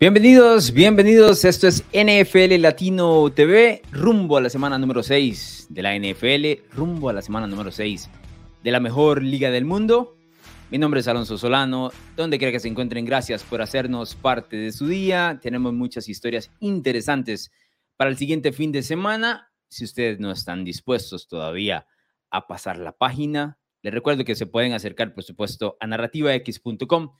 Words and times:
Bienvenidos, 0.00 0.72
bienvenidos. 0.72 1.44
Esto 1.44 1.68
es 1.68 1.84
NFL 1.92 2.60
Latino 2.60 3.30
TV, 3.32 3.80
rumbo 3.92 4.36
a 4.36 4.40
la 4.40 4.50
semana 4.50 4.76
número 4.76 5.04
6 5.04 5.68
de 5.70 5.82
la 5.82 5.96
NFL, 5.96 6.74
rumbo 6.76 7.10
a 7.10 7.12
la 7.12 7.22
semana 7.22 7.46
número 7.46 7.70
6 7.70 8.10
de 8.64 8.70
la 8.72 8.80
mejor 8.80 9.22
liga 9.22 9.52
del 9.52 9.64
mundo. 9.64 10.16
Mi 10.72 10.78
nombre 10.78 10.98
es 10.98 11.06
Alonso 11.06 11.38
Solano, 11.38 11.92
donde 12.16 12.38
quiera 12.38 12.50
que 12.50 12.58
se 12.58 12.66
encuentren, 12.66 13.04
gracias 13.04 13.44
por 13.44 13.62
hacernos 13.62 14.16
parte 14.16 14.56
de 14.56 14.72
su 14.72 14.88
día. 14.88 15.38
Tenemos 15.40 15.72
muchas 15.72 16.08
historias 16.08 16.50
interesantes 16.58 17.52
para 17.96 18.10
el 18.10 18.16
siguiente 18.16 18.52
fin 18.52 18.72
de 18.72 18.82
semana. 18.82 19.52
Si 19.68 19.84
ustedes 19.84 20.18
no 20.18 20.32
están 20.32 20.64
dispuestos 20.64 21.28
todavía 21.28 21.86
a 22.30 22.48
pasar 22.48 22.78
la 22.78 22.92
página, 22.92 23.58
les 23.80 23.94
recuerdo 23.94 24.24
que 24.24 24.34
se 24.34 24.46
pueden 24.46 24.72
acercar, 24.72 25.14
por 25.14 25.22
supuesto, 25.22 25.76
a 25.78 25.86
narrativax.com 25.86 27.12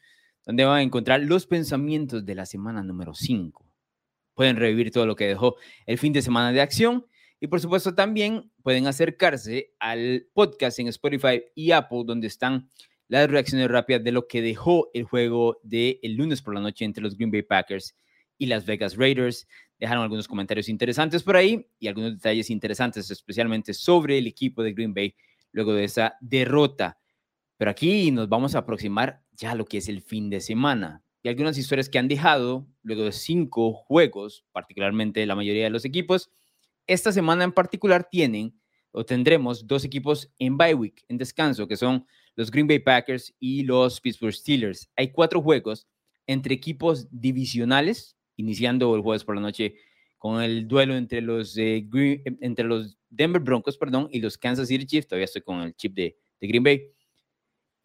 donde 0.46 0.64
van 0.64 0.78
a 0.78 0.82
encontrar 0.82 1.20
los 1.20 1.46
pensamientos 1.46 2.24
de 2.24 2.34
la 2.34 2.46
semana 2.46 2.82
número 2.82 3.14
5. 3.14 3.64
Pueden 4.34 4.56
revivir 4.56 4.90
todo 4.90 5.06
lo 5.06 5.16
que 5.16 5.26
dejó 5.26 5.56
el 5.86 5.98
fin 5.98 6.12
de 6.12 6.22
semana 6.22 6.52
de 6.52 6.60
acción 6.60 7.06
y 7.40 7.46
por 7.46 7.60
supuesto 7.60 7.94
también 7.94 8.50
pueden 8.62 8.86
acercarse 8.86 9.74
al 9.78 10.26
podcast 10.32 10.78
en 10.78 10.88
Spotify 10.88 11.42
y 11.54 11.72
Apple 11.72 12.02
donde 12.06 12.26
están 12.26 12.70
las 13.08 13.28
reacciones 13.28 13.68
rápidas 13.68 14.02
de 14.02 14.12
lo 14.12 14.26
que 14.26 14.42
dejó 14.42 14.90
el 14.94 15.04
juego 15.04 15.60
del 15.62 15.98
el 16.02 16.14
lunes 16.14 16.42
por 16.42 16.54
la 16.54 16.60
noche 16.60 16.84
entre 16.84 17.02
los 17.02 17.16
Green 17.16 17.30
Bay 17.30 17.42
Packers 17.42 17.94
y 18.38 18.46
las 18.46 18.64
Vegas 18.64 18.96
Raiders. 18.96 19.46
Dejaron 19.78 20.02
algunos 20.02 20.26
comentarios 20.26 20.68
interesantes 20.68 21.22
por 21.22 21.36
ahí 21.36 21.68
y 21.78 21.88
algunos 21.88 22.14
detalles 22.14 22.50
interesantes, 22.50 23.10
especialmente 23.10 23.74
sobre 23.74 24.18
el 24.18 24.26
equipo 24.26 24.62
de 24.62 24.72
Green 24.72 24.94
Bay 24.94 25.14
luego 25.52 25.74
de 25.74 25.84
esa 25.84 26.16
derrota. 26.20 26.98
Pero 27.56 27.70
aquí 27.70 28.10
nos 28.10 28.28
vamos 28.28 28.54
a 28.54 28.58
aproximar 28.58 29.22
ya 29.32 29.54
lo 29.54 29.64
que 29.64 29.78
es 29.78 29.88
el 29.88 30.02
fin 30.02 30.30
de 30.30 30.40
semana. 30.40 31.02
Y 31.22 31.28
algunas 31.28 31.56
historias 31.56 31.88
que 31.88 31.98
han 31.98 32.08
dejado 32.08 32.66
luego 32.82 33.04
de 33.04 33.12
cinco 33.12 33.72
juegos, 33.72 34.44
particularmente 34.52 35.24
la 35.24 35.34
mayoría 35.34 35.64
de 35.64 35.70
los 35.70 35.84
equipos. 35.84 36.30
Esta 36.86 37.12
semana 37.12 37.44
en 37.44 37.52
particular 37.52 38.08
tienen 38.10 38.60
o 38.92 39.04
tendremos 39.04 39.66
dos 39.66 39.84
equipos 39.84 40.30
en 40.38 40.56
bye 40.56 40.74
week, 40.74 41.04
en 41.08 41.16
descanso, 41.16 41.66
que 41.66 41.76
son 41.76 42.06
los 42.36 42.50
Green 42.50 42.66
Bay 42.66 42.78
Packers 42.78 43.34
y 43.40 43.62
los 43.62 44.00
Pittsburgh 44.00 44.34
Steelers. 44.34 44.90
Hay 44.96 45.12
cuatro 45.12 45.40
juegos 45.40 45.88
entre 46.26 46.54
equipos 46.54 47.08
divisionales, 47.10 48.16
iniciando 48.36 48.94
el 48.94 49.02
jueves 49.02 49.24
por 49.24 49.34
la 49.34 49.40
noche 49.40 49.76
con 50.18 50.42
el 50.42 50.66
duelo 50.68 50.96
entre 50.96 51.20
los, 51.20 51.56
eh, 51.58 51.86
entre 52.40 52.64
los 52.64 52.96
Denver 53.10 53.42
Broncos 53.42 53.76
perdón, 53.76 54.08
y 54.10 54.20
los 54.20 54.38
Kansas 54.38 54.68
City 54.68 54.86
Chiefs. 54.86 55.08
Todavía 55.08 55.26
estoy 55.26 55.42
con 55.42 55.60
el 55.60 55.74
chip 55.74 55.94
de, 55.94 56.16
de 56.40 56.46
Green 56.46 56.62
Bay. 56.62 56.93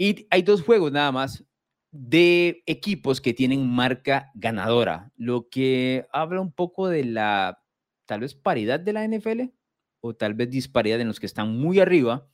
Y 0.01 0.27
hay 0.29 0.43
dos 0.43 0.63
juegos 0.63 0.93
nada 0.93 1.11
más 1.11 1.43
de 1.91 2.63
equipos 2.65 3.19
que 3.19 3.33
tienen 3.33 3.69
marca 3.69 4.31
ganadora, 4.33 5.11
lo 5.17 5.49
que 5.49 6.07
habla 6.13 6.39
un 6.39 6.53
poco 6.53 6.87
de 6.87 7.03
la 7.03 7.61
tal 8.05 8.21
vez 8.21 8.33
paridad 8.33 8.79
de 8.79 8.93
la 8.93 9.05
NFL 9.05 9.51
o 9.99 10.15
tal 10.15 10.35
vez 10.35 10.49
disparidad 10.49 11.01
en 11.01 11.07
los 11.09 11.19
que 11.19 11.25
están 11.25 11.53
muy 11.57 11.81
arriba 11.81 12.29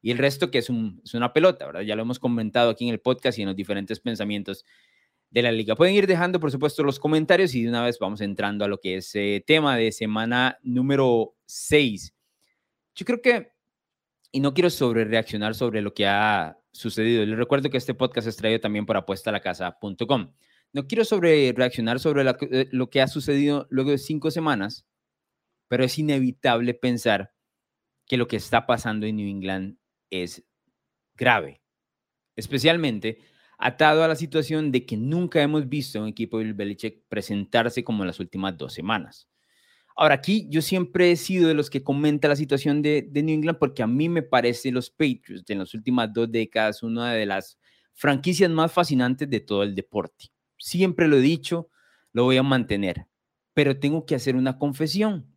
y 0.00 0.12
el 0.12 0.16
resto 0.16 0.50
que 0.50 0.58
es, 0.58 0.70
es 1.04 1.14
una 1.14 1.34
pelota, 1.34 1.66
¿verdad? 1.66 1.82
Ya 1.82 1.94
lo 1.94 2.02
hemos 2.02 2.18
comentado 2.18 2.70
aquí 2.70 2.86
en 2.86 2.94
el 2.94 3.00
podcast 3.00 3.38
y 3.38 3.42
en 3.42 3.48
los 3.48 3.56
diferentes 3.56 4.00
pensamientos 4.00 4.64
de 5.28 5.42
la 5.42 5.52
liga. 5.52 5.76
Pueden 5.76 5.94
ir 5.94 6.06
dejando, 6.06 6.40
por 6.40 6.50
supuesto, 6.50 6.82
los 6.82 6.98
comentarios 6.98 7.54
y 7.54 7.64
de 7.64 7.68
una 7.68 7.84
vez 7.84 7.98
vamos 7.98 8.22
entrando 8.22 8.64
a 8.64 8.68
lo 8.68 8.78
que 8.80 8.96
es 8.96 9.14
eh, 9.14 9.44
tema 9.46 9.76
de 9.76 9.92
semana 9.92 10.58
número 10.62 11.34
6. 11.44 12.14
Yo 12.94 13.04
creo 13.04 13.20
que, 13.20 13.52
y 14.32 14.40
no 14.40 14.54
quiero 14.54 14.70
sobre 14.70 15.04
reaccionar 15.04 15.54
sobre 15.54 15.82
lo 15.82 15.92
que 15.92 16.06
ha 16.06 16.59
sucedido. 16.72 17.24
Les 17.24 17.38
recuerdo 17.38 17.70
que 17.70 17.76
este 17.76 17.94
podcast 17.94 18.26
es 18.26 18.36
traído 18.36 18.60
también 18.60 18.86
por 18.86 18.96
apuestalacasa.com. 18.96 20.32
No 20.72 20.86
quiero 20.86 21.04
sobre 21.04 21.52
reaccionar 21.56 21.98
sobre 21.98 22.28
eh, 22.28 22.68
lo 22.70 22.90
que 22.90 23.00
ha 23.00 23.08
sucedido 23.08 23.66
luego 23.70 23.90
de 23.90 23.98
cinco 23.98 24.30
semanas, 24.30 24.86
pero 25.68 25.84
es 25.84 25.98
inevitable 25.98 26.74
pensar 26.74 27.32
que 28.06 28.16
lo 28.16 28.28
que 28.28 28.36
está 28.36 28.66
pasando 28.66 29.06
en 29.06 29.16
New 29.16 29.28
England 29.28 29.78
es 30.10 30.44
grave, 31.14 31.62
especialmente 32.36 33.18
atado 33.58 34.02
a 34.02 34.08
la 34.08 34.16
situación 34.16 34.72
de 34.72 34.86
que 34.86 34.96
nunca 34.96 35.42
hemos 35.42 35.68
visto 35.68 36.00
un 36.00 36.08
equipo 36.08 36.38
de 36.38 36.52
Belichick 36.52 37.04
presentarse 37.08 37.84
como 37.84 38.02
en 38.02 38.08
las 38.08 38.18
últimas 38.18 38.56
dos 38.56 38.72
semanas. 38.72 39.28
Ahora, 40.00 40.14
aquí 40.14 40.46
yo 40.48 40.62
siempre 40.62 41.12
he 41.12 41.16
sido 41.16 41.46
de 41.46 41.52
los 41.52 41.68
que 41.68 41.84
comenta 41.84 42.26
la 42.26 42.34
situación 42.34 42.80
de, 42.80 43.06
New 43.12 43.34
England 43.34 43.58
porque 43.58 43.82
a 43.82 43.86
mí 43.86 44.08
me 44.08 44.22
parece 44.22 44.72
los 44.72 44.88
Patriots 44.88 45.50
en 45.50 45.58
las 45.58 45.74
últimas 45.74 46.10
dos 46.10 46.32
décadas 46.32 46.82
una 46.82 47.12
de 47.12 47.26
las 47.26 47.58
franquicias 47.92 48.50
más 48.50 48.72
fascinantes 48.72 49.28
de 49.28 49.40
todo 49.40 49.62
el 49.62 49.74
deporte. 49.74 50.32
Siempre 50.56 51.06
lo 51.06 51.18
he 51.18 51.20
dicho, 51.20 51.68
lo 52.14 52.24
voy 52.24 52.38
a 52.38 52.42
mantener, 52.42 53.08
pero 53.52 53.78
tengo 53.78 54.06
que 54.06 54.14
hacer 54.14 54.36
una 54.36 54.56
confesión. 54.56 55.36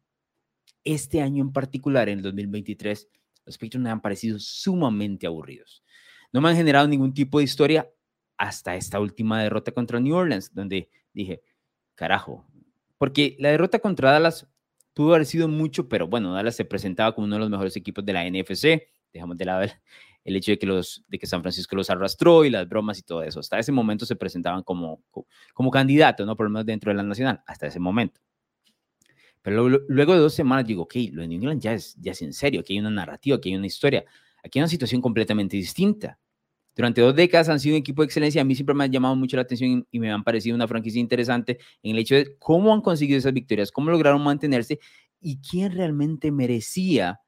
Este 0.86 1.22
año 1.22 1.44
en 1.44 1.52
particular, 1.52 2.08
en 2.08 2.20
el 2.20 2.24
2023, 2.24 3.10
los 3.46 3.58
Patriots 3.58 3.84
me 3.84 3.90
han 3.90 4.00
parecido 4.00 4.40
sumamente 4.40 5.28
aburridos. 5.28 5.84
No 6.32 6.40
me 6.40 6.48
han 6.48 6.56
generado 6.56 6.88
ningún 6.88 7.14
tipo 7.14 7.40
de 7.40 7.44
historia 7.44 7.92
hasta 8.38 8.78
esta 8.78 9.02
última 9.02 9.44
derrota 9.44 9.74
contra 9.74 10.00
New 10.00 10.16
Orleans, 10.16 10.54
donde 10.54 10.90
dije, 11.12 11.42
carajo, 11.96 12.48
porque 12.98 13.36
la 13.40 13.50
derrota 13.50 13.80
contra 13.80 14.14
Dallas 14.14 14.48
pudo 14.94 15.14
haber 15.14 15.26
sido 15.26 15.48
mucho, 15.48 15.90
pero 15.90 16.08
bueno, 16.08 16.34
Dallas 16.34 16.56
se 16.56 16.66
presentaba 16.66 17.14
como 17.14 17.26
uno 17.26 17.36
de 17.36 17.40
los 17.40 17.50
mejores 17.50 17.76
equipos 17.76 18.06
de 18.06 18.14
la 18.14 18.26
NFC. 18.30 18.84
Dejamos 19.12 19.38
de 19.38 19.46
lado 19.46 19.64
el, 20.24 20.36
hecho 20.36 20.52
de 20.52 20.60
que, 20.60 20.66
los, 20.66 21.04
de 21.08 21.20
que 21.20 21.28
San 21.28 21.42
Francisco 21.42 21.76
los 21.76 21.90
arrastró 21.90 22.46
y 22.46 22.50
las 22.50 22.68
bromas 22.68 23.00
y 23.00 23.04
todo 23.04 23.24
eso. 23.24 23.40
Hasta 23.40 23.60
ese 23.60 23.72
momento 23.72 24.06
se 24.06 24.16
presentaban 24.16 24.64
como, 24.64 25.04
como 25.54 25.72
candidatos, 25.72 26.26
¿no? 26.26 26.36
Por 26.36 26.46
lo 26.46 26.52
menos 26.52 26.66
dentro 26.66 26.92
de 26.92 26.96
la 26.98 27.04
nacional, 27.04 27.42
hasta 27.46 27.68
ese 27.68 27.80
momento. 27.80 28.22
Pero 29.44 29.68
luego, 29.68 30.14
de 30.14 30.20
dos 30.20 30.34
semanas 30.34 30.66
digo, 30.66 30.84
ok, 30.84 30.96
lo 31.12 31.22
de 31.22 31.28
New 31.28 31.38
England 31.38 31.62
ya 31.62 31.74
es, 31.74 31.96
ya 32.00 32.14
es 32.14 32.22
en 32.22 32.32
serio, 32.32 32.62
aquí 32.62 32.74
hay 32.74 32.80
una 32.80 32.90
narrativa, 32.90 33.36
aquí 33.36 33.50
hay 33.50 33.58
una 33.58 33.68
historia, 33.68 34.06
aquí 34.42 34.58
hay 34.58 34.62
una 34.62 34.70
situación 34.70 35.02
completamente 35.02 35.58
distinta. 35.58 36.18
Durante 36.76 37.02
dos 37.02 37.16
décadas 37.16 37.50
han 37.50 37.60
sido 37.60 37.76
un 37.76 37.82
equipo 37.82 38.02
de 38.02 38.08
excelencia. 38.08 38.42
A 38.42 38.46
mí 38.46 38.56
siempre 38.56 38.74
me 38.74 38.84
ha 38.84 38.88
llamado 38.88 39.16
mucho 39.16 39.36
la 39.36 39.44
atención 39.44 39.88
y 39.92 40.00
me 40.00 40.12
han 40.12 40.24
parecido 40.24 40.56
una 40.56 40.68
franquicia 40.68 41.00
interesante 41.00 41.60
en 41.84 41.92
el 41.92 42.00
hecho 42.00 42.16
de 42.16 42.36
cómo 42.40 42.74
han 42.74 42.82
conseguido 42.82 43.18
esas 43.18 43.34
victorias, 43.34 43.72
cómo 43.72 43.92
lograron 43.92 44.24
mantenerse 44.24 44.80
y 45.20 45.40
quién 45.40 45.72
realmente 45.72 46.32
merecía 46.32 47.22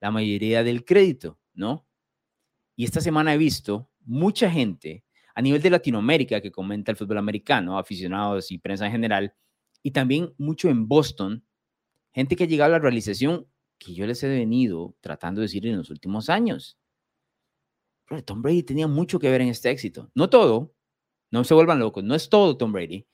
la 0.00 0.10
mayoría 0.10 0.64
del 0.64 0.84
crédito, 0.84 1.38
¿no? 1.54 1.86
Y 2.74 2.84
esta 2.84 3.00
semana 3.00 3.34
he 3.34 3.38
visto 3.38 3.88
mucha 4.04 4.50
gente 4.50 5.04
a 5.34 5.42
nivel 5.42 5.60
de 5.60 5.70
Latinoamérica 5.70 6.40
que 6.40 6.50
comenta 6.50 6.90
el 6.90 6.96
fútbol 6.96 7.18
americano, 7.18 7.78
aficionados 7.78 8.50
y 8.50 8.58
prensa 8.58 8.86
en 8.86 8.92
general, 8.92 9.34
y 9.82 9.90
también 9.90 10.32
mucho 10.38 10.68
en 10.68 10.88
Boston, 10.88 11.44
gente 12.12 12.36
que 12.36 12.44
ha 12.44 12.46
llegado 12.46 12.74
a 12.74 12.78
la 12.78 12.82
realización 12.82 13.46
que 13.78 13.94
yo 13.94 14.06
les 14.06 14.22
he 14.22 14.28
venido 14.28 14.96
tratando 15.00 15.40
de 15.40 15.46
decir 15.46 15.66
en 15.66 15.76
los 15.76 15.90
últimos 15.90 16.30
años. 16.30 16.78
Tom 18.24 18.42
Brady 18.42 18.62
tenía 18.62 18.86
mucho 18.86 19.18
que 19.18 19.30
ver 19.30 19.40
en 19.40 19.48
este 19.48 19.70
éxito. 19.70 20.10
No 20.14 20.30
todo, 20.30 20.74
no 21.30 21.44
se 21.44 21.54
vuelvan 21.54 21.78
locos, 21.78 22.04
no 22.04 22.14
es 22.14 22.28
todo 22.28 22.56
Tom 22.56 22.72
Brady. 22.72 23.06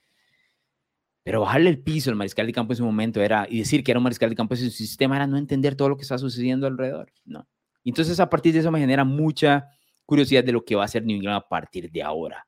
Pero 1.24 1.40
bajarle 1.40 1.70
el 1.70 1.80
piso 1.80 2.10
al 2.10 2.16
mariscal 2.16 2.46
de 2.46 2.52
campo 2.52 2.72
en 2.72 2.76
su 2.76 2.84
momento 2.84 3.20
era, 3.20 3.46
y 3.48 3.58
decir 3.58 3.84
que 3.84 3.92
era 3.92 3.98
un 3.98 4.04
mariscal 4.04 4.28
de 4.28 4.36
campo 4.36 4.54
en 4.54 4.60
su 4.60 4.70
sistema 4.70 5.16
era 5.16 5.26
no 5.26 5.38
entender 5.38 5.76
todo 5.76 5.88
lo 5.88 5.96
que 5.96 6.02
está 6.02 6.18
sucediendo 6.18 6.66
alrededor. 6.66 7.12
No. 7.24 7.48
Entonces, 7.84 8.20
a 8.20 8.28
partir 8.28 8.52
de 8.52 8.60
eso 8.60 8.70
me 8.70 8.80
genera 8.80 9.04
mucha 9.04 9.68
curiosidad 10.04 10.44
de 10.44 10.52
lo 10.52 10.64
que 10.64 10.74
va 10.74 10.82
a 10.82 10.84
hacer 10.84 11.04
New 11.04 11.16
England 11.16 11.36
a 11.36 11.48
partir 11.48 11.90
de 11.90 12.02
ahora. 12.02 12.46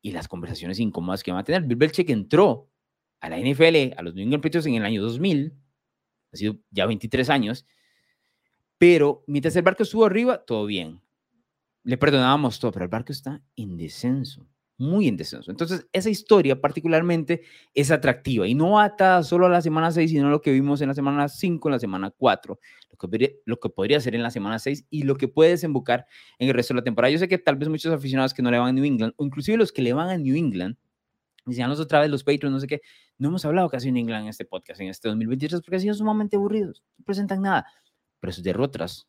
Y 0.00 0.12
las 0.12 0.28
conversaciones 0.28 0.78
incómodas 0.78 1.22
que 1.22 1.30
van 1.30 1.40
a 1.40 1.44
tener. 1.44 1.62
Bill 1.62 1.76
Belichick 1.76 2.10
entró 2.10 2.70
a 3.20 3.28
la 3.28 3.38
NFL, 3.38 3.94
a 3.96 4.02
los 4.02 4.14
New 4.14 4.24
England 4.24 4.42
Patriots 4.42 4.66
en 4.66 4.74
el 4.74 4.84
año 4.84 5.02
2000, 5.02 5.54
ha 6.32 6.36
sido 6.36 6.58
ya 6.70 6.86
23 6.86 7.30
años, 7.30 7.66
pero 8.76 9.24
mientras 9.26 9.54
el 9.56 9.62
barco 9.62 9.82
estuvo 9.82 10.04
arriba, 10.04 10.44
todo 10.44 10.66
bien 10.66 11.03
le 11.84 11.98
perdonábamos 11.98 12.58
todo, 12.58 12.72
pero 12.72 12.86
el 12.86 12.90
barco 12.90 13.12
está 13.12 13.42
en 13.56 13.76
descenso, 13.76 14.48
muy 14.78 15.06
en 15.06 15.16
descenso. 15.16 15.50
Entonces, 15.50 15.86
esa 15.92 16.10
historia 16.10 16.60
particularmente 16.60 17.42
es 17.74 17.90
atractiva 17.90 18.48
y 18.48 18.54
no 18.54 18.80
atada 18.80 19.22
solo 19.22 19.46
a 19.46 19.50
la 19.50 19.60
semana 19.60 19.92
6, 19.92 20.10
sino 20.10 20.28
a 20.28 20.30
lo 20.30 20.40
que 20.40 20.50
vimos 20.50 20.80
en 20.80 20.88
la 20.88 20.94
semana 20.94 21.28
5, 21.28 21.68
en 21.68 21.72
la 21.72 21.78
semana 21.78 22.10
4, 22.10 22.58
lo 22.90 22.98
que, 22.98 23.06
podría, 23.06 23.28
lo 23.44 23.60
que 23.60 23.68
podría 23.68 24.00
ser 24.00 24.14
en 24.14 24.22
la 24.22 24.30
semana 24.30 24.58
6 24.58 24.86
y 24.88 25.02
lo 25.02 25.16
que 25.16 25.28
puede 25.28 25.50
desembocar 25.50 26.06
en 26.38 26.48
el 26.48 26.54
resto 26.54 26.72
de 26.72 26.80
la 26.80 26.84
temporada. 26.84 27.12
Yo 27.12 27.18
sé 27.18 27.28
que 27.28 27.38
tal 27.38 27.56
vez 27.56 27.68
muchos 27.68 27.92
aficionados 27.92 28.32
que 28.32 28.42
no 28.42 28.50
le 28.50 28.58
van 28.58 28.68
a 28.68 28.72
New 28.72 28.84
England, 28.84 29.12
o 29.16 29.24
inclusive 29.24 29.58
los 29.58 29.70
que 29.70 29.82
le 29.82 29.92
van 29.92 30.08
a 30.08 30.16
New 30.16 30.34
England, 30.34 30.76
decíanos 31.44 31.78
otra 31.80 32.00
vez 32.00 32.08
los 32.08 32.24
Patriots, 32.24 32.50
no 32.50 32.60
sé 32.60 32.66
qué, 32.66 32.80
no 33.18 33.28
hemos 33.28 33.44
hablado 33.44 33.68
casi 33.68 33.92
New 33.92 34.00
England 34.00 34.24
en 34.24 34.28
este 34.30 34.46
podcast, 34.46 34.80
en 34.80 34.88
este 34.88 35.08
2023, 35.08 35.60
porque 35.60 35.76
han 35.76 35.82
sido 35.82 35.94
sumamente 35.94 36.36
aburridos, 36.36 36.82
no 36.96 37.04
presentan 37.04 37.42
nada, 37.42 37.66
pero 38.20 38.32
sus 38.32 38.42
derrotas 38.42 39.06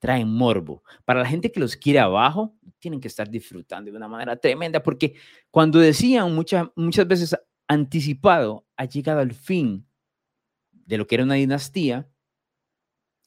traen 0.00 0.28
morbo. 0.28 0.82
Para 1.04 1.20
la 1.20 1.28
gente 1.28 1.52
que 1.52 1.60
los 1.60 1.76
quiere 1.76 2.00
abajo, 2.00 2.56
tienen 2.80 3.00
que 3.00 3.08
estar 3.08 3.30
disfrutando 3.30 3.90
de 3.90 3.96
una 3.96 4.08
manera 4.08 4.36
tremenda, 4.36 4.82
porque 4.82 5.14
cuando 5.50 5.78
decían 5.78 6.34
muchas, 6.34 6.66
muchas 6.74 7.06
veces 7.06 7.36
anticipado, 7.68 8.66
ha 8.76 8.86
llegado 8.86 9.20
al 9.20 9.32
fin 9.32 9.86
de 10.72 10.98
lo 10.98 11.06
que 11.06 11.14
era 11.14 11.24
una 11.24 11.34
dinastía, 11.34 12.10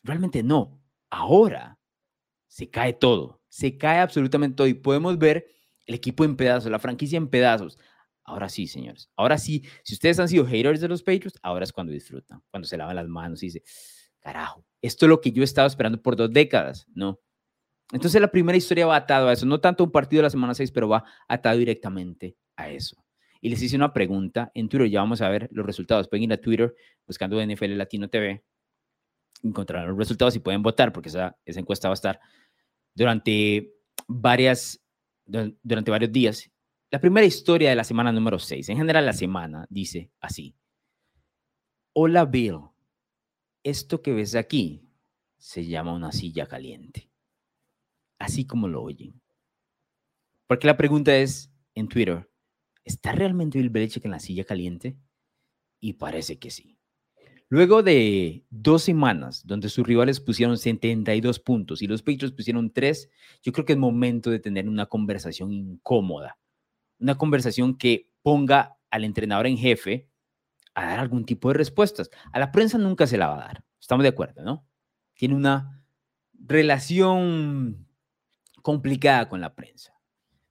realmente 0.03 0.43
no. 0.43 0.81
Ahora 1.09 1.79
se 2.47 2.69
cae 2.69 2.93
todo, 2.93 3.41
se 3.47 3.77
cae 3.77 3.99
absolutamente 3.99 4.55
todo 4.57 4.67
y 4.67 4.73
podemos 4.73 5.17
ver 5.17 5.47
el 5.85 5.95
equipo 5.95 6.25
en 6.25 6.35
pedazos, 6.35 6.71
la 6.71 6.79
franquicia 6.79 7.17
en 7.17 7.29
pedazos. 7.29 7.77
Ahora 8.25 8.49
sí, 8.49 8.67
señores. 8.67 9.09
Ahora 9.15 9.37
sí, 9.37 9.63
si 9.83 9.93
ustedes 9.93 10.19
han 10.19 10.27
sido 10.27 10.45
haters 10.45 10.81
de 10.81 10.87
los 10.87 11.03
Patriots, 11.03 11.39
ahora 11.43 11.65
es 11.65 11.71
cuando 11.71 11.93
disfrutan, 11.93 12.41
cuando 12.49 12.67
se 12.67 12.77
lavan 12.77 12.95
las 12.95 13.07
manos 13.07 13.43
y 13.43 13.47
dice, 13.47 13.63
carajo, 14.19 14.65
esto 14.83 15.05
es 15.05 15.09
lo 15.09 15.21
que 15.21 15.31
yo 15.31 15.41
he 15.41 15.45
estado 15.45 15.67
esperando 15.67 16.01
por 16.01 16.15
dos 16.15 16.31
décadas, 16.31 16.85
¿no? 16.93 17.19
Entonces 17.91 18.21
la 18.21 18.29
primera 18.29 18.57
historia 18.57 18.85
va 18.85 18.95
atado 18.95 19.27
a 19.27 19.33
eso, 19.33 19.45
no 19.45 19.59
tanto 19.59 19.83
un 19.83 19.91
partido 19.91 20.19
de 20.19 20.23
la 20.23 20.29
semana 20.29 20.53
6, 20.53 20.71
pero 20.71 20.87
va 20.87 21.03
atado 21.27 21.57
directamente 21.57 22.37
a 22.55 22.69
eso. 22.69 23.03
Y 23.41 23.49
les 23.49 23.61
hice 23.61 23.75
una 23.75 23.91
pregunta 23.91 24.51
en 24.53 24.69
Twitter, 24.69 24.89
ya 24.89 25.01
vamos 25.01 25.21
a 25.21 25.29
ver 25.29 25.49
los 25.51 25.65
resultados. 25.65 26.07
Pueden 26.07 26.23
ir 26.23 26.33
a 26.33 26.37
Twitter 26.37 26.75
buscando 27.05 27.43
NFL 27.43 27.75
Latino 27.77 28.09
TV, 28.09 28.43
encontrarán 29.41 29.89
los 29.89 29.97
resultados 29.97 30.35
y 30.35 30.39
pueden 30.39 30.61
votar, 30.61 30.93
porque 30.93 31.09
esa, 31.09 31.37
esa 31.43 31.59
encuesta 31.59 31.89
va 31.89 31.93
a 31.93 31.95
estar 31.95 32.19
durante 32.95 33.73
varias, 34.07 34.81
durante 35.25 35.91
varios 35.91 36.11
días 36.11 36.53
la 36.93 37.01
primera 37.01 37.25
historia 37.25 37.71
de 37.71 37.75
la 37.75 37.83
semana 37.83 38.11
número 38.11 38.37
6, 38.37 38.69
en 38.69 38.77
general 38.77 39.07
la 39.07 39.13
semana, 39.13 39.65
dice 39.67 40.11
así. 40.19 40.55
Hola 41.91 42.25
Bill, 42.25 42.59
esto 43.63 44.01
que 44.01 44.13
ves 44.13 44.35
aquí 44.35 44.89
se 45.37 45.65
llama 45.65 45.93
una 45.93 46.11
silla 46.11 46.47
caliente. 46.47 47.09
Así 48.19 48.45
como 48.45 48.67
lo 48.67 48.81
oyen. 48.81 49.21
Porque 50.47 50.67
la 50.67 50.77
pregunta 50.77 51.15
es 51.15 51.51
en 51.75 51.87
Twitter, 51.87 52.29
¿está 52.83 53.11
realmente 53.11 53.57
Bill 53.57 53.69
Belichick 53.69 54.05
en 54.05 54.11
la 54.11 54.19
silla 54.19 54.43
caliente? 54.43 54.97
Y 55.79 55.93
parece 55.93 56.39
que 56.39 56.51
sí. 56.51 56.77
Luego 57.49 57.83
de 57.83 58.45
dos 58.49 58.83
semanas 58.83 59.45
donde 59.45 59.69
sus 59.69 59.85
rivales 59.85 60.19
pusieron 60.19 60.57
72 60.57 61.39
puntos 61.39 61.81
y 61.81 61.87
los 61.87 62.01
Patriots 62.01 62.35
pusieron 62.35 62.71
3, 62.71 63.09
yo 63.41 63.51
creo 63.51 63.65
que 63.65 63.73
es 63.73 63.79
momento 63.79 64.29
de 64.29 64.39
tener 64.39 64.67
una 64.67 64.85
conversación 64.85 65.51
incómoda 65.51 66.39
una 67.03 67.17
conversación 67.17 67.77
que 67.77 68.09
ponga 68.21 68.77
al 68.89 69.03
entrenador 69.03 69.45
en 69.45 69.57
jefe 69.57 70.09
a 70.75 70.85
dar 70.85 70.99
algún 70.99 71.25
tipo 71.25 71.49
de 71.49 71.55
respuestas. 71.55 72.09
A 72.31 72.39
la 72.39 72.51
prensa 72.51 72.77
nunca 72.77 73.07
se 73.07 73.17
la 73.17 73.27
va 73.27 73.35
a 73.35 73.47
dar, 73.47 73.63
estamos 73.79 74.03
de 74.03 74.09
acuerdo, 74.09 74.43
¿no? 74.43 74.65
Tiene 75.13 75.35
una 75.35 75.83
relación 76.45 77.87
complicada 78.61 79.29
con 79.29 79.41
la 79.41 79.55
prensa. 79.55 79.93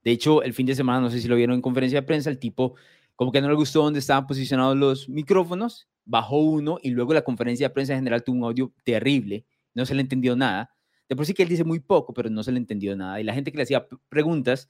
De 0.04 0.10
hecho, 0.10 0.42
el 0.42 0.52
fin 0.52 0.66
de 0.66 0.74
semana, 0.74 1.00
no 1.00 1.10
sé 1.10 1.20
si 1.20 1.28
lo 1.28 1.36
vieron 1.36 1.54
en 1.54 1.62
conferencia 1.62 2.00
de 2.00 2.06
prensa, 2.06 2.30
el 2.30 2.38
tipo 2.38 2.74
como 3.14 3.30
que 3.30 3.40
no 3.40 3.48
le 3.48 3.54
gustó 3.54 3.82
dónde 3.82 3.98
estaban 3.98 4.26
posicionados 4.26 4.76
los 4.76 5.08
micrófonos, 5.08 5.88
bajó 6.04 6.38
uno 6.38 6.78
y 6.82 6.90
luego 6.90 7.14
la 7.14 7.22
conferencia 7.22 7.68
de 7.68 7.74
prensa 7.74 7.94
general 7.94 8.24
tuvo 8.24 8.36
un 8.36 8.44
audio 8.44 8.72
terrible, 8.84 9.46
no 9.74 9.86
se 9.86 9.94
le 9.94 10.00
entendió 10.00 10.34
nada. 10.34 10.74
De 11.08 11.14
por 11.14 11.26
sí 11.26 11.34
que 11.34 11.42
él 11.42 11.48
dice 11.48 11.64
muy 11.64 11.80
poco, 11.80 12.14
pero 12.14 12.30
no 12.30 12.42
se 12.42 12.52
le 12.52 12.58
entendió 12.58 12.96
nada. 12.96 13.20
Y 13.20 13.24
la 13.24 13.34
gente 13.34 13.52
que 13.52 13.58
le 13.58 13.62
hacía 13.64 13.86
preguntas, 14.08 14.68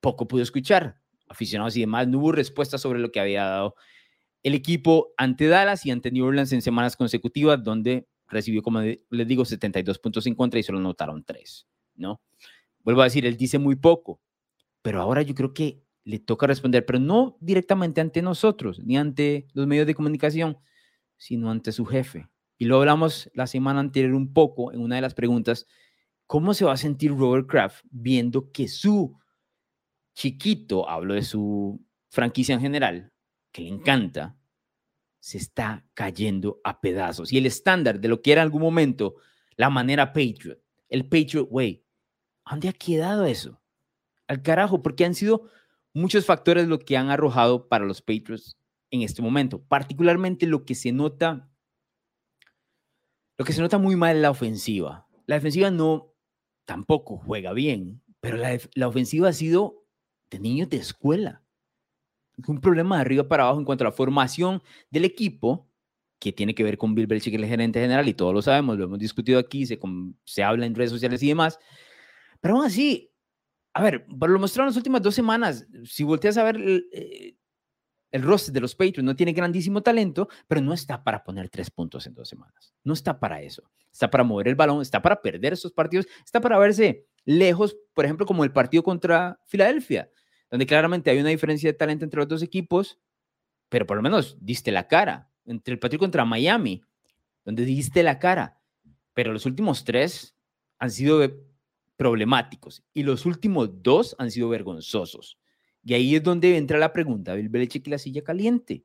poco 0.00 0.26
pudo 0.28 0.42
escuchar 0.42 1.00
aficionados 1.28 1.76
y 1.76 1.80
demás, 1.80 2.06
no 2.08 2.18
hubo 2.18 2.32
respuesta 2.32 2.76
sobre 2.76 2.98
lo 2.98 3.10
que 3.10 3.20
había 3.20 3.44
dado 3.44 3.76
el 4.46 4.54
equipo 4.54 5.12
ante 5.16 5.48
Dallas 5.48 5.84
y 5.86 5.90
ante 5.90 6.12
New 6.12 6.24
Orleans 6.24 6.52
en 6.52 6.62
semanas 6.62 6.96
consecutivas, 6.96 7.64
donde 7.64 8.06
recibió, 8.28 8.62
como 8.62 8.80
les 8.80 9.26
digo, 9.26 9.44
72 9.44 9.98
puntos 9.98 10.24
en 10.28 10.36
contra 10.36 10.60
y 10.60 10.62
solo 10.62 10.78
notaron 10.78 11.24
3, 11.24 11.66
¿no? 11.96 12.22
Vuelvo 12.84 13.00
a 13.00 13.06
decir, 13.06 13.26
él 13.26 13.36
dice 13.36 13.58
muy 13.58 13.74
poco, 13.74 14.20
pero 14.82 15.02
ahora 15.02 15.22
yo 15.22 15.34
creo 15.34 15.52
que 15.52 15.82
le 16.04 16.20
toca 16.20 16.46
responder, 16.46 16.86
pero 16.86 17.00
no 17.00 17.36
directamente 17.40 18.00
ante 18.00 18.22
nosotros, 18.22 18.78
ni 18.84 18.96
ante 18.96 19.48
los 19.52 19.66
medios 19.66 19.84
de 19.84 19.96
comunicación, 19.96 20.58
sino 21.16 21.50
ante 21.50 21.72
su 21.72 21.84
jefe. 21.84 22.28
Y 22.56 22.66
lo 22.66 22.76
hablamos 22.76 23.28
la 23.34 23.48
semana 23.48 23.80
anterior 23.80 24.14
un 24.14 24.32
poco 24.32 24.72
en 24.72 24.80
una 24.80 24.94
de 24.94 25.02
las 25.02 25.14
preguntas, 25.14 25.66
¿cómo 26.28 26.54
se 26.54 26.64
va 26.64 26.74
a 26.74 26.76
sentir 26.76 27.10
Robert 27.10 27.48
Kraft 27.48 27.84
viendo 27.90 28.52
que 28.52 28.68
su 28.68 29.18
chiquito, 30.14 30.88
hablo 30.88 31.14
de 31.14 31.22
su 31.22 31.84
franquicia 32.10 32.54
en 32.54 32.60
general, 32.60 33.12
que 33.56 33.62
le 33.62 33.70
encanta, 33.70 34.35
se 35.26 35.38
está 35.38 35.84
cayendo 35.94 36.60
a 36.62 36.80
pedazos. 36.80 37.32
Y 37.32 37.38
el 37.38 37.46
estándar 37.46 37.98
de 37.98 38.06
lo 38.06 38.22
que 38.22 38.30
era 38.30 38.42
en 38.42 38.46
algún 38.46 38.62
momento 38.62 39.16
la 39.56 39.70
manera 39.70 40.12
Patriot, 40.12 40.62
el 40.88 41.08
Patriot 41.08 41.48
Way, 41.50 41.84
¿dónde 42.48 42.68
ha 42.68 42.72
quedado 42.72 43.24
eso? 43.24 43.60
Al 44.28 44.40
carajo, 44.40 44.82
porque 44.82 45.04
han 45.04 45.16
sido 45.16 45.50
muchos 45.92 46.26
factores 46.26 46.68
lo 46.68 46.78
que 46.78 46.96
han 46.96 47.10
arrojado 47.10 47.66
para 47.66 47.84
los 47.84 48.02
Patriots 48.02 48.56
en 48.92 49.02
este 49.02 49.20
momento. 49.20 49.60
Particularmente 49.64 50.46
lo 50.46 50.64
que 50.64 50.76
se 50.76 50.92
nota, 50.92 51.50
lo 53.36 53.44
que 53.44 53.52
se 53.52 53.62
nota 53.62 53.78
muy 53.78 53.96
mal 53.96 54.14
es 54.14 54.22
la 54.22 54.30
ofensiva. 54.30 55.08
La 55.26 55.34
defensiva 55.34 55.72
no 55.72 56.14
tampoco 56.66 57.18
juega 57.18 57.52
bien, 57.52 58.00
pero 58.20 58.36
la, 58.36 58.56
la 58.76 58.86
ofensiva 58.86 59.30
ha 59.30 59.32
sido 59.32 59.88
de 60.30 60.38
niños 60.38 60.68
de 60.68 60.76
escuela. 60.76 61.42
Un 62.46 62.60
problema 62.60 62.96
de 62.96 63.00
arriba 63.02 63.28
para 63.28 63.44
abajo 63.44 63.58
en 63.58 63.64
cuanto 63.64 63.84
a 63.84 63.86
la 63.88 63.92
formación 63.92 64.62
del 64.90 65.04
equipo, 65.04 65.68
que 66.18 66.32
tiene 66.32 66.54
que 66.54 66.64
ver 66.64 66.78
con 66.78 66.94
Bill 66.94 67.06
Belichick, 67.06 67.34
el 67.34 67.46
gerente 67.46 67.80
general, 67.80 68.08
y 68.08 68.14
todos 68.14 68.34
lo 68.34 68.42
sabemos, 68.42 68.78
lo 68.78 68.84
hemos 68.84 68.98
discutido 68.98 69.38
aquí, 69.38 69.66
se, 69.66 69.78
se 70.24 70.42
habla 70.42 70.66
en 70.66 70.74
redes 70.74 70.90
sociales 70.90 71.22
y 71.22 71.28
demás. 71.28 71.58
Pero 72.40 72.56
aún 72.56 72.64
así, 72.64 73.12
a 73.74 73.82
ver, 73.82 74.06
lo 74.08 74.38
mostraron 74.38 74.68
las 74.68 74.76
últimas 74.76 75.02
dos 75.02 75.14
semanas. 75.14 75.66
Si 75.84 76.04
volteas 76.04 76.36
a 76.38 76.44
ver 76.44 76.56
el, 76.56 76.88
eh, 76.92 77.36
el 78.10 78.22
roster 78.22 78.52
de 78.52 78.60
los 78.60 78.74
Patriots, 78.74 79.04
no 79.04 79.16
tiene 79.16 79.32
grandísimo 79.32 79.82
talento, 79.82 80.28
pero 80.48 80.60
no 80.60 80.72
está 80.72 81.04
para 81.04 81.22
poner 81.22 81.50
tres 81.50 81.70
puntos 81.70 82.06
en 82.06 82.14
dos 82.14 82.28
semanas. 82.28 82.74
No 82.84 82.94
está 82.94 83.18
para 83.20 83.42
eso. 83.42 83.70
Está 83.92 84.10
para 84.10 84.24
mover 84.24 84.48
el 84.48 84.54
balón, 84.54 84.82
está 84.82 85.00
para 85.00 85.20
perder 85.20 85.52
esos 85.54 85.72
partidos, 85.72 86.06
está 86.24 86.40
para 86.40 86.58
verse 86.58 87.06
lejos, 87.24 87.76
por 87.94 88.04
ejemplo, 88.04 88.26
como 88.26 88.44
el 88.44 88.52
partido 88.52 88.82
contra 88.82 89.40
Filadelfia, 89.46 90.10
donde 90.50 90.66
claramente 90.66 91.10
hay 91.10 91.18
una 91.18 91.30
diferencia 91.30 91.70
de 91.70 91.78
talento 91.78 92.04
entre 92.04 92.20
los 92.20 92.28
dos 92.28 92.42
equipos, 92.42 92.98
pero 93.68 93.86
por 93.86 93.96
lo 93.96 94.02
menos 94.02 94.36
diste 94.40 94.70
la 94.72 94.86
cara. 94.88 95.30
Entre 95.44 95.72
el 95.72 95.78
partido 95.78 96.00
contra 96.00 96.24
Miami, 96.24 96.82
donde 97.44 97.64
diste 97.64 98.02
la 98.02 98.18
cara, 98.18 98.60
pero 99.14 99.32
los 99.32 99.46
últimos 99.46 99.84
tres 99.84 100.36
han 100.78 100.90
sido 100.90 101.20
problemáticos 101.96 102.84
y 102.92 103.02
los 103.02 103.24
últimos 103.26 103.82
dos 103.82 104.16
han 104.18 104.30
sido 104.30 104.48
vergonzosos. 104.48 105.38
Y 105.84 105.94
ahí 105.94 106.16
es 106.16 106.22
donde 106.22 106.56
entra 106.56 106.78
la 106.78 106.92
pregunta, 106.92 107.34
Bill 107.34 107.48
Belichick 107.48 107.86
y 107.86 107.90
la 107.90 107.98
silla 107.98 108.22
caliente. 108.22 108.84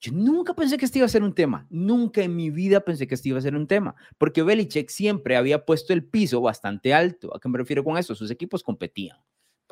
Yo 0.00 0.12
nunca 0.12 0.54
pensé 0.54 0.78
que 0.78 0.84
este 0.84 0.98
iba 0.98 1.06
a 1.06 1.08
ser 1.08 1.22
un 1.22 1.34
tema, 1.34 1.66
nunca 1.70 2.22
en 2.22 2.34
mi 2.34 2.50
vida 2.50 2.80
pensé 2.80 3.06
que 3.06 3.14
este 3.14 3.28
iba 3.28 3.38
a 3.38 3.42
ser 3.42 3.54
un 3.54 3.66
tema, 3.66 3.94
porque 4.18 4.42
Belichick 4.42 4.88
siempre 4.88 5.36
había 5.36 5.64
puesto 5.64 5.92
el 5.92 6.04
piso 6.04 6.40
bastante 6.40 6.94
alto. 6.94 7.34
¿A 7.34 7.40
qué 7.40 7.48
me 7.48 7.58
refiero 7.58 7.84
con 7.84 7.96
eso? 7.96 8.14
Sus 8.14 8.30
equipos 8.30 8.62
competían. 8.62 9.18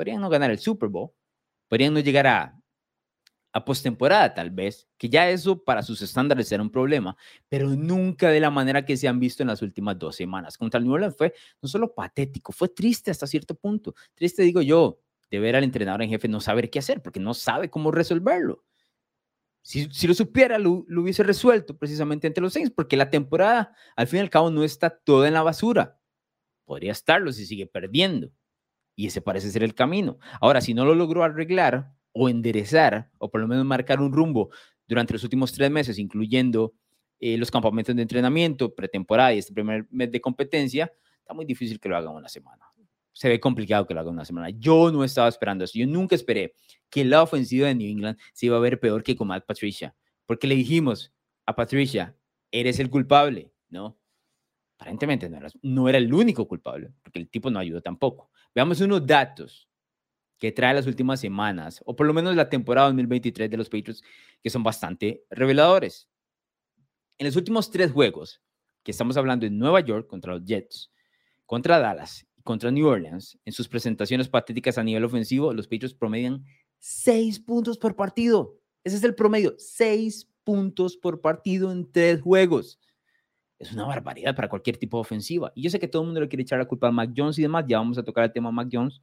Podrían 0.00 0.22
no 0.22 0.30
ganar 0.30 0.50
el 0.50 0.58
Super 0.58 0.88
Bowl, 0.88 1.10
podrían 1.68 1.92
no 1.92 2.00
llegar 2.00 2.26
a, 2.26 2.58
a 3.52 3.64
postemporada 3.66 4.32
tal 4.32 4.50
vez, 4.50 4.88
que 4.96 5.10
ya 5.10 5.28
eso 5.28 5.62
para 5.62 5.82
sus 5.82 6.00
estándares 6.00 6.50
era 6.50 6.62
un 6.62 6.70
problema, 6.70 7.18
pero 7.50 7.68
nunca 7.68 8.30
de 8.30 8.40
la 8.40 8.48
manera 8.48 8.86
que 8.86 8.96
se 8.96 9.08
han 9.08 9.20
visto 9.20 9.42
en 9.42 9.48
las 9.48 9.60
últimas 9.60 9.98
dos 9.98 10.16
semanas. 10.16 10.56
Contra 10.56 10.78
el 10.78 10.84
New 10.84 10.94
Orleans 10.94 11.14
fue 11.18 11.34
no 11.60 11.68
solo 11.68 11.92
patético, 11.94 12.50
fue 12.50 12.70
triste 12.70 13.10
hasta 13.10 13.26
cierto 13.26 13.54
punto. 13.54 13.94
Triste 14.14 14.42
digo 14.42 14.62
yo, 14.62 15.02
de 15.30 15.38
ver 15.38 15.54
al 15.54 15.64
entrenador 15.64 16.00
en 16.00 16.08
jefe 16.08 16.28
no 16.28 16.40
saber 16.40 16.70
qué 16.70 16.78
hacer, 16.78 17.02
porque 17.02 17.20
no 17.20 17.34
sabe 17.34 17.68
cómo 17.68 17.90
resolverlo. 17.90 18.64
Si, 19.60 19.86
lo 20.06 20.14
supiera, 20.14 20.58
lo, 20.58 20.86
hubiese 20.88 21.24
resuelto 21.24 21.76
precisamente 21.76 22.26
entre 22.26 22.40
los 22.40 22.54
seis, 22.54 22.70
porque 22.70 22.96
la 22.96 23.10
temporada, 23.10 23.74
al 23.96 24.06
fin 24.06 24.20
y 24.20 24.22
al 24.22 24.30
cabo, 24.30 24.50
no 24.50 24.64
está 24.64 24.88
toda 24.88 25.28
en 25.28 25.34
la 25.34 25.42
basura. 25.42 26.00
Podría 26.64 26.92
estarlo 26.92 27.32
si 27.32 27.44
sigue 27.44 27.66
perdiendo. 27.66 28.32
Y 29.00 29.06
ese 29.06 29.22
parece 29.22 29.50
ser 29.50 29.62
el 29.62 29.74
camino. 29.74 30.18
Ahora, 30.42 30.60
si 30.60 30.74
no 30.74 30.84
lo 30.84 30.94
logró 30.94 31.22
arreglar 31.24 31.90
o 32.12 32.28
enderezar, 32.28 33.10
o 33.16 33.30
por 33.30 33.40
lo 33.40 33.48
menos 33.48 33.64
marcar 33.64 33.98
un 33.98 34.12
rumbo 34.12 34.50
durante 34.86 35.14
los 35.14 35.24
últimos 35.24 35.54
tres 35.54 35.70
meses, 35.70 35.98
incluyendo 35.98 36.74
eh, 37.18 37.38
los 37.38 37.50
campamentos 37.50 37.96
de 37.96 38.02
entrenamiento, 38.02 38.74
pretemporada 38.74 39.32
y 39.32 39.38
este 39.38 39.54
primer 39.54 39.86
mes 39.90 40.12
de 40.12 40.20
competencia, 40.20 40.92
está 41.18 41.32
muy 41.32 41.46
difícil 41.46 41.80
que 41.80 41.88
lo 41.88 41.96
haga 41.96 42.10
una 42.10 42.28
semana 42.28 42.66
se 43.12 43.28
ve 43.28 43.40
complicado 43.40 43.86
que 43.86 43.92
lo 43.92 44.00
haga 44.00 44.10
una 44.10 44.24
semana. 44.24 44.50
Yo 44.50 44.90
no 44.90 45.04
estaba 45.04 45.28
esperando 45.28 45.64
eso. 45.64 45.78
Yo 45.78 45.86
nunca 45.86 46.14
esperé 46.14 46.54
que 46.88 47.04
la 47.04 47.22
ofensiva 47.22 47.68
de 47.68 47.74
New 47.74 47.90
England 47.90 48.18
se 48.32 48.46
iba 48.46 48.56
a 48.56 48.60
ver 48.60 48.80
peor 48.80 49.02
que 49.02 49.16
con 49.16 49.28
Matt 49.28 49.44
Patricia. 49.44 49.94
Porque 50.26 50.46
le 50.46 50.54
dijimos 50.54 51.12
a 51.44 51.54
Patricia, 51.54 52.16
eres 52.50 52.78
el 52.78 52.88
culpable, 52.88 53.52
¿no? 53.68 53.98
Aparentemente 54.78 55.28
no 55.28 55.36
era, 55.36 55.48
no 55.60 55.88
era 55.88 55.98
el 55.98 56.14
único 56.14 56.48
culpable, 56.48 56.92
porque 57.02 57.18
el 57.18 57.28
tipo 57.28 57.50
no 57.50 57.58
ayudó 57.58 57.82
tampoco. 57.82 58.29
Veamos 58.54 58.80
unos 58.80 59.06
datos 59.06 59.68
que 60.38 60.52
trae 60.52 60.74
las 60.74 60.86
últimas 60.86 61.20
semanas, 61.20 61.82
o 61.84 61.94
por 61.94 62.06
lo 62.06 62.14
menos 62.14 62.34
la 62.34 62.48
temporada 62.48 62.88
2023 62.88 63.50
de 63.50 63.56
los 63.56 63.68
Patriots, 63.68 64.02
que 64.42 64.50
son 64.50 64.62
bastante 64.62 65.24
reveladores. 65.30 66.08
En 67.18 67.26
los 67.26 67.36
últimos 67.36 67.70
tres 67.70 67.92
juegos, 67.92 68.40
que 68.82 68.90
estamos 68.90 69.16
hablando 69.16 69.44
en 69.44 69.58
Nueva 69.58 69.80
York 69.80 70.06
contra 70.06 70.34
los 70.34 70.44
Jets, 70.44 70.90
contra 71.44 71.78
Dallas 71.78 72.26
contra 72.42 72.70
New 72.70 72.86
Orleans, 72.86 73.38
en 73.44 73.52
sus 73.52 73.68
presentaciones 73.68 74.28
patéticas 74.28 74.78
a 74.78 74.84
nivel 74.84 75.04
ofensivo, 75.04 75.52
los 75.52 75.66
Patriots 75.66 75.94
promedian 75.94 76.44
seis 76.78 77.38
puntos 77.38 77.78
por 77.78 77.96
partido. 77.96 78.58
Ese 78.82 78.96
es 78.96 79.04
el 79.04 79.14
promedio, 79.14 79.54
seis 79.58 80.28
puntos 80.44 80.96
por 80.96 81.20
partido 81.20 81.70
en 81.70 81.90
tres 81.90 82.20
juegos. 82.20 82.80
Es 83.60 83.72
una 83.72 83.84
barbaridad 83.84 84.34
para 84.34 84.48
cualquier 84.48 84.78
tipo 84.78 84.96
de 84.96 85.02
ofensiva. 85.02 85.52
Y 85.54 85.62
yo 85.62 85.70
sé 85.70 85.78
que 85.78 85.86
todo 85.86 86.00
el 86.02 86.06
mundo 86.06 86.20
le 86.20 86.28
quiere 86.28 86.42
echar 86.42 86.58
la 86.58 86.64
culpa 86.64 86.88
a 86.88 86.90
Mac 86.90 87.12
Jones 87.14 87.38
y 87.38 87.42
demás, 87.42 87.66
ya 87.68 87.76
vamos 87.78 87.98
a 87.98 88.02
tocar 88.02 88.24
el 88.24 88.32
tema 88.32 88.50
Mac 88.50 88.68
Jones, 88.72 89.02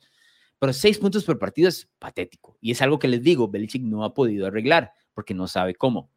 Pero 0.59 0.73
seis 0.73 0.97
puntos 0.97 1.23
por 1.23 1.37
partido 1.37 1.69
es 1.69 1.87
patético. 1.99 2.57
Y 2.59 2.71
es 2.71 2.81
algo 2.81 2.97
que 2.97 3.07
les 3.07 3.21
digo, 3.21 3.47
Belichick 3.47 3.83
no 3.83 4.03
ha 4.03 4.15
podido 4.15 4.47
arreglar 4.47 4.91
porque 5.13 5.35
no 5.35 5.47
sabe 5.47 5.75
cómo. 5.75 6.11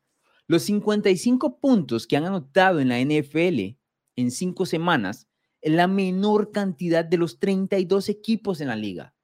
Los 0.47 0.63
55 0.63 1.61
puntos 1.61 2.07
que 2.07 2.17
han 2.17 2.25
anotado 2.25 2.81
en 2.81 2.89
la 2.89 2.99
NFL 2.99 3.77
en 4.17 4.31
cinco 4.31 4.65
semanas 4.65 5.29
es 5.61 5.73
la 5.73 5.87
menor 5.87 6.51
cantidad 6.51 7.05
de 7.05 7.19
los 7.19 7.39
32 7.39 8.09
equipos 8.09 8.63
en 8.63 8.69
la 8.69 8.77
liga. 8.77 9.15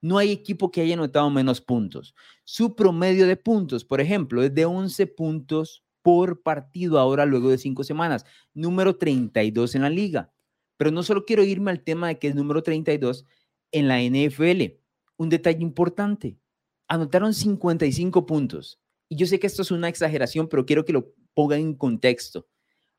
No 0.00 0.18
hay 0.18 0.30
equipo 0.30 0.70
que 0.70 0.82
haya 0.82 0.94
anotado 0.94 1.30
menos 1.30 1.60
puntos. 1.60 2.14
Su 2.44 2.76
promedio 2.76 3.26
de 3.26 3.36
puntos, 3.36 3.84
por 3.84 4.00
ejemplo, 4.00 4.42
es 4.42 4.54
de 4.54 4.66
11 4.66 5.06
puntos 5.08 5.82
por 6.08 6.40
partido 6.40 6.98
ahora 6.98 7.26
luego 7.26 7.50
de 7.50 7.58
cinco 7.58 7.84
semanas, 7.84 8.24
número 8.54 8.96
32 8.96 9.74
en 9.74 9.82
la 9.82 9.90
liga. 9.90 10.32
Pero 10.78 10.90
no 10.90 11.02
solo 11.02 11.26
quiero 11.26 11.44
irme 11.44 11.70
al 11.70 11.84
tema 11.84 12.08
de 12.08 12.18
que 12.18 12.28
es 12.28 12.34
número 12.34 12.62
32 12.62 13.26
en 13.72 13.88
la 13.88 14.00
NFL. 14.00 14.78
Un 15.18 15.28
detalle 15.28 15.62
importante, 15.62 16.38
anotaron 16.86 17.34
55 17.34 18.24
puntos. 18.24 18.80
Y 19.10 19.16
yo 19.16 19.26
sé 19.26 19.38
que 19.38 19.46
esto 19.46 19.60
es 19.60 19.70
una 19.70 19.90
exageración, 19.90 20.48
pero 20.48 20.64
quiero 20.64 20.86
que 20.86 20.94
lo 20.94 21.12
pongan 21.34 21.60
en 21.60 21.74
contexto. 21.74 22.48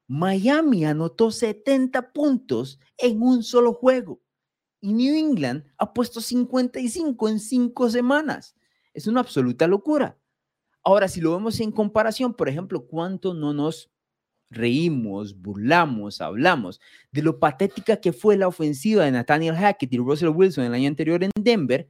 Miami 0.06 0.86
anotó 0.86 1.32
70 1.32 2.14
puntos 2.14 2.80
en 2.96 3.24
un 3.24 3.42
solo 3.42 3.74
juego 3.74 4.22
y 4.82 4.94
New 4.94 5.16
England 5.16 5.64
ha 5.80 5.96
puesto 5.96 6.22
55 6.22 7.28
en 7.28 7.40
cinco 7.40 7.90
semanas. 7.90 8.56
Es 8.94 9.08
una 9.08 9.22
absoluta 9.22 9.66
locura. 9.66 10.19
Ahora, 10.84 11.08
si 11.08 11.22
lo 11.22 11.34
vemos 11.34 11.60
en 11.60 11.72
comparación, 11.72 12.34
por 12.34 12.50
ejemplo, 12.50 12.88
¿cuánto 12.88 13.34
no 13.34 13.54
nos 13.54 13.92
reímos, 14.50 15.40
burlamos, 15.40 16.22
hablamos 16.22 16.80
de 17.12 17.22
lo 17.22 17.40
patética 17.40 17.98
que 17.98 18.14
fue 18.14 18.36
la 18.38 18.48
ofensiva 18.48 19.06
de 19.06 19.12
Nathaniel 19.12 19.56
Hackett 19.56 19.94
y 19.94 19.98
Russell 19.98 20.30
Wilson 20.30 20.66
el 20.66 20.74
año 20.74 20.88
anterior 20.88 21.24
en 21.24 21.32
Denver? 21.36 21.90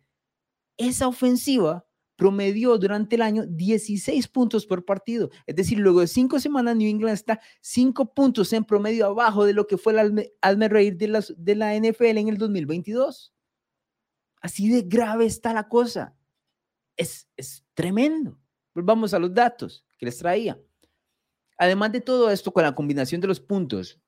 Esa 0.77 1.07
ofensiva 1.07 1.85
promedió 2.19 2.77
durante 2.77 3.15
el 3.15 3.21
año 3.21 3.45
16 3.47 4.27
puntos 4.27 4.65
por 4.65 4.83
partido. 4.83 5.29
Es 5.47 5.55
decir, 5.55 5.79
luego 5.79 6.01
de 6.01 6.07
cinco 6.07 6.37
semanas, 6.39 6.75
New 6.75 6.89
England 6.89 7.13
está 7.13 7.39
cinco 7.61 8.13
puntos 8.13 8.51
en 8.51 8.65
promedio 8.65 9.05
abajo 9.05 9.45
de 9.45 9.53
lo 9.53 9.67
que 9.67 9.77
fue 9.77 9.93
el 9.93 9.99
alme, 9.99 10.69
de, 10.69 11.25
de 11.37 11.55
la 11.55 11.75
NFL 11.75 12.17
en 12.17 12.27
el 12.27 12.37
2022. 12.37 13.33
Así 14.41 14.69
de 14.69 14.81
grave 14.81 15.25
está 15.25 15.53
la 15.53 15.69
cosa. 15.69 16.13
Es, 16.97 17.29
es 17.37 17.63
tremendo. 17.73 18.37
Volvamos 18.73 19.13
a 19.13 19.19
los 19.19 19.33
datos 19.33 19.85
que 19.97 20.05
les 20.05 20.17
traía. 20.17 20.59
Además 21.57 21.91
de 21.91 22.01
todo 22.01 22.29
esto, 22.31 22.51
con 22.51 22.63
la 22.63 22.75
combinación 22.75 23.19
de 23.21 23.27
los 23.27 23.39
puntos 23.39 23.99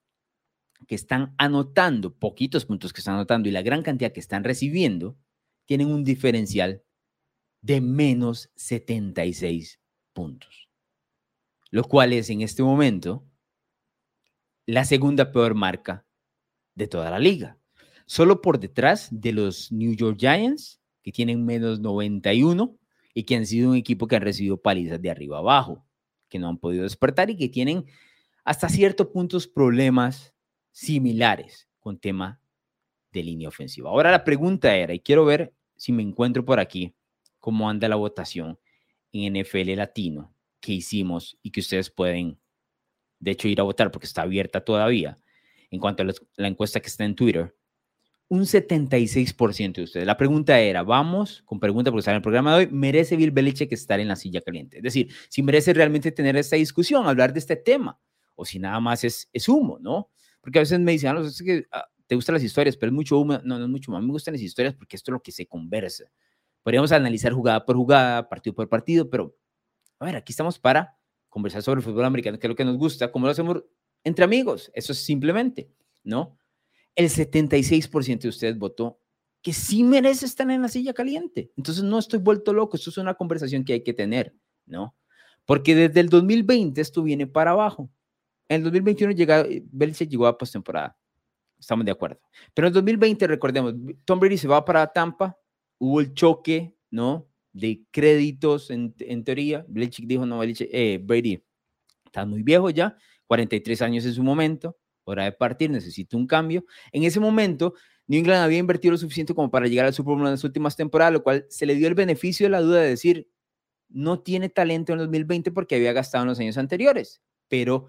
que 0.88 0.96
están 0.96 1.36
anotando, 1.38 2.14
poquitos 2.14 2.66
puntos 2.66 2.94
que 2.94 3.02
están 3.02 3.16
anotando 3.16 3.50
y 3.50 3.52
la 3.52 3.62
gran 3.62 3.84
cantidad 3.84 4.12
que 4.12 4.20
están 4.20 4.44
recibiendo, 4.44 5.18
tienen 5.66 5.88
un 5.88 6.04
diferencial 6.04 6.84
de 7.62 7.82
menos 7.82 8.50
76 8.56 9.80
puntos, 10.14 10.70
lo 11.70 11.84
cual 11.84 12.14
es 12.14 12.30
en 12.30 12.42
este 12.42 12.64
momento 12.64 13.24
la 14.66 14.86
segunda 14.86 15.32
peor 15.32 15.54
marca 15.54 16.06
de 16.76 16.88
toda 16.88 17.12
la 17.12 17.20
liga. 17.20 17.58
Solo 18.06 18.42
por 18.42 18.60
detrás 18.60 19.08
de 19.12 19.34
los 19.34 19.72
New 19.72 19.94
York 19.96 20.18
Giants, 20.20 20.82
que 21.04 21.12
tienen 21.12 21.46
menos 21.46 21.80
91 21.80 22.78
y 23.14 23.24
que 23.24 23.36
han 23.36 23.46
sido 23.46 23.72
un 23.72 23.76
equipo 23.76 24.08
que 24.08 24.16
han 24.16 24.22
recibido 24.22 24.58
palizas 24.58 25.02
de 25.02 25.10
arriba 25.10 25.38
abajo, 25.38 25.86
que 26.30 26.40
no 26.40 26.48
han 26.48 26.58
podido 26.58 26.84
despertar 26.84 27.30
y 27.30 27.38
que 27.38 27.50
tienen 27.50 27.86
hasta 28.44 28.70
cierto 28.70 29.12
puntos 29.12 29.48
problemas 29.48 30.34
similares 30.72 31.68
con 31.80 32.00
tema 32.00 32.42
de 33.12 33.24
línea 33.24 33.50
ofensiva. 33.50 33.90
Ahora 33.90 34.12
la 34.12 34.24
pregunta 34.24 34.76
era, 34.76 34.94
y 34.94 35.00
quiero 35.00 35.26
ver 35.26 35.54
si 35.76 35.92
me 35.92 36.04
encuentro 36.04 36.46
por 36.46 36.60
aquí, 36.60 36.96
cómo 37.40 37.70
anda 37.70 37.90
la 37.90 37.96
votación 37.96 38.60
en 39.12 39.42
NFL 39.42 39.76
Latino 39.76 40.34
que 40.60 40.74
hicimos 40.74 41.38
y 41.42 41.52
que 41.52 41.60
ustedes 41.60 41.90
pueden, 41.90 42.40
de 43.20 43.32
hecho, 43.32 43.48
ir 43.48 43.60
a 43.60 43.64
votar 43.64 43.92
porque 43.92 44.06
está 44.06 44.22
abierta 44.22 44.64
todavía. 44.64 45.18
En 45.72 45.80
cuanto 45.80 46.04
a 46.04 46.06
la 46.36 46.48
encuesta 46.48 46.80
que 46.80 46.88
está 46.88 47.04
en 47.04 47.16
Twitter, 47.16 47.56
un 48.32 48.46
76% 48.46 49.74
de 49.74 49.84
ustedes. 49.84 50.06
La 50.06 50.16
pregunta 50.16 50.58
era, 50.58 50.84
vamos, 50.84 51.42
con 51.44 51.60
pregunta 51.60 51.92
porque 51.92 52.00
está 52.00 52.12
en 52.12 52.16
el 52.16 52.22
programa 52.22 52.52
de 52.52 52.58
hoy, 52.60 52.72
¿merece 52.72 53.18
Bill 53.18 53.32
Belichick 53.32 53.70
estar 53.74 54.00
en 54.00 54.08
la 54.08 54.16
silla 54.16 54.40
caliente? 54.40 54.78
Es 54.78 54.84
decir, 54.84 55.14
si 55.28 55.44
merece 55.44 55.74
realmente 55.74 56.14
tener 56.14 56.38
esta 56.38 56.56
discusión, 56.56 57.06
hablar 57.08 57.34
de 57.34 57.40
este 57.40 57.58
tema, 57.58 58.00
o 58.36 58.46
si 58.46 58.58
nada 58.58 58.80
más 58.80 59.04
es, 59.04 59.30
es 59.34 59.50
humo, 59.50 59.80
¿no? 59.82 60.12
Porque 60.40 60.60
a 60.60 60.62
veces 60.62 60.80
me 60.80 60.94
dicen, 60.94 61.18
ah, 61.18 61.20
es 61.20 61.44
que 61.44 61.66
ah, 61.74 61.86
te 62.08 62.16
gustan 62.16 62.36
las 62.36 62.44
historias, 62.44 62.78
pero 62.78 62.90
es 62.90 62.94
mucho 62.94 63.20
humo. 63.20 63.38
No, 63.44 63.60
no 63.60 63.66
es 63.66 63.70
mucho 63.70 63.92
más. 63.92 64.02
Me 64.02 64.12
gustan 64.12 64.34
las 64.34 64.42
historias 64.42 64.76
porque 64.76 64.96
esto 64.96 65.12
es 65.12 65.14
lo 65.14 65.22
que 65.22 65.34
se 65.34 65.46
conversa. 65.46 66.06
Podríamos 66.64 66.94
analizar 66.94 67.34
jugada 67.34 67.66
por 67.66 67.76
jugada, 67.76 68.30
partido 68.30 68.56
por 68.56 68.70
partido, 68.70 69.10
pero 69.10 69.36
a 70.00 70.06
ver, 70.06 70.16
aquí 70.16 70.32
estamos 70.32 70.58
para 70.58 70.98
conversar 71.28 71.64
sobre 71.64 71.80
el 71.80 71.84
fútbol 71.84 72.06
americano, 72.06 72.40
que 72.40 72.48
es 72.48 72.50
lo 72.50 72.56
que 72.56 72.64
nos 72.64 72.78
gusta, 72.78 73.12
como 73.12 73.26
lo 73.26 73.34
hacemos 73.34 73.62
entre 74.06 74.24
amigos. 74.24 74.72
Eso 74.74 74.94
es 74.94 75.00
simplemente, 75.00 75.70
¿no? 76.06 76.38
El 76.96 77.10
76% 77.10 78.20
de 78.20 78.30
ustedes 78.30 78.58
votó 78.58 79.00
que 79.42 79.54
sí 79.54 79.84
merece 79.84 80.26
estar 80.26 80.50
en 80.52 80.62
la 80.62 80.68
silla 80.68 80.94
caliente. 80.94 81.52
Entonces 81.58 81.84
no 81.84 81.98
estoy 81.98 82.20
vuelto 82.20 82.54
loco, 82.54 82.78
esto 82.78 82.90
es 82.90 82.98
una 82.98 83.16
conversación 83.16 83.64
que 83.64 83.74
hay 83.74 83.84
que 83.84 83.94
tener, 83.94 84.36
¿no? 84.66 84.96
Porque 85.46 85.74
desde 85.74 86.00
el 86.00 86.10
2020 86.10 86.80
esto 86.80 87.02
viene 87.02 87.26
para 87.26 87.52
abajo. 87.52 87.90
En 88.48 88.58
el 88.58 88.64
2021 88.64 89.14
llega, 89.14 89.46
Belichick 89.72 90.10
llegó 90.10 90.28
a 90.28 90.38
postemporada. 90.38 90.96
Estamos 91.60 91.86
de 91.86 91.92
acuerdo. 91.92 92.20
Pero 92.54 92.68
en 92.68 92.72
el 92.72 92.74
2020, 92.74 93.28
recordemos, 93.28 93.74
Tom 94.06 94.20
Brady 94.20 94.38
se 94.38 94.48
va 94.48 94.64
para 94.64 94.86
Tampa, 94.88 95.38
hubo 95.80 96.02
el 96.02 96.14
choque, 96.14 96.76
¿no? 96.90 97.28
De 97.54 97.84
créditos 97.92 98.70
en, 98.70 98.94
teoría. 99.24 99.66
Belichick 99.68 100.06
dijo, 100.06 100.26
no, 100.26 100.40
Belichick, 100.40 100.70
eh, 100.72 101.00
Brady, 101.02 101.44
está 102.06 102.26
muy 102.26 102.44
viejo 102.44 102.70
ya, 102.70 102.98
43 103.28 103.82
años 103.82 104.06
en 104.06 104.14
su 104.14 104.24
momento, 104.24 104.78
hora 105.12 105.26
de 105.26 105.32
partir, 105.32 105.70
necesito 105.70 106.18
un 106.18 106.28
cambio. 106.28 106.66
En 106.92 107.04
ese 107.04 107.20
momento, 107.20 107.74
New 108.08 108.20
England 108.20 108.44
había 108.44 108.58
invertido 108.58 108.94
lo 108.94 108.98
suficiente 108.98 109.34
como 109.34 109.50
para 109.52 109.68
llegar 109.68 109.86
al 109.86 109.94
Super 109.94 110.16
Bowl 110.16 110.26
en 110.26 110.32
las 110.32 110.44
últimas 110.44 110.76
temporadas, 110.76 111.14
lo 111.14 111.24
cual 111.24 111.46
se 111.50 111.66
le 111.66 111.76
dio 111.76 111.88
el 111.88 111.96
beneficio 111.96 112.46
de 112.46 112.50
la 112.52 112.62
duda 112.62 112.82
de 112.82 112.90
decir, 112.90 113.30
no 113.90 114.22
tiene 114.22 114.50
talento 114.50 114.94
en 114.94 115.00
2020 115.00 115.52
porque 115.52 115.76
había 115.76 115.94
gastado 115.94 116.24
en 116.24 116.30
los 116.30 116.40
años 116.40 116.58
anteriores, 116.58 117.22
pero 117.48 117.88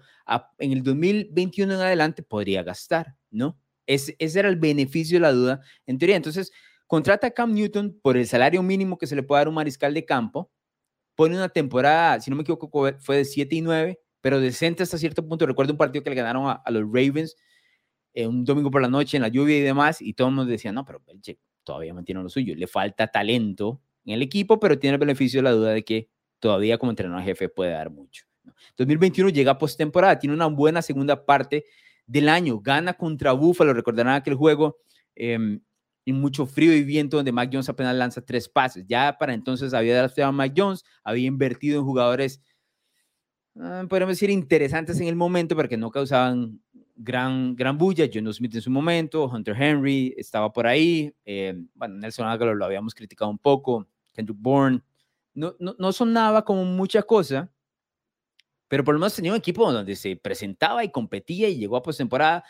en 0.57 0.71
el 0.71 0.83
2021 0.83 1.73
en 1.73 1.79
adelante 1.79 2.23
podría 2.23 2.63
gastar, 2.63 3.15
¿no? 3.31 3.57
ese 3.85 4.15
era 4.17 4.47
el 4.47 4.55
beneficio 4.55 5.17
de 5.17 5.21
la 5.21 5.33
duda 5.33 5.61
en 5.85 5.97
teoría. 5.97 6.15
Entonces, 6.15 6.53
Contrata 6.93 7.25
a 7.25 7.31
Cam 7.31 7.53
Newton 7.55 7.99
por 8.03 8.17
el 8.17 8.27
salario 8.27 8.61
mínimo 8.61 8.99
que 8.99 9.07
se 9.07 9.15
le 9.15 9.23
puede 9.23 9.39
dar 9.39 9.47
a 9.47 9.49
un 9.49 9.55
mariscal 9.55 9.95
de 9.95 10.05
campo. 10.05 10.51
Pone 11.15 11.35
una 11.35 11.49
temporada, 11.49 12.21
si 12.21 12.29
no 12.29 12.35
me 12.35 12.43
equivoco, 12.43 12.69
fue 12.99 13.17
de 13.17 13.25
7 13.25 13.55
y 13.55 13.61
9, 13.61 13.99
pero 14.23 14.39
decente 14.39 14.83
hasta 14.83 14.97
cierto 14.97 15.27
punto. 15.27 15.45
Recuerdo 15.45 15.73
un 15.73 15.77
partido 15.77 16.01
que 16.01 16.09
le 16.09 16.15
ganaron 16.15 16.47
a, 16.47 16.71
los 16.71 16.83
Ravens 16.83 17.35
eh, 18.13 18.25
un 18.25 18.45
domingo 18.45 18.71
por 18.71 18.81
la 18.81 18.87
noche 18.87 19.17
en 19.17 19.21
la 19.21 19.27
lluvia 19.27 19.57
y 19.57 19.59
demás, 19.59 20.01
y 20.01 20.13
todos 20.13 20.31
nos 20.31 20.47
decían, 20.47 20.75
no, 20.75 20.85
pero 20.85 21.01
Belichick 21.05 21.39
todavía 21.65 21.93
mantiene 21.93 22.23
lo 22.23 22.29
suyo. 22.29 22.55
Le 22.55 22.65
falta 22.65 23.07
talento 23.07 23.81
en 24.05 24.13
el 24.13 24.21
equipo, 24.21 24.61
pero 24.61 24.79
tiene 24.79 24.93
el 24.93 24.99
beneficio 25.01 25.39
de 25.39 25.43
la 25.43 25.51
duda 25.51 25.71
de 25.71 25.83
que 25.83 26.09
todavía 26.39 26.77
como 26.77 26.93
entrenador 26.93 27.21
jefe 27.21 27.49
puede 27.49 27.71
dar 27.71 27.89
mucho. 27.89 28.23
2021 28.77 29.29
llega 29.29 29.57
postemporada, 29.57 30.17
tiene 30.17 30.33
una 30.33 30.47
buena 30.47 30.81
segunda 30.81 31.25
parte 31.25 31.65
del 32.07 32.29
año, 32.29 32.61
gana 32.61 32.93
contra 32.93 33.33
Buffalo, 33.33 33.73
recordarán 33.73 34.13
aquel 34.13 34.35
juego 34.35 34.77
eh, 35.17 35.59
y 36.05 36.13
mucho 36.13 36.45
frío 36.45 36.73
y 36.73 36.85
viento 36.85 37.17
donde 37.17 37.33
Mac 37.33 37.49
Jones 37.51 37.67
apenas 37.67 37.93
lanza 37.93 38.21
tres 38.21 38.47
pases. 38.47 38.85
Ya 38.87 39.17
para 39.17 39.33
entonces 39.33 39.73
había 39.73 39.97
drafteado 39.97 40.29
a 40.29 40.31
Mac 40.31 40.53
Jones, 40.55 40.85
había 41.03 41.27
invertido 41.27 41.79
en 41.79 41.85
jugadores, 41.85 42.41
ah, 43.59 43.85
podríamos 43.87 44.15
decir, 44.15 44.29
interesantes 44.29 44.99
en 44.99 45.07
el 45.07 45.15
momento, 45.15 45.55
pero 45.55 45.69
que 45.69 45.77
no 45.77 45.91
causaban 45.91 46.61
gran, 46.95 47.55
gran 47.55 47.77
bulla. 47.77 48.09
John 48.13 48.31
Smith 48.33 48.55
en 48.55 48.61
su 48.61 48.71
momento, 48.71 49.25
Hunter 49.25 49.55
Henry 49.59 50.13
estaba 50.17 50.51
por 50.51 50.67
ahí, 50.67 51.13
eh, 51.25 51.55
bueno, 51.73 51.95
Nelson 51.95 52.27
Aguilar 52.27 52.55
lo 52.55 52.65
habíamos 52.65 52.93
criticado 52.93 53.31
un 53.31 53.39
poco, 53.39 53.87
Kendrick 54.13 54.37
Bourne. 54.39 54.81
No, 55.33 55.55
no, 55.59 55.75
no 55.79 55.91
sonaba 55.91 56.45
como 56.45 56.63
mucha 56.63 57.01
cosa, 57.01 57.51
pero 58.67 58.83
por 58.83 58.93
lo 58.93 58.99
menos 58.99 59.15
tenía 59.15 59.31
un 59.31 59.37
equipo 59.37 59.71
donde 59.71 59.95
se 59.95 60.15
presentaba 60.15 60.83
y 60.83 60.91
competía 60.91 61.49
y 61.49 61.57
llegó 61.57 61.77
a 61.77 61.83
postemporada 61.83 62.43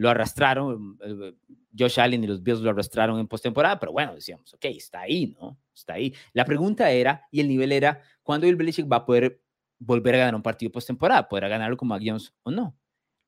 lo 0.00 0.08
arrastraron, 0.08 0.98
eh, 1.04 1.34
Josh 1.78 2.00
Allen 2.00 2.24
y 2.24 2.26
los 2.26 2.42
Bills 2.42 2.60
lo 2.60 2.70
arrastraron 2.70 3.20
en 3.20 3.28
postemporada, 3.28 3.78
pero 3.78 3.92
bueno, 3.92 4.14
decíamos, 4.14 4.54
ok, 4.54 4.64
está 4.64 5.00
ahí, 5.00 5.36
¿no? 5.38 5.58
Está 5.74 5.92
ahí. 5.92 6.14
La 6.32 6.46
pregunta 6.46 6.90
era, 6.90 7.28
y 7.30 7.40
el 7.40 7.48
nivel 7.48 7.70
era, 7.70 8.00
¿cuándo 8.22 8.46
Bill 8.46 8.56
Belichick 8.56 8.90
va 8.90 8.96
a 8.96 9.04
poder 9.04 9.42
volver 9.80 10.14
a 10.14 10.18
ganar 10.18 10.34
un 10.36 10.42
partido 10.42 10.70
postemporada? 10.70 11.28
¿Podrá 11.28 11.48
ganarlo 11.48 11.76
con 11.76 11.88
Mac 11.88 12.02
o 12.44 12.50
no? 12.50 12.76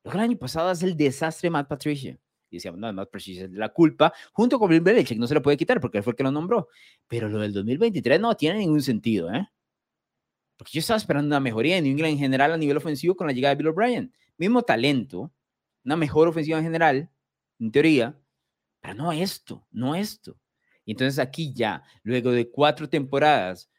Lo 0.04 0.11
que 0.11 0.16
el 0.16 0.23
año 0.23 0.38
pasado 0.38 0.71
es 0.71 0.82
el 0.82 0.97
desastre 0.97 1.49
de 1.49 1.50
Matt 1.50 1.68
Patricia. 1.68 2.18
Y 2.50 2.56
decíamos, 2.56 2.78
no, 2.78 2.92
Matt 2.92 3.11
Patricia 3.11 3.47
es 3.47 3.50
la 3.52 3.71
culpa, 3.71 4.12
junto 4.32 4.59
con 4.59 4.68
Bill 4.68 4.82
Belichick, 4.82 5.18
no 5.18 5.26
se 5.26 5.35
le 5.35 5.40
puede 5.40 5.56
quitar 5.56 5.80
porque 5.80 5.99
él 5.99 6.04
fue 6.04 6.12
el 6.12 6.16
que 6.16 6.23
lo 6.23 6.30
nombró. 6.30 6.68
Pero 7.09 7.28
lo 7.28 7.40
del 7.40 7.52
2023 7.52 8.21
no 8.21 8.37
tiene 8.37 8.59
ningún 8.59 8.82
sentido, 8.82 9.32
¿eh? 9.32 9.49
Porque 10.56 10.73
yo 10.75 10.80
estaba 10.80 10.99
esperando 10.99 11.26
una 11.26 11.40
mejoría 11.40 11.78
en 11.78 11.85
New 11.85 11.92
England 11.92 12.12
en 12.12 12.18
general 12.18 12.52
a 12.52 12.56
nivel 12.56 12.76
ofensivo 12.76 13.16
con 13.16 13.26
la 13.26 13.32
llegada 13.32 13.54
de 13.54 13.59
Bill 13.59 13.68
O'Brien. 13.68 14.14
Mismo 14.37 14.62
talento, 14.62 15.32
una 15.85 15.97
mejor 15.97 16.28
ofensiva 16.28 16.59
en 16.59 16.64
general, 16.64 17.11
en 17.59 17.73
teoría, 17.73 18.18
pero 18.80 18.94
no 18.94 19.12
esto, 19.12 19.66
no 19.71 19.94
esto. 19.94 20.37
Y 20.85 20.92
entonces 20.92 21.18
aquí 21.18 21.52
ya, 21.54 21.82
luego 22.02 22.32
de 22.32 22.50
cuatro 22.50 22.88
temporadas 22.88 23.71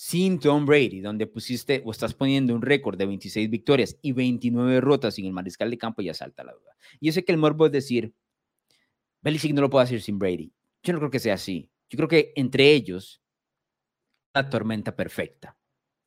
sin 0.00 0.38
Tom 0.38 0.64
Brady, 0.64 1.00
donde 1.00 1.26
pusiste 1.26 1.82
o 1.84 1.90
estás 1.90 2.14
poniendo 2.14 2.54
un 2.54 2.62
récord 2.62 2.96
de 2.96 3.04
26 3.04 3.50
victorias 3.50 3.98
y 4.00 4.12
29 4.12 4.74
derrotas 4.74 5.16
sin 5.16 5.26
el 5.26 5.32
mariscal 5.32 5.68
de 5.72 5.76
campo, 5.76 6.02
ya 6.02 6.14
salta 6.14 6.44
la 6.44 6.52
duda. 6.52 6.76
Y 7.00 7.10
sé 7.10 7.24
que 7.24 7.32
el 7.32 7.38
morbo 7.38 7.66
es 7.66 7.72
decir, 7.72 8.14
Belichick 9.22 9.52
no 9.52 9.60
lo 9.60 9.68
puede 9.68 9.82
hacer 9.82 10.00
sin 10.00 10.20
Brady. 10.20 10.52
Yo 10.84 10.92
no 10.92 11.00
creo 11.00 11.10
que 11.10 11.18
sea 11.18 11.34
así. 11.34 11.68
Yo 11.90 11.96
creo 11.96 12.08
que 12.08 12.32
entre 12.36 12.70
ellos, 12.74 13.20
la 14.34 14.48
tormenta 14.48 14.94
perfecta. 14.94 15.58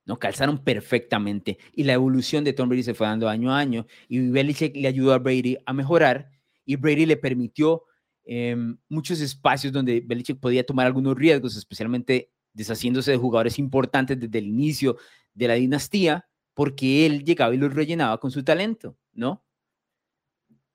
¿no? 0.05 0.17
Calzaron 0.17 0.63
perfectamente 0.63 1.57
y 1.74 1.83
la 1.83 1.91
evolución 1.91 2.45
de 2.45 2.53
Tom 2.53 2.69
Brady 2.69 2.83
se 2.83 2.93
fue 2.93 3.07
dando 3.07 3.27
año 3.27 3.51
a 3.51 3.60
año 3.60 3.86
y 4.07 4.29
Belichick 4.29 4.74
le 4.74 4.88
ayudó 4.88 5.13
a 5.13 5.19
Brady 5.19 5.57
a 5.65 5.74
mejorar 5.74 6.31
y 6.63 6.77
Brady 6.77 7.05
le 7.05 7.17
permitió 7.17 7.83
em, 8.24 8.77
muchos 8.88 9.19
espacios 9.19 9.74
donde 9.74 10.00
Belichick 10.00 10.39
podía 10.39 10.65
tomar 10.65 10.86
algunos 10.86 11.17
riesgos, 11.17 11.57
especialmente 11.57 12.31
deshaciéndose 12.53 13.12
de 13.12 13.17
jugadores 13.17 13.60
importantes 13.60 14.20
desde 14.20 14.39
el 14.39 14.48
inicio 14.48 14.98
de 15.34 15.48
la 15.48 15.53
dinastía, 15.55 16.27
porque 16.53 17.05
él 17.05 17.24
llegaba 17.24 17.53
y 17.55 17.58
los 17.58 17.74
rellenaba 17.74 18.20
con 18.20 18.31
su 18.31 18.43
talento, 18.43 18.98
¿no? 19.13 19.43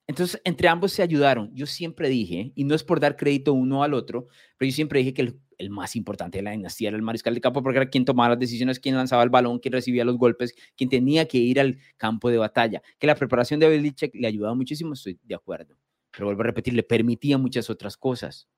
Entonces, 0.09 0.41
entre 0.45 0.69
ambos 0.69 0.93
se 0.93 1.03
ayudaron. 1.03 1.51
Yo 1.55 1.67
siempre 1.67 2.09
dije, 2.09 2.53
y 2.55 2.65
no 2.65 2.75
es 2.75 2.85
por 2.85 3.01
dar 3.01 3.17
crédito 3.17 3.53
uno 3.53 3.83
al 3.83 3.93
otro, 3.93 4.29
pero 4.57 4.69
yo 4.71 4.75
siempre 4.75 5.01
dije 5.01 5.13
que 5.13 5.35
el, 5.59 5.71
más 5.71 5.97
importante 5.97 6.39
de 6.39 6.43
la 6.43 6.53
dinastía 6.53 6.89
era 6.89 6.97
el 6.97 7.03
mariscal 7.03 7.35
de 7.35 7.41
campo, 7.41 7.63
porque 7.63 7.79
era 7.79 7.91
quien 7.91 8.05
tomaba 8.05 8.31
las 8.31 8.39
decisiones, 8.39 8.79
quien 8.79 8.95
lanzaba 8.95 9.25
el 9.25 9.31
balón, 9.31 9.59
quien 9.59 9.73
recibía 9.73 10.05
los 10.05 10.17
golpes, 10.17 10.55
quien 10.77 10.91
tenía 10.91 11.27
que 11.27 11.39
ir 11.39 11.59
al 11.59 11.79
campo 11.97 12.31
de 12.31 12.39
batalla. 12.39 12.83
Que 12.99 13.07
la 13.07 13.17
preparación 13.17 13.59
de 13.59 13.69
Belichick 13.69 14.15
le 14.15 14.29
ayudaba 14.29 14.55
muchísimo, 14.55 14.93
estoy 14.93 15.19
de 15.25 15.35
acuerdo. 15.35 15.77
Pero 16.13 16.27
vuelvo 16.27 16.43
a 16.43 16.47
repetir, 16.47 16.75
le 16.75 16.83
permitía 16.85 17.37
muchas 17.37 17.69
otras 17.69 17.97
cosas, 17.97 18.49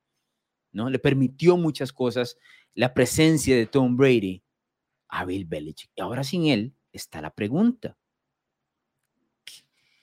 ¿no? 0.79 0.89
Le 0.89 0.99
permitió 0.99 1.57
muchas 1.57 1.93
cosas 1.93 2.39
la 2.75 2.95
presencia 2.95 3.55
de 3.57 3.67
Tom 3.67 3.97
Brady 3.97 4.43
a 5.09 5.25
Bill 5.25 5.45
Belichick. 5.45 5.91
Y 5.95 6.01
ahora 6.01 6.25
sin 6.25 6.47
él 6.47 6.75
está 6.93 7.21
la 7.21 7.35
pregunta 7.35 7.99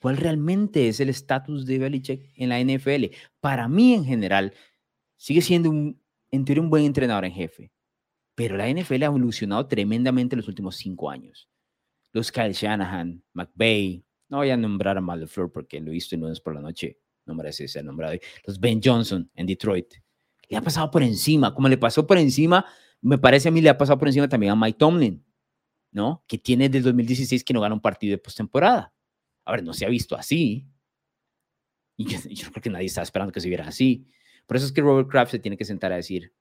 cuál 0.00 0.18
realmente 0.18 0.86
es 0.86 1.00
el 1.00 1.08
estatus 1.08 1.66
de 1.66 1.78
Belichick 1.78 2.30
en 2.36 2.50
la 2.50 2.60
NFL. 2.60 3.06
Para 3.40 3.66
mí, 3.66 3.94
en 3.94 4.04
general, 4.04 4.54
sigue 5.16 5.42
siendo 5.42 5.68
un, 5.68 6.00
en 6.30 6.44
teoría 6.44 6.62
un 6.62 6.70
buen 6.70 6.84
entrenador 6.84 7.24
en 7.24 7.32
jefe, 7.32 7.72
pero 8.36 8.56
la 8.56 8.68
NFL 8.68 9.02
ha 9.02 9.06
evolucionado 9.06 9.66
tremendamente 9.66 10.36
en 10.36 10.38
los 10.38 10.48
últimos 10.48 10.76
cinco 10.76 11.10
años. 11.10 11.48
Los 12.12 12.30
Kyle 12.30 12.52
Shanahan, 12.52 13.20
McVay, 13.32 14.04
no 14.28 14.36
voy 14.36 14.50
a 14.50 14.56
nombrar 14.56 14.96
a 14.96 15.00
Mal 15.00 15.28
porque 15.52 15.80
lo 15.80 15.88
he 15.88 15.94
visto 15.94 16.14
en 16.14 16.20
lunes 16.20 16.40
por 16.40 16.54
la 16.54 16.60
noche, 16.60 17.00
no 17.24 17.34
merece 17.34 17.66
ser 17.66 17.84
nombrado. 17.84 18.16
Los 18.46 18.60
Ben 18.60 18.80
Johnson 18.82 19.28
en 19.34 19.46
Detroit, 19.46 19.94
le 20.48 20.56
ha 20.56 20.62
pasado 20.62 20.90
por 20.90 21.02
encima, 21.02 21.54
como 21.54 21.68
le 21.68 21.78
pasó 21.78 22.06
por 22.06 22.18
encima, 22.18 22.66
me 23.00 23.18
parece 23.18 23.48
a 23.48 23.52
mí 23.52 23.60
le 23.60 23.68
ha 23.68 23.78
pasado 23.78 23.98
por 23.98 24.08
encima 24.08 24.28
también 24.28 24.52
a 24.52 24.56
Mike 24.56 24.78
Tomlin, 24.78 25.24
¿no? 25.92 26.24
Que 26.26 26.38
tiene 26.38 26.68
desde 26.68 26.86
2016 26.86 27.44
que 27.44 27.54
no 27.54 27.60
gana 27.60 27.74
un 27.74 27.80
partido 27.80 28.12
de 28.12 28.18
postemporada. 28.18 28.92
A 29.44 29.52
ver, 29.52 29.62
no 29.62 29.72
se 29.72 29.84
ha 29.84 29.88
visto 29.88 30.16
así. 30.16 30.66
Y 31.96 32.06
yo, 32.34 32.50
creo 32.50 32.62
que 32.62 32.70
nadie 32.70 32.86
estaba 32.86 33.04
esperando 33.04 33.32
que 33.32 33.40
se 33.40 33.48
viera 33.48 33.66
así. 33.66 34.06
Por 34.46 34.56
eso 34.56 34.66
es 34.66 34.72
que 34.72 34.82
Robert 34.82 35.08
Kraft 35.08 35.32
se 35.32 35.38
tiene 35.38 35.56
que 35.56 35.64
sentar 35.64 35.92
a 35.92 35.96
decir, 35.96 36.32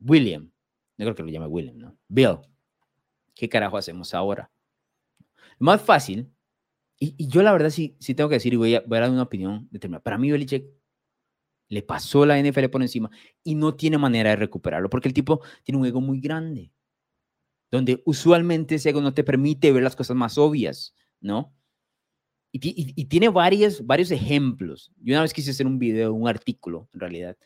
William, 0.00 0.52
no 0.96 1.04
creo 1.04 1.14
que 1.14 1.22
lo 1.22 1.28
llame 1.28 1.46
William, 1.46 1.78
¿no? 1.78 1.98
Bill, 2.08 2.38
¿qué 3.34 3.48
carajo 3.48 3.76
hacemos 3.76 4.14
ahora? 4.14 4.50
Más 5.58 5.80
fácil, 5.82 6.30
y, 6.98 7.26
yo 7.28 7.42
la 7.42 7.52
verdad 7.52 7.70
sí, 7.70 7.96
sí 7.98 8.14
tengo 8.14 8.28
que 8.28 8.36
decir, 8.36 8.52
y 8.52 8.56
voy 8.56 8.74
a, 8.74 8.80
voy 8.86 8.98
a 8.98 9.02
dar 9.02 9.10
una 9.10 9.22
opinión 9.22 9.68
determinada. 9.70 10.02
Para 10.02 10.18
mí, 10.18 10.30
Belichick 10.30 10.66
le 11.74 11.82
pasó 11.82 12.24
la 12.24 12.40
NFL 12.40 12.66
por 12.66 12.82
encima 12.82 13.10
y 13.42 13.56
no 13.56 13.74
tiene 13.74 13.98
manera 13.98 14.30
de 14.30 14.36
recuperarlo, 14.36 14.88
porque 14.88 15.08
el 15.08 15.14
tipo 15.14 15.40
tiene 15.64 15.80
un 15.80 15.86
ego 15.86 16.00
muy 16.00 16.20
grande, 16.20 16.72
donde 17.70 18.00
usualmente 18.06 18.76
ese 18.76 18.90
ego 18.90 19.00
no 19.00 19.12
te 19.12 19.24
permite 19.24 19.72
ver 19.72 19.82
las 19.82 19.96
cosas 19.96 20.16
más 20.16 20.38
obvias, 20.38 20.94
¿no? 21.20 21.52
Y, 22.52 23.04
tiene 23.06 23.28
varios, 23.30 23.84
varios 23.84 24.12
ejemplos. 24.12 24.92
Yo 25.00 25.14
una 25.14 25.22
vez 25.22 25.32
quise 25.34 25.50
hacer 25.50 25.66
un 25.66 25.80
video, 25.80 26.14
un 26.14 26.28
artículo, 26.28 26.88
en 26.94 27.00
realidad, 27.00 27.36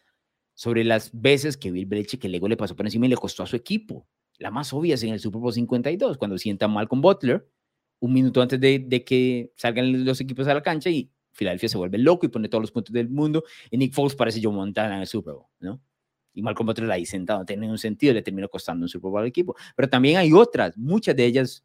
sobre 0.53 0.85
las 0.85 1.11
veces 1.19 1.57
que 1.57 1.71
Bill 1.71 1.87
Belichick 1.87 2.23
el 2.27 2.35
ego 2.35 2.47
le 2.47 2.59
pasó 2.59 2.77
por 2.77 2.85
encima 2.85 3.07
y 3.07 3.09
le 3.09 3.17
costó 3.17 3.43
a 3.43 3.47
su 3.47 3.57
equipo. 3.57 4.07
La 4.37 4.51
más 4.51 4.71
obvia 4.75 4.97
es 4.97 5.03
en 5.03 5.14
el 5.14 5.21
Super 5.21 5.41
Bowl 5.41 5.55
52, 5.55 6.19
cuando 6.19 6.37
sienta 6.37 6.69
mal 6.69 6.88
con 6.88 7.01
Butler, 7.01 7.49
un 8.01 8.12
minuto 8.12 8.43
antes 8.43 8.61
de, 8.61 8.81
de, 8.81 9.03
que 9.03 9.51
salgan 9.57 10.05
los 10.05 10.21
equipos 10.21 10.47
a 10.47 10.53
la 10.53 10.62
cancha 10.62 10.91
y 10.91 11.11
Filadelfia 11.38 11.68
se 11.68 11.79
vuelve 11.79 11.98
loco 11.98 12.27
y 12.27 12.29
pone 12.29 12.48
todos 12.48 12.62
los 12.62 12.72
puntos 12.72 12.92
del 12.92 13.09
mundo. 13.09 13.44
Y 13.70 13.79
Nick 13.79 13.94
Foles 13.94 14.16
parece 14.16 14.40
Joe 14.42 14.53
Montana 14.53 14.96
en 14.96 15.03
el 15.03 15.07
Super 15.07 15.35
Bowl, 15.35 15.46
¿no? 15.61 15.81
Y 16.35 16.42
Malcolm 16.42 16.66
Butler 16.66 16.90
ahí 16.90 17.07
sentado, 17.07 17.38
no 17.38 17.46
tiene 17.46 17.70
un 17.70 17.79
sentido, 17.79 18.12
le 18.12 18.22
terminó 18.22 18.48
costando 18.48 18.85
un 18.85 18.88
Super 18.88 19.11
Bowl 19.11 19.20
al 19.20 19.29
equipo. 19.29 19.57
Pero 19.77 19.88
también 19.88 20.16
hay 20.16 20.33
otras, 20.33 20.77
muchas 20.77 21.14
de 21.14 21.24
ellas, 21.24 21.64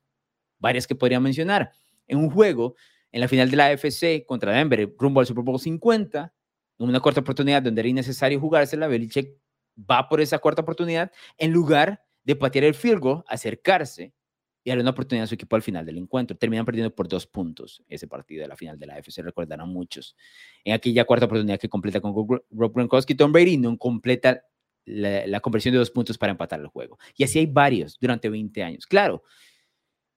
varias 0.60 0.86
que 0.86 0.96
podría 0.96 1.20
mencionar. 1.20 1.72
En 2.08 2.20
un 2.20 2.30
juego 2.30 2.76
en 3.12 3.22
la 3.22 3.28
final 3.28 3.50
de 3.50 3.58
la 3.58 3.68
AFC 3.68 4.26
contra 4.26 4.52
Denver, 4.52 4.94
rumbo 4.98 5.20
al 5.20 5.26
Super 5.26 5.44
Bowl 5.44 5.60
50, 5.60 6.34
en 6.80 6.88
una 6.88 7.00
cuarta 7.00 7.22
oportunidad 7.22 7.64
donde 7.64 7.82
era 7.82 7.90
innecesario 7.90 8.40
jugársela, 8.40 8.88
Belichick 8.88 9.36
va 9.78 10.08
por 10.08 10.22
esa 10.22 10.38
cuarta 10.38 10.62
oportunidad 10.62 11.12
en 11.38 11.52
lugar 11.52 12.04
de 12.24 12.36
patear 12.36 12.66
el 12.66 12.74
field 12.74 13.00
goal, 13.00 13.24
acercarse 13.28 14.14
y 14.64 14.70
darle 14.70 14.82
una 14.82 14.92
oportunidad 14.92 15.26
a 15.26 15.28
su 15.28 15.36
equipo 15.36 15.56
al 15.56 15.62
final 15.62 15.86
del 15.86 15.98
encuentro. 15.98 16.38
Terminan 16.38 16.66
perdiendo 16.66 16.94
por 16.94 17.08
dos 17.08 17.28
puntos 17.28 17.84
ese 17.90 18.08
partido 18.08 18.42
de 18.42 18.48
la 18.48 18.56
final 18.56 18.80
de 18.80 18.86
la 18.86 18.96
AFC, 18.96 19.20
recordarán 19.20 19.70
muchos. 19.70 20.16
En 20.64 20.74
aquella 20.74 21.06
cuarta 21.06 21.26
oportunidad 21.26 21.60
que 21.60 21.70
completa 21.70 22.00
con 22.00 22.14
Rob 22.14 22.74
Gronkowski, 22.74 23.16
Tom 23.16 23.32
Brady 23.32 23.58
no 23.58 23.78
completa 23.78 24.44
la, 24.86 25.40
conversión 25.40 25.74
de 25.74 25.80
dos 25.80 25.92
puntos 25.92 26.18
para 26.18 26.32
empatar 26.32 26.60
el 26.60 26.68
juego. 26.68 26.98
Y 27.16 27.24
así 27.24 27.40
hay 27.40 27.46
varios 27.46 27.98
durante 28.00 28.30
20 28.30 28.64
años. 28.64 28.86
Claro, 28.86 29.24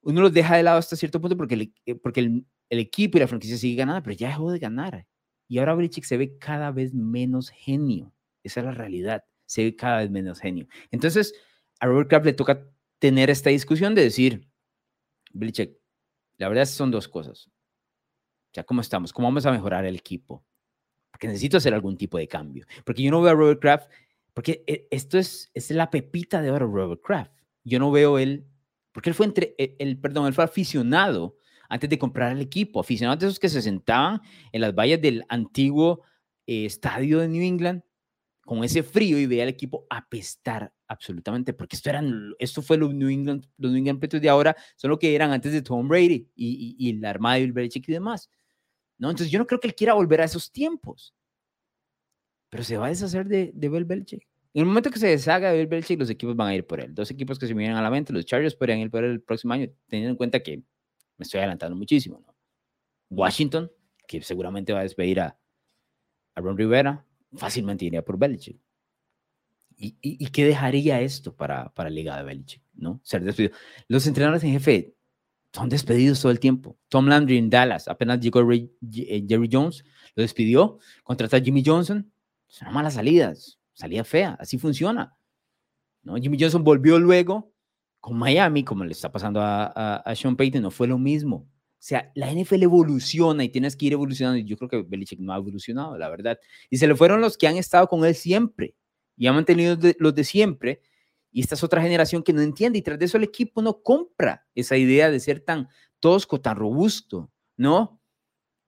uno 0.01 0.21
los 0.21 0.33
deja 0.33 0.55
de 0.55 0.63
lado 0.63 0.77
hasta 0.77 0.95
cierto 0.95 1.19
punto 1.19 1.35
porque, 1.35 1.71
eh, 1.85 1.95
porque 1.95 2.21
el, 2.21 2.45
el 2.69 2.79
equipo 2.79 3.17
y 3.17 3.21
la 3.21 3.27
franquicia 3.27 3.57
sigue 3.57 3.75
ganando, 3.75 4.03
pero 4.03 4.15
ya 4.15 4.29
dejó 4.29 4.51
de 4.51 4.59
ganar. 4.59 5.05
Y 5.47 5.59
ahora 5.59 5.75
Belichick 5.75 6.03
se 6.03 6.17
ve 6.17 6.37
cada 6.37 6.71
vez 6.71 6.93
menos 6.93 7.49
genio. 7.49 8.13
Esa 8.43 8.61
es 8.61 8.65
la 8.65 8.73
realidad. 8.73 9.23
Se 9.45 9.63
ve 9.63 9.75
cada 9.75 9.99
vez 9.99 10.09
menos 10.09 10.39
genio. 10.39 10.67
Entonces, 10.91 11.33
a 11.79 11.87
Robert 11.87 12.09
Kraft 12.09 12.25
le 12.25 12.33
toca 12.33 12.69
tener 12.99 13.29
esta 13.29 13.49
discusión 13.49 13.95
de 13.95 14.03
decir, 14.03 14.47
Belichick, 15.31 15.77
la 16.37 16.49
verdad 16.49 16.65
son 16.65 16.91
dos 16.91 17.07
cosas. 17.07 17.47
O 17.47 18.53
sea, 18.53 18.63
¿cómo 18.63 18.81
estamos? 18.81 19.13
¿Cómo 19.13 19.27
vamos 19.27 19.45
a 19.45 19.51
mejorar 19.51 19.85
el 19.85 19.95
equipo? 19.95 20.43
Porque 21.11 21.27
necesito 21.27 21.57
hacer 21.57 21.73
algún 21.73 21.97
tipo 21.97 22.17
de 22.17 22.27
cambio. 22.27 22.65
Porque 22.85 23.03
yo 23.03 23.11
no 23.11 23.21
veo 23.21 23.31
a 23.31 23.35
Robert 23.35 23.59
Kraft, 23.59 23.89
porque 24.33 24.63
e, 24.67 24.87
esto 24.91 25.17
es, 25.17 25.51
es 25.53 25.71
la 25.71 25.89
pepita 25.89 26.41
de 26.41 26.51
oro 26.51 26.67
Robert 26.67 27.01
Kraft. 27.03 27.33
Yo 27.63 27.79
no 27.79 27.91
veo 27.91 28.17
él, 28.19 28.47
porque 28.91 29.09
él 29.09 29.15
fue 29.15 29.25
entre, 29.25 29.55
e, 29.57 29.75
el, 29.79 29.99
perdón, 29.99 30.27
él 30.27 30.33
fue 30.33 30.43
aficionado 30.43 31.37
antes 31.69 31.89
de 31.89 31.99
comprar 31.99 32.31
el 32.31 32.41
equipo, 32.41 32.79
aficionados 32.79 33.19
de 33.19 33.27
esos 33.27 33.39
que 33.39 33.49
se 33.49 33.61
sentaban 33.61 34.21
en 34.51 34.61
las 34.61 34.73
vallas 34.73 35.01
del 35.01 35.23
antiguo 35.27 36.01
eh, 36.45 36.65
estadio 36.65 37.19
de 37.19 37.27
New 37.27 37.43
England 37.43 37.83
con 38.47 38.63
ese 38.63 38.81
frío 38.81 39.19
y 39.19 39.25
veía 39.25 39.43
al 39.43 39.49
equipo 39.49 39.85
apestar 39.89 40.73
absolutamente, 40.87 41.51
porque 41.53 41.75
esto, 41.75 41.89
eran, 41.89 42.33
esto 42.39 42.61
fue 42.61 42.77
los 42.77 42.93
New 42.93 43.09
England, 43.09 43.45
los 43.57 43.71
New 43.73 43.79
England 43.79 43.99
Patriots 43.99 44.23
de 44.23 44.29
ahora, 44.29 44.55
son 44.77 44.89
lo 44.89 44.97
que 44.97 45.13
eran 45.13 45.31
antes 45.31 45.51
de 45.51 45.61
Tom 45.61 45.85
Brady 45.85 46.29
y, 46.33 46.77
y, 46.79 46.93
la 46.93 47.09
armada 47.09 47.35
de 47.35 47.41
Bill 47.41 47.51
Belichick 47.51 47.89
y 47.89 47.91
demás. 47.91 48.29
¿no? 48.97 49.09
Entonces 49.09 49.29
yo 49.31 49.37
no 49.37 49.45
creo 49.45 49.59
que 49.59 49.67
él 49.67 49.75
quiera 49.75 49.95
volver 49.95 50.21
a 50.21 50.23
esos 50.23 50.49
tiempos, 50.49 51.13
pero 52.49 52.63
se 52.63 52.77
va 52.77 52.85
a 52.85 52.89
deshacer 52.89 53.27
de, 53.27 53.51
de 53.53 53.69
Bill 53.69 53.83
Belichick. 53.83 54.25
En 54.53 54.61
el 54.61 54.65
momento 54.65 54.91
que 54.91 54.99
se 54.99 55.07
deshaga 55.07 55.51
de 55.51 55.57
Bill 55.57 55.67
Belichick, 55.67 55.99
los 55.99 56.09
equipos 56.09 56.33
van 56.37 56.47
a 56.47 56.55
ir 56.55 56.65
por 56.65 56.79
él. 56.79 56.95
Dos 56.95 57.11
equipos 57.11 57.37
que 57.37 57.47
se 57.47 57.53
vienen 57.53 57.75
a 57.75 57.81
la 57.81 57.91
mente, 57.91 58.13
los 58.13 58.25
Chargers 58.25 58.55
podrían 58.55 58.79
ir 58.79 58.89
por 58.89 59.03
él 59.03 59.11
el 59.11 59.21
próximo 59.21 59.55
año, 59.55 59.67
teniendo 59.87 60.11
en 60.11 60.15
cuenta 60.15 60.39
que 60.39 60.59
me 61.17 61.23
estoy 61.23 61.39
adelantando 61.39 61.75
muchísimo, 61.75 62.23
¿no? 62.25 62.33
Washington, 63.09 63.69
que 64.07 64.21
seguramente 64.21 64.71
va 64.71 64.79
a 64.79 64.83
despedir 64.83 65.19
a, 65.19 65.37
a 66.33 66.41
Ron 66.41 66.57
Rivera, 66.57 67.06
fácilmente 67.35 67.85
iría 67.85 68.03
por 68.03 68.17
Belichick. 68.17 68.59
¿Y, 69.79 69.95
y, 70.01 70.27
qué 70.27 70.43
dejaría 70.43 71.01
esto 71.01 71.35
para, 71.35 71.69
para 71.69 71.89
liga 71.89 72.17
de 72.17 72.23
Belichick? 72.23 72.63
¿no? 72.73 72.99
Ser 73.03 73.23
despedido. 73.23 73.55
Los 73.87 74.07
entrenadores 74.07 74.43
en 74.43 74.53
jefe 74.53 74.95
son 75.53 75.69
despedidos 75.69 76.21
todo 76.21 76.31
el 76.31 76.39
tiempo. 76.39 76.77
Tom 76.89 77.07
Landry 77.07 77.37
en 77.37 77.49
Dallas, 77.49 77.87
apenas 77.87 78.19
llegó 78.19 78.39
eh, 78.51 78.69
Jerry 79.27 79.49
Jones, 79.51 79.83
lo 80.15 80.21
despidió, 80.21 80.79
contrató 81.03 81.35
a 81.35 81.39
Jimmy 81.39 81.63
Johnson. 81.65 82.11
Son 82.47 82.73
malas 82.73 82.95
salidas, 82.95 83.59
salida 83.73 84.03
fea, 84.03 84.37
así 84.39 84.57
funciona. 84.57 85.15
¿no? 86.03 86.15
Jimmy 86.15 86.37
Johnson 86.39 86.63
volvió 86.63 86.97
luego 86.99 87.51
con 87.99 88.17
Miami, 88.17 88.63
como 88.63 88.85
le 88.85 88.91
está 88.91 89.11
pasando 89.11 89.41
a, 89.41 89.97
a, 89.97 90.15
Sean 90.15 90.35
Payton, 90.35 90.61
no 90.61 90.71
fue 90.71 90.87
lo 90.87 90.97
mismo. 90.97 91.47
O 91.79 91.83
sea, 91.87 92.11
la 92.15 92.31
NFL 92.33 92.63
evoluciona 92.63 93.43
y 93.43 93.49
tienes 93.49 93.75
que 93.75 93.85
ir 93.85 93.93
evolucionando. 93.93 94.43
Yo 94.43 94.57
creo 94.57 94.69
que 94.69 94.81
Belichick 94.81 95.19
no 95.19 95.31
ha 95.31 95.37
evolucionado, 95.37 95.97
la 95.97 96.09
verdad. 96.09 96.39
Y 96.69 96.77
se 96.77 96.87
le 96.87 96.95
fueron 96.95 97.21
los 97.21 97.37
que 97.37 97.47
han 97.47 97.55
estado 97.55 97.87
con 97.87 98.03
él 98.03 98.15
siempre 98.15 98.75
y 99.15 99.27
han 99.27 99.35
mantenido 99.35 99.77
los 99.99 100.15
de 100.15 100.23
siempre. 100.23 100.81
Y 101.31 101.41
esta 101.41 101.55
es 101.55 101.63
otra 101.63 101.81
generación 101.81 102.23
que 102.23 102.33
no 102.33 102.41
entiende. 102.41 102.79
Y 102.79 102.81
tras 102.81 102.97
de 102.97 103.05
eso 103.05 103.17
el 103.17 103.23
equipo 103.23 103.61
no 103.61 103.81
compra 103.81 104.47
esa 104.55 104.75
idea 104.75 105.11
de 105.11 105.19
ser 105.19 105.41
tan 105.41 105.67
tosco, 105.99 106.41
tan 106.41 106.57
robusto, 106.57 107.31
¿no? 107.57 108.01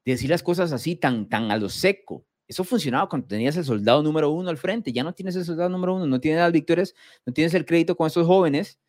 De 0.06 0.14
decir 0.14 0.30
las 0.30 0.44
cosas 0.44 0.72
así, 0.72 0.96
tan, 0.96 1.28
tan 1.30 1.52
a 1.52 1.58
lo 1.58 1.70
seco. 1.70 2.26
Eso 2.48 2.64
funcionaba 2.64 3.10
cuando 3.10 3.28
tenías 3.28 3.58
el 3.58 3.66
soldado 3.66 4.04
número 4.04 4.30
uno 4.32 4.50
al 4.50 4.58
frente. 4.58 4.92
Ya 4.92 5.04
no 5.04 5.14
tienes 5.14 5.36
el 5.36 5.46
soldado 5.46 5.70
número 5.70 5.96
uno, 5.96 6.06
no 6.06 6.20
tienes 6.20 6.42
las 6.42 6.52
victorias, 6.52 6.94
no 7.26 7.34
tienes 7.34 7.54
el 7.54 7.66
crédito 7.66 7.96
con 7.96 8.08
estos 8.08 8.26
jóvenes. 8.26 8.80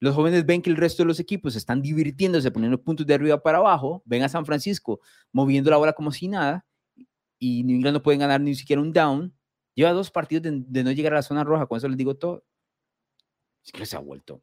Los 0.00 0.14
jóvenes 0.14 0.46
ven 0.46 0.62
que 0.62 0.70
el 0.70 0.76
resto 0.76 1.02
de 1.02 1.08
los 1.08 1.18
equipos 1.18 1.56
están 1.56 1.82
divirtiéndose, 1.82 2.50
poniendo 2.50 2.80
puntos 2.80 3.06
de 3.06 3.14
arriba 3.14 3.42
para 3.42 3.58
abajo. 3.58 4.02
Ven 4.04 4.22
a 4.22 4.28
San 4.28 4.46
Francisco 4.46 5.00
moviendo 5.32 5.70
la 5.70 5.76
bola 5.76 5.92
como 5.92 6.12
si 6.12 6.28
nada. 6.28 6.64
Y 7.38 7.64
New 7.64 7.76
England 7.76 7.94
no 7.94 8.02
pueden 8.02 8.20
ganar 8.20 8.40
ni 8.40 8.54
siquiera 8.54 8.80
un 8.80 8.92
down. 8.92 9.34
Lleva 9.74 9.92
dos 9.92 10.10
partidos 10.10 10.42
de, 10.66 10.84
no 10.84 10.92
llegar 10.92 11.12
a 11.14 11.16
la 11.16 11.22
zona 11.22 11.44
roja. 11.44 11.66
Con 11.66 11.78
eso 11.78 11.88
les 11.88 11.96
digo 11.96 12.16
todo. 12.16 12.44
Es 13.64 13.72
que 13.72 13.86
se 13.86 13.96
ha 13.96 14.00
vuelto. 14.00 14.42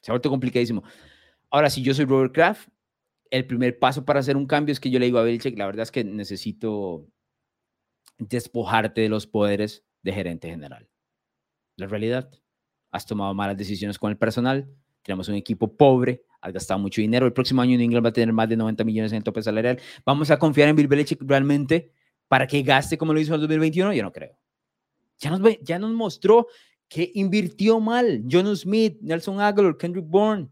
Se 0.00 0.10
ha 0.10 0.14
vuelto 0.14 0.30
complicadísimo. 0.30 0.82
Ahora, 1.50 1.70
si 1.70 1.82
yo 1.82 1.94
soy 1.94 2.04
Robert 2.04 2.34
Kraft, 2.34 2.68
el 3.30 3.46
primer 3.46 3.78
paso 3.78 4.04
para 4.04 4.20
hacer 4.20 4.36
un 4.36 4.46
cambio 4.46 4.72
es 4.72 4.80
que 4.80 4.90
yo 4.90 4.98
le 4.98 5.06
digo 5.06 5.18
a 5.18 5.22
Belichick, 5.22 5.58
la 5.58 5.66
verdad 5.66 5.82
es 5.82 5.90
que 5.90 6.04
necesito 6.04 7.08
despojarte 8.18 9.00
de 9.00 9.08
los 9.08 9.26
poderes 9.26 9.84
de 10.02 10.12
gerente 10.12 10.48
general. 10.48 10.88
La 11.76 11.86
realidad, 11.86 12.30
has 12.94 13.04
tomado 13.04 13.34
malas 13.34 13.56
decisiones 13.56 13.98
con 13.98 14.12
el 14.12 14.16
personal, 14.16 14.68
tenemos 15.02 15.28
un 15.28 15.34
equipo 15.34 15.76
pobre, 15.76 16.22
has 16.40 16.52
gastado 16.52 16.78
mucho 16.78 17.00
dinero, 17.00 17.26
el 17.26 17.32
próximo 17.32 17.60
año 17.60 17.76
New 17.76 17.84
England 17.84 18.06
va 18.06 18.10
a 18.10 18.12
tener 18.12 18.32
más 18.32 18.48
de 18.48 18.56
90 18.56 18.84
millones 18.84 19.10
en 19.10 19.16
el 19.16 19.24
tope 19.24 19.42
salarial. 19.42 19.80
¿Vamos 20.06 20.30
a 20.30 20.38
confiar 20.38 20.68
en 20.68 20.76
Bill 20.76 20.86
Belichick 20.86 21.20
realmente 21.22 21.90
para 22.28 22.46
que 22.46 22.62
gaste 22.62 22.96
como 22.96 23.12
lo 23.12 23.18
hizo 23.18 23.34
en 23.34 23.34
el 23.34 23.40
2021? 23.40 23.92
Yo 23.94 24.02
no 24.04 24.12
creo. 24.12 24.38
Ya 25.18 25.30
nos, 25.30 25.40
ya 25.62 25.78
nos 25.80 25.92
mostró 25.92 26.46
que 26.88 27.10
invirtió 27.14 27.80
mal. 27.80 28.22
John 28.30 28.56
Smith, 28.56 28.98
Nelson 29.00 29.40
Aguilar, 29.40 29.76
Kendrick 29.76 30.06
Bourne, 30.06 30.48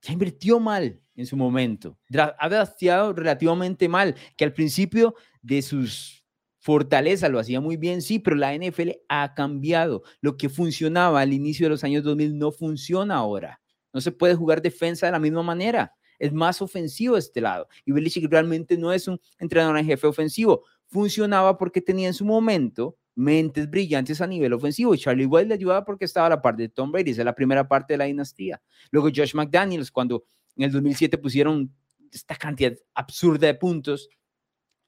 ya 0.00 0.14
invirtió 0.14 0.58
mal 0.60 0.98
en 1.14 1.26
su 1.26 1.36
momento. 1.36 1.98
Ha 2.38 2.48
drafteado 2.48 3.12
relativamente 3.12 3.86
mal, 3.86 4.14
que 4.34 4.44
al 4.44 4.54
principio 4.54 5.14
de 5.42 5.60
sus 5.60 6.19
Fortaleza 6.60 7.30
lo 7.30 7.38
hacía 7.38 7.60
muy 7.60 7.78
bien, 7.78 8.02
sí, 8.02 8.18
pero 8.18 8.36
la 8.36 8.54
NFL 8.54 8.90
ha 9.08 9.34
cambiado. 9.34 10.02
Lo 10.20 10.36
que 10.36 10.50
funcionaba 10.50 11.22
al 11.22 11.32
inicio 11.32 11.66
de 11.66 11.70
los 11.70 11.84
años 11.84 12.04
2000 12.04 12.38
no 12.38 12.52
funciona 12.52 13.16
ahora. 13.16 13.60
No 13.94 14.00
se 14.02 14.12
puede 14.12 14.34
jugar 14.34 14.60
defensa 14.60 15.06
de 15.06 15.12
la 15.12 15.18
misma 15.18 15.42
manera. 15.42 15.94
Es 16.18 16.34
más 16.34 16.60
ofensivo 16.60 17.16
este 17.16 17.40
lado. 17.40 17.66
Y 17.86 17.92
Belichick 17.92 18.30
realmente 18.30 18.76
no 18.76 18.92
es 18.92 19.08
un 19.08 19.18
entrenador 19.38 19.78
en 19.78 19.86
jefe 19.86 20.06
ofensivo. 20.06 20.64
Funcionaba 20.86 21.56
porque 21.56 21.80
tenía 21.80 22.08
en 22.08 22.14
su 22.14 22.26
momento 22.26 22.98
mentes 23.14 23.68
brillantes 23.68 24.20
a 24.20 24.26
nivel 24.26 24.52
ofensivo. 24.52 24.94
Charlie 24.96 25.24
White 25.24 25.48
le 25.48 25.54
ayudaba 25.54 25.84
porque 25.84 26.04
estaba 26.04 26.26
a 26.26 26.30
la 26.30 26.42
parte 26.42 26.62
de 26.62 26.68
Tom 26.68 26.92
Brady. 26.92 27.12
Es 27.12 27.18
la 27.18 27.34
primera 27.34 27.66
parte 27.66 27.94
de 27.94 27.98
la 27.98 28.04
dinastía. 28.04 28.60
Luego 28.90 29.08
Josh 29.08 29.34
McDaniels, 29.34 29.90
cuando 29.90 30.24
en 30.56 30.64
el 30.64 30.72
2007 30.72 31.16
pusieron 31.16 31.74
esta 32.12 32.36
cantidad 32.36 32.74
absurda 32.94 33.46
de 33.46 33.54
puntos, 33.54 34.10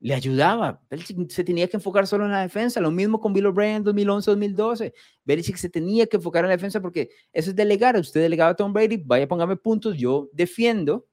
le 0.03 0.15
ayudaba. 0.15 0.83
Belichick 0.91 1.31
se 1.31 1.45
tenía 1.45 1.69
que 1.69 1.77
enfocar 1.77 2.09
solo 2.09 2.25
en 2.25 2.33
la 2.33 2.43
defensa. 2.43 2.81
Lo 2.81 2.91
mismo 2.91 3.21
con 3.21 3.33
Bill 3.33 3.47
O'Brien 3.47 3.77
en 3.77 3.85
2011-2012. 3.85 4.93
Belichick 5.25 5.57
se 5.57 5.69
tenía 5.69 6.07
que 6.07 6.17
enfocar 6.17 6.45
en 6.45 6.49
la 6.49 6.57
defensa 6.57 6.81
porque 6.81 7.11
eso 7.33 7.51
es 7.51 7.57
delegar. 7.57 7.97
Usted 7.97 8.21
delegaba 8.21 8.51
a 8.51 8.57
Tom 8.57 8.73
Brady, 8.73 8.97
vaya, 8.97 9.29
póngame 9.29 9.57
puntos, 9.57 9.97
yo 9.97 10.29
defiendo. 10.33 11.07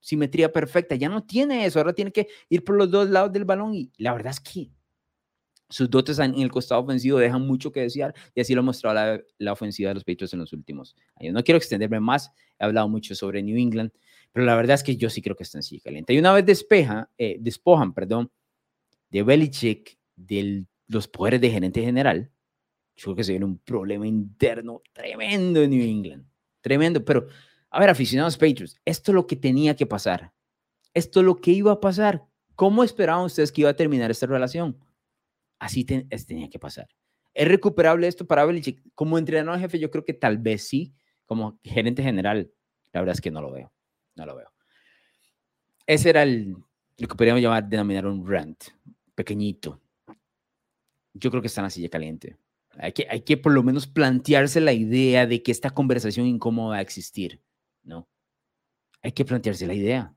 Simetría 0.00 0.52
perfecta. 0.52 0.96
Ya 0.96 1.08
no 1.08 1.24
tiene 1.24 1.66
eso. 1.66 1.78
Ahora 1.78 1.92
tiene 1.92 2.10
que 2.10 2.26
ir 2.48 2.64
por 2.64 2.76
los 2.76 2.90
dos 2.90 3.08
lados 3.08 3.32
del 3.32 3.44
balón. 3.44 3.74
Y 3.74 3.92
la 3.96 4.12
verdad 4.12 4.32
es 4.32 4.40
que 4.40 4.70
sus 5.68 5.88
dotes 5.88 6.18
en 6.18 6.34
el 6.34 6.50
costado 6.50 6.80
ofensivo 6.80 7.18
dejan 7.18 7.46
mucho 7.46 7.70
que 7.70 7.82
desear. 7.82 8.12
Y 8.34 8.40
así 8.40 8.54
lo 8.56 8.60
ha 8.60 8.64
mostrado 8.64 8.94
la, 8.94 9.20
la 9.38 9.52
ofensiva 9.52 9.90
de 9.90 9.94
los 9.94 10.04
Patriots 10.04 10.32
en 10.32 10.40
los 10.40 10.52
últimos 10.52 10.96
años. 11.14 11.32
No 11.32 11.44
quiero 11.44 11.58
extenderme 11.58 12.00
más. 12.00 12.32
He 12.58 12.64
hablado 12.64 12.88
mucho 12.88 13.14
sobre 13.14 13.40
New 13.40 13.56
England. 13.56 13.92
Pero 14.36 14.44
la 14.44 14.54
verdad 14.54 14.74
es 14.74 14.82
que 14.82 14.98
yo 14.98 15.08
sí 15.08 15.22
creo 15.22 15.34
que 15.34 15.44
está 15.44 15.56
en 15.56 15.62
sí 15.62 15.80
caliente. 15.80 16.12
Y 16.12 16.18
una 16.18 16.30
vez 16.34 16.44
despeja, 16.44 17.10
eh, 17.16 17.38
despojan, 17.40 17.94
perdón, 17.94 18.30
de 19.08 19.22
Belichick 19.22 19.98
de 20.14 20.66
los 20.88 21.08
poderes 21.08 21.40
de 21.40 21.48
gerente 21.48 21.80
general, 21.80 22.30
yo 22.96 23.04
creo 23.04 23.16
que 23.16 23.24
se 23.24 23.32
viene 23.32 23.46
un 23.46 23.56
problema 23.56 24.06
interno 24.06 24.82
tremendo 24.92 25.62
en 25.62 25.70
New 25.70 25.82
England. 25.82 26.26
Tremendo. 26.60 27.02
Pero, 27.02 27.28
a 27.70 27.80
ver, 27.80 27.88
aficionados 27.88 28.36
Patriots, 28.36 28.78
esto 28.84 29.10
es 29.10 29.14
lo 29.14 29.26
que 29.26 29.36
tenía 29.36 29.74
que 29.74 29.86
pasar. 29.86 30.34
Esto 30.92 31.20
es 31.20 31.24
lo 31.24 31.36
que 31.36 31.52
iba 31.52 31.72
a 31.72 31.80
pasar. 31.80 32.22
¿Cómo 32.56 32.84
esperaban 32.84 33.24
ustedes 33.24 33.50
que 33.50 33.62
iba 33.62 33.70
a 33.70 33.74
terminar 33.76 34.10
esta 34.10 34.26
relación? 34.26 34.78
Así 35.58 35.82
tenía 35.82 36.50
que 36.50 36.58
pasar. 36.58 36.88
¿Es 37.32 37.48
recuperable 37.48 38.06
esto 38.06 38.26
para 38.26 38.44
Belichick? 38.44 38.82
Como 38.94 39.16
entrenador 39.16 39.58
jefe, 39.60 39.78
yo 39.78 39.90
creo 39.90 40.04
que 40.04 40.12
tal 40.12 40.36
vez 40.36 40.68
sí. 40.68 40.92
Como 41.24 41.58
gerente 41.64 42.02
general, 42.02 42.52
la 42.92 43.00
verdad 43.00 43.14
es 43.14 43.22
que 43.22 43.30
no 43.30 43.40
lo 43.40 43.50
veo 43.50 43.72
no 44.16 44.26
lo 44.26 44.36
veo. 44.36 44.50
Ese 45.86 46.10
era 46.10 46.22
el, 46.22 46.56
lo 46.98 47.08
que 47.08 47.14
podríamos 47.14 47.42
llamar, 47.42 47.68
denominar 47.68 48.06
un 48.06 48.26
rant, 48.26 48.64
pequeñito. 49.14 49.80
Yo 51.14 51.30
creo 51.30 51.40
que 51.40 51.46
está 51.46 51.60
en 51.60 51.66
la 51.66 51.70
silla 51.70 51.88
caliente. 51.88 52.36
Hay 52.78 52.92
que, 52.92 53.06
hay 53.08 53.20
que 53.20 53.36
por 53.36 53.52
lo 53.52 53.62
menos 53.62 53.86
plantearse 53.86 54.60
la 54.60 54.72
idea 54.72 55.26
de 55.26 55.42
que 55.42 55.52
esta 55.52 55.70
conversación 55.70 56.26
incómoda 56.26 56.70
va 56.70 56.76
a 56.76 56.82
existir, 56.82 57.40
¿no? 57.82 58.08
Hay 59.02 59.12
que 59.12 59.24
plantearse 59.24 59.66
la 59.66 59.74
idea. 59.74 60.14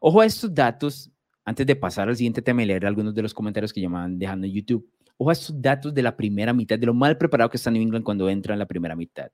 Ojo 0.00 0.20
a 0.20 0.26
estos 0.26 0.54
datos, 0.54 1.10
antes 1.44 1.66
de 1.66 1.76
pasar 1.76 2.08
al 2.08 2.16
siguiente 2.16 2.40
tema 2.40 2.62
y 2.62 2.66
leer 2.66 2.86
algunos 2.86 3.14
de 3.14 3.22
los 3.22 3.34
comentarios 3.34 3.72
que 3.72 3.80
llamaban 3.80 4.18
dejando 4.18 4.46
en 4.46 4.52
YouTube. 4.52 4.88
Ojo 5.16 5.30
a 5.30 5.32
estos 5.32 5.60
datos 5.60 5.92
de 5.92 6.02
la 6.02 6.16
primera 6.16 6.52
mitad, 6.54 6.78
de 6.78 6.86
lo 6.86 6.94
mal 6.94 7.18
preparado 7.18 7.50
que 7.50 7.56
está 7.56 7.70
New 7.70 7.82
England 7.82 8.04
cuando 8.04 8.28
entra 8.30 8.54
en 8.54 8.60
la 8.60 8.66
primera 8.66 8.94
mitad. 8.94 9.30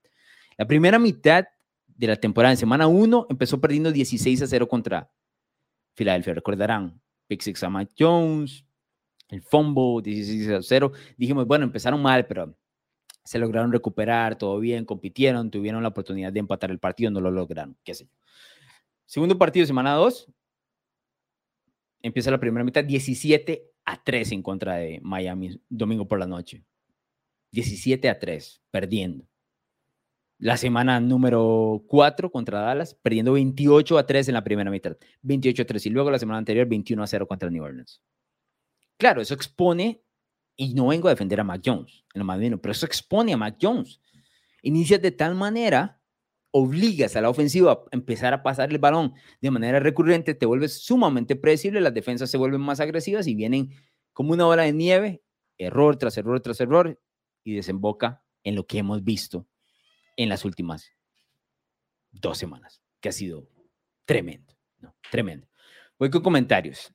La 0.57 0.67
primera 0.67 0.99
mitad 0.99 1.45
de 1.97 2.07
la 2.07 2.17
temporada. 2.17 2.53
En 2.53 2.59
semana 2.59 2.87
1 2.87 3.27
empezó 3.31 3.61
perdiendo 3.61 3.93
16 3.93 4.43
a 4.43 4.47
0 4.47 4.69
contra 4.69 5.11
Filadelfia. 5.95 6.35
Recordarán, 6.35 7.01
pick 7.27 7.41
six 7.41 7.63
a 7.63 7.71
Mike 7.71 7.95
Jones, 7.99 8.65
el 9.29 9.43
fumble 9.43 10.03
16 10.03 10.51
a 10.51 10.63
0. 10.63 10.93
Dijimos, 11.17 11.47
bueno, 11.47 11.65
empezaron 11.65 12.03
mal, 12.03 12.27
pero 12.27 12.57
se 13.25 13.39
lograron 13.39 13.73
recuperar, 13.73 14.37
todo 14.37 14.59
bien, 14.59 14.85
compitieron, 14.85 15.51
tuvieron 15.51 15.83
la 15.83 15.89
oportunidad 15.89 16.33
de 16.33 16.41
empatar 16.41 16.71
el 16.71 16.79
partido, 16.79 17.11
no 17.11 17.21
lo 17.21 17.31
lograron, 17.31 17.77
qué 17.83 17.95
sé 17.95 18.05
yo. 18.05 18.11
Segundo 19.07 19.39
partido, 19.39 19.67
semana 19.67 19.95
2, 19.95 20.31
empieza 22.03 22.31
la 22.31 22.41
primera 22.41 22.65
mitad 22.65 22.85
17 22.85 23.71
a 23.87 24.03
3 24.03 24.33
en 24.33 24.43
contra 24.43 24.77
de 24.77 25.01
Miami, 25.03 25.61
domingo 25.69 26.07
por 26.07 26.19
la 26.19 26.27
noche. 26.27 26.65
17 27.53 28.09
a 28.09 28.19
3, 28.19 28.63
perdiendo 28.71 29.27
la 30.45 30.59
semana 30.59 31.01
número 31.01 31.83
4 31.87 32.31
contra 32.31 32.61
Dallas, 32.61 32.95
perdiendo 32.95 33.33
28 33.33 33.97
a 33.97 34.05
3 34.05 34.29
en 34.29 34.35
la 34.35 34.45
primera 34.45 34.71
mitad, 34.71 34.95
28 35.23 35.63
a 35.63 35.65
3 35.65 35.87
y 35.87 35.89
luego 35.89 36.11
la 36.11 36.19
semana 36.19 36.37
anterior 36.37 36.67
21 36.69 37.03
a 37.03 37.07
0 37.07 37.27
contra 37.27 37.49
New 37.49 37.65
Orleans. 37.65 38.03
Claro, 38.99 39.23
eso 39.23 39.33
expone, 39.33 40.03
y 40.55 40.75
no 40.75 40.89
vengo 40.89 41.09
a 41.09 41.13
defender 41.13 41.41
a 41.41 41.45
Mac 41.45 41.63
Jones, 41.65 42.05
en 42.13 42.19
lo 42.19 42.27
más 42.27 42.39
pero 42.61 42.73
eso 42.73 42.85
expone 42.85 43.33
a 43.33 43.39
Mac 43.39 43.57
Jones. 43.59 44.03
Inicias 44.61 45.01
de 45.01 45.13
tal 45.13 45.35
manera, 45.35 46.03
obligas 46.51 47.17
a 47.17 47.23
la 47.23 47.31
ofensiva 47.31 47.73
a 47.73 47.79
empezar 47.93 48.35
a 48.35 48.43
pasar 48.43 48.71
el 48.71 48.79
balón 48.79 49.15
de 49.41 49.51
manera 49.51 49.81
recurrente, 49.81 50.35
te 50.35 50.45
vuelves 50.45 50.85
sumamente 50.85 51.37
predecible, 51.37 51.81
las 51.81 51.95
defensas 51.95 52.31
se 52.31 52.37
vuelven 52.37 52.61
más 52.61 52.81
agresivas 52.81 53.27
y 53.29 53.35
vienen 53.35 53.71
como 54.13 54.35
una 54.35 54.45
bola 54.45 54.65
de 54.65 54.75
nieve, 54.75 55.23
error 55.57 55.97
tras 55.97 56.19
error 56.19 56.39
tras 56.43 56.61
error, 56.61 57.01
y 57.45 57.55
desemboca 57.55 58.23
en 58.43 58.57
lo 58.57 58.67
que 58.67 58.77
hemos 58.77 59.03
visto 59.03 59.47
en 60.17 60.29
las 60.29 60.45
últimas 60.45 60.93
dos 62.13 62.39
semanas, 62.39 62.83
que 63.01 63.09
ha 63.09 63.13
sido 63.13 63.49
tremendo, 64.05 64.55
¿no? 64.79 64.95
Tremendo. 65.11 65.49
Voy 65.99 66.11
con 66.11 66.23
comentarios. 66.23 66.93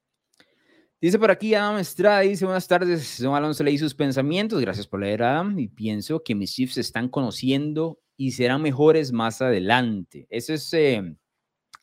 Dice 1.01 1.17
por 1.17 1.31
aquí 1.31 1.53
Adam 1.53 1.77
Estrada, 1.77 2.19
dice 2.21 2.43
buenas 2.43 2.67
tardes, 2.67 3.21
don 3.21 3.33
Alonso 3.33 3.63
leí 3.63 3.77
sus 3.77 3.95
pensamientos, 3.95 4.59
gracias 4.59 4.85
por 4.85 4.99
leer 4.99 5.23
Adam, 5.23 5.57
y 5.57 5.69
pienso 5.69 6.21
que 6.23 6.35
mis 6.35 6.53
Chiefs 6.53 6.73
se 6.73 6.81
están 6.81 7.07
conociendo 7.07 8.01
y 8.17 8.31
serán 8.31 8.61
mejores 8.61 9.13
más 9.13 9.41
adelante. 9.41 10.27
Ese 10.29 10.55
es, 10.55 10.73
eh, 10.73 11.15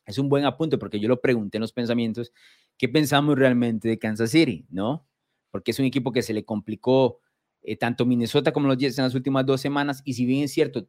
es 0.05 0.19
un 0.19 0.29
buen 0.29 0.45
apunte 0.45 0.77
porque 0.77 0.99
yo 0.99 1.09
lo 1.09 1.19
pregunté 1.19 1.57
en 1.57 1.61
los 1.61 1.73
pensamientos, 1.73 2.31
¿qué 2.77 2.87
pensamos 2.87 3.39
realmente 3.39 3.89
de 3.89 3.97
Kansas 3.97 4.29
City? 4.29 4.67
¿No? 4.69 5.07
Porque 5.49 5.71
es 5.71 5.79
un 5.79 5.85
equipo 5.85 6.11
que 6.11 6.21
se 6.21 6.33
le 6.33 6.45
complicó 6.45 7.19
eh, 7.63 7.75
tanto 7.75 8.05
Minnesota 8.05 8.53
como 8.53 8.67
los 8.67 8.77
Jets 8.77 8.99
en 8.99 9.05
las 9.05 9.15
últimas 9.15 9.47
dos 9.47 9.59
semanas 9.59 10.03
y 10.05 10.13
si 10.13 10.27
bien 10.27 10.43
es 10.43 10.51
cierto, 10.51 10.87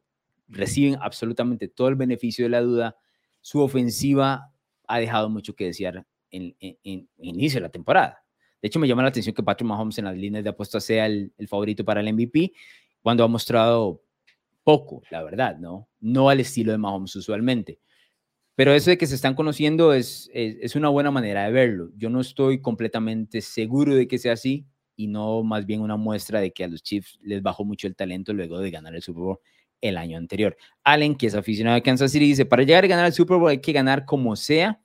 reciben 0.48 0.96
absolutamente 1.00 1.68
todo 1.68 1.88
el 1.88 1.94
beneficio 1.94 2.44
de 2.44 2.48
la 2.50 2.60
duda. 2.60 2.96
Su 3.40 3.60
ofensiva 3.60 4.52
ha 4.86 4.98
dejado 4.98 5.28
mucho 5.28 5.54
que 5.54 5.66
desear 5.66 6.06
en, 6.30 6.56
en, 6.60 7.08
inicio 7.18 7.58
de 7.58 7.62
la 7.62 7.70
temporada. 7.70 8.24
De 8.60 8.66
hecho, 8.66 8.78
me 8.78 8.88
llama 8.88 9.02
la 9.02 9.08
atención 9.08 9.34
que 9.34 9.42
Patrick 9.42 9.68
Mahomes 9.68 9.98
en 9.98 10.06
las 10.06 10.16
líneas 10.16 10.42
de 10.42 10.50
apuestas 10.50 10.84
sea 10.84 11.06
el, 11.06 11.32
favorito 11.46 11.84
para 11.84 12.00
el 12.00 12.12
MVP, 12.12 12.52
cuando 13.00 13.22
ha 13.22 13.28
mostrado 13.28 14.02
poco, 14.64 15.02
la 15.10 15.22
verdad, 15.22 15.56
¿no? 15.58 15.88
No 16.00 16.28
al 16.28 16.40
estilo 16.40 16.72
de 16.72 16.78
Mahomes 16.78 17.14
usualmente. 17.14 17.78
Pero 18.54 18.72
eso 18.74 18.90
de 18.90 18.98
que 18.98 19.06
se 19.06 19.14
están 19.14 19.34
conociendo 19.34 19.92
es, 19.92 20.28
es, 20.34 20.74
una 20.74 20.88
buena 20.88 21.12
manera 21.12 21.44
de 21.44 21.52
verlo. 21.52 21.90
Yo 21.96 22.10
no 22.10 22.20
estoy 22.20 22.60
completamente 22.60 23.40
seguro 23.40 23.94
de 23.94 24.08
que 24.08 24.18
sea 24.18 24.32
así 24.32 24.66
y 24.96 25.06
no 25.06 25.44
más 25.44 25.64
bien 25.64 25.80
una 25.80 25.96
muestra 25.96 26.40
de 26.40 26.52
que 26.52 26.64
a 26.64 26.68
los 26.68 26.82
Chiefs 26.82 27.20
les 27.22 27.40
bajó 27.40 27.64
mucho 27.64 27.86
el 27.86 27.94
talento 27.94 28.32
luego 28.32 28.58
de 28.58 28.72
ganar 28.72 28.96
el 28.96 29.02
Super 29.02 29.22
Bowl 29.22 29.38
el 29.80 29.96
año 29.96 30.18
anterior. 30.18 30.56
Allen, 30.84 31.14
que 31.14 31.26
es 31.26 31.34
aficionado 31.34 31.76
a 31.76 31.80
Kansas 31.80 32.12
City, 32.12 32.26
dice, 32.26 32.44
para 32.44 32.62
llegar 32.62 32.84
a 32.84 32.88
ganar 32.88 33.06
el 33.06 33.12
Super 33.12 33.38
Bowl 33.38 33.50
hay 33.50 33.60
que 33.60 33.72
ganar 33.72 34.04
como 34.04 34.36
sea. 34.36 34.80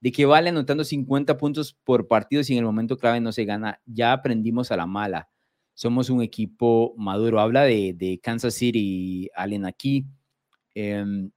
¿De 0.00 0.12
qué 0.12 0.26
vale 0.26 0.50
anotando 0.50 0.84
50 0.84 1.36
puntos 1.38 1.72
por 1.72 2.06
partido 2.06 2.42
si 2.44 2.52
en 2.52 2.58
el 2.58 2.64
momento 2.64 2.96
clave 2.96 3.20
no 3.20 3.32
se 3.32 3.44
gana? 3.44 3.80
Ya 3.86 4.12
aprendimos 4.12 4.70
a 4.70 4.76
la 4.76 4.86
mala. 4.86 5.28
Somos 5.74 6.10
un 6.10 6.22
equipo 6.22 6.94
maduro. 6.96 7.40
Habla 7.40 7.64
de, 7.64 8.20
Kansas 8.22 8.54
City, 8.54 9.28
Allen 9.34 9.64
aquí. 9.64 10.06
Em, 10.74 11.30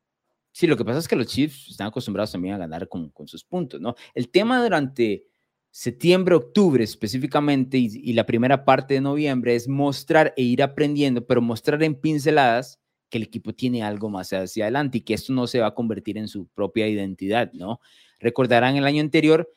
sí, 0.51 0.67
lo 0.67 0.75
que 0.77 0.85
pasa 0.85 0.99
es 0.99 1.07
que 1.07 1.15
los 1.15 1.27
Chiefs 1.27 1.69
están 1.69 1.87
acostumbrados 1.87 2.31
también 2.31 2.55
a 2.55 2.57
ganar 2.57 2.87
con, 2.89 3.11
sus 3.25 3.43
puntos, 3.43 3.79
¿no? 3.79 3.95
El 4.13 4.29
tema 4.29 4.61
durante 4.61 5.25
septiembre, 5.71 6.35
octubre 6.35 6.83
específicamente 6.83 7.77
y, 7.77 8.13
la 8.13 8.25
primera 8.25 8.65
parte 8.65 8.95
de 8.95 9.01
noviembre 9.01 9.55
es 9.55 9.67
mostrar 9.67 10.33
e 10.35 10.43
ir 10.43 10.63
aprendiendo, 10.63 11.25
pero 11.25 11.41
mostrar 11.41 11.81
en 11.83 11.95
pinceladas 11.95 12.79
que 13.09 13.17
el 13.17 13.23
equipo 13.23 13.53
tiene 13.53 13.83
algo 13.83 14.09
más 14.09 14.31
hacia 14.33 14.65
adelante 14.65 14.99
y 14.99 15.01
que 15.01 15.13
esto 15.13 15.33
no 15.33 15.47
se 15.47 15.59
va 15.59 15.67
a 15.67 15.75
convertir 15.75 16.17
en 16.17 16.27
su 16.27 16.47
propia 16.47 16.87
identidad, 16.87 17.51
¿no? 17.53 17.79
Recordarán 18.19 18.75
el 18.75 18.85
año 18.85 19.01
anterior, 19.01 19.49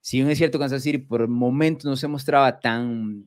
si 0.00 0.18
bien 0.18 0.30
es 0.30 0.38
cierto, 0.38 0.58
Kansas 0.58 0.82
City 0.82 0.98
por 0.98 1.28
momentos 1.28 1.84
no 1.84 1.96
se 1.96 2.08
mostraba 2.08 2.60
tan, 2.60 3.26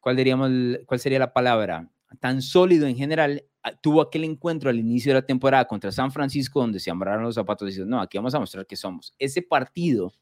¿cuál, 0.00 0.16
diríamos, 0.16 0.50
¿cuál 0.86 1.00
sería 1.00 1.18
la 1.18 1.32
palabra? 1.32 1.90
Tan 2.20 2.42
sólido 2.42 2.86
en 2.86 2.96
general, 2.96 3.44
ah, 3.62 3.72
tuvo 3.80 4.02
aquel 4.02 4.24
encuentro 4.24 4.70
al 4.70 4.78
inicio 4.78 5.10
de 5.10 5.20
la 5.20 5.26
temporada 5.26 5.66
contra 5.66 5.92
San 5.92 6.12
Francisco 6.12 6.60
donde 6.60 6.80
se 6.80 6.90
amarraron 6.90 7.24
los 7.24 7.34
zapatos 7.34 7.68
y 7.68 7.72
dicen, 7.72 7.88
no, 7.88 8.00
aquí 8.00 8.18
vamos 8.18 8.34
a 8.34 8.40
mostrar 8.40 8.66
que 8.66 8.76
somos. 8.76 9.14
Ese 9.18 9.42
partido, 9.42 10.12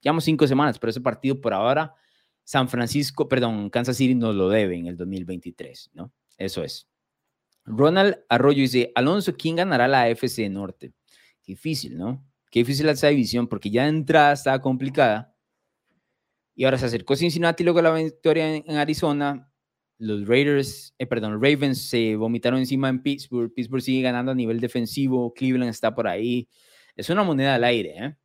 llevamos 0.00 0.24
cinco 0.24 0.46
semanas, 0.46 0.78
pero 0.78 0.90
ese 0.90 1.00
partido 1.00 1.40
por 1.40 1.54
ahora, 1.54 1.94
San 2.44 2.68
Francisco, 2.68 3.28
perdón, 3.28 3.68
Kansas 3.68 3.96
City 3.96 4.14
nos 4.14 4.34
lo 4.34 4.48
debe 4.48 4.76
en 4.76 4.86
el 4.86 4.96
2023, 4.96 5.90
¿no? 5.92 6.12
Eso 6.38 6.62
es. 6.62 6.88
Ronald 7.68 8.18
Arroyo 8.28 8.62
dice, 8.62 8.92
Alonso, 8.94 9.36
¿quién 9.36 9.56
ganará 9.56 9.86
la 9.88 10.02
AFC 10.02 10.48
Norte? 10.50 10.92
Difícil, 11.46 11.96
¿no? 11.96 12.24
Qué 12.50 12.60
difícil 12.60 12.88
esa 12.88 13.08
división 13.08 13.46
porque 13.46 13.70
ya 13.70 13.84
de 13.84 13.90
entrada 13.90 14.32
estaba 14.32 14.60
complicada. 14.60 15.34
Y 16.54 16.64
ahora 16.64 16.78
se 16.78 16.86
acercó 16.86 17.14
Cincinnati 17.14 17.62
luego 17.62 17.80
la 17.82 17.92
victoria 17.92 18.56
en, 18.56 18.76
Arizona. 18.76 19.50
Los 19.98 20.26
Raiders, 20.26 20.94
eh, 20.98 21.06
perdón, 21.06 21.34
Ravens 21.42 21.88
se 21.88 22.16
vomitaron 22.16 22.58
encima 22.58 22.88
en 22.88 23.02
Pittsburgh. 23.02 23.52
Pittsburgh 23.52 23.82
sigue 23.82 24.02
ganando 24.02 24.32
a 24.32 24.34
nivel 24.34 24.60
defensivo. 24.60 25.32
Cleveland 25.34 25.70
está 25.70 25.94
por 25.94 26.08
ahí. 26.08 26.48
Es 26.96 27.10
una 27.10 27.22
moneda 27.22 27.54
al 27.54 27.64
aire. 27.64 27.94
¿eh? 27.96 28.16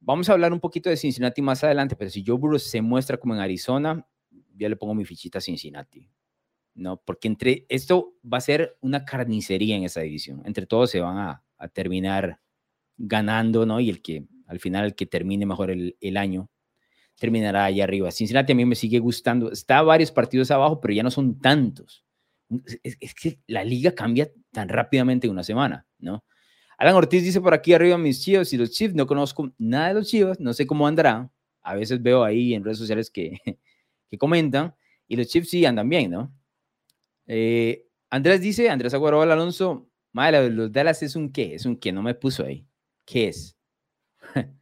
Vamos 0.00 0.28
a 0.28 0.32
hablar 0.32 0.52
un 0.52 0.60
poquito 0.60 0.90
de 0.90 0.96
Cincinnati 0.96 1.40
más 1.40 1.64
adelante, 1.64 1.96
pero 1.96 2.10
si 2.10 2.22
Joe 2.26 2.36
Burrow 2.36 2.58
se 2.58 2.82
muestra 2.82 3.16
como 3.16 3.34
en 3.34 3.40
Arizona, 3.40 4.06
ya 4.54 4.68
le 4.68 4.76
pongo 4.76 4.94
mi 4.94 5.04
fichita 5.04 5.38
a 5.38 5.40
Cincinnati. 5.40 6.10
¿No? 6.74 7.00
Porque 7.04 7.28
entre 7.28 7.66
esto 7.68 8.14
va 8.24 8.38
a 8.38 8.42
ser 8.42 8.76
una 8.80 9.04
carnicería 9.04 9.76
en 9.76 9.84
esa 9.84 10.00
división. 10.00 10.42
Entre 10.44 10.66
todos 10.66 10.90
se 10.90 11.00
van 11.00 11.18
a, 11.18 11.44
a 11.58 11.68
terminar 11.68 12.40
ganando, 12.96 13.66
¿no? 13.66 13.80
Y 13.80 13.90
el 13.90 14.02
que 14.02 14.26
al 14.46 14.60
final, 14.60 14.84
el 14.84 14.94
que 14.94 15.06
termine 15.06 15.46
mejor 15.46 15.70
el, 15.70 15.96
el 16.00 16.16
año, 16.16 16.50
terminará 17.18 17.64
allá 17.64 17.84
arriba. 17.84 18.10
Cincinnati 18.10 18.52
a 18.52 18.56
mí 18.56 18.64
me 18.64 18.74
sigue 18.74 18.98
gustando. 18.98 19.50
Está 19.50 19.82
varios 19.82 20.10
partidos 20.12 20.50
abajo, 20.50 20.80
pero 20.80 20.94
ya 20.94 21.02
no 21.02 21.10
son 21.10 21.38
tantos. 21.40 22.04
Es, 22.82 23.14
que 23.14 23.40
la 23.46 23.64
liga 23.64 23.94
cambia 23.94 24.30
tan 24.52 24.68
rápidamente 24.68 25.26
en 25.26 25.32
una 25.32 25.42
semana, 25.42 25.86
¿no? 25.98 26.24
Alan 26.76 26.94
Ortiz 26.94 27.22
dice 27.22 27.40
por 27.40 27.54
aquí 27.54 27.72
arriba 27.72 27.96
mis 27.96 28.22
chivos 28.22 28.52
y 28.52 28.56
los 28.56 28.70
Chiefs, 28.72 28.94
no 28.94 29.06
conozco 29.06 29.52
nada 29.58 29.88
de 29.88 29.94
los 29.94 30.08
chivos, 30.08 30.40
no 30.40 30.52
sé 30.52 30.66
cómo 30.66 30.86
andará. 30.86 31.30
A 31.62 31.74
veces 31.74 32.02
veo 32.02 32.24
ahí 32.24 32.52
en 32.52 32.64
redes 32.64 32.78
sociales 32.78 33.10
que, 33.10 33.38
que 34.10 34.18
comentan 34.18 34.74
y 35.08 35.16
los 35.16 35.28
Chiefs 35.28 35.50
sí 35.50 35.64
andan 35.64 35.88
bien, 35.88 36.10
¿no? 36.10 36.32
Eh, 37.26 37.86
Andrés 38.10 38.40
dice, 38.40 38.70
Andrés 38.70 38.94
Aguero 38.94 39.22
Alonso, 39.22 39.90
madre, 40.12 40.50
los 40.50 40.70
Dallas 40.72 41.02
es 41.02 41.16
un 41.16 41.32
qué, 41.32 41.54
es 41.54 41.66
un 41.66 41.76
qué, 41.76 41.92
no 41.92 42.02
me 42.02 42.14
puso 42.14 42.44
ahí. 42.44 42.66
¿Qué 43.04 43.28
es? 43.28 43.56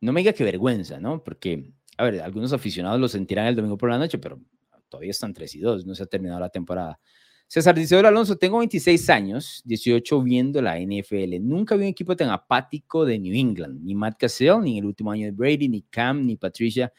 no 0.00 0.12
me 0.12 0.20
diga 0.20 0.32
que 0.32 0.44
vergüenza, 0.44 0.98
¿no? 0.98 1.22
Porque, 1.22 1.72
a 1.98 2.04
ver, 2.04 2.20
algunos 2.22 2.52
aficionados 2.52 3.00
lo 3.00 3.08
sentirán 3.08 3.46
el 3.46 3.56
domingo 3.56 3.76
por 3.76 3.90
la 3.90 3.98
noche, 3.98 4.18
pero 4.18 4.40
todavía 4.88 5.10
están 5.10 5.32
3 5.34 5.54
y 5.54 5.60
2, 5.60 5.86
no 5.86 5.94
se 5.94 6.02
ha 6.02 6.06
terminado 6.06 6.40
la 6.40 6.50
temporada. 6.50 6.98
César 7.46 7.74
dice, 7.74 7.96
hola 7.96 8.08
Alonso, 8.08 8.36
tengo 8.36 8.58
26 8.58 9.10
años, 9.10 9.60
18 9.66 10.22
viendo 10.22 10.62
la 10.62 10.78
NFL. 10.78 11.38
Nunca 11.40 11.76
vi 11.76 11.82
un 11.82 11.88
equipo 11.88 12.16
tan 12.16 12.30
apático 12.30 13.04
de 13.04 13.18
New 13.18 13.34
England, 13.34 13.82
ni 13.84 13.94
Matt 13.94 14.18
Cassell, 14.18 14.60
ni 14.62 14.78
el 14.78 14.86
último 14.86 15.10
año 15.12 15.26
de 15.26 15.32
Brady, 15.32 15.68
ni 15.68 15.82
Cam, 15.82 16.24
ni 16.24 16.36
Patricia. 16.36 16.90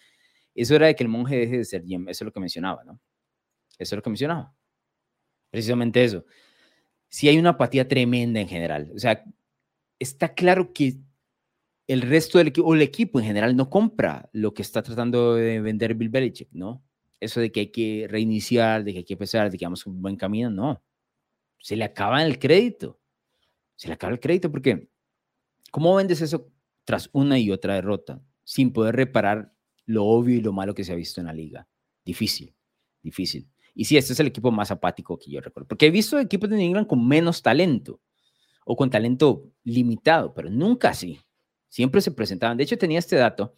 Es 0.53 0.69
hora 0.69 0.87
de 0.87 0.95
que 0.95 1.03
el 1.03 1.09
monje 1.09 1.37
deje 1.37 1.57
de 1.57 1.65
ser 1.65 1.83
Jim. 1.83 2.07
Eso 2.07 2.23
es 2.23 2.25
lo 2.27 2.31
que 2.31 2.39
mencionaba, 2.39 2.83
¿no? 2.83 2.99
Eso 3.83 3.95
es 3.95 3.97
lo 3.97 4.03
que 4.03 4.09
mencionaba. 4.09 4.55
Precisamente 5.51 6.03
eso. 6.03 6.25
Sí 7.09 7.29
hay 7.29 7.37
una 7.37 7.51
apatía 7.51 7.87
tremenda 7.87 8.39
en 8.39 8.47
general. 8.47 8.91
O 8.95 8.99
sea, 8.99 9.23
está 9.99 10.33
claro 10.33 10.73
que 10.73 10.97
el 11.87 12.01
resto 12.01 12.37
del 12.37 12.47
equipo, 12.47 12.67
o 12.67 12.73
el 12.73 12.81
equipo 12.81 13.19
en 13.19 13.25
general, 13.25 13.55
no 13.55 13.69
compra 13.69 14.29
lo 14.33 14.53
que 14.53 14.61
está 14.61 14.81
tratando 14.81 15.35
de 15.35 15.61
vender 15.61 15.95
Bill 15.95 16.09
Belichick, 16.09 16.49
¿no? 16.51 16.83
Eso 17.19 17.39
de 17.39 17.51
que 17.51 17.61
hay 17.61 17.71
que 17.71 18.07
reiniciar, 18.09 18.83
de 18.83 18.93
que 18.93 18.97
hay 18.99 19.03
que 19.03 19.13
empezar, 19.13 19.51
de 19.51 19.57
que 19.57 19.65
vamos 19.65 19.85
un 19.85 20.01
buen 20.01 20.15
camino, 20.15 20.49
no. 20.49 20.83
Se 21.59 21.75
le 21.75 21.83
acaba 21.83 22.23
el 22.23 22.39
crédito. 22.39 22.99
Se 23.75 23.87
le 23.87 23.93
acaba 23.93 24.13
el 24.13 24.19
crédito 24.19 24.51
porque, 24.51 24.89
¿cómo 25.71 25.95
vendes 25.95 26.21
eso 26.21 26.51
tras 26.83 27.09
una 27.13 27.37
y 27.39 27.51
otra 27.51 27.75
derrota 27.75 28.21
sin 28.43 28.73
poder 28.73 28.95
reparar 28.95 29.53
lo 29.85 30.05
obvio 30.05 30.37
y 30.37 30.41
lo 30.41 30.53
malo 30.53 30.73
que 30.73 30.83
se 30.83 30.93
ha 30.93 30.95
visto 30.95 31.21
en 31.21 31.27
la 31.27 31.33
liga? 31.33 31.67
Difícil, 32.03 32.55
difícil. 33.01 33.52
Y 33.75 33.85
sí, 33.85 33.97
este 33.97 34.13
es 34.13 34.19
el 34.19 34.27
equipo 34.27 34.51
más 34.51 34.71
apático 34.71 35.17
que 35.17 35.31
yo 35.31 35.41
recuerdo, 35.41 35.67
porque 35.67 35.87
he 35.87 35.91
visto 35.91 36.19
equipos 36.19 36.49
de 36.49 36.57
New 36.57 36.67
England 36.67 36.87
con 36.87 37.07
menos 37.07 37.41
talento 37.41 37.99
o 38.65 38.75
con 38.75 38.89
talento 38.89 39.51
limitado, 39.63 40.33
pero 40.33 40.49
nunca 40.49 40.89
así. 40.89 41.19
Siempre 41.69 42.01
se 42.01 42.11
presentaban. 42.11 42.55
De 42.55 42.63
hecho, 42.63 42.77
tenía 42.77 42.99
este 42.99 43.15
dato. 43.15 43.55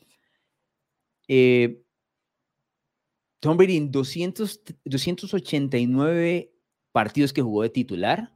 Eh, 1.27 1.81
Tom 3.39 3.57
Brady 3.57 3.77
en 3.77 3.91
200, 3.91 4.61
289 4.85 6.53
partidos 6.91 7.33
que 7.33 7.41
jugó 7.41 7.63
de 7.63 7.69
titular, 7.69 8.33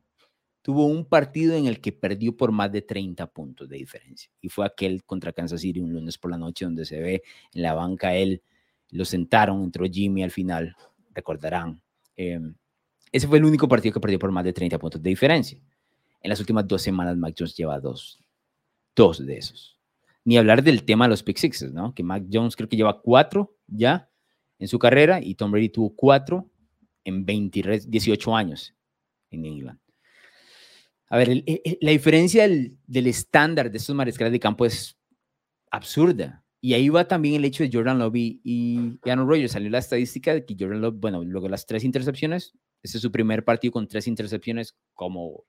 tuvo 0.62 0.86
un 0.86 1.06
partido 1.06 1.56
en 1.56 1.65
el 1.65 1.80
que 1.80 1.92
perdió 1.92 2.36
por 2.36 2.52
más 2.52 2.72
de 2.72 2.82
30 2.82 3.26
puntos 3.32 3.70
de 3.70 3.78
diferencia. 3.78 4.30
Y 4.42 4.50
fue 4.50 4.65
aquel 4.65 5.04
contra 5.04 5.34
Kansas 5.34 5.62
City 5.62 5.80
un 5.80 5.94
lunes 5.94 6.18
por 6.18 6.30
la 6.30 6.38
noche 6.38 6.65
donde 6.65 6.86
se 6.86 7.00
ve 7.00 7.24
en 7.54 7.62
la 7.62 7.74
banca 7.74 8.15
él, 8.15 8.44
lo 8.92 9.06
sentaron, 9.06 9.63
entró 9.63 9.86
Jimmy 9.86 10.24
al 10.24 10.32
final, 10.32 10.76
recordarán. 11.13 11.82
Em, 12.15 12.54
ese 13.12 13.28
fue 13.28 13.38
el 13.38 13.45
único 13.45 13.67
partido 13.67 13.93
que 13.93 14.00
perdió 14.00 14.19
por 14.19 14.32
más 14.32 14.43
de 14.43 14.54
30 14.54 14.78
puntos 14.78 15.02
de 15.02 15.10
diferencia. 15.10 15.60
En 16.22 16.30
las 16.30 16.39
últimas 16.39 16.67
dos 16.67 16.82
semanas, 16.82 17.17
Mac 17.17 17.34
Jones 17.38 17.56
lleva 17.56 17.80
dos, 17.80 18.19
dos 18.95 19.26
de 19.26 19.38
esos. 19.38 19.80
Ni 20.26 20.38
hablar 20.38 20.63
del 20.63 20.84
tema 20.84 21.06
de 21.06 21.10
los 21.10 21.24
pick 21.24 21.38
sixes, 21.38 21.72
¿no? 21.72 21.93
Que 21.93 22.04
Mac 22.04 22.26
Jones 22.32 22.56
creo 22.56 22.69
que 22.69 22.78
lleva 22.78 23.02
cuatro 23.02 23.56
ya 23.67 24.10
en 24.60 24.67
su 24.67 24.78
carrera 24.78 25.22
y 25.22 25.36
Tom 25.36 25.52
Brady 25.52 25.69
tuvo 25.69 25.95
cuatro 25.95 26.50
en 27.06 27.26
18 27.26 28.36
años 28.36 28.76
en 29.32 29.45
England. 29.45 29.80
A 31.08 31.17
ver, 31.17 31.43
la 31.82 31.91
diferencia 31.91 32.48
del, 32.48 33.08
estándar 33.08 33.72
de 33.72 33.78
estos 33.78 33.95
mariscales 33.95 34.32
de 34.32 34.39
campo 34.39 34.65
es 34.65 34.95
absurda. 35.72 36.43
Y 36.62 36.74
ahí 36.74 36.89
va 36.89 37.08
también 37.08 37.36
el 37.36 37.45
hecho 37.45 37.63
de 37.63 37.69
Jordan 37.72 38.00
Love 38.00 38.15
y, 38.15 39.00
Aaron 39.06 39.28
Rodgers. 39.28 39.54
Salió 39.54 39.69
la 39.69 39.78
estadística 39.78 40.34
de 40.34 40.45
que 40.45 40.56
Jordan 40.60 40.82
Love, 40.82 40.95
bueno, 41.00 41.24
luego 41.24 41.48
las 41.48 41.65
tres 41.65 41.84
intercepciones, 41.84 42.54
este 42.84 42.98
es 42.98 43.02
su 43.02 43.12
primer 43.12 43.45
partido 43.45 43.72
con 43.72 43.88
tres 43.88 44.08
intercepciones 44.08 44.76
como 44.93 45.45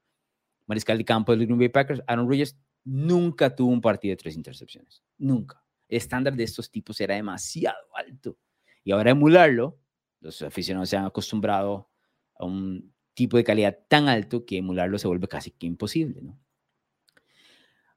mariscal 0.66 0.99
de 0.99 1.05
campo 1.05 1.33
de 1.33 1.38
los 1.38 1.46
Green 1.46 1.59
Bay 1.59 1.68
Packers, 1.68 2.03
Aaron 2.07 2.29
Rodgers 2.29 2.57
nunca 2.85 3.55
tuvo 3.55 3.70
un 3.73 3.81
partido 3.81 4.12
de 4.12 4.16
tres 4.16 4.37
intercepciones. 4.37 5.03
Nunca. 5.18 5.64
El 5.88 5.96
estándar 5.99 6.37
de 6.37 6.44
estos 6.44 6.70
tipos 6.70 7.01
era 7.01 7.16
demasiado 7.16 7.77
alto. 7.96 8.38
Y 8.85 8.92
ahora 8.92 9.11
emularlo, 9.11 9.81
los 10.20 10.42
aficionados 10.42 10.88
se 10.88 10.96
han 10.96 11.07
acostumbrado 11.07 11.90
a 12.38 12.44
un 12.44 12.94
tipo 13.14 13.37
de 13.37 13.44
calidad 13.44 13.79
tan 13.88 14.09
alto 14.09 14.46
que 14.46 14.59
emularlo 14.59 14.99
se 14.99 15.09
vuelve 15.09 15.27
casi 15.29 15.51
que 15.51 15.66
imposible, 15.66 16.23
¿no? 16.23 16.38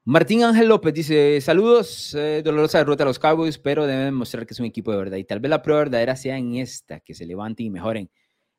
Martín 0.06 0.44
Ángel 0.44 0.68
López 0.68 0.94
dice, 0.94 1.40
saludos, 1.40 2.14
eh, 2.14 2.42
dolorosa 2.44 2.80
derrota 2.80 3.04
a 3.04 3.08
los 3.08 3.20
Cowboys, 3.20 3.58
pero 3.58 3.88
deben 3.88 4.06
demostrar 4.06 4.46
que 4.46 4.54
es 4.54 4.60
un 4.60 4.66
equipo 4.66 4.92
de 4.92 4.98
verdad. 4.98 5.18
Y 5.18 5.24
tal 5.24 5.40
vez 5.40 5.50
la 5.50 5.62
prueba 5.62 5.80
verdadera 5.80 6.16
sea 6.16 6.38
en 6.38 6.56
esta, 6.56 7.00
que 7.00 7.14
se 7.14 7.26
levanten 7.26 7.66
y 7.66 7.70
mejoren. 7.70 8.10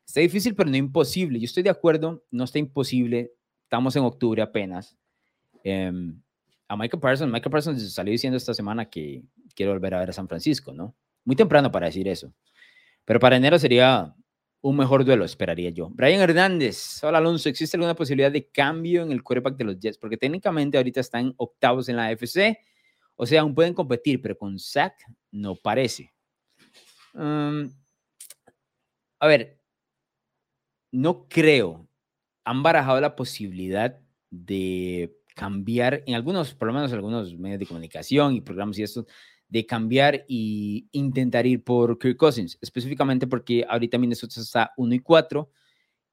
Está 0.05 0.21
difícil, 0.21 0.55
pero 0.55 0.69
no 0.69 0.77
imposible. 0.77 1.39
Yo 1.39 1.45
estoy 1.45 1.63
de 1.63 1.69
acuerdo, 1.69 2.23
no 2.31 2.43
está 2.43 2.57
imposible 2.59 3.31
estamos 3.65 3.95
en 3.95 4.03
octubre 4.03 4.41
apenas. 4.41 4.97
Em, 5.63 6.21
a 6.67 6.77
Michael 6.77 7.01
Parsons, 7.01 7.31
Michael 7.31 7.51
Parsons 7.51 7.93
salió 7.93 8.11
diciendo 8.11 8.37
esta 8.37 8.53
semana 8.53 8.89
que 8.89 9.23
quiere 9.55 9.71
volver 9.71 9.93
a 9.95 9.99
ver 9.99 10.09
a 10.09 10.13
San 10.13 10.27
Francisco, 10.27 10.73
¿no? 10.73 10.95
Muy 11.25 11.35
temprano 11.35 11.71
para 11.71 11.87
decir 11.87 12.07
eso. 12.07 12.33
Pero 13.03 13.19
para 13.19 13.35
enero 13.35 13.59
sería 13.59 14.13
un 14.69 14.77
mejor 14.77 15.05
duelo, 15.05 15.25
esperaría 15.25 15.69
yo. 15.69 15.89
Brian 15.91 16.21
Hernández, 16.21 17.03
hola 17.03 17.19
Alonso, 17.19 17.49
¿existe 17.49 17.77
alguna 17.77 17.93
posibilidad 17.93 18.31
de 18.31 18.49
cambio 18.49 19.03
en 19.03 19.11
el 19.11 19.21
quarterback 19.21 19.57
de 19.57 19.63
los 19.63 19.79
Jets? 19.79 19.99
Porque 19.99 20.17
técnicamente 20.17 20.75
ahorita 20.75 21.01
están 21.01 21.35
octavos 21.37 21.87
en 21.87 21.97
la 21.97 22.07
AFC, 22.07 22.57
o 23.15 23.27
sea, 23.27 23.41
aún 23.41 23.53
pueden 23.53 23.75
competir, 23.75 24.19
pero 24.23 24.35
con 24.35 24.57
Zach 24.57 24.95
no 25.29 25.55
parece. 25.55 26.11
A 27.13 27.67
ver, 29.27 29.61
no 30.91 31.27
creo 31.29 31.87
han 32.43 32.63
barajado 32.63 32.99
la 32.99 33.15
posibilidad 33.15 33.99
de 34.31 35.15
cambiar, 35.35 36.01
en 36.07 36.15
algunos, 36.15 36.55
por 36.55 36.69
lo 36.69 36.73
menos 36.73 36.91
algunos 36.91 37.37
medios 37.37 37.59
de 37.59 37.67
comunicación 37.67 38.33
y 38.33 38.41
programas 38.41 38.79
y 38.79 38.83
esto, 38.83 39.05
de 39.47 39.65
cambiar 39.65 40.25
y 40.27 40.87
intentar 40.91 41.45
ir 41.45 41.63
por 41.63 41.97
Kirk 41.99 42.17
Cousins, 42.17 42.57
específicamente 42.61 43.27
porque 43.27 43.65
ahorita 43.67 43.97
Minnesota 43.97 44.41
está 44.41 44.71
1 44.77 44.95
y 44.95 44.99
4 44.99 45.49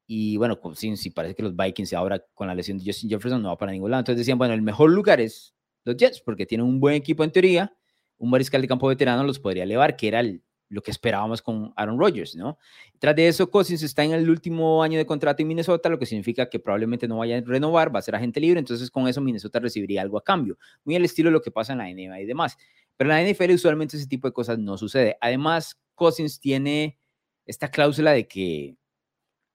y 0.05 0.37
bueno, 0.37 0.59
Cousins 0.59 1.05
y 1.05 1.09
parece 1.09 1.35
que 1.35 1.43
los 1.43 1.55
Vikings 1.55 1.93
ahora 1.93 2.23
con 2.33 2.47
la 2.47 2.55
lesión 2.55 2.77
de 2.77 2.85
Justin 2.85 3.09
Jefferson 3.09 3.41
no 3.41 3.49
va 3.49 3.57
para 3.57 3.71
ningún 3.71 3.91
lado. 3.91 4.01
Entonces 4.01 4.19
decían, 4.19 4.37
bueno, 4.37 4.53
el 4.53 4.61
mejor 4.61 4.91
lugar 4.91 5.21
es 5.21 5.55
los 5.83 5.97
Jets 5.97 6.21
porque 6.21 6.45
tienen 6.45 6.67
un 6.67 6.79
buen 6.79 6.95
equipo 6.95 7.23
en 7.23 7.31
teoría, 7.31 7.75
un 8.17 8.29
mariscal 8.29 8.61
de 8.61 8.67
campo 8.67 8.87
veterano 8.87 9.23
los 9.23 9.39
podría 9.39 9.63
elevar, 9.63 9.95
que 9.95 10.07
era 10.07 10.19
el, 10.19 10.43
lo 10.73 10.81
que 10.81 10.91
esperábamos 10.91 11.41
con 11.41 11.71
Aaron 11.75 11.99
Rodgers, 11.99 12.35
¿no? 12.35 12.57
Tras 12.97 13.15
de 13.15 13.27
eso, 13.27 13.49
Cousins 13.49 13.83
está 13.83 14.03
en 14.03 14.11
el 14.11 14.29
último 14.29 14.81
año 14.81 14.97
de 14.97 15.05
contrato 15.05 15.43
en 15.43 15.47
Minnesota, 15.47 15.87
lo 15.87 15.99
que 15.99 16.05
significa 16.07 16.49
que 16.49 16.59
probablemente 16.59 17.07
no 17.07 17.17
vaya 17.17 17.37
a 17.37 17.41
renovar, 17.41 17.93
va 17.93 17.99
a 17.99 18.01
ser 18.01 18.15
agente 18.15 18.39
libre, 18.39 18.59
entonces 18.59 18.89
con 18.89 19.07
eso 19.07 19.21
Minnesota 19.21 19.59
recibiría 19.59 20.01
algo 20.01 20.17
a 20.17 20.23
cambio, 20.23 20.57
muy 20.83 20.95
al 20.95 21.05
estilo 21.05 21.29
de 21.29 21.33
lo 21.33 21.41
que 21.41 21.51
pasa 21.51 21.73
en 21.73 21.79
la 21.79 21.85
NBA 21.85 22.21
y 22.21 22.25
demás. 22.25 22.57
Pero 22.97 23.11
en 23.11 23.23
la 23.23 23.31
NFL 23.31 23.53
usualmente 23.53 23.97
ese 23.97 24.07
tipo 24.07 24.27
de 24.27 24.33
cosas 24.33 24.57
no 24.57 24.77
sucede. 24.77 25.17
Además, 25.21 25.79
Cousins 25.95 26.39
tiene 26.39 26.97
esta 27.45 27.69
cláusula 27.69 28.11
de 28.11 28.27
que 28.27 28.77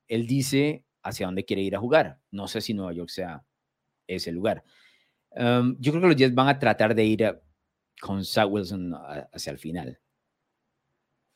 él 0.06 0.26
dice 0.26 0.84
hacia 1.02 1.26
dónde 1.26 1.44
quiere 1.44 1.62
ir 1.62 1.74
a 1.74 1.80
jugar. 1.80 2.20
No 2.30 2.46
sé 2.46 2.60
si 2.60 2.74
Nueva 2.74 2.92
York 2.92 3.10
sea 3.10 3.44
ese 4.06 4.32
lugar. 4.32 4.64
Um, 5.30 5.76
yo 5.78 5.92
creo 5.92 6.02
que 6.02 6.08
los 6.08 6.16
Jets 6.16 6.34
van 6.34 6.48
a 6.48 6.58
tratar 6.58 6.94
de 6.94 7.04
ir 7.04 7.40
con 8.00 8.24
Zach 8.24 8.48
Wilson 8.48 8.94
hacia 9.32 9.50
el 9.50 9.58
final. 9.58 9.98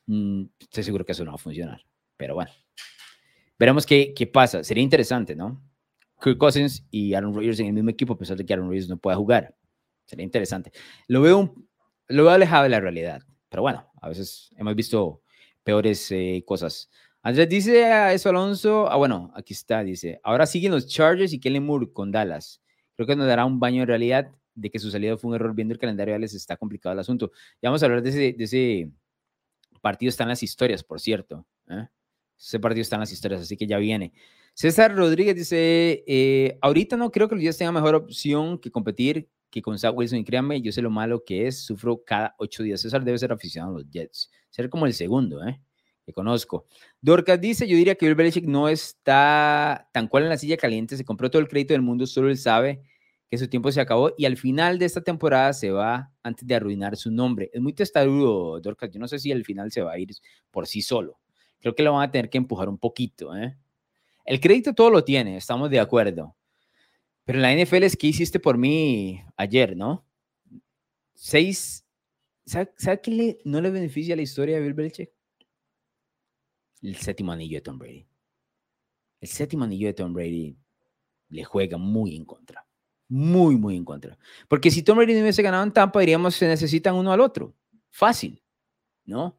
Mm, 0.07 0.45
estoy 0.59 0.85
seguro 0.85 1.05
que 1.05 1.13
eso 1.13 1.25
no 1.25 1.33
va 1.33 1.37
a 1.37 1.39
funcionar. 1.39 1.85
Pero 2.17 2.35
bueno, 2.35 2.51
veremos 3.59 3.87
qué, 3.87 4.13
qué 4.15 4.27
pasa. 4.27 4.65
Sería 4.65 4.83
interesante, 4.83 5.35
¿no? 5.35 5.63
Kirk 6.23 6.39
Cousins 6.39 6.87
y 6.91 7.15
Aaron 7.15 7.35
Rodgers 7.35 7.59
en 7.61 7.67
el 7.67 7.73
mismo 7.73 7.91
equipo, 7.91 8.15
a 8.15 8.19
pesar 8.19 8.37
de 8.37 8.47
que 8.47 8.53
Aaron 8.53 8.69
Rodgers 8.69 8.89
no 8.89 8.97
pueda 8.97 9.17
jugar. 9.17 9.57
Sería 10.05 10.25
interesante. 10.25 10.73
Lo 11.09 11.21
veo, 11.23 11.55
lo 12.09 12.23
veo 12.25 12.33
alejado 12.33 12.65
de 12.65 12.69
la 12.69 12.81
realidad. 12.81 13.23
Pero 13.49 13.63
bueno, 13.63 13.91
a 14.01 14.09
veces 14.09 14.51
hemos 14.57 14.75
visto 14.75 15.23
peores 15.65 16.11
eh, 16.13 16.43
cosas. 16.47 16.91
Andrés 17.23 17.49
dice 17.49 17.85
a 17.85 18.13
eso 18.13 18.31
Alonso, 18.31 18.91
ah 18.91 18.97
bueno, 18.97 19.33
aquí 19.37 19.53
está, 19.53 19.85
dice, 19.85 20.21
ahora 20.25 20.45
siguen 20.47 20.73
los 20.73 20.89
Chargers 20.89 21.33
y 21.33 21.39
Kellen 21.39 21.65
Moore 21.65 21.93
con 21.93 22.11
Dallas. 22.11 22.61
Creo 22.97 23.07
que 23.07 23.15
nos 23.15 23.27
dará 23.27 23.45
un 23.45 23.61
baño 23.61 23.81
de 23.81 23.87
realidad 23.87 24.33
de 24.55 24.71
que 24.71 24.79
su 24.79 24.91
salida 24.91 25.17
fue 25.17 25.31
un 25.31 25.35
error 25.37 25.55
viendo 25.55 25.73
el 25.73 25.79
calendario 25.79 26.19
les 26.19 26.35
está 26.35 26.57
complicado 26.57 26.93
el 26.93 26.99
asunto. 26.99 27.31
Ya 27.61 27.69
vamos 27.71 27.83
a 27.83 27.87
hablar 27.87 28.03
de 28.03 28.11
ese, 28.11 28.33
de 28.33 28.45
ese 28.45 28.91
partido 29.83 30.09
están 30.09 30.29
las 30.29 30.43
historias, 30.43 30.83
por 30.83 31.01
cierto. 31.01 31.47
¿eh? 31.69 31.87
Ese 32.39 32.59
partido 32.59 32.81
está 32.81 32.97
en 32.97 33.01
las 33.01 33.13
historias, 33.13 33.43
así 33.43 33.57
que 33.57 33.67
ya 33.67 33.77
viene. 33.77 34.15
César 34.55 34.95
Rodríguez 34.95 35.37
dice, 35.37 36.03
eh, 36.07 36.59
ahorita 36.63 36.97
no 36.97 37.11
creo 37.11 37.29
que 37.29 37.35
los 37.35 37.45
Jets 37.45 37.59
tengan 37.59 37.75
mejor 37.75 37.95
opción 37.95 38.59
que 38.59 38.71
competir 38.71 39.29
que 39.51 39.61
con 39.61 39.79
Zach 39.79 39.95
Wilson. 39.95 40.21
Y 40.21 40.25
créanme, 40.25 40.61
yo 40.63 40.73
sé 40.73 40.81
lo 40.81 40.91
malo 40.91 41.25
que 41.25 41.47
es, 41.47 41.63
sufro 41.63 42.03
cada 42.05 42.35
ocho 42.39 42.63
días. 42.63 42.81
César 42.81 43.05
debe 43.05 43.19
ser 43.19 43.33
aficionado 43.33 43.77
a 43.77 43.79
los 43.81 43.91
Jets. 43.91 44.31
Ser 44.51 44.71
como 44.71 44.87
el 44.87 44.95
segundo, 44.95 45.47
¿eh? 45.47 45.61
Que 46.05 46.13
conozco. 46.13 46.67
Dorcas 47.01 47.41
dice, 47.41 47.69
yo 47.69 47.77
diría 47.77 47.95
que 47.95 48.07
Bill 48.07 48.15
Belichick 48.15 48.47
no 48.47 48.69
está 48.69 49.89
tan 49.93 50.09
cual 50.09 50.25
en 50.25 50.31
la 50.31 50.39
silla 50.39 50.57
caliente, 50.57 50.97
se 50.97 51.05
compró 51.05 51.31
todo 51.31 51.41
el 51.41 51.49
crédito 51.49 51.75
del 51.75 51.83
mundo, 51.83 52.07
solo 52.07 52.29
él 52.29 52.39
sabe 52.39 52.83
que 53.33 53.39
su 53.39 53.49
tiempo 53.49 53.73
se 53.73 53.81
acabó 53.81 54.13
y 54.19 54.27
al 54.27 54.37
final 54.37 54.79
de 54.79 54.85
esta 54.85 55.01
temporada 55.01 55.55
se 55.55 55.71
va 55.71 56.13
antes 56.23 56.47
de 56.47 56.55
arruinar 56.55 56.99
su 56.99 57.11
nombre. 57.11 57.49
Es 57.55 57.63
muy 57.63 57.73
testarudo, 57.73 58.61
Dorcas. 58.61 58.91
Yo 58.91 59.01
no 59.01 59.09
sé 59.09 59.19
si 59.19 59.33
al 59.33 59.43
final 59.43 59.73
se 59.73 59.81
va 59.81 59.93
a 59.93 59.99
ir 59.99 60.11
por 60.51 60.67
sí 60.67 60.83
solo. 60.83 61.19
Creo 61.59 61.75
que 61.75 61.83
lo 61.83 61.95
van 61.95 62.07
a 62.07 62.11
tener 62.11 62.29
que 62.29 62.37
empujar 62.37 62.69
un 62.69 62.77
poquito. 62.77 63.35
¿eh? 63.35 63.57
El 64.27 64.39
crédito 64.39 64.75
todo 64.75 64.91
lo 64.91 65.03
tiene, 65.03 65.39
estamos 65.39 65.71
de 65.71 65.81
acuerdo. 65.81 66.37
Pero 67.25 67.39
la 67.39 67.55
NFL 67.57 67.85
es 67.85 67.97
que 67.97 68.09
hiciste 68.09 68.39
por 68.39 68.59
mí 68.59 69.23
ayer, 69.39 69.79
¿no? 69.79 70.07
Seis. 71.15 71.87
¿Sabe, 72.45 72.71
qué 73.03 73.39
no 73.47 73.63
le 73.63 73.71
beneficia 73.71 74.15
la 74.15 74.21
historia 74.21 74.57
de 74.57 74.63
Bill 74.63 74.75
Belichick? 74.75 75.11
El 76.83 76.97
séptimo 76.97 77.33
anillo 77.33 77.57
de 77.57 77.63
Tom 77.63 77.79
Brady. 77.79 78.07
El 79.23 79.29
séptimo 79.29 79.65
anillo 79.65 79.87
de 79.87 79.95
Tom 79.95 80.13
Brady 80.13 80.55
le 81.31 81.45
juega 81.45 81.79
muy 81.79 82.15
en 82.15 82.27
contra 82.27 82.67
muy, 83.13 83.57
muy 83.57 83.77
en 83.77 83.85
contra. 83.85 84.17
Porque 84.49 84.71
si 84.71 84.83
Tom 84.83 84.97
Brady 84.97 85.13
no 85.13 85.21
hubiese 85.21 85.43
ganado 85.43 85.63
en 85.65 85.73
Tampa, 85.73 86.01
diríamos 86.01 86.35
se 86.35 86.49
necesitan 86.49 86.95
uno 86.95 87.13
al 87.13 87.21
otro. 87.21 87.55
Fácil, 87.91 88.43
¿no? 89.05 89.39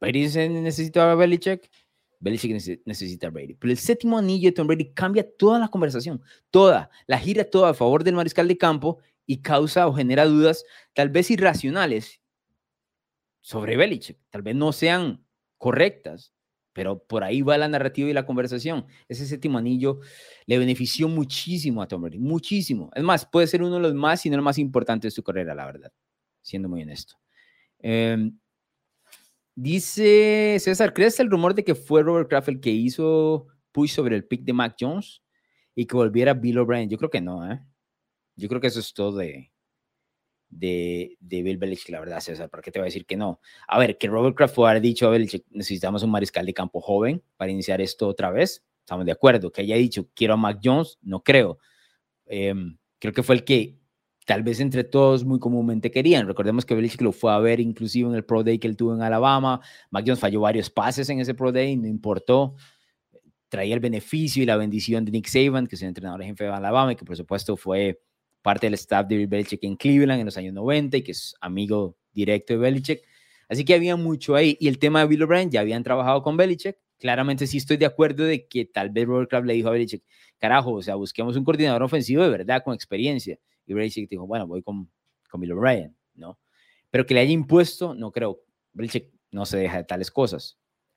Brady 0.00 0.26
necesita 0.48 1.12
a 1.12 1.14
Belichick, 1.14 1.70
Belichick 2.18 2.80
necesita 2.84 3.28
a 3.28 3.30
Brady. 3.30 3.54
Pero 3.54 3.70
el 3.70 3.78
séptimo 3.78 4.18
anillo 4.18 4.48
de 4.48 4.52
Tom 4.52 4.66
Brady 4.66 4.92
cambia 4.92 5.24
toda 5.36 5.60
la 5.60 5.68
conversación, 5.68 6.20
toda, 6.50 6.90
la 7.06 7.16
gira 7.20 7.44
toda 7.44 7.70
a 7.70 7.74
favor 7.74 8.02
del 8.02 8.16
mariscal 8.16 8.48
de 8.48 8.58
campo 8.58 8.98
y 9.24 9.40
causa 9.40 9.86
o 9.86 9.94
genera 9.94 10.24
dudas 10.24 10.64
tal 10.92 11.08
vez 11.08 11.30
irracionales 11.30 12.20
sobre 13.40 13.76
Belichick. 13.76 14.18
Tal 14.30 14.42
vez 14.42 14.56
no 14.56 14.72
sean 14.72 15.24
correctas, 15.58 16.34
pero 16.76 16.98
por 16.98 17.24
ahí 17.24 17.40
va 17.40 17.56
la 17.56 17.68
narrativa 17.68 18.10
y 18.10 18.12
la 18.12 18.26
conversación. 18.26 18.84
Ese 19.08 19.24
séptimo 19.24 19.56
anillo 19.56 20.00
le 20.44 20.58
benefició 20.58 21.08
muchísimo 21.08 21.80
a 21.80 21.88
Tom 21.88 22.02
Brady, 22.02 22.18
muchísimo. 22.18 22.90
Es 22.94 23.02
más, 23.02 23.24
puede 23.24 23.46
ser 23.46 23.62
uno 23.62 23.76
de 23.76 23.80
los 23.80 23.94
más, 23.94 24.20
si 24.20 24.28
no 24.28 24.36
el 24.36 24.42
más 24.42 24.58
importante 24.58 25.06
de 25.06 25.10
su 25.10 25.22
carrera, 25.22 25.54
la 25.54 25.64
verdad, 25.64 25.90
siendo 26.42 26.68
muy 26.68 26.82
honesto. 26.82 27.14
Em, 27.78 28.38
dice 29.54 30.58
César, 30.60 30.92
¿crees 30.92 31.18
el 31.18 31.30
rumor 31.30 31.54
de 31.54 31.64
que 31.64 31.74
fue 31.74 32.02
Robert 32.02 32.28
Kraft 32.28 32.48
el 32.48 32.60
que 32.60 32.72
hizo 32.72 33.46
push 33.72 33.92
sobre 33.92 34.14
el 34.14 34.26
pick 34.26 34.42
de 34.44 34.52
Mac 34.52 34.76
Jones 34.78 35.22
y 35.74 35.86
que 35.86 35.96
volviera 35.96 36.34
Bill 36.34 36.58
O'Brien? 36.58 36.90
Yo 36.90 36.98
creo 36.98 37.08
que 37.08 37.22
no, 37.22 37.50
¿eh? 37.50 37.58
Yo 38.34 38.48
creo 38.48 38.60
que 38.60 38.66
eso 38.66 38.80
es 38.80 38.92
todo 38.92 39.16
de, 39.16 39.50
de, 40.48 41.16
de 41.20 41.42
Bill 41.42 41.58
Belichick, 41.58 41.90
la 41.90 42.00
verdad, 42.00 42.20
César, 42.20 42.48
¿para 42.48 42.62
qué 42.62 42.70
te 42.70 42.78
voy 42.78 42.84
a 42.84 42.90
decir 42.90 43.06
que 43.06 43.16
no? 43.16 43.40
A 43.68 43.78
ver, 43.78 43.98
que 43.98 44.08
Robert 44.08 44.36
Kraft 44.36 44.58
haber 44.58 44.80
dicho 44.80 45.06
a 45.06 45.10
Belichick, 45.10 45.44
necesitamos 45.50 46.02
un 46.02 46.10
mariscal 46.10 46.46
de 46.46 46.54
campo 46.54 46.80
joven 46.80 47.22
para 47.36 47.50
iniciar 47.50 47.80
esto 47.80 48.08
otra 48.08 48.30
vez, 48.30 48.64
estamos 48.80 49.04
de 49.04 49.12
acuerdo. 49.12 49.50
Que 49.50 49.62
haya 49.62 49.76
dicho, 49.76 50.08
quiero 50.14 50.34
a 50.34 50.36
Mac 50.36 50.60
Jones, 50.62 50.98
no 51.02 51.22
creo. 51.22 51.58
Em, 52.26 52.78
creo 52.98 53.12
que 53.12 53.22
fue 53.22 53.34
el 53.34 53.44
que 53.44 53.78
tal 54.24 54.42
vez 54.42 54.60
entre 54.60 54.84
todos 54.84 55.24
muy 55.24 55.38
comúnmente 55.38 55.90
querían. 55.90 56.26
Recordemos 56.26 56.64
que 56.64 56.74
Belichick 56.74 57.02
lo 57.02 57.12
fue 57.12 57.32
a 57.32 57.38
ver 57.38 57.60
inclusive 57.60 58.08
en 58.08 58.14
el 58.14 58.24
Pro 58.24 58.42
Day 58.42 58.58
que 58.58 58.68
él 58.68 58.76
tuvo 58.76 58.94
en 58.94 59.02
Alabama. 59.02 59.60
Mac 59.90 60.04
Jones 60.06 60.20
falló 60.20 60.40
varios 60.40 60.70
pases 60.70 61.08
en 61.10 61.20
ese 61.20 61.34
Pro 61.34 61.52
Day, 61.52 61.76
no 61.76 61.86
importó. 61.86 62.54
Traía 63.48 63.74
el 63.74 63.80
beneficio 63.80 64.42
y 64.42 64.46
la 64.46 64.56
bendición 64.56 65.04
de 65.04 65.12
Nick 65.12 65.28
Saban, 65.28 65.66
que 65.66 65.76
es 65.76 65.82
el 65.82 65.88
entrenador 65.88 66.22
jefe 66.22 66.44
de 66.44 66.50
Alabama 66.50 66.92
y 66.92 66.96
que 66.96 67.04
por 67.04 67.16
supuesto 67.16 67.56
fue 67.56 68.00
parte 68.46 68.68
del 68.68 68.74
staff 68.74 69.08
de 69.08 69.26
Belichick 69.26 69.64
en 69.64 69.74
Cleveland 69.74 70.20
en 70.20 70.26
los 70.26 70.36
años 70.36 70.54
90 70.54 70.98
y 70.98 71.02
que 71.02 71.10
es 71.10 71.34
amigo 71.40 71.96
directo 72.12 72.52
de 72.52 72.60
Belichick. 72.60 73.02
Así 73.48 73.64
que 73.64 73.74
había 73.74 73.96
mucho 73.96 74.36
ahí. 74.36 74.56
Y 74.60 74.68
el 74.68 74.78
tema 74.78 75.00
de 75.00 75.08
Bill 75.08 75.24
O'Brien, 75.24 75.50
ya 75.50 75.62
habían 75.62 75.82
trabajado 75.82 76.22
con 76.22 76.36
Belichick. 76.36 76.78
Claramente 77.00 77.48
sí 77.48 77.56
estoy 77.56 77.76
de 77.76 77.86
acuerdo 77.86 78.22
de 78.22 78.46
que 78.46 78.64
tal 78.64 78.90
vez 78.90 79.04
Robert 79.04 79.28
Kraft 79.28 79.46
le 79.46 79.54
dijo 79.54 79.68
a 79.68 79.72
Belichick, 79.72 80.04
carajo, 80.38 80.74
o 80.74 80.80
sea, 80.80 80.94
busquemos 80.94 81.36
un 81.36 81.42
coordinador 81.42 81.82
ofensivo 81.82 82.22
de 82.22 82.28
verdad, 82.28 82.62
con 82.64 82.72
experiencia. 82.72 83.36
Y 83.66 83.74
Belichick 83.74 84.08
dijo, 84.08 84.28
bueno, 84.28 84.46
voy 84.46 84.62
con, 84.62 84.88
con 85.28 85.40
Bill 85.40 85.50
O'Brien, 85.50 85.96
¿no? 86.14 86.38
Pero 86.90 87.04
que 87.04 87.14
le 87.14 87.20
haya 87.22 87.32
impuesto, 87.32 87.96
no 87.96 88.12
creo. 88.12 88.44
Belichick 88.74 89.10
no 89.32 89.44
se 89.44 89.58
deja 89.58 89.78
de 89.78 89.84
tales 89.84 90.12
cosas. 90.12 90.56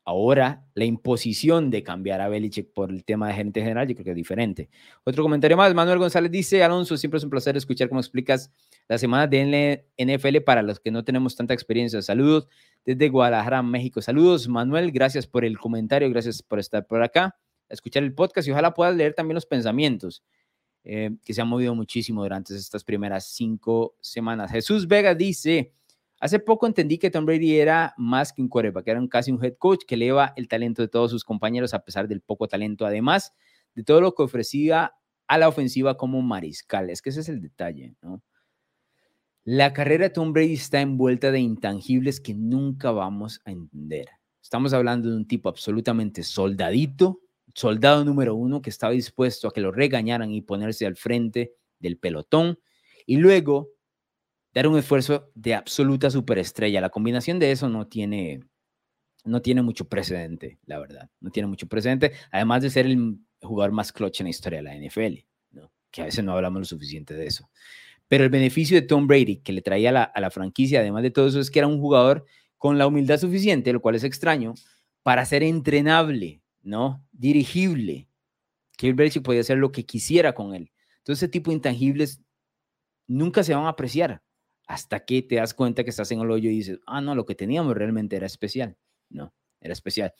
Ahora, 0.10 0.66
la 0.74 0.86
imposición 0.86 1.70
de 1.70 1.84
cambiar 1.84 2.20
a 2.20 2.30
Belichick 2.30 2.74
por 2.74 2.90
el 2.90 3.06
tema 3.06 3.28
de 3.28 3.36
gerente 3.36 3.62
general, 3.62 3.88
yo 3.88 3.94
creo 3.94 4.06
que 4.06 4.10
es 4.10 4.16
diferente. 4.16 4.68
Otro 5.04 5.22
comentario 5.22 5.56
más, 5.56 5.72
Manuel 5.76 6.00
González 6.00 6.32
dice, 6.32 6.64
Alonso, 6.64 6.98
siempre 6.98 7.20
es 7.20 7.24
un 7.24 7.30
placer 7.30 7.56
escuchar 7.56 7.90
cómo 7.90 8.02
explicas 8.02 8.52
las 8.88 9.02
semanas 9.02 9.30
de 9.30 9.86
NFL 10.00 10.38
para 10.44 10.64
los 10.64 10.80
que 10.80 10.90
no 10.90 11.04
tenemos 11.04 11.36
tanta 11.36 11.54
experiencia. 11.54 12.02
Saludos 12.02 12.48
desde 12.84 13.08
Guadalajara, 13.08 13.62
México. 13.62 14.02
Saludos, 14.02 14.48
Manuel, 14.48 14.92
gracias 14.92 15.28
por 15.28 15.46
el 15.46 15.60
comentario, 15.60 16.10
gracias 16.10 16.42
por 16.42 16.58
estar 16.58 16.88
por 16.88 17.04
acá, 17.04 17.38
escuchar 17.70 18.02
el 18.02 18.16
podcast 18.16 18.48
y 18.48 18.52
ojalá 18.52 18.74
puedas 18.74 18.96
leer 18.96 19.14
también 19.14 19.36
los 19.36 19.46
pensamientos 19.46 20.24
eh, 20.86 21.12
que 21.24 21.36
se 21.36 21.42
han 21.44 21.48
movido 21.48 21.76
muchísimo 21.76 22.24
durante 22.24 22.56
estas 22.56 22.84
primeras 22.84 23.28
cinco 23.28 23.96
semanas. 24.02 24.50
Jesús 24.50 24.88
Vega 24.88 25.14
dice, 25.14 25.72
Hace 26.20 26.40
poco 26.40 26.68
entendí 26.68 26.98
que 26.98 27.10
Tom 27.10 27.26
Brady 27.26 27.60
era 27.60 27.94
más 27.98 28.34
que 28.34 28.42
un 28.42 28.50
quarterback, 28.50 28.88
era 28.88 29.08
casi 29.08 29.32
un 29.32 29.44
head 29.44 29.56
coach 29.58 29.86
que 29.88 29.96
eleva 29.96 30.34
el 30.36 30.48
talento 30.48 30.82
de 30.82 30.90
todos 30.90 31.12
sus 31.12 31.24
compañeros 31.24 31.74
a 31.74 31.84
pesar 31.84 32.08
del 32.08 32.22
poco 32.22 32.48
talento, 32.48 32.86
además 32.86 33.34
de 33.74 33.84
todo 33.84 34.02
lo 34.02 34.14
que 34.14 34.24
ofrecía 34.24 34.94
a 35.28 35.38
la 35.38 35.48
ofensiva 35.48 35.96
como 35.96 36.22
mariscal. 36.22 36.90
Es 36.90 37.02
que 37.02 37.12
ese 37.12 37.22
es 37.22 37.30
el 37.30 37.42
detalle, 37.42 37.96
¿no? 38.02 38.22
La 39.46 39.74
carrera 39.74 40.04
de 40.04 40.10
Tom 40.10 40.34
Brady 40.34 40.54
está 40.54 40.82
envuelta 40.82 41.32
de 41.32 41.40
intangibles 41.40 42.20
que 42.20 42.34
nunca 42.34 42.92
vamos 42.92 43.42
a 43.46 43.52
entender. 43.52 44.10
Estamos 44.42 44.74
hablando 44.74 45.10
de 45.10 45.16
un 45.16 45.28
tipo 45.28 45.48
absolutamente 45.48 46.24
soldadito, 46.24 47.22
soldado 47.56 48.04
número 48.04 48.36
uno 48.36 48.62
que 48.62 48.70
estaba 48.70 48.94
dispuesto 48.94 49.48
a 49.48 49.54
que 49.54 49.62
lo 49.62 49.72
regañaran 49.72 50.32
y 50.32 50.42
ponerse 50.42 50.86
al 50.86 50.98
frente 50.98 51.54
del 51.80 51.98
pelotón. 51.98 52.60
Y 53.06 53.18
luego 53.18 53.70
dar 54.54 54.68
un 54.68 54.78
esfuerzo 54.78 55.32
de 55.36 55.56
absoluta 55.56 56.10
superestrella. 56.10 56.82
La 56.82 56.90
combinación 56.90 57.40
de 57.40 57.52
eso 57.52 57.70
no 57.70 57.88
tiene, 57.88 58.42
no 59.24 59.42
tiene 59.42 59.62
mucho 59.62 59.88
precedente, 59.88 60.60
la 60.66 60.80
verdad. 60.80 61.10
No 61.20 61.30
tiene 61.30 61.48
mucho 61.48 61.68
precedente, 61.68 62.14
además 62.32 62.62
de 62.62 62.70
ser 62.70 62.86
el 62.86 63.20
jugador 63.42 63.72
más 63.72 63.92
clutch 63.92 64.22
en 64.22 64.26
la 64.26 64.32
historia 64.32 64.62
de 64.62 64.64
la 64.64 64.76
NFL. 64.76 65.26
que 65.92 66.02
a 66.02 66.06
veces 66.06 66.24
no 66.24 66.34
hablamos 66.34 66.60
lo 66.60 66.66
suficiente 66.66 67.16
de 67.16 67.26
eso. 67.28 67.50
Pero 68.08 68.24
el 68.24 68.30
beneficio 68.30 68.80
de 68.80 68.86
Tom 68.86 69.08
Brady 69.08 69.38
que 69.38 69.54
le 69.54 69.62
traía 69.62 69.90
a 69.90 69.94
la, 69.94 70.04
a 70.04 70.22
la 70.22 70.32
franquicia, 70.32 70.80
además 70.80 71.04
de 71.04 71.12
todo 71.12 71.28
eso, 71.28 71.40
es 71.40 71.50
que 71.50 71.60
era 71.60 71.68
un 71.68 71.80
jugador 71.80 72.26
con 72.58 72.78
la 72.78 72.88
humildad 72.88 73.18
suficiente, 73.18 73.74
lo 73.74 73.82
cual 73.82 73.96
es 73.96 74.04
extraño, 74.04 74.54
para 75.04 75.26
ser 75.26 75.44
entrenable, 75.44 76.42
¿no? 76.62 77.04
Dirigible. 77.12 78.08
Que 78.78 78.94
Belichick 78.94 79.24
podía 79.24 79.42
hacer 79.42 79.58
lo 79.58 79.72
que 79.72 79.86
quisiera 79.86 80.34
con 80.34 80.54
él. 80.54 80.72
Entonces, 80.98 81.24
ese 81.24 81.32
tipo 81.32 81.52
de 81.52 81.56
intangibles 81.56 82.22
nunca 83.08 83.44
se 83.44 83.54
van 83.54 83.66
a 83.66 83.70
apreciar 83.70 84.22
hasta 84.70 85.04
que 85.04 85.24
te 85.24 85.36
das 85.36 85.56
cuenta 85.56 85.84
que 85.84 85.90
estás 85.90 86.12
en 86.12 86.20
el 86.20 86.30
hoyo 86.30 86.48
y 86.52 86.58
dices, 86.58 86.80
ah, 86.86 87.02
no, 87.02 87.16
lo 87.16 87.26
que 87.26 87.34
teníamos 87.34 87.76
realmente 87.76 88.16
era 88.16 88.28
especial. 88.28 88.78
No, 89.10 89.34
era 89.60 89.74
especial. 89.74 90.14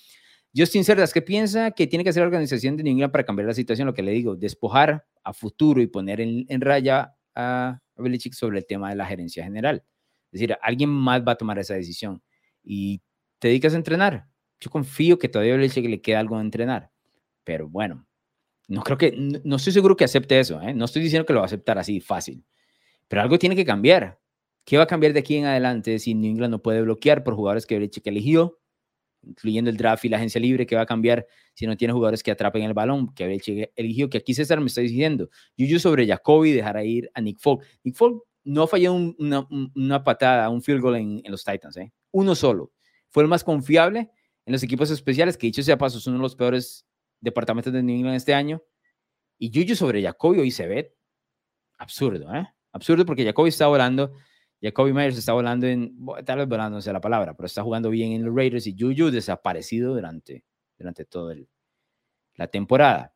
Justin 0.58 0.84
Cerdas, 0.84 1.14
¿qué 1.14 1.22
piensa 1.22 1.70
que 1.70 1.86
tiene 1.86 2.04
que 2.04 2.10
hacer 2.10 2.22
la 2.22 2.28
organización 2.28 2.76
de 2.76 2.84
New 2.84 3.12
para 3.12 3.24
cambiar 3.24 3.48
la 3.48 3.54
situación? 3.54 3.86
Lo 3.86 3.94
que 3.94 4.02
le 4.02 4.12
digo, 4.12 4.36
despojar 4.36 5.06
a 5.24 5.34
futuro 5.34 5.84
y 5.84 5.88
poner 5.88 6.20
en, 6.20 6.62
raya 6.62 7.16
a, 7.36 7.80
a 7.96 8.02
Belichick 8.02 8.34
sobre 8.34 8.58
el 8.58 8.66
tema 8.66 8.90
de 8.90 8.96
la 8.96 9.06
gerencia 9.06 9.44
general. 9.44 9.84
Es 10.32 10.40
decir, 10.40 10.58
alguien 10.64 10.90
más 10.90 11.22
va 11.22 11.34
a 11.34 11.38
tomar 11.38 11.60
esa 11.60 11.76
decisión 11.76 12.24
y 12.64 13.04
te 13.38 13.50
dedicas 13.50 13.76
a 13.76 13.78
entrenar. 13.78 14.26
Yo 14.60 14.72
confío 14.72 15.20
que 15.20 15.30
todavía 15.30 15.58
Belichick 15.58 15.86
le 15.86 16.02
queda 16.02 16.22
algo 16.22 16.38
de 16.38 16.42
entrenar, 16.42 16.90
pero 17.44 17.70
bueno, 17.70 18.08
no 18.68 18.82
creo 18.82 18.98
que, 18.98 19.12
no, 19.44 19.58
estoy 19.58 19.74
seguro 19.74 19.96
que 19.96 20.06
acepte 20.06 20.40
eso, 20.40 20.60
¿eh? 20.60 20.74
no 20.74 20.86
estoy 20.86 21.04
diciendo 21.04 21.28
que 21.28 21.34
lo 21.34 21.40
va 21.40 21.46
a 21.46 21.46
aceptar 21.46 21.78
así 21.78 22.00
fácil, 22.00 22.44
pero 23.08 23.22
algo 23.22 23.38
tiene 23.38 23.56
que 23.56 23.64
cambiar. 23.64 24.20
¿Qué 24.70 24.78
va 24.78 24.84
a 24.84 24.88
cambiar 24.88 25.14
de 25.14 25.20
aquí 25.22 25.36
en 25.36 25.46
adelante 25.46 25.98
si 25.98 26.14
New 26.14 26.30
England 26.30 26.52
no 26.52 26.62
puede 26.62 26.84
bloquear 26.84 27.24
por 27.24 27.34
jugadores 27.34 27.66
que 27.66 27.74
Belichick 27.74 28.06
eligió, 28.06 28.60
incluyendo 29.24 29.72
el 29.72 29.78
draft 29.78 30.06
y 30.06 30.10
la 30.10 30.18
agencia 30.18 30.40
libre? 30.40 30.68
¿Qué 30.68 30.76
va 30.76 30.84
a 30.84 30.86
cambiar 30.86 31.26
si 31.56 31.66
no 31.66 31.76
tiene 31.76 31.92
jugadores 31.92 32.22
que 32.22 32.30
atrapen 32.30 32.62
el 32.62 32.76
balón 32.76 33.12
que 33.16 33.26
Belichick 33.26 33.72
eligió? 33.76 34.12
Que 34.12 34.20
aquí 34.20 34.36
César 34.36 34.60
me 34.60 34.68
está 34.68 34.82
diciendo, 34.82 35.28
Yuyu 35.58 35.80
sobre 35.80 36.06
Jacoby 36.06 36.52
dejará 36.52 36.84
ir 36.84 37.10
a 37.16 37.22
Nick 37.22 37.40
Folk. 37.40 37.66
Nick 37.84 37.96
Folk 37.96 38.22
no 38.44 38.68
falló 38.68 38.94
una, 38.94 39.48
una, 39.74 40.04
patada, 40.04 40.48
un 40.52 40.62
field 40.62 40.82
goal 40.82 40.98
en, 40.98 41.22
en 41.24 41.32
los 41.32 41.44
Titans, 41.44 41.76
¿eh? 41.78 41.92
uno 42.12 42.36
solo. 42.36 42.72
Fue 43.08 43.24
el 43.24 43.30
más 43.30 43.44
confiable 43.44 44.12
en 44.46 44.54
los 44.54 44.62
equipos 44.62 44.92
especiales, 44.92 45.36
que 45.36 45.48
dicho 45.48 45.64
sea 45.64 45.80
paso, 45.80 45.98
es 45.98 46.06
uno 46.06 46.18
de 46.18 46.22
los 46.22 46.36
peores 46.36 46.86
departamentos 47.20 47.74
de 47.74 47.82
New 47.82 47.96
England 47.96 48.18
este 48.18 48.36
año. 48.36 48.62
Y 49.40 49.50
Yuyu 49.50 49.76
sobre 49.76 50.04
Jacoby 50.04 50.42
hoy 50.42 50.52
se 50.52 50.68
ve 50.68 50.96
absurdo, 51.80 52.32
¿eh? 52.36 52.48
Absurdo 52.72 53.04
porque 53.04 53.26
Jacoby 53.26 53.50
está 53.50 53.66
volando, 53.66 54.14
Jacoby 54.62 54.94
Myers 54.94 55.18
está 55.18 55.34
volando 55.34 55.68
en, 55.68 55.98
tal 56.26 56.40
vez 56.40 56.48
volando, 56.48 56.78
no 56.78 56.82
sé 56.82 56.92
la 56.92 57.02
palabra, 57.02 57.34
pero 57.36 57.48
está 57.48 57.64
jugando 57.64 57.90
bien 57.90 58.12
en 58.12 58.26
los 58.26 58.36
Raiders 58.36 58.68
y 58.68 58.76
Juju 58.78 59.10
desaparecido 59.12 59.94
durante, 59.94 60.44
durante 60.78 61.06
toda 61.06 61.36
la 62.36 62.48
temporada. 62.48 63.14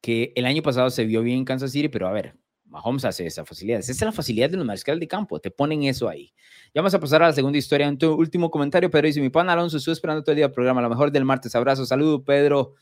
Que 0.00 0.32
el 0.36 0.44
año 0.44 0.62
pasado 0.62 0.90
se 0.90 1.04
vio 1.04 1.22
bien 1.22 1.38
en 1.38 1.44
Kansas 1.44 1.72
City, 1.72 1.88
pero 1.88 2.06
a 2.06 2.12
ver, 2.12 2.36
Mahomes 2.68 3.04
hace 3.04 3.26
esa 3.26 3.44
facilidad. 3.44 3.80
Esa 3.80 3.92
es 3.92 4.00
la 4.00 4.12
facilidad 4.12 4.50
de 4.50 4.56
los 4.56 4.66
mariscales 4.66 5.00
de 5.00 5.08
campo. 5.08 5.40
Te 5.40 5.50
ponen 5.50 5.84
eso 5.84 6.08
ahí. 6.08 6.32
Ya 6.74 6.82
vamos 6.82 6.94
a 6.94 7.00
pasar 7.00 7.22
a 7.22 7.28
la 7.28 7.32
segunda 7.32 7.58
historia. 7.58 7.92
Tu 7.96 8.12
último 8.12 8.50
comentario, 8.50 8.90
Pedro 8.90 9.06
dice: 9.06 9.20
Mi 9.20 9.30
pan 9.30 9.48
Alonso, 9.48 9.76
estoy 9.76 9.92
esperando 9.92 10.22
todo 10.22 10.32
el 10.32 10.36
día 10.36 10.46
el 10.46 10.52
programa. 10.52 10.82
Lo 10.82 10.88
mejor 10.88 11.10
del 11.10 11.24
martes. 11.24 11.54
Abrazo, 11.54 11.86
saludo, 11.86 12.24
Pedro. 12.24 12.74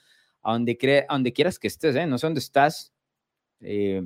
A 0.42 0.52
donde, 0.52 0.76
cre 0.76 1.06
a 1.08 1.14
donde 1.14 1.32
quieras 1.32 1.58
que 1.58 1.68
estés, 1.68 1.96
¿eh? 1.96 2.06
No 2.06 2.18
sé 2.18 2.26
dónde 2.26 2.40
estás. 2.40 2.92
Eh, 3.60 4.02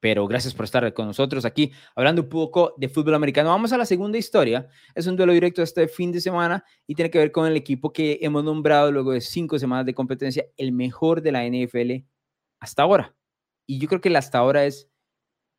pero 0.00 0.26
gracias 0.26 0.54
por 0.54 0.64
estar 0.64 0.92
con 0.94 1.06
nosotros 1.06 1.44
aquí 1.44 1.72
hablando 1.96 2.22
un 2.22 2.28
poco 2.28 2.74
de 2.76 2.88
fútbol 2.88 3.14
americano. 3.14 3.50
Vamos 3.50 3.72
a 3.72 3.78
la 3.78 3.84
segunda 3.84 4.18
historia. 4.18 4.68
Es 4.94 5.06
un 5.06 5.16
duelo 5.16 5.32
directo 5.32 5.62
este 5.62 5.88
fin 5.88 6.12
de 6.12 6.20
semana 6.20 6.64
y 6.86 6.94
tiene 6.94 7.10
que 7.10 7.18
ver 7.18 7.32
con 7.32 7.46
el 7.46 7.56
equipo 7.56 7.92
que 7.92 8.18
hemos 8.22 8.44
nombrado 8.44 8.92
luego 8.92 9.12
de 9.12 9.20
cinco 9.20 9.58
semanas 9.58 9.86
de 9.86 9.94
competencia 9.94 10.44
el 10.56 10.72
mejor 10.72 11.20
de 11.22 11.32
la 11.32 11.44
NFL 11.44 12.06
hasta 12.60 12.82
ahora. 12.82 13.14
Y 13.66 13.78
yo 13.78 13.88
creo 13.88 14.00
que 14.00 14.08
el 14.08 14.16
hasta 14.16 14.38
ahora 14.38 14.64
es 14.64 14.88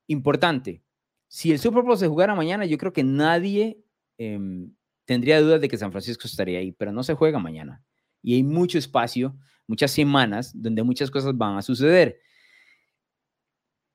importante. 0.07 0.83
Si 1.27 1.51
el 1.51 1.59
Super 1.59 1.83
Bowl 1.83 1.97
se 1.97 2.07
jugara 2.07 2.33
mañana, 2.33 2.65
yo 2.65 2.77
creo 2.77 2.93
que 2.93 3.03
nadie 3.03 3.83
em, 4.17 4.73
tendría 5.05 5.41
dudas 5.41 5.61
de 5.61 5.67
que 5.67 5.77
San 5.77 5.91
Francisco 5.91 6.27
estaría 6.27 6.59
ahí, 6.59 6.71
pero 6.71 6.91
no 6.91 7.03
se 7.03 7.13
juega 7.13 7.39
mañana. 7.39 7.83
Y 8.21 8.35
hay 8.35 8.43
mucho 8.43 8.77
espacio, 8.77 9.37
muchas 9.67 9.91
semanas 9.91 10.51
donde 10.55 10.81
muchas 10.81 11.11
cosas 11.11 11.37
van 11.37 11.57
a 11.57 11.61
suceder. 11.61 12.19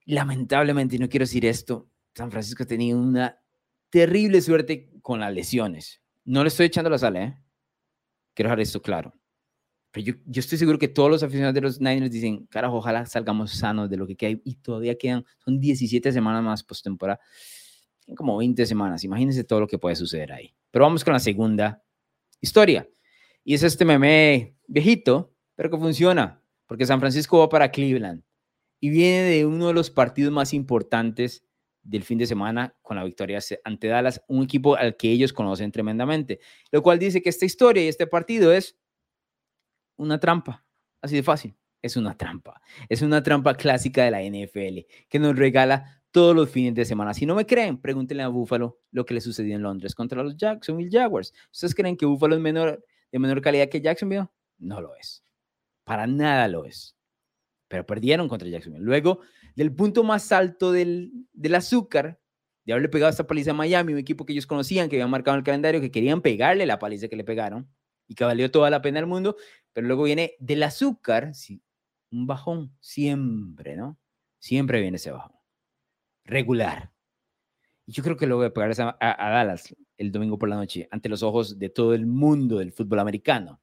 Lamentablemente, 0.06 0.98
no 0.98 1.08
quiero 1.08 1.24
decir 1.24 1.46
esto, 1.46 1.88
San 2.14 2.30
Francisco 2.30 2.62
ha 2.62 2.66
tenido 2.66 2.98
una 2.98 3.38
terrible 3.90 4.40
suerte 4.40 4.90
con 5.02 5.20
las 5.20 5.32
lesiones. 5.32 6.02
No 6.24 6.42
le 6.42 6.48
estoy 6.48 6.66
echando 6.66 6.90
la 6.90 6.98
sala, 6.98 7.22
¿eh? 7.22 7.38
Quiero 8.34 8.48
dejar 8.48 8.60
esto 8.60 8.82
claro. 8.82 9.14
Pero 9.94 10.18
yo, 10.26 10.40
estoy 10.40 10.58
seguro 10.58 10.76
que 10.76 10.88
todos 10.88 11.08
los 11.08 11.22
aficionados 11.22 11.54
de 11.54 11.60
los 11.60 11.80
Niners 11.80 12.10
dicen, 12.10 12.46
carajo, 12.46 12.78
ojalá 12.78 13.06
salgamos 13.06 13.52
sanos 13.52 13.88
de 13.88 13.96
lo 13.96 14.08
que 14.08 14.16
queda. 14.16 14.40
Y 14.44 14.56
todavía 14.56 14.98
quedan, 14.98 15.24
son 15.44 15.60
17 15.60 16.10
semanas 16.10 16.42
más 16.42 16.64
postemporada. 16.64 17.20
Como 18.16 18.36
20 18.36 18.66
semanas. 18.66 19.04
Imagínense 19.04 19.44
todo 19.44 19.60
lo 19.60 19.66
que 19.68 19.78
puede 19.78 19.94
suceder 19.94 20.32
ahí. 20.32 20.52
Pero 20.72 20.84
vamos 20.84 21.04
con 21.04 21.12
la 21.12 21.20
segunda 21.20 21.80
historia. 22.40 22.88
Y 23.44 23.54
es 23.54 23.62
este 23.62 23.84
meme 23.84 24.56
viejito, 24.66 25.32
pero 25.54 25.70
que 25.70 25.78
funciona. 25.78 26.42
Porque 26.66 26.86
San 26.86 26.98
Francisco 26.98 27.38
va 27.38 27.48
para 27.48 27.70
Cleveland. 27.70 28.24
Y 28.84 28.90
viene 28.90 29.22
de 29.22 29.46
uno 29.46 29.68
de 29.68 29.72
los 29.72 29.88
partidos 29.88 30.30
más 30.30 30.52
importantes 30.52 31.42
del 31.82 32.02
fin 32.02 32.18
de 32.18 32.26
semana 32.26 32.76
con 32.82 32.98
la 32.98 33.04
victoria 33.04 33.38
ante 33.64 33.88
Dallas, 33.88 34.22
un 34.28 34.44
equipo 34.44 34.76
al 34.76 34.98
que 34.98 35.10
ellos 35.10 35.32
conocen 35.32 35.72
tremendamente. 35.72 36.38
Lo 36.70 36.82
cual 36.82 36.98
dice 36.98 37.22
que 37.22 37.30
esta 37.30 37.46
historia 37.46 37.82
y 37.82 37.88
este 37.88 38.06
partido 38.06 38.52
es 38.52 38.78
una 39.96 40.20
trampa, 40.20 40.66
así 41.00 41.16
de 41.16 41.22
fácil. 41.22 41.56
Es 41.80 41.96
una 41.96 42.14
trampa. 42.14 42.60
Es 42.90 43.00
una 43.00 43.22
trampa 43.22 43.54
clásica 43.54 44.04
de 44.04 44.10
la 44.10 44.20
NFL 44.22 44.80
que 45.08 45.18
nos 45.18 45.34
regala 45.34 46.02
todos 46.10 46.36
los 46.36 46.50
fines 46.50 46.74
de 46.74 46.84
semana. 46.84 47.14
Si 47.14 47.24
no 47.24 47.34
me 47.34 47.46
creen, 47.46 47.80
pregúntenle 47.80 48.22
a 48.22 48.28
Buffalo 48.28 48.82
lo 48.90 49.06
que 49.06 49.14
le 49.14 49.22
sucedió 49.22 49.56
en 49.56 49.62
Londres 49.62 49.94
contra 49.94 50.22
los 50.22 50.36
Jacksonville 50.36 50.90
Jaguars. 50.92 51.32
¿Ustedes 51.50 51.74
creen 51.74 51.96
que 51.96 52.04
Buffalo 52.04 52.34
es 52.34 52.42
menor, 52.42 52.84
de 53.10 53.18
menor 53.18 53.40
calidad 53.40 53.70
que 53.70 53.80
Jacksonville? 53.80 54.26
No 54.58 54.82
lo 54.82 54.94
es. 54.94 55.24
Para 55.84 56.06
nada 56.06 56.48
lo 56.48 56.66
es. 56.66 56.94
Pero 57.74 57.86
perdieron 57.86 58.28
contra 58.28 58.48
Jacksonville. 58.48 58.84
Luego, 58.84 59.18
del 59.56 59.74
punto 59.74 60.04
más 60.04 60.30
alto 60.30 60.70
del, 60.70 61.10
del 61.32 61.56
azúcar, 61.56 62.20
de 62.64 62.72
haberle 62.72 62.88
pegado 62.88 63.10
esta 63.10 63.26
paliza 63.26 63.50
a 63.50 63.54
Miami, 63.54 63.94
un 63.94 63.98
equipo 63.98 64.24
que 64.24 64.32
ellos 64.32 64.46
conocían, 64.46 64.88
que 64.88 64.94
habían 64.94 65.10
marcado 65.10 65.34
en 65.34 65.40
el 65.40 65.44
calendario, 65.44 65.80
que 65.80 65.90
querían 65.90 66.22
pegarle 66.22 66.66
la 66.66 66.78
paliza 66.78 67.08
que 67.08 67.16
le 67.16 67.24
pegaron, 67.24 67.68
y 68.06 68.14
que 68.14 68.22
valió 68.22 68.48
toda 68.52 68.70
la 68.70 68.80
pena 68.80 69.00
del 69.00 69.08
mundo, 69.08 69.34
pero 69.72 69.88
luego 69.88 70.04
viene 70.04 70.36
del 70.38 70.62
azúcar, 70.62 71.34
sí, 71.34 71.64
un 72.12 72.28
bajón, 72.28 72.76
siempre, 72.78 73.74
¿no? 73.74 73.98
Siempre 74.38 74.80
viene 74.80 74.98
ese 74.98 75.10
bajón. 75.10 75.32
Regular. 76.24 76.92
Y 77.86 77.92
yo 77.92 78.04
creo 78.04 78.16
que 78.16 78.28
luego 78.28 78.44
de 78.44 78.52
pegar 78.52 78.72
a, 78.80 78.96
a, 79.00 79.30
Dallas 79.30 79.74
el 79.98 80.12
domingo 80.12 80.38
por 80.38 80.48
la 80.48 80.54
noche, 80.54 80.86
ante 80.92 81.08
los 81.08 81.24
ojos 81.24 81.58
de 81.58 81.70
todo 81.70 81.92
el 81.92 82.06
mundo 82.06 82.58
del 82.58 82.70
fútbol 82.70 83.00
americano, 83.00 83.60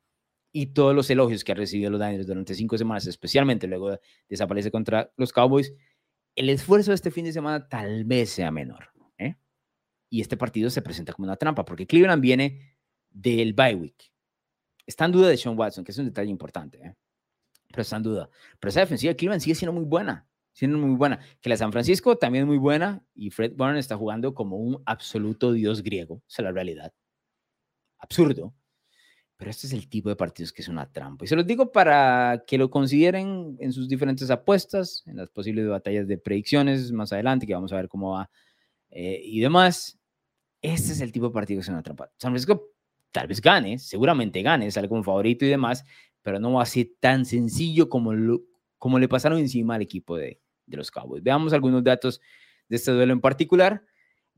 y 0.52 0.68
todos 0.68 0.94
los 0.94 1.10
elogios 1.10 1.44
que 1.44 1.54
ha 1.54 1.56
recibido 1.56 1.90
los 1.90 2.00
Niners 2.00 2.28
durante 2.28 2.54
cinco 2.54 2.78
semanas, 2.78 3.08
especialmente 3.08 3.68
luego 3.68 3.92
de 3.92 4.00
desaparece 4.28 4.72
contra 4.72 5.12
los 5.18 5.32
Cowboys, 5.32 5.74
el 6.36 6.50
esfuerzo 6.50 6.92
de 6.92 6.96
este 6.96 7.12
fin 7.12 7.26
de 7.26 7.34
semana 7.34 7.68
tal 7.68 8.04
vez 8.06 8.30
sea 8.30 8.52
menor. 8.52 8.92
¿eh? 9.18 9.36
Y 10.10 10.22
este 10.22 10.38
partido 10.38 10.70
se 10.70 10.82
presenta 10.82 11.14
como 11.14 11.26
una 11.26 11.38
trampa, 11.38 11.64
porque 11.64 11.88
Cleveland 11.88 12.22
viene 12.22 12.76
del 13.10 13.54
bye 13.54 13.76
week. 13.76 14.12
Está 14.86 15.06
en 15.06 15.12
duda 15.14 15.30
de 15.30 15.38
Sean 15.38 15.58
Watson, 15.58 15.84
que 15.84 15.92
es 15.92 15.98
un 15.98 16.06
detalle 16.06 16.30
importante, 16.30 16.80
¿eh? 16.80 16.96
pero 17.70 17.82
está 17.84 17.98
en 17.98 18.04
duda. 18.04 18.30
Pero 18.60 18.70
esa 18.70 18.82
defensiva 18.82 19.12
de 19.12 19.16
Cleveland 19.16 19.42
sigue 19.42 19.56
siendo 19.56 19.74
muy 19.74 19.86
buena, 19.86 20.28
siendo 20.52 20.78
muy 20.78 20.96
buena. 20.96 21.20
Que 21.40 21.50
la 21.50 21.56
San 21.56 21.72
Francisco 21.72 22.18
también 22.18 22.44
es 22.44 22.48
muy 22.48 22.58
buena 22.58 23.06
y 23.14 23.30
Fred 23.30 23.54
Warren 23.58 23.78
está 23.78 23.96
jugando 23.96 24.34
como 24.34 24.58
un 24.58 24.82
absoluto 24.86 25.54
dios 25.54 25.82
griego, 25.82 26.22
esa 26.28 26.42
es 26.42 26.44
la 26.44 26.52
realidad. 26.52 26.94
Absurdo. 28.00 28.54
Pero 29.42 29.50
este 29.50 29.66
es 29.66 29.74
el 29.74 29.90
tipo 29.90 30.08
de 30.08 30.16
partidos 30.16 30.54
que 30.54 30.62
es 30.62 30.68
una 30.68 30.92
trampa. 30.92 31.26
Y 31.26 31.28
se 31.28 31.36
los 31.36 31.48
digo 31.48 31.72
para 31.72 32.44
que 32.46 32.60
lo 32.60 32.70
consideren 32.70 33.58
en 33.60 33.74
sus 33.74 33.90
diferentes 33.90 34.30
apuestas, 34.30 35.02
en 35.08 35.18
las 35.18 35.32
posibles 35.32 35.68
batallas 35.68 36.08
de 36.08 36.20
predicciones 36.20 36.92
más 36.92 37.12
adelante, 37.12 37.48
que 37.48 37.56
vamos 37.56 37.74
a 37.74 37.78
ver 37.78 37.88
cómo 37.88 38.12
va 38.12 38.30
eh, 38.92 39.20
y 39.24 39.40
demás. 39.40 40.00
Este 40.62 40.92
es 40.92 41.02
el 41.02 41.12
tipo 41.12 41.30
de 41.30 41.34
partido 41.34 41.58
que 41.58 41.64
es 41.64 41.70
una 41.70 41.82
trampa. 41.82 42.12
San 42.20 42.34
Francisco 42.34 42.70
tal 43.12 43.26
vez 43.26 43.42
gane, 43.42 43.80
seguramente 43.80 44.44
gane, 44.44 44.70
sale 44.70 44.88
como 44.88 45.02
favorito 45.02 45.44
y 45.44 45.50
demás, 45.50 45.86
pero 46.22 46.40
no 46.40 46.54
va 46.54 46.62
a 46.62 46.68
ser 46.68 46.92
tan 47.00 47.26
sencillo 47.26 47.90
como, 47.90 48.14
como 48.78 49.00
le 49.00 49.08
pasaron 49.08 49.40
encima 49.40 49.74
al 49.74 49.82
equipo 49.82 50.18
de, 50.18 50.40
de 50.68 50.78
los 50.78 50.92
Cowboys. 50.92 51.24
Veamos 51.24 51.52
algunos 51.52 51.84
datos 51.84 52.22
de 52.70 52.76
este 52.76 52.92
duelo 52.92 53.12
en 53.12 53.22
particular. 53.22 53.84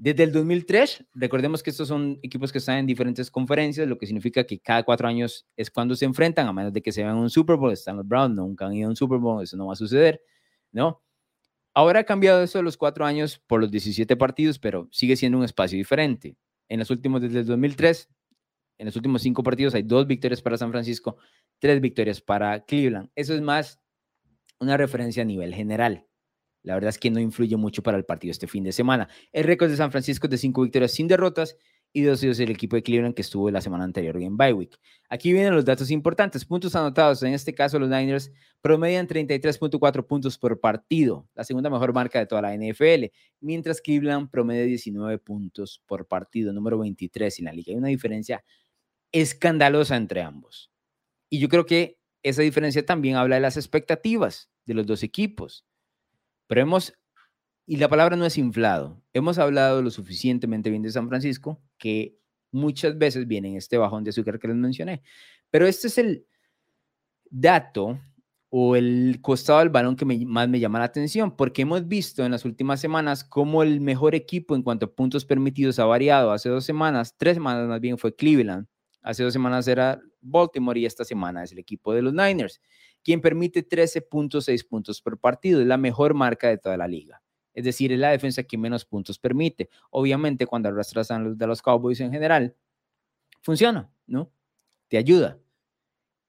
Desde 0.03 0.23
el 0.23 0.33
2003, 0.33 1.05
recordemos 1.13 1.63
que 1.63 1.69
estos 1.69 1.87
son 1.87 2.19
equipos 2.23 2.51
que 2.51 2.57
están 2.57 2.77
en 2.77 2.85
diferentes 2.85 3.31
conferencias, 3.31 3.87
lo 3.87 3.97
que 3.97 4.05
significa 4.05 4.43
que 4.43 4.59
cada 4.59 4.83
cuatro 4.83 5.07
años 5.07 5.47
es 5.55 5.71
cuando 5.71 5.95
se 5.95 6.03
enfrentan, 6.03 6.45
a 6.45 6.51
menos 6.51 6.73
de 6.73 6.81
que 6.81 6.91
se 6.91 7.01
vean 7.01 7.15
un 7.15 7.29
Super 7.29 7.55
Bowl. 7.55 7.71
Están 7.71 7.95
los 7.95 8.05
Browns, 8.05 8.35
nunca 8.35 8.65
han 8.65 8.73
ido 8.73 8.87
a 8.87 8.89
un 8.89 8.97
Super 8.97 9.17
Bowl, 9.17 9.41
eso 9.41 9.55
no 9.55 9.67
va 9.67 9.73
a 9.73 9.75
suceder, 9.77 10.21
¿no? 10.73 11.01
Ahora 11.73 12.01
ha 12.01 12.03
cambiado 12.03 12.43
eso 12.43 12.57
de 12.57 12.65
los 12.65 12.75
cuatro 12.75 13.05
años 13.05 13.41
por 13.47 13.61
los 13.61 13.71
17 13.71 14.17
partidos, 14.17 14.59
pero 14.59 14.89
sigue 14.91 15.15
siendo 15.15 15.37
un 15.37 15.45
espacio 15.45 15.77
diferente. 15.77 16.35
En 16.67 16.79
los 16.79 16.89
últimos, 16.89 17.21
desde 17.21 17.39
el 17.39 17.45
2003, 17.45 18.09
en 18.79 18.85
los 18.85 18.97
últimos 18.97 19.21
cinco 19.21 19.41
partidos 19.41 19.73
hay 19.73 19.83
dos 19.83 20.05
victorias 20.05 20.41
para 20.41 20.57
San 20.57 20.71
Francisco, 20.71 21.15
tres 21.59 21.79
victorias 21.79 22.19
para 22.19 22.65
Cleveland. 22.65 23.09
Eso 23.15 23.33
es 23.33 23.41
más 23.41 23.79
una 24.59 24.75
referencia 24.75 25.23
a 25.23 25.25
nivel 25.25 25.53
general, 25.55 26.05
la 26.63 26.73
verdad 26.73 26.89
es 26.89 26.97
que 26.97 27.11
no 27.11 27.19
influye 27.19 27.55
mucho 27.57 27.83
para 27.83 27.97
el 27.97 28.05
partido 28.05 28.31
este 28.31 28.47
fin 28.47 28.63
de 28.63 28.71
semana. 28.71 29.09
El 29.31 29.43
récord 29.43 29.69
de 29.69 29.77
San 29.77 29.91
Francisco 29.91 30.27
es 30.27 30.31
de 30.31 30.37
cinco 30.37 30.63
victorias 30.63 30.91
sin 30.91 31.07
derrotas 31.07 31.57
y 31.95 32.01
dos 32.01 32.23
es 32.23 32.39
el 32.39 32.49
equipo 32.49 32.75
de 32.75 32.81
Cleveland 32.81 33.13
que 33.13 33.21
estuvo 33.21 33.51
la 33.51 33.61
semana 33.61 33.83
anterior 33.83 34.17
en 34.17 34.35
bye 34.35 34.51
week. 34.51 34.79
Aquí 35.09 35.31
vienen 35.31 35.53
los 35.53 35.63
datos 35.63 35.91
importantes. 35.91 36.43
Puntos 36.43 36.75
anotados. 36.75 37.21
En 37.21 37.33
este 37.33 37.53
caso, 37.53 37.77
los 37.77 37.87
Niners 37.87 38.31
promedian 38.61 39.07
33.4 39.07 40.07
puntos 40.07 40.39
por 40.39 40.59
partido, 40.59 41.29
la 41.35 41.43
segunda 41.43 41.69
mejor 41.69 41.93
marca 41.93 42.17
de 42.17 42.25
toda 42.25 42.41
la 42.41 42.55
NFL, 42.55 43.05
mientras 43.41 43.79
Cleveland 43.79 44.31
promedia 44.31 44.63
19 44.63 45.19
puntos 45.19 45.83
por 45.85 46.07
partido, 46.07 46.51
número 46.51 46.79
23 46.79 47.39
en 47.39 47.45
la 47.45 47.53
liga. 47.53 47.71
Hay 47.71 47.77
una 47.77 47.89
diferencia 47.89 48.43
escandalosa 49.11 49.95
entre 49.95 50.23
ambos. 50.23 50.71
Y 51.29 51.39
yo 51.39 51.47
creo 51.47 51.65
que 51.65 51.99
esa 52.23 52.41
diferencia 52.41 52.85
también 52.85 53.17
habla 53.17 53.35
de 53.35 53.41
las 53.41 53.57
expectativas 53.57 54.49
de 54.65 54.73
los 54.73 54.87
dos 54.87 55.03
equipos. 55.03 55.65
Pero 56.47 56.61
hemos 56.61 56.93
y 57.65 57.77
la 57.77 57.87
palabra 57.87 58.15
no 58.15 58.25
es 58.25 58.37
inflado. 58.37 59.01
Hemos 59.13 59.37
hablado 59.37 59.81
lo 59.81 59.89
suficientemente 59.89 60.69
bien 60.69 60.81
de 60.81 60.91
San 60.91 61.07
Francisco 61.07 61.61
que 61.77 62.17
muchas 62.51 62.97
veces 62.97 63.27
viene 63.27 63.49
en 63.49 63.57
este 63.57 63.77
bajón 63.77 64.03
de 64.03 64.09
azúcar 64.09 64.37
que 64.39 64.47
les 64.49 64.57
mencioné. 64.57 65.01
Pero 65.49 65.65
este 65.65 65.87
es 65.87 65.97
el 65.97 66.25
dato 67.29 67.99
o 68.49 68.75
el 68.75 69.19
costado 69.21 69.59
del 69.59 69.69
balón 69.69 69.95
que 69.95 70.05
más 70.05 70.47
me 70.47 70.59
llama 70.59 70.77
la 70.77 70.85
atención, 70.85 71.35
porque 71.35 71.63
hemos 71.63 71.87
visto 71.87 72.23
en 72.23 72.31
las 72.31 72.45
últimas 72.45 72.79
semanas 72.79 73.23
cómo 73.23 73.63
el 73.63 73.81
mejor 73.81 74.13
equipo 74.13 74.55
en 74.55 74.61
cuanto 74.61 74.85
a 74.85 74.93
puntos 74.93 75.25
permitidos 75.25 75.79
ha 75.79 75.85
variado. 75.85 76.31
Hace 76.31 76.49
dos 76.49 76.63
semanas, 76.63 77.15
tres 77.17 77.35
semanas 77.35 77.67
más 77.67 77.81
bien, 77.81 77.97
fue 77.97 78.15
Cleveland. 78.15 78.67
Hace 79.01 79.23
dos 79.23 79.33
semanas 79.33 79.67
era 79.67 79.99
Baltimore 80.21 80.79
y 80.79 80.85
esta 80.85 81.03
semana 81.03 81.43
es 81.43 81.51
el 81.51 81.59
equipo 81.59 81.93
de 81.93 82.03
los 82.03 82.13
Niners, 82.13 82.61
quien 83.03 83.21
permite 83.21 83.67
13.6 83.67 84.67
puntos 84.67 85.01
por 85.01 85.19
partido. 85.19 85.61
Es 85.61 85.67
la 85.67 85.77
mejor 85.77 86.13
marca 86.13 86.47
de 86.47 86.57
toda 86.57 86.77
la 86.77 86.87
liga. 86.87 87.21
Es 87.53 87.63
decir, 87.63 87.91
es 87.91 87.99
la 87.99 88.09
defensa 88.09 88.43
que 88.43 88.57
menos 88.57 88.85
puntos 88.85 89.19
permite. 89.19 89.69
Obviamente, 89.91 90.47
cuando 90.47 90.69
arrastras 90.69 91.11
a 91.11 91.19
los 91.19 91.37
de 91.37 91.47
los 91.47 91.61
Cowboys 91.61 91.99
en 91.99 92.11
general, 92.11 92.55
funciona, 93.41 93.91
¿no? 94.07 94.31
Te 94.87 94.97
ayuda. 94.97 95.39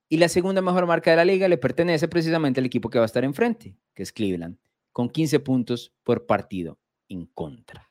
Y 0.09 0.19
la 0.19 0.29
segunda 0.29 0.61
mejor 0.61 0.87
marca 0.87 1.11
de 1.11 1.17
la 1.17 1.25
liga 1.25 1.49
le 1.49 1.57
pertenece 1.57 2.09
precisamente 2.09 2.61
al 2.61 2.67
equipo 2.67 2.91
que 2.91 2.99
va 2.99 3.05
a 3.05 3.07
estar 3.07 3.25
enfrente, 3.25 3.77
que 3.95 4.03
es 4.03 4.13
Cleveland, 4.13 4.59
con 4.93 5.09
15 5.09 5.41
puntos 5.41 5.95
por 6.03 6.27
partido 6.27 6.79
en 7.09 7.27
contra. 7.27 7.91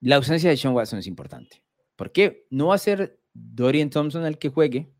La 0.00 0.16
ausencia 0.16 0.48
de 0.48 0.56
Sean 0.56 0.74
Watson 0.74 1.00
es 1.00 1.06
importante. 1.06 1.62
¿Por 1.96 2.12
qué? 2.12 2.46
No 2.50 2.68
va 2.68 2.76
a 2.76 2.78
ser 2.78 3.20
Dorian 3.34 3.90
Thompson 3.90 4.24
el 4.24 4.38
que 4.38 4.48
juegue, 4.48 4.92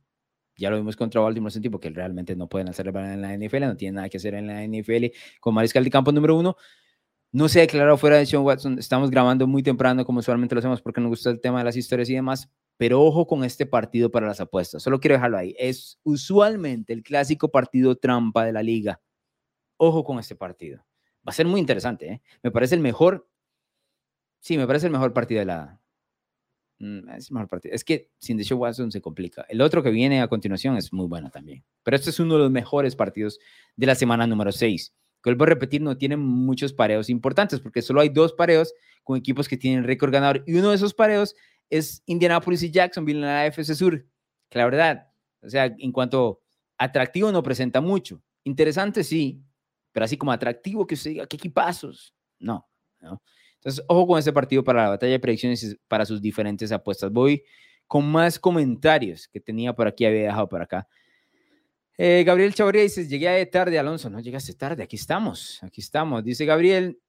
ya 0.59 0.71
lo 0.71 0.77
vimos 0.77 0.97
contra 0.97 1.21
Baltimore 1.21 1.49
hace 1.49 1.61
tiempo 1.61 1.79
que 1.79 1.89
realmente 1.91 2.35
no 2.35 2.49
pueden 2.49 2.69
hacer 2.69 2.89
en 2.89 3.23
la 3.23 3.37
NFL, 3.37 3.61
no 3.61 3.77
tienen 3.77 3.95
nada 3.95 4.09
que 4.09 4.17
hacer 4.17 4.35
en 4.35 4.49
la 4.49 4.65
NFL 4.67 5.07
con 5.41 5.55
mariscal 5.55 5.85
de 5.85 5.91
campo 5.91 6.13
número 6.13 6.37
uno. 6.37 6.57
No 7.31 7.49
se 7.49 7.61
ha 7.61 7.63
declarado 7.63 7.97
fuera 7.97 8.17
de 8.17 8.27
Sean 8.27 8.43
Watson. 8.43 8.79
Estamos 8.79 9.11
grabando 9.11 9.47
muy 9.47 9.63
temprano, 9.63 10.05
como 10.05 10.19
usualmente 10.19 10.55
lo 10.55 10.59
hacemos, 10.61 10.83
porque 10.83 11.01
nos 11.01 11.11
gusta 11.11 11.31
el 11.31 11.41
tema 11.41 11.59
de 11.59 11.65
las 11.65 11.77
historias 11.77 12.09
y 12.11 12.15
demás. 12.15 12.51
Pero 12.77 13.03
ojo 13.03 13.27
con 13.27 13.45
este 13.45 13.67
partido 13.67 14.11
para 14.11 14.27
las 14.27 14.41
apuestas. 14.41 14.83
Solo 14.83 14.99
quiero 14.99 15.15
dejarlo 15.15 15.37
ahí. 15.37 15.55
Es 15.59 16.01
usualmente 16.05 16.93
el 16.93 17.03
clásico 17.03 17.51
partido 17.51 17.97
trampa 17.97 18.45
de 18.45 18.53
la 18.53 18.63
liga. 18.63 19.01
Ojo 19.77 20.05
con 20.05 20.19
este 20.19 20.37
partido. 20.37 20.79
Va 21.27 21.31
a 21.31 21.33
ser 21.33 21.47
muy 21.47 21.61
interesante. 21.61 22.09
¿eh? 22.09 22.23
Me 22.43 22.51
parece 22.51 22.75
el 22.75 22.81
mejor. 22.81 23.29
Sí, 24.41 24.57
me 24.57 24.67
parece 24.67 24.87
el 24.87 24.93
mejor 24.93 25.13
partido 25.13 25.41
de 25.41 25.47
la, 25.47 25.81
Mm, 26.81 27.09
es 27.11 27.31
mejor 27.33 27.49
partido. 27.49 27.75
Es 27.75 27.85
que 27.85 28.11
sin 28.19 28.37
Deshaun 28.37 28.61
Watson 28.61 28.93
se 28.93 29.01
complica. 29.01 29.45
El 29.49 29.61
otro 29.61 29.83
que 29.83 29.91
viene 29.91 30.21
a 30.21 30.29
continuación 30.29 30.77
es 30.77 30.93
muy 30.93 31.07
bueno 31.07 31.31
también. 31.31 31.65
Pero 31.83 31.97
este 31.97 32.11
es 32.11 32.21
uno 32.21 32.35
de 32.35 32.41
los 32.41 32.51
mejores 32.51 32.95
partidos 32.95 33.39
de 33.77 33.87
la 33.87 33.95
semana 33.95 34.27
número 34.27 34.53
6. 34.53 34.95
Vuelvo 35.25 35.45
a 35.45 35.49
repetir, 35.49 35.83
no 35.83 35.99
tienen 35.99 36.21
muchos 36.21 36.73
pareos 36.73 37.11
importantes 37.11 37.61
porque 37.61 37.83
solo 37.83 38.01
hay 38.01 38.09
dos 38.09 38.33
pareos 38.33 38.73
con 39.05 39.19
equipos 39.19 39.47
que 39.47 39.59
tienen 39.59 39.85
récord 39.85 40.11
ganador. 40.11 40.43
Y 40.47 40.55
uno 40.55 40.71
de 40.71 40.77
esos 40.77 40.95
pareos 40.95 41.35
es 41.69 42.03
Indianapolis 42.07 42.63
y 42.63 42.71
Jacksonville 42.71 43.19
en 43.19 43.27
la 43.27 43.43
AFC 43.43 43.75
Sur. 43.75 44.07
Que 44.49 44.59
la 44.59 44.65
verdad, 44.65 45.09
o 45.43 45.51
sea, 45.51 45.67
en 45.67 45.93
cuanto 45.93 46.41
atractivo 46.79 47.31
no 47.31 47.43
presenta 47.43 47.81
mucho. 47.81 48.23
Interesante 48.45 49.05
sí, 49.05 49.43
pero 49.93 50.05
así 50.05 50.17
como 50.17 50.33
atractivo 50.33 50.87
que 50.87 50.97
se 50.97 51.11
diga, 51.11 51.27
¿qué 51.27 51.37
equipazos? 51.37 52.15
No, 52.39 52.67
no. 53.01 53.21
Entonces, 53.59 53.85
ojo 53.89 54.07
con 54.07 54.19
este 54.19 54.33
partido 54.33 54.63
para 54.65 54.85
la 54.85 54.89
batalla 54.91 55.13
de 55.13 55.21
predicciones 55.21 55.77
para 55.89 56.07
sus 56.07 56.23
diferentes 56.23 56.71
apuestas. 56.73 57.11
Voy 57.11 57.43
con 57.87 58.07
más 58.11 58.39
comentarios 58.39 59.29
que 59.29 59.41
tenía 59.41 59.73
por 59.73 59.89
aquí, 59.89 60.05
había 60.05 60.25
dejado 60.25 60.49
por 60.49 60.63
acá. 60.63 60.87
Eh, 61.97 62.23
Gabriel 62.25 62.55
Chavarría 62.55 62.83
dice, 62.83 63.09
llegué 63.09 63.45
tarde, 63.47 63.79
Alonso. 63.79 64.09
No 64.09 64.21
llegaste 64.21 64.55
tarde, 64.55 64.85
aquí 64.85 64.95
estamos, 64.95 65.61
aquí 65.63 65.81
estamos. 65.81 66.23
Dice 66.23 66.45
Gabriel, 66.45 67.01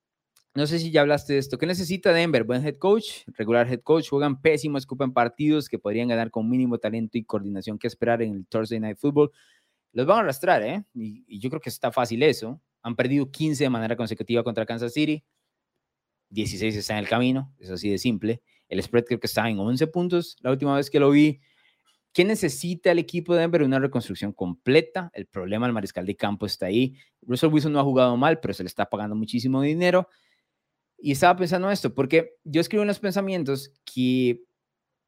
no 0.55 0.65
sé 0.65 0.79
si 0.79 0.89
ya 0.89 1.01
hablaste 1.01 1.33
de 1.33 1.39
esto. 1.39 1.59
¿Qué 1.59 1.67
necesita 1.67 2.11
Denver? 2.11 2.43
Buen 2.43 2.65
head 2.65 2.77
coach, 2.77 3.23
regular 3.37 3.71
head 3.71 3.81
coach, 3.81 4.09
juegan 4.09 4.41
pésimo, 4.41 4.79
escupen 4.79 5.13
partidos 5.13 5.69
que 5.69 5.77
podrían 5.77 6.07
ganar 6.07 6.31
con 6.31 6.49
mínimo 6.49 6.79
talento 6.79 7.19
y 7.19 7.23
coordinación 7.23 7.77
que 7.77 7.85
esperar 7.85 8.23
en 8.23 8.33
el 8.33 8.47
Thursday 8.47 8.79
Night 8.79 8.97
Football. 8.97 9.31
Los 9.93 10.07
van 10.07 10.17
a 10.17 10.21
arrastrar, 10.21 10.63
¿eh? 10.63 10.83
Y, 10.95 11.23
y 11.27 11.39
yo 11.39 11.51
creo 11.51 11.61
que 11.61 11.69
está 11.69 11.91
fácil 11.91 12.23
eso. 12.23 12.59
Han 12.81 12.95
perdido 12.95 13.29
15 13.29 13.65
de 13.65 13.69
manera 13.69 13.95
consecutiva 13.95 14.43
contra 14.43 14.65
Kansas 14.65 14.93
City. 14.93 15.23
16 16.29 16.75
está 16.75 16.93
en 16.93 16.99
el 16.99 17.09
camino, 17.09 17.53
es 17.59 17.69
así 17.69 17.89
de 17.89 17.97
simple. 17.97 18.41
El 18.67 18.81
spread 18.81 19.05
creo 19.05 19.19
que 19.19 19.27
está 19.27 19.49
en 19.49 19.59
11 19.59 19.87
puntos 19.87 20.37
la 20.41 20.51
última 20.51 20.75
vez 20.75 20.89
que 20.89 20.99
lo 20.99 21.09
vi. 21.09 21.41
¿Qué 22.13 22.25
necesita 22.25 22.91
el 22.91 22.99
equipo 22.99 23.33
de 23.33 23.41
Denver? 23.41 23.63
Una 23.63 23.79
reconstrucción 23.79 24.33
completa. 24.33 25.11
El 25.13 25.27
problema 25.27 25.65
del 25.65 25.73
mariscal 25.73 26.05
de 26.05 26.15
campo 26.15 26.45
está 26.45 26.67
ahí. 26.67 26.95
Russell 27.21 27.51
Wilson 27.51 27.73
no 27.73 27.79
ha 27.79 27.83
jugado 27.83 28.17
mal, 28.17 28.39
pero 28.39 28.53
se 28.53 28.63
le 28.63 28.67
está 28.67 28.89
pagando 28.89 29.15
muchísimo 29.15 29.61
dinero. 29.61 30.07
Y 30.97 31.11
estaba 31.11 31.37
pensando 31.37 31.69
esto, 31.71 31.93
porque 31.93 32.35
yo 32.43 32.61
escribo 32.61 32.83
en 32.83 32.87
los 32.87 32.99
pensamientos 32.99 33.71
que 33.85 34.43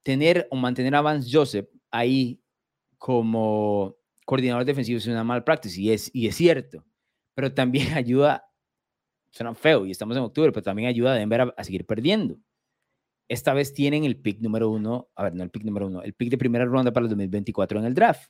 tener 0.04 0.48
o 0.50 0.56
mantener 0.56 0.96
a 0.96 1.02
Vance 1.02 1.30
Joseph 1.32 1.68
ahí 1.92 2.40
como 2.98 3.98
coordinador 4.26 4.64
defensivo 4.64 4.98
es 4.98 5.08
una 5.08 5.24
mala 5.24 5.44
práctica, 5.44 5.76
y 5.78 5.92
es, 5.92 6.10
y 6.14 6.28
es 6.28 6.36
cierto, 6.36 6.86
pero 7.34 7.54
también 7.54 7.94
ayuda 7.94 8.46
suena 9.32 9.54
feo 9.56 9.86
y 9.86 9.92
estamos 9.92 10.16
en 10.18 10.24
octubre, 10.24 10.52
pero 10.52 10.64
también 10.64 10.88
ayuda 10.88 11.14
a 11.14 11.16
Denver 11.16 11.54
a, 11.56 11.64
seguir 11.64 11.86
perdiendo. 11.86 12.38
Esta 13.28 13.54
vez 13.54 13.74
tienen 13.74 14.04
el 14.04 14.18
pick 14.18 14.40
número 14.42 14.70
uno, 14.70 15.10
a 15.16 15.24
ver, 15.24 15.36
no 15.36 15.44
el 15.44 15.50
pick 15.50 15.64
número 15.64 15.88
uno, 15.88 16.02
el 16.04 16.14
pick 16.14 16.30
de 16.30 16.38
primera 16.38 16.66
ronda 16.66 16.92
para 16.92 17.06
el 17.06 17.10
2024 17.10 17.80
en 17.80 17.86
el 17.86 17.94
draft. 17.94 18.30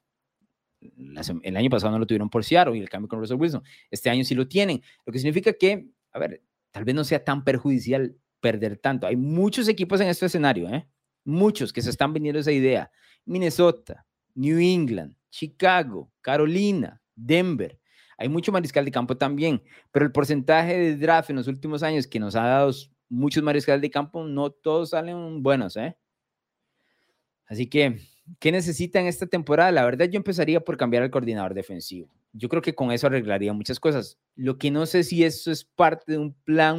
el 1.43 1.57
año 1.57 1.69
pasado 1.69 1.91
no 1.91 1.99
lo 1.99 2.05
tuvieron 2.05 2.29
por 2.29 2.43
Seattle 2.43 2.77
y 2.77 2.81
el 2.81 2.89
cambio 2.89 3.09
con 3.09 3.19
Russell 3.19 3.37
Wilson. 3.37 3.63
Este 3.89 4.09
año 4.09 4.23
sí 4.23 4.35
lo 4.35 4.47
tienen, 4.47 4.81
lo 5.05 5.11
que 5.11 5.19
significa 5.19 5.53
que, 5.53 5.87
a 6.11 6.19
ver, 6.19 6.43
tal 6.69 6.85
vez 6.85 6.95
no 6.95 7.03
sea 7.03 7.23
tan 7.23 7.43
perjudicial 7.43 8.15
perder 8.39 8.77
tanto. 8.77 9.07
Hay 9.07 9.15
muchos 9.15 9.67
equipos 9.67 10.01
en 10.01 10.07
este 10.07 10.25
escenario, 10.25 10.69
¿eh? 10.69 10.87
Muchos 11.23 11.71
que 11.71 11.81
se 11.81 11.89
están 11.89 12.13
vendiendo 12.13 12.39
esa 12.39 12.51
idea. 12.51 12.91
Minnesota, 13.25 14.05
New 14.33 14.59
England, 14.59 15.15
Chicago, 15.29 16.11
Carolina, 16.21 17.01
Denver. 17.15 17.79
Hay 18.21 18.29
mucho 18.29 18.51
mariscal 18.51 18.85
de 18.85 18.91
campo 18.91 19.17
también, 19.17 19.63
pero 19.91 20.05
el 20.05 20.11
porcentaje 20.11 20.77
de 20.77 20.95
draft 20.95 21.31
en 21.31 21.37
los 21.37 21.47
últimos 21.47 21.81
años 21.81 22.05
que 22.05 22.19
nos 22.19 22.35
ha 22.35 22.43
dado 22.43 22.71
muchos 23.09 23.41
mariscales 23.41 23.81
de 23.81 23.89
campo, 23.89 24.23
no 24.23 24.51
todos 24.51 24.91
salen 24.91 25.41
buenos, 25.41 25.75
¿eh? 25.75 25.97
Así 27.47 27.65
que, 27.65 27.97
¿qué 28.37 28.51
necesitan 28.51 29.07
esta 29.07 29.25
temporada? 29.25 29.71
La 29.71 29.83
verdad, 29.83 30.05
yo 30.05 30.17
empezaría 30.17 30.63
por 30.63 30.77
cambiar 30.77 31.01
al 31.01 31.09
coordinador 31.09 31.55
defensivo. 31.55 32.13
Yo 32.31 32.47
creo 32.47 32.61
que 32.61 32.75
con 32.75 32.91
eso 32.91 33.07
arreglaría 33.07 33.53
muchas 33.53 33.79
cosas. 33.79 34.19
Lo 34.35 34.59
que 34.59 34.69
no 34.69 34.85
sé 34.85 35.03
si 35.03 35.23
eso 35.23 35.51
es 35.51 35.65
parte 35.65 36.11
de 36.11 36.19
un 36.19 36.31
plan 36.31 36.77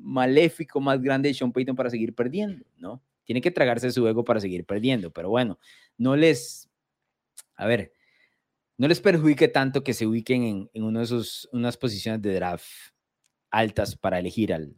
maléfico 0.00 0.80
más 0.80 1.02
grande 1.02 1.30
de 1.30 1.34
Sean 1.34 1.52
Payton 1.52 1.74
para 1.74 1.90
seguir 1.90 2.14
perdiendo, 2.14 2.64
¿no? 2.78 3.02
Tiene 3.24 3.40
que 3.40 3.50
tragarse 3.50 3.90
su 3.90 4.06
ego 4.06 4.24
para 4.24 4.38
seguir 4.38 4.64
perdiendo, 4.64 5.10
pero 5.10 5.30
bueno, 5.30 5.58
no 5.98 6.14
les, 6.14 6.70
a 7.56 7.66
ver, 7.66 7.92
no 8.78 8.88
les 8.88 9.00
perjudique 9.00 9.48
tanto 9.48 9.82
que 9.82 9.94
se 9.94 10.06
ubiquen 10.06 10.68
en, 10.72 10.84
uno 10.84 10.98
de 10.98 11.04
esos, 11.04 11.48
unas 11.52 11.76
posiciones 11.76 12.22
de 12.22 12.34
draft 12.34 12.66
altas 13.50 13.96
para 13.96 14.18
elegir 14.18 14.52
al, 14.52 14.74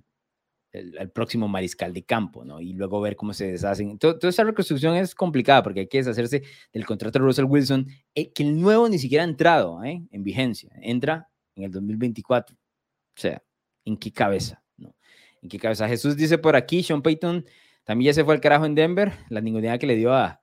al 0.99 1.11
próximo 1.11 1.49
mariscal 1.49 1.93
de 1.93 2.05
campo, 2.05 2.45
¿no? 2.45 2.61
Y 2.61 2.73
luego 2.75 3.01
ver 3.01 3.17
cómo 3.17 3.33
se 3.33 3.51
deshacen. 3.51 3.99
toda 3.99 4.29
esa 4.29 4.45
reconstrucción 4.45 4.95
es 4.97 5.15
complicada 5.15 5.63
porque 5.63 5.81
hay 5.81 5.89
que 5.89 5.99
deshacerse 5.99 6.43
del 6.73 6.87
contrato 6.87 7.19
de 7.19 7.25
Russell 7.25 7.47
Wilson, 7.47 7.87
eh, 8.15 8.33
que 8.33 8.43
el 8.43 8.61
nuevo 8.61 8.89
ni 8.89 8.99
siquiera 8.99 9.25
ha 9.25 9.29
entrado 9.29 9.83
¿eh? 9.85 10.03
en 10.11 10.23
vigencia. 10.23 10.71
Entra 10.83 11.29
en 11.57 11.65
el 11.65 11.71
2024. 11.71 12.57
O 12.57 13.21
sea, 13.21 13.43
¿en 13.85 13.97
qué 13.97 14.13
cabeza? 14.13 14.63
¿En 15.41 15.49
qué 15.49 15.59
cabeza? 15.59 15.89
Jesús 15.89 16.17
dice 16.17 16.39
por 16.39 16.57
aquí, 16.57 16.83
Sean 16.83 17.03
Payton 17.03 17.45
también 17.85 18.11
ya 18.11 18.15
se 18.15 18.25
fue 18.25 18.35
al 18.35 18.41
carajo 18.41 18.67
en 18.67 18.75
Denver, 18.75 19.13
la 19.31 19.41
ninguna 19.41 19.79
que 19.79 19.87
le 19.87 19.97
dio 19.97 20.13
a, 20.13 20.41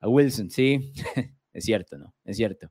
a 0.00 0.08
Wilson, 0.08 0.50
sí, 0.50 0.92
es 1.52 1.64
cierto, 1.64 1.96
¿no? 1.96 2.14
Es 2.24 2.36
cierto. 2.36 2.70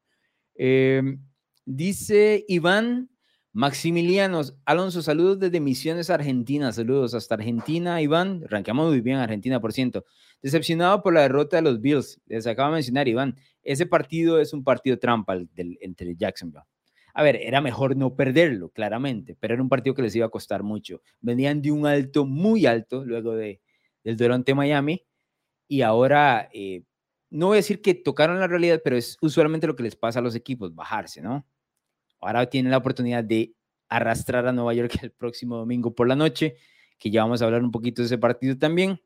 Em, 0.55 1.19
dice 1.65 2.45
Iván 2.47 3.09
Maximilianos, 3.55 4.57
Alonso, 4.65 5.03
saludos 5.03 5.37
desde 5.37 5.59
Misiones, 5.59 6.09
Argentina. 6.09 6.71
Saludos 6.71 7.13
hasta 7.13 7.35
Argentina, 7.35 8.01
Iván. 8.01 8.41
Arrancamos 8.47 8.89
muy 8.89 8.99
bien, 8.99 9.17
Argentina, 9.17 9.61
por 9.61 9.73
ciento. 9.73 10.05
Decepcionado 10.41 11.03
por 11.03 11.13
la 11.13 11.21
derrota 11.21 11.57
de 11.57 11.61
los 11.61 11.79
Bills. 11.79 12.19
Les 12.25 12.47
acaba 12.47 12.69
de 12.69 12.73
mencionar, 12.77 13.07
Iván. 13.07 13.37
Ese 13.61 13.85
partido 13.85 14.41
es 14.41 14.53
un 14.53 14.63
partido 14.63 14.97
trampa 14.97 15.37
del, 15.37 15.77
entre 15.81 16.15
Jacksonville. 16.15 16.65
A 17.13 17.21
ver, 17.21 17.35
era 17.35 17.61
mejor 17.61 17.95
no 17.95 18.15
perderlo, 18.15 18.69
claramente, 18.69 19.37
pero 19.39 19.53
era 19.53 19.61
un 19.61 19.69
partido 19.69 19.93
que 19.93 20.01
les 20.01 20.15
iba 20.15 20.25
a 20.25 20.29
costar 20.29 20.63
mucho. 20.63 21.03
Venían 21.21 21.61
de 21.61 21.71
un 21.71 21.85
alto 21.85 22.25
muy 22.25 22.65
alto 22.65 23.05
luego 23.05 23.35
de, 23.35 23.61
del 24.03 24.17
duelo 24.17 24.33
ante 24.33 24.55
Miami 24.55 25.05
y 25.67 25.81
ahora, 25.81 26.49
eh, 26.51 26.81
no 27.33 27.47
voy 27.47 27.55
a 27.55 27.57
decir 27.57 27.81
que 27.81 27.95
tocaron 27.95 28.39
la 28.39 28.47
realidad, 28.47 28.81
pero 28.83 28.95
es 28.95 29.17
usualmente 29.19 29.65
lo 29.65 29.75
que 29.75 29.81
les 29.81 29.95
pasa 29.95 30.19
a 30.19 30.21
los 30.21 30.35
equipos, 30.35 30.75
bajarse, 30.75 31.19
¿no? 31.19 31.47
Ahora 32.21 32.47
tienen 32.47 32.69
la 32.69 32.77
oportunidad 32.77 33.23
de 33.23 33.55
arrastrar 33.89 34.45
a 34.47 34.53
Nueva 34.53 34.75
York 34.75 34.91
el 35.01 35.11
próximo 35.11 35.57
domingo 35.57 35.95
por 35.95 36.07
la 36.07 36.15
noche, 36.15 36.57
que 36.99 37.09
ya 37.09 37.23
vamos 37.23 37.41
a 37.41 37.45
hablar 37.45 37.63
un 37.63 37.71
poquito 37.71 38.03
de 38.03 38.05
ese 38.05 38.19
partido 38.19 38.55
también, 38.55 39.01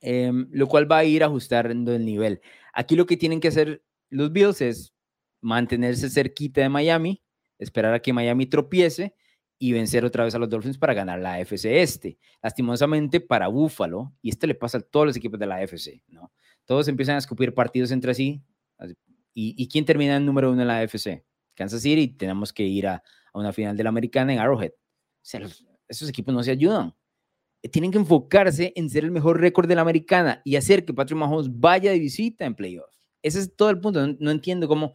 em, 0.00 0.48
lo 0.52 0.68
cual 0.68 0.90
va 0.90 0.98
a 0.98 1.04
ir 1.04 1.24
ajustando 1.24 1.92
el 1.92 2.04
nivel. 2.04 2.40
Aquí 2.72 2.94
lo 2.94 3.04
que 3.04 3.16
tienen 3.16 3.40
que 3.40 3.48
hacer 3.48 3.82
los 4.10 4.32
Bills 4.32 4.60
es 4.60 4.94
mantenerse 5.40 6.08
cerquita 6.08 6.60
de 6.60 6.68
Miami, 6.68 7.20
esperar 7.58 7.94
a 7.94 8.00
que 8.00 8.12
Miami 8.12 8.46
tropiece 8.46 9.16
y 9.58 9.72
vencer 9.72 10.04
otra 10.04 10.22
vez 10.22 10.36
a 10.36 10.38
los 10.38 10.48
Dolphins 10.48 10.78
para 10.78 10.94
ganar 10.94 11.18
la 11.18 11.34
AFC 11.34 11.64
este. 11.64 12.16
Lastimosamente 12.42 13.20
para 13.20 13.48
Buffalo, 13.48 14.12
y 14.22 14.30
esto 14.30 14.46
le 14.46 14.54
pasa 14.54 14.78
a 14.78 14.82
todos 14.82 15.06
los 15.06 15.16
equipos 15.16 15.40
de 15.40 15.46
la 15.46 15.56
AFC, 15.56 16.04
¿no? 16.06 16.30
Todos 16.64 16.88
empiezan 16.88 17.16
a 17.16 17.18
escupir 17.18 17.54
partidos 17.54 17.90
entre 17.90 18.14
sí. 18.14 18.42
¿Y, 19.32 19.68
quién 19.68 19.84
termina 19.84 20.16
en 20.16 20.26
número 20.26 20.50
uno 20.50 20.62
en 20.62 20.68
la 20.68 20.80
AFC? 20.80 21.24
Kansas 21.54 21.82
City, 21.82 22.08
tenemos 22.08 22.52
que 22.52 22.64
ir 22.64 22.86
a, 22.86 23.02
una 23.32 23.52
final 23.52 23.76
de 23.76 23.82
la 23.82 23.88
americana 23.90 24.32
en 24.32 24.38
Arrowhead. 24.38 24.72
esos 25.88 26.08
equipos 26.08 26.34
no 26.34 26.42
se 26.42 26.50
ayudan. 26.50 26.94
Eh, 27.62 27.68
tienen 27.68 27.90
que 27.90 27.98
enfocarse 27.98 28.72
en 28.74 28.90
ser 28.90 29.04
el 29.04 29.10
mejor 29.10 29.40
récord 29.40 29.68
de 29.68 29.74
la 29.74 29.82
americana 29.82 30.42
y 30.44 30.56
hacer 30.56 30.84
que 30.84 30.94
Patrick 30.94 31.18
Mahomes 31.18 31.48
vaya 31.50 31.90
de 31.90 31.98
visita 31.98 32.44
en 32.44 32.54
playoffs. 32.54 32.98
Ese 33.22 33.40
es 33.40 33.54
todo 33.54 33.70
el 33.70 33.80
punto. 33.80 34.06
no 34.18 34.30
entiendo 34.30 34.66
cómo 34.66 34.94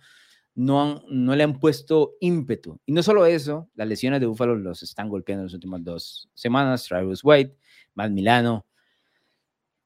no, 0.56 1.04
le 1.36 1.44
han 1.44 1.60
puesto 1.60 2.16
ímpetu. 2.20 2.80
Y 2.86 2.94
no 2.94 3.04
solo 3.04 3.26
eso, 3.26 3.70
las 3.76 3.88
lesiones 3.88 4.22
de 4.22 4.26
Búfalo 4.26 4.56
los 4.56 4.82
están 4.84 5.10
golpeando 5.10 5.42
en 5.42 5.48
las 5.48 5.54
últimas 5.54 5.84
dos 5.84 6.30
semanas. 6.34 6.86
Travis 6.86 7.22
White, 7.24 7.56
Matt 7.94 8.12
Milano. 8.12 8.66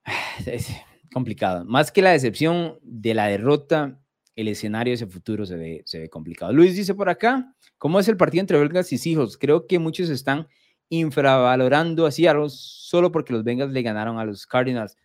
Complicado. 1.11 1.65
Más 1.65 1.91
que 1.91 2.01
la 2.01 2.11
decepción 2.11 2.79
de 2.83 3.13
la 3.13 3.27
derrota, 3.27 3.99
el 4.35 4.47
escenario 4.47 4.91
de 4.91 4.95
ese 4.95 5.07
futuro 5.07 5.45
se 5.45 5.55
ve, 5.55 5.83
se 5.85 5.99
ve 5.99 6.09
complicado. 6.09 6.53
Luis 6.53 6.75
dice 6.75 6.93
por 6.93 7.09
acá, 7.09 7.55
¿cómo 7.77 7.99
es 7.99 8.07
el 8.07 8.17
partido 8.17 8.41
entre 8.41 8.59
Bengals 8.59 8.93
y 8.93 8.97
Seahawks? 8.97 9.37
Creo 9.37 9.67
que 9.67 9.79
muchos 9.79 10.09
están 10.09 10.47
infravalorando 10.89 12.05
a 12.05 12.11
Seattle 12.11 12.49
solo 12.49 13.11
porque 13.11 13.33
los 13.33 13.43
Bengals 13.43 13.73
le 13.73 13.81
ganaron 13.81 14.19
a 14.19 14.25
los 14.25 14.45
Cardinals. 14.45 14.95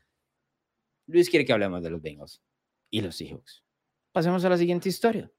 Luis 1.07 1.29
quiere 1.29 1.45
que 1.45 1.53
hablemos 1.53 1.83
de 1.83 1.91
los 1.91 2.01
Bengals 2.01 2.43
y 2.91 3.01
los 3.01 3.17
Seahawks. 3.17 3.65
Pasemos 4.13 4.45
a 4.45 4.49
la 4.49 4.57
siguiente 4.57 4.89
historia. 4.89 5.31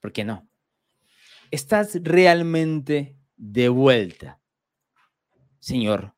¿Por 0.00 0.12
qué 0.12 0.24
no? 0.24 0.48
¿Estás 1.50 1.98
realmente 2.02 3.16
de 3.36 3.68
vuelta, 3.68 4.40
señor 5.60 6.14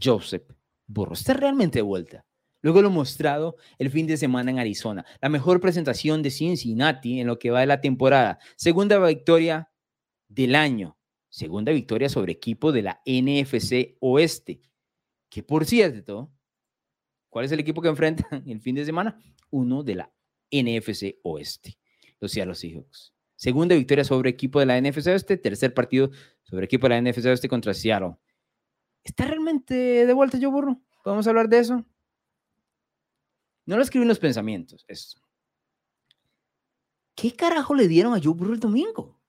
Joseph 0.00 0.50
Burro? 0.86 1.14
¿Estás 1.14 1.36
realmente 1.36 1.80
de 1.80 1.82
vuelta? 1.82 2.24
Luego 2.68 2.82
lo 2.82 2.90
mostrado 2.90 3.56
el 3.78 3.90
fin 3.90 4.06
de 4.06 4.18
semana 4.18 4.50
en 4.50 4.58
Arizona. 4.58 5.06
La 5.22 5.30
mejor 5.30 5.58
presentación 5.58 6.22
de 6.22 6.30
Cincinnati 6.30 7.18
en 7.18 7.26
lo 7.26 7.38
que 7.38 7.50
va 7.50 7.60
de 7.60 7.66
la 7.66 7.80
temporada. 7.80 8.38
Segunda 8.56 8.98
victoria 8.98 9.70
del 10.28 10.54
año. 10.54 10.98
Segunda 11.30 11.72
victoria 11.72 12.10
sobre 12.10 12.32
equipo 12.32 12.70
de 12.70 12.82
la 12.82 13.00
NFC 13.06 13.96
Oeste. 14.00 14.60
Que 15.30 15.42
por 15.42 15.64
cierto, 15.64 16.30
¿cuál 17.30 17.46
es 17.46 17.52
el 17.52 17.60
equipo 17.60 17.80
que 17.80 17.88
enfrentan 17.88 18.44
el 18.46 18.60
fin 18.60 18.74
de 18.74 18.84
semana? 18.84 19.18
Uno 19.48 19.82
de 19.82 19.94
la 19.94 20.12
NFC 20.50 21.20
Oeste. 21.22 21.78
Los 22.20 22.32
Seattle 22.32 22.54
Seahawks. 22.54 23.14
Segunda 23.34 23.76
victoria 23.76 24.04
sobre 24.04 24.28
equipo 24.28 24.60
de 24.60 24.66
la 24.66 24.78
NFC 24.78 25.06
Oeste. 25.06 25.38
Tercer 25.38 25.72
partido 25.72 26.10
sobre 26.42 26.66
equipo 26.66 26.86
de 26.86 27.00
la 27.00 27.00
NFC 27.00 27.24
Oeste 27.24 27.48
contra 27.48 27.72
Seattle. 27.72 28.16
¿Está 29.02 29.24
realmente 29.24 29.74
de 30.04 30.12
vuelta 30.12 30.36
Joe 30.38 30.50
Burro? 30.50 30.82
¿Podemos 31.02 31.26
hablar 31.26 31.48
de 31.48 31.60
eso? 31.60 31.86
No 33.68 33.76
lo 33.76 33.82
escribí 33.82 34.04
en 34.04 34.08
los 34.08 34.18
pensamientos, 34.18 34.82
esto. 34.88 35.20
¿Qué 37.14 37.36
carajo 37.36 37.74
le 37.74 37.86
dieron 37.86 38.14
a 38.14 38.20
Joe 38.22 38.32
Burro 38.32 38.54
el 38.54 38.60
domingo? 38.60 39.20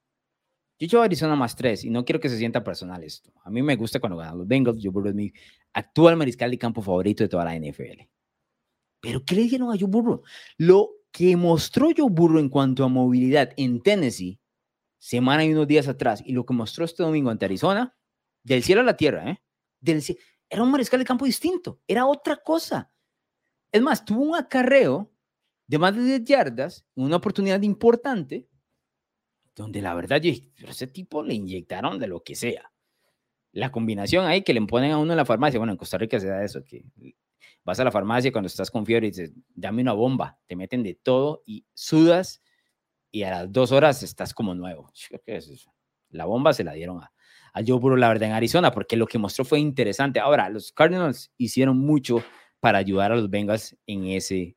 Yo 0.80 0.88
llevo 0.88 1.04
Arizona 1.04 1.36
más 1.36 1.58
tres 1.58 1.84
y 1.84 1.90
no 1.90 2.06
quiero 2.06 2.22
que 2.22 2.30
se 2.30 2.38
sienta 2.38 2.64
personal 2.64 3.04
esto. 3.04 3.34
A 3.44 3.50
mí 3.50 3.62
me 3.62 3.76
gusta 3.76 4.00
cuando 4.00 4.16
ganan 4.16 4.38
los 4.38 4.48
Bengals. 4.48 4.80
Joe 4.82 4.92
Burrow 4.92 5.10
es 5.10 5.16
mi 5.16 5.34
actual 5.74 6.16
mariscal 6.16 6.52
de 6.52 6.58
campo 6.58 6.82
favorito 6.82 7.22
de 7.22 7.28
toda 7.28 7.44
la 7.44 7.54
NFL. 7.54 8.08
Pero 9.02 9.26
¿qué 9.26 9.36
le 9.36 9.44
dieron 9.44 9.74
a 9.74 9.78
Joe 9.78 9.90
Burrow? 9.90 10.24
Lo 10.56 10.90
que 11.12 11.36
mostró 11.36 11.90
Joe 11.94 12.10
Burrow 12.10 12.40
en 12.40 12.48
cuanto 12.48 12.86
a 12.86 12.88
movilidad 12.88 13.52
en 13.58 13.82
Tennessee, 13.82 14.40
semana 15.00 15.44
y 15.44 15.52
unos 15.52 15.68
días 15.68 15.90
atrás, 15.90 16.24
y 16.26 16.32
lo 16.32 16.46
que 16.46 16.54
mostró 16.54 16.86
este 16.86 17.04
domingo 17.04 17.30
ante 17.30 17.44
Arizona, 17.44 17.94
del 18.44 18.64
cielo 18.64 18.80
a 18.80 18.86
la 18.86 18.96
tierra, 18.96 19.32
¿eh? 19.32 19.44
Del 19.82 20.02
era 20.50 20.64
un 20.64 20.72
mariscal 20.72 21.00
de 21.00 21.06
campo 21.06 21.26
distinto, 21.26 21.82
era 21.86 22.06
otra 22.06 22.38
cosa. 22.38 22.90
Es 23.72 23.82
más, 23.82 24.04
tuvo 24.06 24.24
un 24.24 24.36
acarreo 24.36 25.12
de 25.68 25.78
más 25.78 25.96
de 25.96 26.04
10 26.04 26.24
yardas, 26.24 26.86
una 26.96 27.18
oportunidad 27.18 27.62
importante, 27.62 28.48
donde 29.56 29.82
la 29.82 29.94
verdad, 29.94 30.22
yo, 30.22 30.32
ese 30.68 30.88
tipo 30.88 31.22
le 31.22 31.36
inyectaron 31.36 32.00
de 32.00 32.08
lo 32.08 32.24
que 32.24 32.36
sea. 32.36 32.72
La 33.52 33.72
combinación 33.72 34.26
ahí 34.26 34.44
que 34.44 34.54
le 34.54 34.62
ponen 34.62 34.92
a 34.92 34.98
uno 34.98 35.14
en 35.14 35.18
la 35.18 35.26
farmacia, 35.26 35.60
bueno, 35.60 35.74
en 35.74 35.78
Costa 35.78 35.98
Rica 35.98 36.20
se 36.20 36.28
da 36.28 36.44
eso, 36.44 36.64
que 36.64 36.86
vas 37.64 37.80
a 37.80 37.84
la 37.84 37.92
farmacia 37.92 38.32
cuando 38.32 38.48
estás 38.48 38.72
con 38.72 38.86
fiebre 38.86 39.08
y 39.08 39.12
dices, 39.12 39.34
dame 39.54 39.82
una 39.82 39.94
bomba, 39.94 40.40
te 40.48 40.56
meten 40.56 40.82
de 40.82 40.96
todo 40.96 41.44
y 41.46 41.66
sudas 41.74 42.42
y 43.12 43.24
a 43.24 43.32
las 43.32 43.52
dos 43.52 43.72
horas 43.72 44.02
estás 44.02 44.34
como 44.34 44.56
nuevo. 44.56 44.92
¿Qué? 45.26 45.40
La 46.10 46.26
bomba 46.26 46.54
se 46.54 46.64
la 46.64 46.74
dieron 46.74 47.04
a, 47.04 47.12
a 47.54 47.62
Joe 47.66 47.80
Burrow, 47.80 47.98
la 47.98 48.08
verdad, 48.08 48.30
en 48.30 48.34
Arizona, 48.36 48.72
porque 48.72 48.98
lo 48.98 49.06
que 49.06 49.18
mostró 49.18 49.46
fue 49.46 49.60
interesante. 49.60 50.20
Ahora, 50.20 50.50
los 50.50 50.72
Cardinals 50.72 51.32
hicieron 51.38 51.78
mucho 51.78 52.24
para 52.60 52.78
ayudar 52.78 53.12
a 53.12 53.16
los 53.16 53.30
Bengals 53.30 53.78
en 53.88 54.06
ese, 54.08 54.56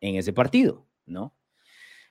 en 0.00 0.16
ese 0.16 0.32
partido, 0.32 0.86
¿no? 1.06 1.34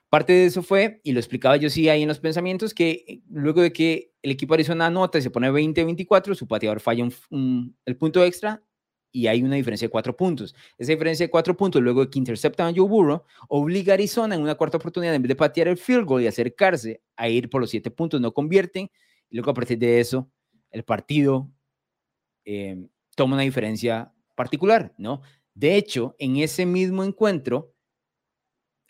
Parte 0.08 0.34
de 0.34 0.44
eso 0.44 0.62
fue, 0.62 1.00
y 1.04 1.12
lo 1.12 1.20
explicaba 1.20 1.56
yo 1.56 1.70
sí 1.70 1.88
ahí 1.88 2.02
en 2.02 2.08
los 2.08 2.20
pensamientos, 2.20 2.74
que 2.74 3.04
eh, 3.08 3.22
luego 3.30 3.62
de 3.62 3.72
que 3.72 4.12
el 4.20 4.30
equipo 4.30 4.52
Arizona 4.52 4.86
anota 4.86 5.18
y 5.18 5.22
se 5.22 5.30
pone 5.30 5.50
20-24, 5.50 6.34
su 6.34 6.46
pateador 6.46 6.80
falla 6.80 7.08
el 7.86 7.96
punto 7.96 8.22
extra 8.22 8.62
y 9.10 9.26
hay 9.26 9.42
una 9.42 9.56
diferencia 9.56 9.88
de 9.88 9.90
cuatro 9.90 10.16
puntos. 10.16 10.54
Esa 10.78 10.92
diferencia 10.92 11.26
de 11.26 11.30
cuatro 11.30 11.56
puntos, 11.56 11.82
luego 11.82 12.02
de 12.02 12.10
que 12.10 12.18
interceptan 12.18 12.68
a 12.68 12.76
Joe 12.76 12.88
Burrow, 12.88 13.24
obliga 13.48 13.92
a 13.92 13.94
Arizona 13.94 14.34
en 14.34 14.42
una 14.42 14.54
cuarta 14.54 14.78
oportunidad, 14.78 15.14
en 15.14 15.22
vez 15.22 15.28
de 15.28 15.36
patear 15.36 15.68
el 15.68 15.76
field 15.76 16.04
goal 16.04 16.22
y 16.22 16.26
acercarse 16.26 17.02
a 17.16 17.28
ir 17.28 17.48
por 17.50 17.60
los 17.60 17.70
siete 17.70 17.90
puntos, 17.90 18.20
no 18.20 18.32
convierten. 18.32 18.90
Y 19.30 19.36
luego 19.36 19.50
a 19.50 19.54
partir 19.54 19.78
de 19.78 20.00
eso, 20.00 20.30
el 20.70 20.82
partido 20.82 21.50
em, 22.44 22.88
toma 23.14 23.34
una 23.34 23.44
diferencia 23.44 24.12
particular, 24.42 24.92
¿no? 24.98 25.22
De 25.54 25.76
hecho, 25.76 26.16
en 26.18 26.36
ese 26.36 26.66
mismo 26.66 27.04
encuentro, 27.04 27.74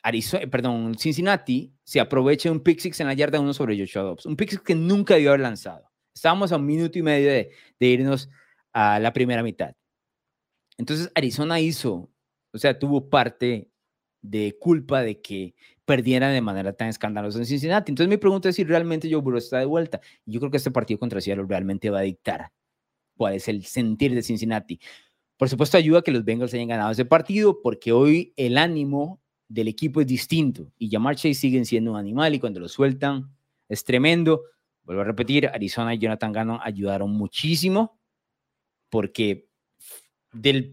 Arizona, 0.03 0.47
perdón, 0.49 0.97
Cincinnati 0.99 1.73
se 1.85 2.01
aprovecha 2.01 2.51
un 2.51 2.61
pick 2.61 2.81
six 2.81 3.01
en 3.01 3.07
la 3.07 3.15
yarda 3.15 3.41
uno 3.41 3.53
sobre 3.53 3.79
Joshua 3.79 4.03
Dobbs, 4.03 4.27
un 4.27 4.37
pick 4.37 4.51
six 4.51 4.63
que 4.63 4.75
nunca 4.75 5.15
debió 5.15 5.31
haber 5.31 5.41
lanzado. 5.41 5.91
Estábamos 6.15 6.53
a 6.53 6.57
un 6.57 6.67
minuto 6.67 6.99
y 6.99 7.03
medio 7.03 7.31
de 7.31 7.87
irnos 7.87 8.29
a 8.73 8.99
la 8.99 9.13
primera 9.13 9.43
mitad. 9.43 9.75
Entonces 10.79 11.11
Arizona 11.15 11.61
hizo, 11.61 12.11
o 12.53 12.59
sea, 12.59 12.79
tuvo 12.79 13.09
parte 13.09 13.69
de 14.23 14.57
culpa 14.59 15.03
de 15.03 15.21
que 15.21 15.55
perdiera 15.85 16.29
de 16.29 16.41
manera 16.41 16.73
tan 16.73 16.89
escandalosa 16.89 17.39
en 17.39 17.47
Cincinnati. 17.47 17.93
Entonces 17.93 18.09
mi 18.09 18.17
pregunta 18.17 18.49
es 18.49 18.57
si 18.57 18.65
realmente 18.65 19.11
Joe 19.11 19.21
Burrow 19.21 19.39
está 19.39 19.59
de 19.59 19.67
vuelta. 19.67 20.01
Yo 20.25 20.41
creo 20.41 20.51
que 20.51 20.57
este 20.59 20.71
partido 20.71 20.99
contra 20.99 21.21
Seattle 21.21 21.47
realmente 21.49 21.91
va 21.91 21.99
a 21.99 22.03
dictar 22.03 22.53
cuál 23.17 23.35
es 23.35 23.49
el 23.49 23.65
sentir 23.65 24.15
de 24.15 24.23
Cincinnati. 24.23 24.81
Por 25.43 25.49
supuesto 25.49 25.77
ayuda 25.77 26.03
que 26.03 26.13
los 26.13 26.25
Bengals 26.25 26.55
hayan 26.55 26.69
ganado 26.69 26.93
ese 26.93 27.05
partido 27.05 27.61
porque 27.63 27.91
hoy 27.91 28.33
el 28.37 28.57
ánimo 28.57 29.21
del 29.49 29.67
equipo 29.67 30.01
es 30.01 30.07
distinto 30.07 30.71
y 30.79 30.89
Jamar 30.89 31.17
Chase 31.17 31.35
siguen 31.35 31.67
siendo 31.67 31.91
un 31.91 31.97
animal 31.97 32.33
y 32.33 32.39
cuando 32.39 32.61
lo 32.61 32.69
sueltan 32.69 33.29
es 33.69 33.83
tremendo. 33.83 34.45
Vuelvo 34.85 35.03
a 35.03 35.05
repetir, 35.05 35.49
Arizona 35.49 35.95
y 35.95 35.99
Jonathan 35.99 36.31
Gannon 36.31 36.61
ayudaron 36.63 37.11
muchísimo 37.11 37.99
porque 38.89 39.49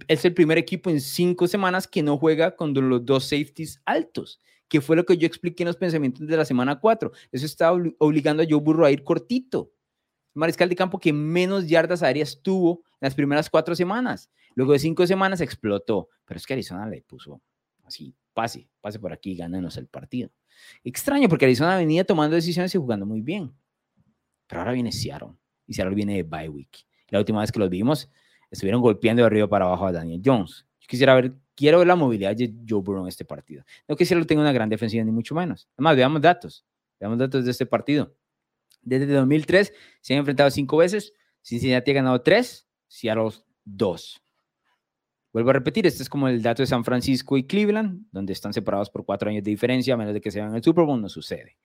es 0.07 0.25
el 0.25 0.35
primer 0.35 0.59
equipo 0.59 0.91
en 0.91 1.01
cinco 1.01 1.47
semanas 1.47 1.87
que 1.87 2.03
no 2.03 2.19
juega 2.19 2.55
con 2.55 2.71
los 2.75 3.03
dos 3.03 3.23
safeties 3.23 3.81
altos, 3.85 4.39
que 4.67 4.81
fue 4.81 4.95
lo 4.95 5.03
que 5.03 5.17
yo 5.17 5.25
expliqué 5.25 5.63
en 5.63 5.69
los 5.69 5.77
pensamientos 5.77 6.27
de 6.27 6.37
la 6.37 6.45
semana 6.45 6.79
4. 6.79 7.11
Eso 7.31 7.47
está 7.47 7.73
obligando 7.97 8.43
a 8.43 8.45
Joe 8.47 8.61
Burrow 8.61 8.85
a 8.85 8.91
ir 8.91 9.03
cortito. 9.03 9.71
Mariscal 10.35 10.69
de 10.69 10.75
campo 10.75 10.99
que 10.99 11.11
menos 11.11 11.67
yardas 11.67 12.03
aéreas 12.03 12.39
tuvo 12.43 12.83
en 13.01 13.07
las 13.07 13.15
primeras 13.15 13.49
cuatro 13.49 13.75
semanas. 13.75 14.29
Luego 14.59 14.73
de 14.73 14.79
cinco 14.79 15.07
semanas 15.07 15.39
explotó. 15.39 16.09
Pero 16.25 16.37
es 16.37 16.45
que 16.45 16.51
Arizona 16.51 16.85
le 16.85 17.01
puso 17.01 17.41
así, 17.85 18.13
pase, 18.33 18.67
pase 18.81 18.99
por 18.99 19.13
aquí, 19.13 19.33
gánanos 19.33 19.77
el 19.77 19.87
partido. 19.87 20.31
Extraño 20.83 21.29
porque 21.29 21.45
Arizona 21.45 21.77
venía 21.77 22.03
tomando 22.03 22.35
decisiones 22.35 22.75
y 22.75 22.77
jugando 22.77 23.05
muy 23.05 23.21
bien. 23.21 23.53
Pero 24.47 24.59
ahora 24.59 24.73
viene 24.73 24.91
Seattle. 24.91 25.29
Y 25.65 25.75
Seattle 25.75 25.95
viene 25.95 26.15
de 26.15 26.23
bye 26.23 26.49
week. 26.49 26.85
La 27.07 27.19
última 27.19 27.39
vez 27.39 27.53
que 27.53 27.59
los 27.59 27.69
vimos, 27.69 28.09
estuvieron 28.51 28.81
golpeando 28.81 29.21
de 29.21 29.27
arriba 29.27 29.47
para 29.47 29.63
abajo 29.63 29.87
a 29.87 29.93
Daniel 29.93 30.21
Jones. 30.25 30.65
Quisiera 30.85 31.15
ver, 31.15 31.35
quiero 31.55 31.77
ver 31.77 31.87
la 31.87 31.95
movilidad 31.95 32.35
de 32.35 32.53
Joe 32.67 32.81
Burrow 32.81 33.03
en 33.03 33.07
este 33.07 33.23
partido. 33.23 33.63
No 33.87 33.95
que 33.95 34.05
tenga 34.05 34.41
una 34.41 34.51
gran 34.51 34.67
defensiva, 34.67 35.05
ni 35.05 35.11
mucho 35.11 35.35
menos. 35.35 35.69
Además, 35.77 35.95
veamos 35.95 36.21
datos. 36.21 36.65
Veamos 36.99 37.17
datos 37.17 37.45
de 37.45 37.51
este 37.51 37.65
partido. 37.65 38.13
Desde 38.81 39.05
2003 39.05 39.73
se 40.01 40.13
han 40.13 40.19
enfrentado 40.19 40.51
cinco 40.51 40.75
veces. 40.75 41.13
Cincinnati 41.41 41.91
ha 41.91 41.93
ganado 41.93 42.21
tres, 42.21 42.67
Seattle 42.89 43.29
dos. 43.63 44.21
Vuelvo 45.31 45.51
a 45.51 45.53
repetir, 45.53 45.85
este 45.85 46.01
es 46.01 46.09
como 46.09 46.27
el 46.27 46.41
dato 46.41 46.63
de 46.63 46.67
San 46.67 46.83
Francisco 46.83 47.37
y 47.37 47.45
Cleveland, 47.45 48.07
donde 48.11 48.33
están 48.33 48.51
separados 48.51 48.89
por 48.89 49.05
cuatro 49.05 49.29
años 49.29 49.43
de 49.43 49.51
diferencia, 49.51 49.93
a 49.93 49.97
menos 49.97 50.13
de 50.13 50.21
que 50.21 50.31
se 50.31 50.39
vean 50.39 50.55
el 50.55 50.63
Super 50.63 50.85
Bowl, 50.85 50.99
no 50.99 51.07
sucede. 51.07 51.57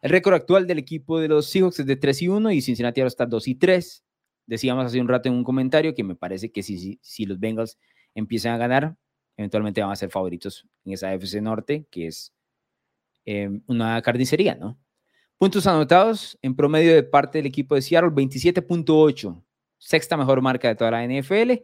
El 0.00 0.10
récord 0.10 0.34
actual 0.34 0.66
del 0.66 0.78
equipo 0.78 1.18
de 1.18 1.26
los 1.26 1.50
Seahawks 1.50 1.80
es 1.80 1.86
de 1.86 1.96
3 1.96 2.22
y 2.22 2.28
1 2.28 2.52
y 2.52 2.62
Cincinnati 2.62 3.00
ahora 3.00 3.08
está 3.08 3.26
2 3.26 3.48
y 3.48 3.54
3. 3.56 4.04
Decíamos 4.46 4.86
hace 4.86 5.00
un 5.00 5.08
rato 5.08 5.28
en 5.28 5.34
un 5.34 5.42
comentario 5.42 5.92
que 5.94 6.04
me 6.04 6.14
parece 6.14 6.52
que 6.52 6.62
si, 6.62 7.26
los 7.26 7.40
Bengals 7.40 7.78
empiezan 8.14 8.54
a 8.54 8.58
ganar, 8.58 8.96
eventualmente 9.36 9.80
van 9.80 9.90
a 9.90 9.96
ser 9.96 10.10
favoritos 10.10 10.66
en 10.84 10.92
esa 10.92 11.12
FC 11.14 11.40
Norte, 11.40 11.86
que 11.90 12.06
es 12.06 12.32
em, 13.24 13.60
una 13.66 14.00
carnicería, 14.02 14.54
¿no? 14.54 14.78
Puntos 15.36 15.66
anotados 15.66 16.38
en 16.42 16.54
promedio 16.54 16.94
de 16.94 17.02
parte 17.02 17.38
del 17.38 17.46
equipo 17.46 17.74
de 17.74 17.82
Seattle, 17.82 18.10
27.8, 18.10 19.44
sexta 19.78 20.16
mejor 20.16 20.42
marca 20.42 20.68
de 20.68 20.76
toda 20.76 20.92
la 20.92 21.04
NFL. 21.04 21.62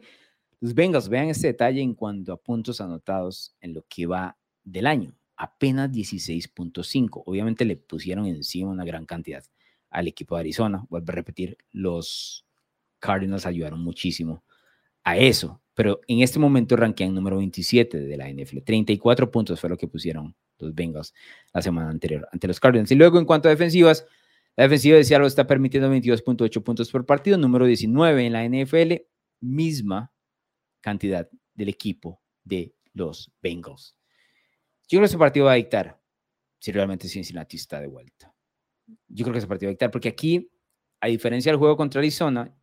Los 0.65 0.73
Bengals, 0.73 1.09
vean 1.09 1.29
este 1.29 1.45
detalle 1.45 1.79
en 1.79 1.93
cuanto 1.93 2.33
a 2.33 2.41
puntos 2.41 2.81
anotados 2.81 3.55
en 3.61 3.75
lo 3.75 3.85
que 3.87 4.07
va 4.07 4.35
del 4.63 4.87
año 4.87 5.15
apenas 5.37 5.91
16.5. 5.91 7.21
Obviamente 7.23 7.65
le 7.65 7.75
pusieron 7.75 8.25
encima 8.25 8.71
una 8.71 8.83
gran 8.83 9.05
cantidad 9.05 9.43
al 9.91 10.07
equipo 10.07 10.33
de 10.33 10.39
Arizona. 10.39 10.83
Vuelvo 10.89 11.11
a 11.11 11.13
repetir, 11.13 11.55
los 11.71 12.47
Cardinals 12.97 13.45
ayudaron 13.45 13.79
muchísimo 13.79 14.43
a 15.03 15.19
eso. 15.19 15.61
Pero 15.75 16.01
en 16.07 16.21
este 16.21 16.39
momento 16.39 16.75
rankean 16.75 17.13
número 17.13 17.37
27 17.37 17.99
de 17.99 18.17
la 18.17 18.27
NFL. 18.27 18.63
34 18.65 19.29
puntos 19.29 19.61
fue 19.61 19.69
lo 19.69 19.77
que 19.77 19.87
pusieron 19.87 20.35
los 20.57 20.73
Bengals 20.73 21.13
la 21.53 21.61
semana 21.61 21.91
anterior 21.91 22.27
ante 22.31 22.47
los 22.47 22.59
Cardinals. 22.59 22.91
Y 22.91 22.95
luego 22.95 23.19
en 23.19 23.25
cuanto 23.25 23.49
a 23.49 23.51
defensivas, 23.51 24.07
la 24.55 24.63
defensiva 24.63 24.97
de 24.97 25.03
Seattle 25.03 25.27
está 25.27 25.45
permitiendo 25.45 25.93
22.8 25.93 26.63
puntos 26.63 26.89
por 26.89 27.05
partido, 27.05 27.37
número 27.37 27.67
19 27.67 28.25
en 28.25 28.33
la 28.33 28.43
NFL, 28.49 29.03
misma 29.41 30.11
cantidad 30.85 31.27
del 31.55 31.69
equipo 31.69 32.21
de 32.43 32.75
los 32.93 33.33
Bengals. 33.41 33.97
Yo 34.87 34.99
creo 34.99 35.01
que 35.01 35.05
ese 35.07 35.17
partido 35.17 35.47
va 35.47 35.53
a 35.53 35.55
dictar 35.55 35.99
si 36.59 36.71
realmente 36.71 37.07
Cincinnati 37.07 37.57
está 37.57 37.81
de 37.81 37.87
vuelta. 37.87 38.31
Yo 39.07 39.25
creo 39.25 39.33
que 39.33 39.39
ese 39.39 39.47
partido 39.47 39.69
va 39.69 39.71
a 39.71 39.77
dictar, 39.77 39.89
porque 39.89 40.09
aquí, 40.09 40.51
a 41.01 41.07
diferencia 41.07 41.51
del 41.51 41.57
juego 41.57 41.75
contra 41.75 41.97
Arizona, 41.97 42.55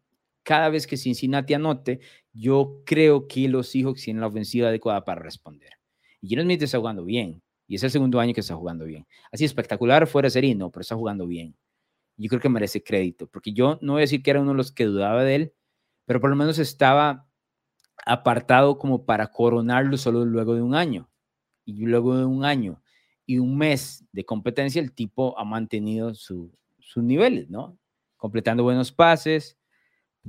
cada 0.45 0.69
vez 0.69 0.87
que 0.87 0.97
Cincinnati 0.97 1.55
anote, 1.55 1.99
yo 2.33 2.83
creo 2.87 3.27
que 3.27 3.49
los 3.49 3.71
Seahawks 3.71 4.05
tienen 4.05 4.21
la 4.21 4.29
ofensiva 4.29 4.69
adecuada 4.69 5.05
para 5.05 5.21
responder. 5.21 5.73
Y 6.21 6.29
Gino 6.29 6.43
Smith 6.43 6.63
está 6.63 6.79
jugando 6.79 7.05
bien, 7.05 7.43
y 7.67 7.75
es 7.75 7.83
el 7.83 7.91
segundo 7.91 8.21
año 8.21 8.35
que 8.35 8.41
está 8.43 8.55
jugando 8.55 8.85
bien. 8.85 9.05
Así 9.33 9.45
espectacular 9.45 10.07
fuera 10.07 10.27
de 10.27 10.31
serie, 10.31 10.55
no, 10.55 10.71
pero 10.71 10.83
está 10.83 10.95
jugando 10.95 11.27
bien. 11.27 11.57
Yo 12.17 12.29
creo 12.29 12.41
que 12.41 12.49
merece 12.49 12.85
crédito, 12.85 13.27
porque 13.27 13.53
yo 13.53 13.81
no 13.83 13.95
voy 13.95 14.03
a 14.03 14.07
decir 14.07 14.23
que 14.23 14.31
era 14.31 14.41
uno 14.41 14.53
de 14.53 14.59
los 14.59 14.71
que 14.71 14.85
dudaba 14.85 15.25
de 15.25 15.35
él, 15.35 15.55
pero 16.05 16.21
por 16.21 16.31
lo 16.31 16.37
menos 16.37 16.61
estaba 16.61 17.29
apartado 18.05 18.79
como 18.79 19.05
para 19.05 19.29
coronarlo 19.29 19.97
solo 19.97 20.25
luego 20.25 20.55
de 20.55 20.63
un 20.63 20.75
año 20.75 21.09
y 21.65 21.87
luego 21.87 22.17
de 22.17 22.25
un 22.25 22.45
año 22.45 22.83
y 23.25 23.39
un 23.39 23.57
mes 23.57 24.05
de 24.13 24.25
competencia, 24.25 24.83
el 24.83 24.93
tipo 24.93 25.39
ha 25.39 25.45
mantenido 25.45 26.15
sus 26.15 26.51
niveles, 26.97 27.49
¿no? 27.49 27.79
Completando 28.17 28.63
buenos 28.63 28.93
pases, 28.93 29.57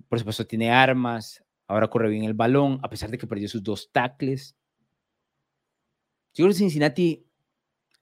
por 0.08 0.20
supuesto 0.20 0.46
tiene 0.46 0.72
armas, 0.72 1.44
ahora 1.68 1.90
corre 1.90 2.10
bien 2.10 2.24
el 2.24 2.34
balón, 2.34 2.80
a 2.84 2.90
pesar 2.90 3.10
de 3.10 3.18
que 3.18 3.28
perdió 3.28 3.48
sus 3.50 3.64
dos 3.64 3.92
tackles. 3.92 4.56
Yo 6.34 6.46
creo 6.46 6.50
que 6.50 6.56
Cincinnati, 6.60 7.26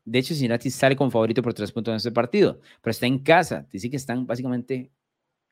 de 0.05 0.19
hecho 0.19 0.33
Cincinnati 0.33 0.69
sale 0.69 0.95
como 0.95 1.11
favorito 1.11 1.41
por 1.41 1.53
tres 1.53 1.71
puntos 1.71 1.91
en 1.91 1.97
este 1.97 2.11
partido, 2.11 2.59
pero 2.81 2.91
está 2.91 3.05
en 3.05 3.19
casa, 3.19 3.67
dice 3.71 3.89
que 3.89 3.97
están 3.97 4.25
básicamente 4.25 4.91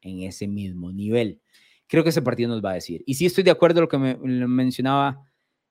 en 0.01 0.23
ese 0.23 0.47
mismo 0.47 0.91
nivel. 0.91 1.41
Creo 1.89 2.03
que 2.03 2.11
ese 2.11 2.21
partido 2.21 2.49
nos 2.49 2.63
va 2.63 2.71
a 2.71 2.75
decir. 2.75 3.03
Y 3.07 3.15
sí 3.15 3.25
estoy 3.25 3.43
de 3.43 3.49
acuerdo 3.49 3.87
con 3.87 4.03
lo 4.03 4.15
que 4.15 4.17
me, 4.27 4.47
mencionaba 4.47 5.27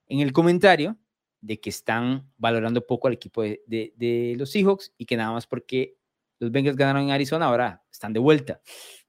en 0.08 0.18
el 0.18 0.32
comentario, 0.32 0.98
de 1.40 1.60
que 1.60 1.70
están 1.70 2.28
valorando 2.36 2.84
poco 2.84 3.06
al 3.06 3.14
equipo 3.14 3.42
de, 3.42 4.34
los 4.36 4.50
Seahawks 4.50 4.92
y 4.98 5.06
que 5.06 5.16
nada 5.16 5.30
más 5.30 5.46
porque 5.46 5.96
los 6.40 6.50
Bengals 6.50 6.76
ganaron 6.76 7.04
en 7.04 7.10
Arizona, 7.12 7.46
ahora 7.46 7.84
están 7.92 8.12
de 8.12 8.18
vuelta. 8.18 8.60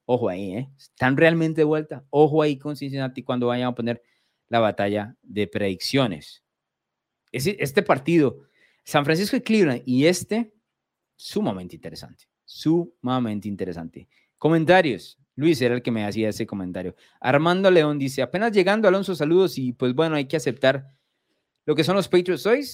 Ojo 0.04 0.28
ahí, 0.28 0.52
¿eh? 0.52 0.70
Están 0.78 1.16
realmente 1.16 1.62
de 1.62 1.64
vuelta. 1.64 2.04
Ojo 2.10 2.42
ahí 2.42 2.56
con 2.56 2.76
Cincinnati 2.76 3.24
cuando 3.24 3.48
vayan 3.48 3.68
a 3.68 3.74
poner 3.74 4.00
la 4.48 4.60
batalla 4.60 5.16
de 5.22 5.48
predicciones. 5.48 6.44
Este 7.32 7.82
partido, 7.82 8.42
San 8.84 9.04
Francisco 9.04 9.36
y 9.36 9.40
Cleveland, 9.40 9.82
y 9.84 10.06
este, 10.06 10.52
sumamente 11.16 11.74
interesante. 11.74 12.28
Sumamente 12.44 13.48
interesante. 13.48 14.08
Comentarios. 14.38 15.18
Luis 15.40 15.60
era 15.62 15.74
el 15.74 15.82
que 15.82 15.90
me 15.90 16.04
hacía 16.04 16.28
ese 16.28 16.46
comentario. 16.46 16.94
Armando 17.20 17.70
León 17.70 17.98
dice, 17.98 18.22
apenas 18.22 18.52
llegando, 18.52 18.86
Alonso, 18.86 19.14
saludos 19.14 19.58
y 19.58 19.72
pues 19.72 19.94
bueno, 19.94 20.16
hay 20.16 20.26
que 20.26 20.36
aceptar 20.36 20.94
lo 21.66 21.74
que 21.74 21.84
son 21.84 21.96
los 21.96 22.08
Patriots 22.08 22.46
hoy 22.46 22.64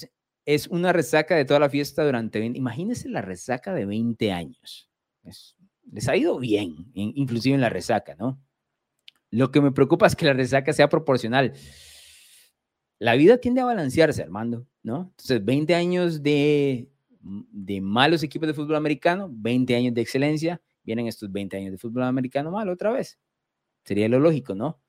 es 0.45 0.67
una 0.67 0.93
resaca 0.93 1.35
de 1.35 1.45
toda 1.45 1.59
la 1.59 1.69
fiesta 1.69 2.05
durante 2.05 2.39
20, 2.39 2.57
imagínense 2.57 3.09
la 3.09 3.21
resaca 3.21 3.73
de 3.73 3.85
20 3.85 4.31
años. 4.31 4.89
les 5.91 6.07
ha 6.07 6.15
ido 6.15 6.39
bien, 6.39 6.89
inclusive 6.93 7.55
en 7.55 7.61
la 7.61 7.69
resaca, 7.69 8.15
¿no? 8.15 8.41
Lo 9.29 9.51
que 9.51 9.61
me 9.61 9.71
preocupa 9.71 10.07
es 10.07 10.15
que 10.15 10.25
la 10.25 10.33
resaca 10.33 10.71
sea 10.71 10.87
proporcional. 10.87 11.53
La 12.97 13.15
vida 13.15 13.37
tiende 13.37 13.61
a 13.61 13.65
balancearse, 13.65 14.23
Armando, 14.23 14.65
¿no? 14.83 15.11
Entonces, 15.11 15.43
20 15.43 15.75
años 15.75 16.23
de, 16.23 16.89
de 17.19 17.81
malos 17.81 18.23
equipos 18.23 18.47
de 18.47 18.53
fútbol 18.53 18.77
americano, 18.77 19.29
20 19.29 19.75
años 19.75 19.93
de 19.93 20.01
excelencia, 20.01 20.61
vienen 20.87 21.07
estos 21.07 21.31
20 21.31 21.57
años 21.57 21.71
de 21.71 21.77
fútbol 21.77 22.03
americano 22.03 22.49
malo 22.49 22.71
otra 22.71 22.91
vez. 22.91 23.19
Sería 23.83 24.07
lo 24.07 24.19
lógico, 24.19 24.55
¿no? 24.55 24.81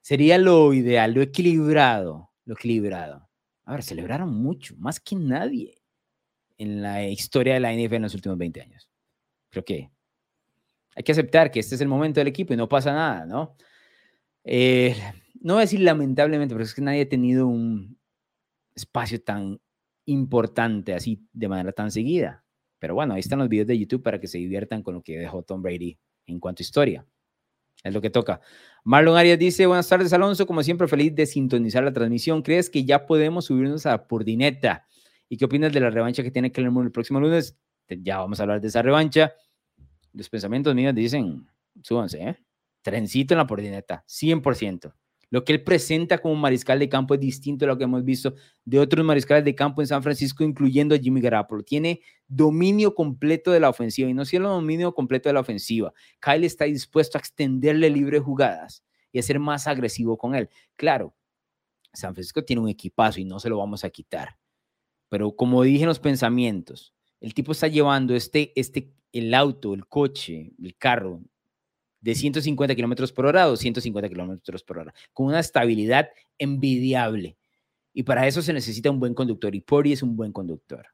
Sería 0.00 0.38
lo 0.38 0.72
ideal, 0.72 1.12
lo 1.12 1.22
equilibrado, 1.22 2.30
lo 2.46 2.54
equilibrado. 2.54 3.28
A 3.64 3.72
ver, 3.72 3.82
celebraron 3.82 4.34
mucho, 4.34 4.74
más 4.78 4.98
que 4.98 5.14
nadie 5.14 5.82
en 6.58 6.82
la 6.82 7.06
historia 7.06 7.54
de 7.54 7.60
la 7.60 7.72
NFL 7.72 7.96
en 7.96 8.02
los 8.02 8.14
últimos 8.14 8.38
20 8.38 8.62
años. 8.62 8.90
Creo 9.50 9.64
que 9.64 9.90
hay 10.96 11.02
que 11.02 11.12
aceptar 11.12 11.50
que 11.50 11.60
este 11.60 11.74
es 11.74 11.80
el 11.80 11.88
momento 11.88 12.20
del 12.20 12.28
equipo 12.28 12.54
y 12.54 12.56
no 12.56 12.68
pasa 12.68 12.92
nada, 12.92 13.26
¿no? 13.26 13.56
Eh, 14.44 14.96
no 15.40 15.54
voy 15.54 15.60
a 15.60 15.64
decir 15.66 15.80
lamentablemente, 15.80 16.54
pero 16.54 16.64
es 16.64 16.74
que 16.74 16.82
nadie 16.82 17.02
ha 17.02 17.08
tenido 17.08 17.46
un 17.46 17.98
espacio 18.74 19.22
tan 19.22 19.60
importante 20.06 20.94
así 20.94 21.28
de 21.32 21.48
manera 21.48 21.72
tan 21.72 21.90
seguida. 21.90 22.41
Pero 22.82 22.96
bueno, 22.96 23.14
ahí 23.14 23.20
están 23.20 23.38
los 23.38 23.48
videos 23.48 23.68
de 23.68 23.78
YouTube 23.78 24.02
para 24.02 24.18
que 24.18 24.26
se 24.26 24.38
diviertan 24.38 24.82
con 24.82 24.94
lo 24.94 25.02
que 25.02 25.16
dejó 25.16 25.44
Tom 25.44 25.62
Brady 25.62 25.96
en 26.26 26.40
cuanto 26.40 26.62
a 26.62 26.64
historia. 26.64 27.06
Es 27.84 27.94
lo 27.94 28.00
que 28.00 28.10
toca. 28.10 28.40
Marlon 28.82 29.16
Arias 29.16 29.38
dice, 29.38 29.66
buenas 29.66 29.88
tardes 29.88 30.12
Alonso, 30.12 30.48
como 30.48 30.64
siempre 30.64 30.88
feliz 30.88 31.14
de 31.14 31.24
sintonizar 31.26 31.84
la 31.84 31.92
transmisión. 31.92 32.42
¿Crees 32.42 32.68
que 32.68 32.84
ya 32.84 33.06
podemos 33.06 33.44
subirnos 33.44 33.86
a 33.86 34.08
Purdineta? 34.08 34.84
¿Y 35.28 35.36
qué 35.36 35.44
opinas 35.44 35.72
de 35.72 35.78
la 35.78 35.90
revancha 35.90 36.24
que 36.24 36.32
tiene 36.32 36.50
Kellerman 36.50 36.86
el 36.86 36.90
próximo 36.90 37.20
lunes? 37.20 37.56
Ya 37.88 38.18
vamos 38.18 38.40
a 38.40 38.42
hablar 38.42 38.60
de 38.60 38.66
esa 38.66 38.82
revancha. 38.82 39.32
Los 40.12 40.28
pensamientos 40.28 40.74
míos 40.74 40.92
dicen, 40.92 41.46
súbanse, 41.82 42.20
¿eh? 42.20 42.36
Trencito 42.82 43.34
en 43.34 43.38
la 43.38 43.46
Purdineta, 43.46 44.04
100%. 44.08 44.92
Lo 45.32 45.44
que 45.44 45.54
él 45.54 45.64
presenta 45.64 46.18
como 46.18 46.34
mariscal 46.34 46.78
de 46.78 46.90
campo 46.90 47.14
es 47.14 47.20
distinto 47.20 47.64
a 47.64 47.68
lo 47.68 47.78
que 47.78 47.84
hemos 47.84 48.04
visto 48.04 48.34
de 48.66 48.78
otros 48.78 49.02
mariscales 49.02 49.46
de 49.46 49.54
campo 49.54 49.80
en 49.80 49.86
San 49.86 50.02
Francisco, 50.02 50.44
incluyendo 50.44 50.94
a 50.94 50.98
Jimmy 50.98 51.22
Garoppolo. 51.22 51.62
Tiene 51.62 52.02
dominio 52.28 52.94
completo 52.94 53.50
de 53.50 53.58
la 53.58 53.70
ofensiva 53.70 54.10
y 54.10 54.12
no 54.12 54.26
solo 54.26 54.50
dominio 54.50 54.92
completo 54.92 55.30
de 55.30 55.32
la 55.32 55.40
ofensiva. 55.40 55.94
Kyle 56.20 56.44
está 56.44 56.66
dispuesto 56.66 57.16
a 57.16 57.20
extenderle 57.20 57.88
libre 57.88 58.20
jugadas 58.20 58.84
y 59.10 59.20
a 59.20 59.22
ser 59.22 59.38
más 59.38 59.66
agresivo 59.66 60.18
con 60.18 60.34
él. 60.34 60.50
Claro, 60.76 61.16
San 61.94 62.12
Francisco 62.12 62.44
tiene 62.44 62.60
un 62.60 62.68
equipazo 62.68 63.18
y 63.18 63.24
no 63.24 63.40
se 63.40 63.48
lo 63.48 63.56
vamos 63.56 63.84
a 63.84 63.90
quitar. 63.90 64.36
Pero 65.08 65.34
como 65.34 65.62
dije 65.62 65.84
en 65.84 65.88
los 65.88 65.98
pensamientos, 65.98 66.92
el 67.22 67.32
tipo 67.32 67.52
está 67.52 67.68
llevando 67.68 68.14
este, 68.14 68.52
este, 68.54 68.92
el 69.12 69.32
auto, 69.32 69.72
el 69.72 69.86
coche, 69.86 70.52
el 70.62 70.76
carro, 70.76 71.22
de 72.02 72.14
150 72.14 72.74
kilómetros 72.74 73.12
por 73.12 73.24
hora 73.26 73.44
a 73.44 73.46
250 73.46 74.08
kilómetros 74.08 74.62
por 74.62 74.78
hora, 74.78 74.94
con 75.14 75.26
una 75.26 75.40
estabilidad 75.40 76.10
envidiable. 76.36 77.38
Y 77.94 78.02
para 78.02 78.26
eso 78.26 78.42
se 78.42 78.52
necesita 78.52 78.90
un 78.90 79.00
buen 79.00 79.14
conductor 79.14 79.54
y 79.54 79.60
Pori 79.60 79.92
es 79.92 80.02
un 80.02 80.16
buen 80.16 80.32
conductor. 80.32 80.86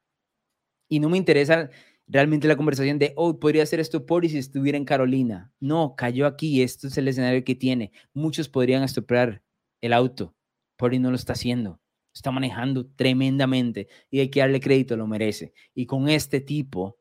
Y 0.88 1.00
no 1.00 1.08
me 1.08 1.18
interesa 1.18 1.70
realmente 2.06 2.48
la 2.48 2.56
conversación 2.56 2.98
de, 2.98 3.12
oh, 3.16 3.38
podría 3.38 3.62
hacer 3.62 3.80
esto 3.80 4.06
Pori 4.06 4.28
si 4.28 4.38
estuviera 4.38 4.78
en 4.78 4.84
Carolina. 4.84 5.52
No, 5.60 5.94
cayó 5.96 6.26
aquí, 6.26 6.62
esto 6.62 6.88
es 6.88 6.98
el 6.98 7.08
escenario 7.08 7.44
que 7.44 7.54
tiene. 7.54 7.92
Muchos 8.12 8.48
podrían 8.48 8.82
estropear 8.82 9.42
el 9.80 9.92
auto. 9.92 10.34
Pori 10.76 10.98
no 10.98 11.10
lo 11.10 11.16
está 11.16 11.32
haciendo. 11.32 11.80
Está 12.12 12.30
manejando 12.30 12.86
tremendamente 12.86 13.88
y 14.10 14.20
hay 14.20 14.28
que 14.28 14.40
darle 14.40 14.60
crédito, 14.60 14.96
lo 14.96 15.06
merece. 15.06 15.52
Y 15.74 15.86
con 15.86 16.08
este 16.08 16.40
tipo, 16.40 16.98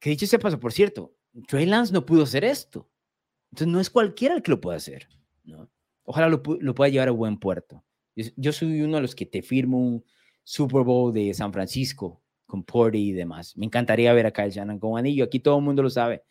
que 0.00 0.10
dicho 0.10 0.26
sea 0.26 0.38
paso, 0.38 0.58
por 0.58 0.72
cierto, 0.72 1.14
Trey 1.46 1.66
Lance 1.66 1.92
no 1.92 2.04
pudo 2.04 2.24
hacer 2.24 2.44
esto. 2.44 2.88
Entonces 3.50 3.72
no 3.72 3.80
es 3.80 3.90
cualquiera 3.90 4.34
el 4.34 4.42
que 4.42 4.50
lo 4.50 4.60
pueda 4.60 4.76
hacer. 4.76 5.08
¿no? 5.44 5.68
Ojalá 6.04 6.28
lo, 6.28 6.42
pueda 6.42 6.88
llevar 6.88 7.08
a 7.08 7.12
buen 7.12 7.38
puerto. 7.38 7.84
Yo, 8.14 8.52
soy 8.52 8.80
uno 8.80 8.96
de 8.96 9.02
los 9.02 9.14
que 9.14 9.26
te 9.26 9.42
firmo 9.42 9.78
un 9.78 10.04
Super 10.42 10.82
Bowl 10.82 11.12
de 11.12 11.32
San 11.34 11.52
Francisco 11.52 12.22
con 12.46 12.64
Porty 12.64 13.10
y 13.10 13.12
demás. 13.12 13.56
Me 13.56 13.66
encantaría 13.66 14.12
ver 14.12 14.26
a 14.26 14.32
Kyle 14.32 14.50
Shannon 14.50 14.78
con 14.78 14.98
anillo. 14.98 15.24
Aquí 15.24 15.38
todo 15.38 15.58
el 15.58 15.64
mundo 15.64 15.82
lo 15.82 15.90
sabe. 15.90 16.24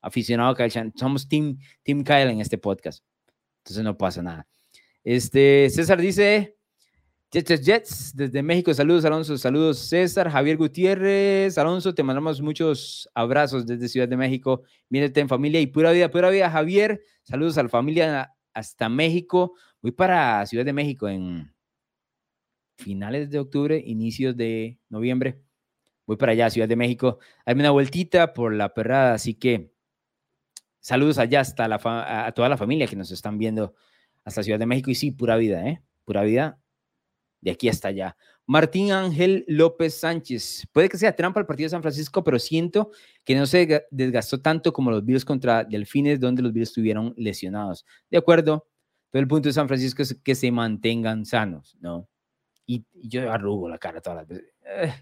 Aficionado 0.00 0.50
a 0.50 0.56
Kyle 0.56 0.68
Shannon. 0.68 0.92
Somos 0.96 1.28
Team, 1.28 1.58
team 1.82 2.04
Kyle 2.04 2.30
en 2.30 2.40
este 2.40 2.56
podcast. 2.56 3.04
Entonces 3.58 3.84
no 3.84 3.98
pasa 3.98 4.22
nada. 4.22 4.46
Este, 5.02 5.68
César 5.70 6.00
dice, 6.00 6.56
Jets, 7.36 7.60
Jets, 7.60 8.16
desde 8.16 8.42
México, 8.42 8.72
saludos 8.72 9.04
Alonso, 9.04 9.36
saludos 9.36 9.78
César, 9.78 10.30
Javier 10.30 10.56
Gutiérrez, 10.56 11.58
Alonso, 11.58 11.94
te 11.94 12.02
mandamos 12.02 12.40
muchos 12.40 13.10
abrazos 13.12 13.66
desde 13.66 13.88
Ciudad 13.88 14.08
de 14.08 14.16
México, 14.16 14.62
mírate 14.88 15.20
en 15.20 15.28
familia 15.28 15.60
y 15.60 15.66
pura 15.66 15.92
vida, 15.92 16.10
pura 16.10 16.30
vida, 16.30 16.50
Javier, 16.50 17.02
saludos 17.24 17.58
a 17.58 17.64
la 17.64 17.68
familia 17.68 18.32
hasta 18.54 18.88
México, 18.88 19.52
voy 19.82 19.92
para 19.92 20.46
Ciudad 20.46 20.64
de 20.64 20.72
México 20.72 21.10
en 21.10 21.52
finales 22.78 23.28
de 23.28 23.38
octubre, 23.38 23.82
inicios 23.84 24.34
de 24.34 24.78
noviembre, 24.88 25.42
voy 26.06 26.16
para 26.16 26.32
allá, 26.32 26.48
Ciudad 26.48 26.68
de 26.68 26.76
México, 26.76 27.18
hazme 27.44 27.60
una 27.60 27.70
vueltita 27.70 28.32
por 28.32 28.54
la 28.54 28.72
perrada, 28.72 29.12
así 29.12 29.34
que 29.34 29.74
saludos 30.80 31.18
allá 31.18 31.40
hasta 31.40 31.68
la 31.68 31.78
a 31.84 32.32
toda 32.32 32.48
la 32.48 32.56
familia 32.56 32.86
que 32.86 32.96
nos 32.96 33.10
están 33.10 33.36
viendo 33.36 33.74
hasta 34.24 34.42
Ciudad 34.42 34.58
de 34.58 34.64
México. 34.64 34.90
Y 34.90 34.94
sí, 34.94 35.10
pura 35.10 35.36
vida, 35.36 35.68
¿eh? 35.68 35.82
Pura 36.06 36.22
vida 36.22 36.58
de 37.40 37.50
aquí 37.50 37.68
hasta 37.68 37.88
allá. 37.88 38.16
Martín 38.46 38.92
Ángel 38.92 39.44
López 39.48 39.94
Sánchez. 39.94 40.68
Puede 40.72 40.88
que 40.88 40.98
sea 40.98 41.16
trampa 41.16 41.40
el 41.40 41.46
partido 41.46 41.66
de 41.66 41.70
San 41.70 41.82
Francisco, 41.82 42.22
pero 42.22 42.38
siento 42.38 42.90
que 43.24 43.34
no 43.34 43.44
se 43.46 43.86
desgastó 43.90 44.40
tanto 44.40 44.72
como 44.72 44.90
los 44.90 45.04
Bills 45.04 45.24
contra 45.24 45.64
Delfines, 45.64 46.20
donde 46.20 46.42
los 46.42 46.52
Bills 46.52 46.68
estuvieron 46.68 47.12
lesionados. 47.16 47.84
De 48.08 48.18
acuerdo, 48.18 48.68
todo 49.10 49.20
el 49.20 49.28
punto 49.28 49.48
de 49.48 49.52
San 49.52 49.66
Francisco 49.66 50.02
es 50.02 50.14
que 50.22 50.34
se 50.34 50.50
mantengan 50.52 51.24
sanos, 51.24 51.76
¿no? 51.80 52.08
Y, 52.66 52.84
yo 52.94 53.30
arrugo 53.30 53.68
la 53.68 53.78
cara 53.78 54.00
todas 54.00 54.18
las 54.18 54.28
veces. 54.28 54.52
Eh, 54.64 54.92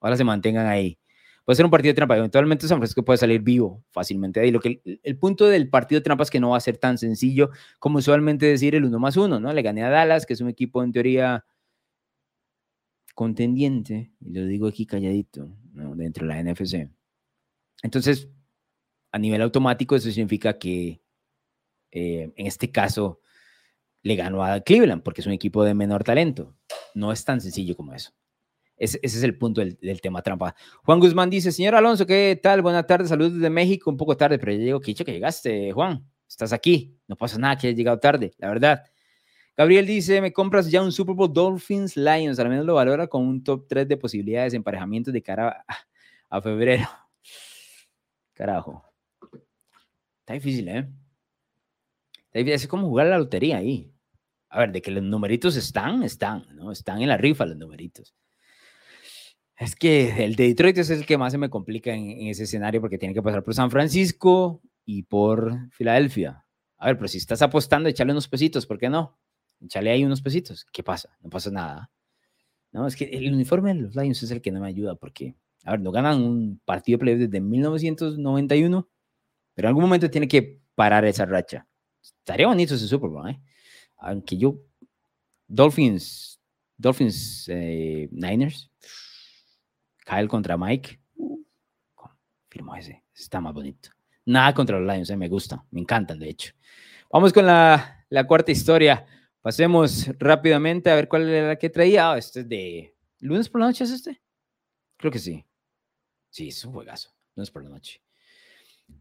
ahora 0.00 0.16
se 0.16 0.24
mantengan 0.24 0.66
ahí. 0.66 0.98
Puede 1.44 1.56
ser 1.56 1.64
un 1.64 1.70
partido 1.70 1.90
de 1.90 1.96
trampa. 1.96 2.16
Eventualmente 2.16 2.68
San 2.68 2.78
Francisco 2.78 3.04
puede 3.04 3.16
salir 3.18 3.42
vivo 3.42 3.82
fácilmente. 3.90 4.46
Y 4.46 4.50
lo 4.50 4.60
que, 4.60 4.80
el, 5.02 5.18
punto 5.18 5.48
del 5.48 5.68
partido 5.68 6.00
de 6.00 6.04
trampa 6.04 6.22
es 6.22 6.30
que 6.30 6.40
no 6.40 6.50
va 6.50 6.56
a 6.56 6.60
ser 6.60 6.78
tan 6.78 6.96
sencillo 6.96 7.50
como 7.78 7.98
usualmente 7.98 8.46
decir 8.46 8.74
el 8.74 8.84
uno 8.84 8.98
más 8.98 9.16
uno, 9.16 9.40
¿no? 9.40 9.52
Le 9.52 9.62
gané 9.62 9.82
a 9.82 9.90
Dallas, 9.90 10.26
que 10.26 10.34
es 10.34 10.40
un 10.40 10.48
equipo 10.48 10.82
en 10.82 10.92
teoría 10.92 11.44
contendiente, 13.20 14.10
y 14.18 14.30
lo 14.30 14.46
digo 14.46 14.66
aquí 14.66 14.86
calladito, 14.86 15.54
dentro 15.94 16.26
de 16.26 16.32
la 16.32 16.42
NFC. 16.42 16.88
Entonces, 17.82 18.30
a 19.12 19.18
nivel 19.18 19.42
automático, 19.42 19.94
eso 19.94 20.10
significa 20.10 20.58
que 20.58 21.02
eh, 21.90 22.32
en 22.34 22.46
este 22.46 22.72
caso 22.72 23.20
le 24.00 24.16
ganó 24.16 24.42
a 24.42 24.60
Cleveland 24.60 25.02
porque 25.02 25.20
es 25.20 25.26
un 25.26 25.34
equipo 25.34 25.62
de 25.64 25.74
menor 25.74 26.02
talento. 26.02 26.56
No 26.94 27.12
es 27.12 27.22
tan 27.22 27.42
sencillo 27.42 27.76
como 27.76 27.92
eso. 27.92 28.10
Ese, 28.78 28.98
es 29.02 29.22
el 29.22 29.36
punto 29.36 29.60
del, 29.60 30.00
tema 30.00 30.22
trampa. 30.22 30.54
Juan 30.82 30.98
Guzmán 30.98 31.28
dice, 31.28 31.52
señor 31.52 31.74
Alonso, 31.74 32.06
¿qué 32.06 32.40
tal? 32.42 32.62
Buenas 32.62 32.86
tardes, 32.86 33.10
saludos 33.10 33.34
desde 33.34 33.50
México, 33.50 33.90
un 33.90 33.98
poco 33.98 34.16
tarde, 34.16 34.38
pero 34.38 34.52
ya 34.52 34.60
llego, 34.60 34.80
que 34.80 34.92
dicho 34.92 35.04
que 35.04 35.12
llegaste, 35.12 35.72
Juan. 35.72 36.10
Estás 36.26 36.54
aquí, 36.54 36.96
no 37.06 37.16
pasa 37.16 37.36
nada 37.36 37.58
que 37.58 37.66
hayas 37.66 37.76
llegado 37.76 37.98
tarde, 37.98 38.32
la 38.38 38.48
verdad. 38.48 38.82
Gabriel 39.60 39.84
dice, 39.84 40.22
me 40.22 40.32
compras 40.32 40.70
ya 40.70 40.82
un 40.82 40.90
Super 40.90 41.14
Bowl 41.14 41.30
Dolphins 41.30 41.94
Lions, 41.94 42.38
al 42.38 42.48
menos 42.48 42.64
lo 42.64 42.76
valora 42.76 43.08
con 43.08 43.26
un 43.26 43.44
top 43.44 43.66
3 43.68 43.86
de 43.86 43.98
posibilidades 43.98 44.52
de 44.52 44.56
emparejamientos 44.56 45.12
de 45.12 45.20
cara 45.20 45.66
a, 46.30 46.40
febrero. 46.40 46.88
Carajo. 48.32 48.82
Está 50.20 50.32
difícil, 50.32 50.66
¿eh? 50.66 50.88
Está 52.24 52.38
difícil. 52.38 52.54
Es 52.54 52.66
como 52.68 52.88
jugar 52.88 53.08
la 53.08 53.18
lotería 53.18 53.58
ahí. 53.58 53.92
A 54.48 54.60
ver, 54.60 54.72
de 54.72 54.80
que 54.80 54.90
los 54.90 55.02
numeritos 55.02 55.56
están, 55.56 56.04
están, 56.04 56.46
¿no? 56.56 56.72
Están 56.72 57.02
en 57.02 57.08
la 57.10 57.18
rifa 57.18 57.44
los 57.44 57.58
numeritos. 57.58 58.14
Es 59.58 59.76
que 59.76 60.24
el 60.24 60.36
de 60.36 60.48
Detroit 60.48 60.78
es 60.78 60.88
el 60.88 61.04
que 61.04 61.18
más 61.18 61.32
se 61.32 61.38
me 61.38 61.50
complica 61.50 61.92
en, 61.92 62.12
en 62.12 62.28
ese 62.28 62.44
escenario 62.44 62.80
porque 62.80 62.96
tiene 62.96 63.12
que 63.12 63.20
pasar 63.20 63.44
por 63.44 63.52
San 63.52 63.70
Francisco 63.70 64.62
y 64.86 65.02
por 65.02 65.70
Filadelfia. 65.70 66.46
A 66.78 66.86
ver, 66.86 66.96
pero 66.96 67.08
si 67.08 67.18
estás 67.18 67.42
apostando, 67.42 67.90
échale 67.90 68.12
unos 68.12 68.26
pesitos, 68.26 68.64
¿por 68.64 68.78
qué 68.78 68.88
no? 68.88 69.18
Échale 69.60 69.90
ahí 69.90 70.04
unos 70.04 70.22
pesitos. 70.22 70.66
¿Qué 70.72 70.82
pasa? 70.82 71.16
No 71.22 71.30
pasa 71.30 71.50
nada. 71.50 71.90
No, 72.72 72.86
es 72.86 72.96
que 72.96 73.04
el 73.04 73.32
uniforme 73.32 73.74
de 73.74 73.80
los 73.82 73.96
Lions 73.96 74.22
es 74.22 74.30
el 74.30 74.40
que 74.40 74.52
no 74.52 74.60
me 74.60 74.68
ayuda 74.68 74.94
porque, 74.94 75.34
a 75.64 75.72
ver, 75.72 75.80
no 75.80 75.90
ganan 75.90 76.22
un 76.22 76.60
partido 76.64 76.96
de 76.96 77.00
playoffs 77.00 77.20
desde 77.30 77.40
1991, 77.40 78.88
pero 79.54 79.66
en 79.66 79.70
algún 79.70 79.82
momento 79.84 80.10
tiene 80.10 80.28
que 80.28 80.60
parar 80.74 81.04
esa 81.04 81.26
racha. 81.26 81.66
Estaría 82.02 82.46
bonito 82.46 82.74
ese 82.74 82.86
Super 82.86 83.10
Bowl, 83.10 83.28
¿eh? 83.28 83.40
Aunque 83.98 84.38
yo, 84.38 84.60
Dolphins, 85.46 86.40
Dolphins, 86.76 87.46
eh, 87.48 88.08
Niners, 88.12 88.70
Kyle 90.06 90.28
contra 90.28 90.56
Mike, 90.56 91.00
firmo 92.48 92.74
ese, 92.76 93.04
está 93.14 93.40
más 93.40 93.52
bonito. 93.52 93.90
Nada 94.26 94.54
contra 94.54 94.78
los 94.78 94.90
Lions, 94.90 95.10
eh, 95.10 95.16
me 95.16 95.28
gusta, 95.28 95.64
me 95.70 95.80
encantan, 95.80 96.18
de 96.18 96.28
hecho. 96.30 96.52
Vamos 97.12 97.32
con 97.32 97.44
la, 97.46 98.06
la 98.08 98.26
cuarta 98.26 98.52
historia. 98.52 99.04
Pasemos 99.42 100.06
rápidamente 100.18 100.90
a 100.90 100.94
ver 100.94 101.08
cuál 101.08 101.28
era 101.28 101.48
la 101.48 101.56
que 101.56 101.70
traía. 101.70 102.12
Ah, 102.12 102.18
este 102.18 102.40
es 102.40 102.48
de 102.48 102.96
lunes 103.20 103.48
por 103.48 103.60
la 103.60 103.68
noche, 103.68 103.84
¿es 103.84 103.90
este? 103.90 104.20
Creo 104.98 105.10
que 105.10 105.18
sí. 105.18 105.46
Sí, 106.28 106.48
es 106.48 106.64
un 106.64 106.72
juegazo. 106.72 107.10
Lunes 107.34 107.50
por 107.50 107.62
la 107.64 107.70
noche. 107.70 108.02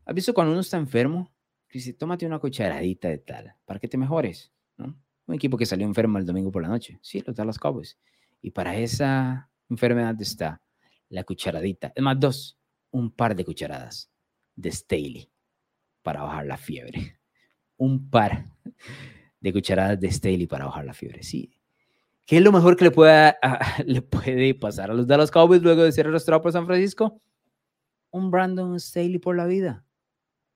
¿Has 0.06 0.16
visto 0.16 0.34
cuando 0.34 0.52
uno 0.52 0.62
está 0.62 0.78
enfermo? 0.78 1.34
Dice, 1.72 1.94
tómate 1.94 2.26
una 2.26 2.40
cucharadita 2.40 3.10
de 3.10 3.18
tal 3.18 3.56
para 3.66 3.80
que 3.80 3.88
te 3.88 3.98
mejores, 3.98 4.52
¿no? 4.78 4.98
Un 5.28 5.36
equipo 5.36 5.58
que 5.58 5.66
salió 5.66 5.86
enfermo 5.86 6.18
el 6.18 6.26
domingo 6.26 6.52
por 6.52 6.62
la 6.62 6.70
noche. 6.70 7.00
Sí, 7.02 7.22
los 7.26 7.36
Dallas 7.36 7.60
Cowboys. 7.60 8.00
Y 8.42 8.52
para 8.52 8.76
esa 8.78 9.52
enfermedad 9.70 10.20
está 10.22 10.62
la 11.10 11.24
cucharadita. 11.24 11.92
Es 11.96 12.02
más, 12.02 12.20
dos. 12.20 12.56
Un 12.92 13.12
par 13.12 13.36
de 13.36 13.46
cucharadas 13.46 14.10
de 14.56 14.72
Staley 14.72 15.32
para 16.02 16.24
bajar 16.24 16.46
la 16.48 16.58
fiebre. 16.58 17.20
Un 17.78 18.10
par 18.10 18.46
de 19.42 19.54
cucharadas 19.54 20.00
de 20.00 20.12
Staley 20.12 20.48
para 20.48 20.66
bajar 20.66 20.86
la 20.86 20.94
fiebre. 20.94 21.24
Sí. 21.24 21.52
¿Qué 22.26 22.38
es 22.38 22.44
lo 22.44 22.52
mejor 22.52 22.76
que 22.76 22.86
le, 22.86 22.92
pueda, 22.92 23.38
le 23.86 24.02
puede 24.02 24.54
pasar 24.54 24.92
a 24.92 24.94
los 24.94 25.08
Dallas 25.08 25.32
Cowboys 25.32 25.62
luego 25.62 25.84
de 25.84 25.92
ser 25.92 26.08
arrastrado 26.08 26.42
por 26.42 26.52
San 26.52 26.66
Francisco? 26.66 27.20
Un 28.12 28.30
Brandon 28.32 28.80
Staley 28.80 29.18
por 29.18 29.36
la 29.36 29.46
vida. 29.46 29.84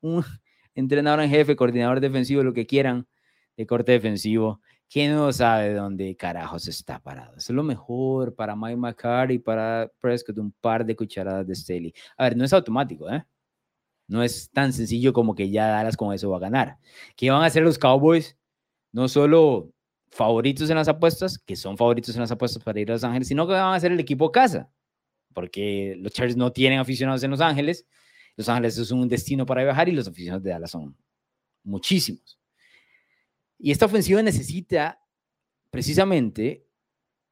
Un 0.01 0.23
entrenador 0.75 1.21
en 1.21 1.29
jefe, 1.29 1.55
coordinador 1.55 1.99
defensivo, 1.99 2.43
lo 2.43 2.53
que 2.53 2.67
quieran, 2.67 3.07
de 3.57 3.65
corte 3.65 3.91
defensivo, 3.93 4.61
que 4.87 5.07
no 5.07 5.33
sabe 5.33 5.73
dónde 5.73 6.15
carajos 6.15 6.67
está 6.67 6.99
parado. 6.99 7.35
Eso 7.37 7.51
es 7.51 7.55
lo 7.55 7.63
mejor 7.63 8.35
para 8.35 8.55
Mike 8.55 8.77
McCarthy 8.77 9.33
y 9.35 9.39
para 9.39 9.91
Prescott, 9.99 10.37
un 10.37 10.51
par 10.51 10.85
de 10.85 10.95
cucharadas 10.95 11.47
de 11.47 11.55
Staley. 11.55 11.93
A 12.17 12.25
ver, 12.25 12.37
no 12.37 12.45
es 12.45 12.53
automático, 12.53 13.09
¿eh? 13.09 13.25
No 14.07 14.21
es 14.21 14.51
tan 14.51 14.73
sencillo 14.73 15.13
como 15.13 15.33
que 15.33 15.49
ya 15.49 15.67
Dallas 15.69 15.97
con 15.97 16.13
eso 16.13 16.29
va 16.29 16.37
a 16.37 16.41
ganar. 16.41 16.77
¿Qué 17.15 17.31
van 17.31 17.41
a 17.41 17.45
hacer 17.45 17.63
los 17.63 17.79
Cowboys? 17.79 18.37
No 18.93 19.09
solo 19.09 19.73
favoritos 20.09 20.69
en 20.69 20.77
las 20.77 20.87
apuestas, 20.87 21.37
que 21.37 21.55
son 21.55 21.75
favoritos 21.75 22.15
en 22.15 22.21
las 22.21 22.31
apuestas 22.31 22.63
para 22.63 22.79
ir 22.79 22.89
a 22.91 22.93
Los 22.93 23.03
Ángeles, 23.03 23.27
sino 23.27 23.45
que 23.45 23.53
van 23.53 23.73
a 23.73 23.79
ser 23.79 23.91
el 23.91 23.99
equipo 23.99 24.31
casa, 24.31 24.71
porque 25.33 25.95
los 25.99 26.13
Chargers 26.13 26.37
no 26.37 26.53
tienen 26.53 26.79
aficionados 26.79 27.23
en 27.23 27.31
Los 27.31 27.41
Ángeles. 27.41 27.85
Los 28.37 28.47
Ángeles 28.47 28.77
es 28.77 28.91
un 28.91 29.09
destino 29.09 29.45
para 29.45 29.63
viajar 29.63 29.89
y 29.89 29.91
los 29.91 30.07
aficionados 30.07 30.43
de 30.43 30.51
Dallas 30.51 30.71
son 30.71 30.95
muchísimos. 31.63 32.39
Y 33.57 33.71
esta 33.71 33.87
ofensiva 33.87 34.21
necesita 34.21 34.99
precisamente 35.71 36.67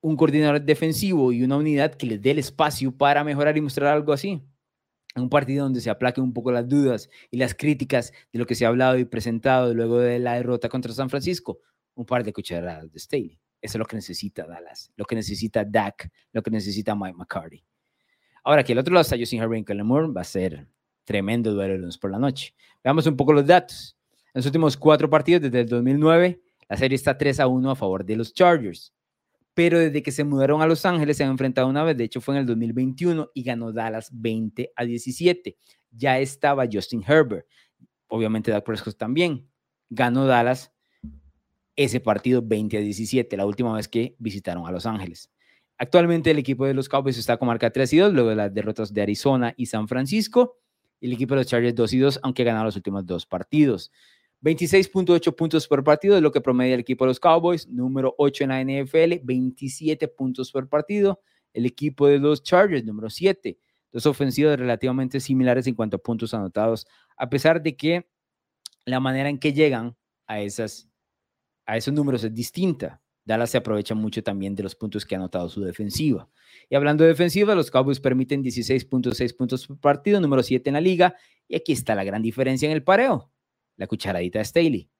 un 0.02 0.16
coordinador 0.16 0.62
defensivo 0.62 1.32
y 1.32 1.44
una 1.44 1.58
unidad 1.58 1.94
que 1.94 2.08
les 2.08 2.22
dé 2.22 2.32
el 2.32 2.40
espacio 2.40 2.96
para 2.96 3.24
mejorar 3.24 3.56
y 3.58 3.62
mostrar 3.62 3.94
algo 3.94 4.14
así. 4.14 4.42
Un 5.16 5.30
partido 5.30 5.64
donde 5.64 5.82
se 5.82 5.90
aplaquen 5.90 6.24
un 6.24 6.34
poco 6.34 6.52
las 6.52 6.68
dudas 6.68 7.10
y 7.30 7.38
las 7.38 7.54
críticas 7.54 8.14
de 8.32 8.40
lo 8.40 8.46
que 8.46 8.56
se 8.56 8.66
ha 8.66 8.70
hablado 8.70 8.98
y 8.98 9.06
presentado 9.06 9.74
luego 9.74 10.00
de 10.00 10.20
la 10.20 10.36
derrota 10.36 10.70
contra 10.70 10.94
San 10.94 11.10
Francisco. 11.10 11.60
Un 11.96 12.06
par 12.06 12.24
de 12.24 12.32
cucharadas 12.32 12.92
de 12.92 13.00
Staley. 13.00 13.40
Eso 13.62 13.78
es 13.78 13.80
lo 13.80 13.86
que 13.86 13.96
necesita 13.96 14.48
Dallas, 14.48 14.92
lo 14.96 15.06
que 15.06 15.16
necesita 15.16 15.64
Dak, 15.66 16.10
lo 16.32 16.42
que 16.42 16.50
necesita 16.50 16.96
Mike 16.96 17.18
McCarthy. 17.18 17.64
Ahora 18.44 18.64
que 18.64 18.72
el 18.72 18.80
otro 18.80 18.94
lado 18.94 19.02
está 19.02 19.18
Justin 19.18 19.42
Herbert 19.42 19.70
y 19.70 19.84
Moore, 19.84 20.08
va 20.12 20.22
a 20.22 20.24
ser 20.24 20.68
tremendo 21.04 21.54
duelo 21.54 21.76
el 21.76 21.82
lunes 21.82 21.98
por 21.98 22.10
la 22.10 22.18
noche. 22.18 22.56
Veamos 22.84 23.06
un 23.06 23.16
poco 23.16 23.34
los 23.34 23.46
datos. 23.46 23.98
En 24.34 24.40
los 24.40 24.46
últimos 24.46 24.78
cuatro 24.78 25.10
partidos 25.10 25.44
desde 25.44 25.60
el 25.60 25.68
2009, 25.68 26.42
la 26.70 26.78
serie 26.78 26.96
está 26.96 27.18
3 27.18 27.42
a 27.42 27.48
1 27.48 27.72
a 27.72 27.76
favor 27.76 28.04
de 28.04 28.16
los 28.16 28.34
Chargers 28.34 28.94
pero 29.54 29.80
desde 29.80 30.02
que 30.02 30.12
se 30.12 30.24
mudaron 30.24 30.62
a 30.62 30.68
Los 30.68 30.86
Ángeles 30.86 31.18
se 31.18 31.24
han 31.24 31.32
enfrentado 31.32 31.68
una 31.68 31.84
vez, 31.84 31.98
de 31.98 32.06
hecho 32.06 32.22
fue 32.22 32.36
en 32.36 32.42
el 32.42 32.46
2021 32.46 33.32
y 33.34 33.44
ganó 33.44 33.74
Dallas 33.74 34.10
20 34.14 34.72
a 34.76 34.86
17. 34.86 35.58
Ya 35.92 36.20
estaba 36.20 36.66
Justin 36.72 37.04
Herbert, 37.06 37.46
obviamente 38.08 38.52
Dak 38.52 38.64
Prescott 38.64 38.98
también. 38.98 39.48
Ganó 39.90 40.26
Dallas 40.26 40.74
ese 41.76 42.00
partido 42.00 42.42
20 42.44 42.78
a 42.78 42.82
17, 42.82 43.38
la 43.38 43.46
última 43.46 43.74
vez 43.74 43.88
que 43.88 44.16
visitaron 44.20 44.66
a 44.68 44.72
Los 44.72 44.86
Ángeles. 44.86 45.32
Actualmente 45.78 46.30
el 46.30 46.38
equipo 46.38 46.66
de 46.66 46.74
los 46.74 46.88
Cowboys 46.88 47.18
está 47.18 47.38
con 47.38 47.48
marca 47.48 47.72
3 47.72 47.92
y 47.94 47.98
2, 47.98 48.14
luego 48.14 48.30
de 48.30 48.36
las 48.36 48.54
derrotas 48.54 48.94
de 48.94 49.02
Arizona 49.02 49.54
y 49.58 49.66
San 49.66 49.88
Francisco. 49.88 50.60
El 51.00 51.14
equipo 51.14 51.34
de 51.34 51.42
los 51.42 51.48
Chargers 51.48 51.74
2 51.74 51.94
y 51.94 51.98
2, 51.98 52.20
aunque 52.22 52.44
ganaron 52.44 52.68
los 52.68 52.76
últimos 52.76 53.06
dos 53.06 53.26
partidos. 53.26 53.92
26.8 54.44 55.36
puntos 55.36 55.68
por 55.68 55.84
partido 55.84 56.16
es 56.16 56.22
lo 56.22 56.32
que 56.32 56.42
promedia 56.42 56.74
el 56.74 56.80
equipo 56.80 57.06
de 57.06 57.10
los 57.10 57.20
Cowboys, 57.20 57.68
número 57.68 58.16
8 58.18 58.44
en 58.46 58.50
la 58.50 58.62
NFL, 58.64 59.24
27 59.24 60.08
puntos 60.08 60.52
por 60.52 60.68
partido 60.68 61.22
el 61.54 61.66
equipo 61.66 62.08
de 62.08 62.20
los 62.20 62.44
Chargers, 62.44 62.86
número 62.86 63.10
7. 63.10 63.58
Dos 63.92 64.06
ofensivas 64.06 64.58
relativamente 64.58 65.20
similares 65.20 65.68
en 65.68 65.76
cuanto 65.76 65.98
a 65.98 66.00
puntos 66.00 66.34
anotados, 66.34 66.88
a 67.18 67.30
pesar 67.30 67.62
de 67.62 67.76
que 67.76 68.08
la 68.86 69.00
manera 69.00 69.30
en 69.30 69.38
que 69.38 69.54
llegan 69.54 69.96
a, 70.28 70.40
esas, 70.42 70.90
a 71.66 71.78
esos 71.78 71.94
números 71.94 72.24
es 72.24 72.34
distinta. 72.34 73.02
Dallas 73.24 73.52
se 73.52 73.58
aprovecha 73.58 73.94
mucho 73.94 74.24
también 74.24 74.56
de 74.56 74.64
los 74.64 74.76
puntos 74.76 75.06
que 75.06 75.14
ha 75.14 75.18
anotado 75.18 75.48
su 75.50 75.62
defensiva. 75.62 76.28
Y 76.70 76.76
hablando 76.76 77.04
de 77.04 77.10
defensiva, 77.10 77.54
los 77.54 77.70
Cowboys 77.70 78.00
permiten 78.00 78.44
16.6 78.44 79.38
puntos 79.38 79.68
por 79.68 79.80
partido, 79.80 80.20
número 80.20 80.42
7 80.42 80.70
en 80.70 80.74
la 80.74 80.82
liga. 80.82 81.16
Y 81.48 81.56
aquí 81.56 81.74
está 81.74 81.94
la 81.94 82.04
gran 82.04 82.22
diferencia 82.22 82.66
en 82.66 82.72
el 82.72 82.84
pareo. 82.84 83.30
La 83.82 83.88
cucharadita 83.88 84.38
de 84.38 84.46
Staley. 84.46 84.92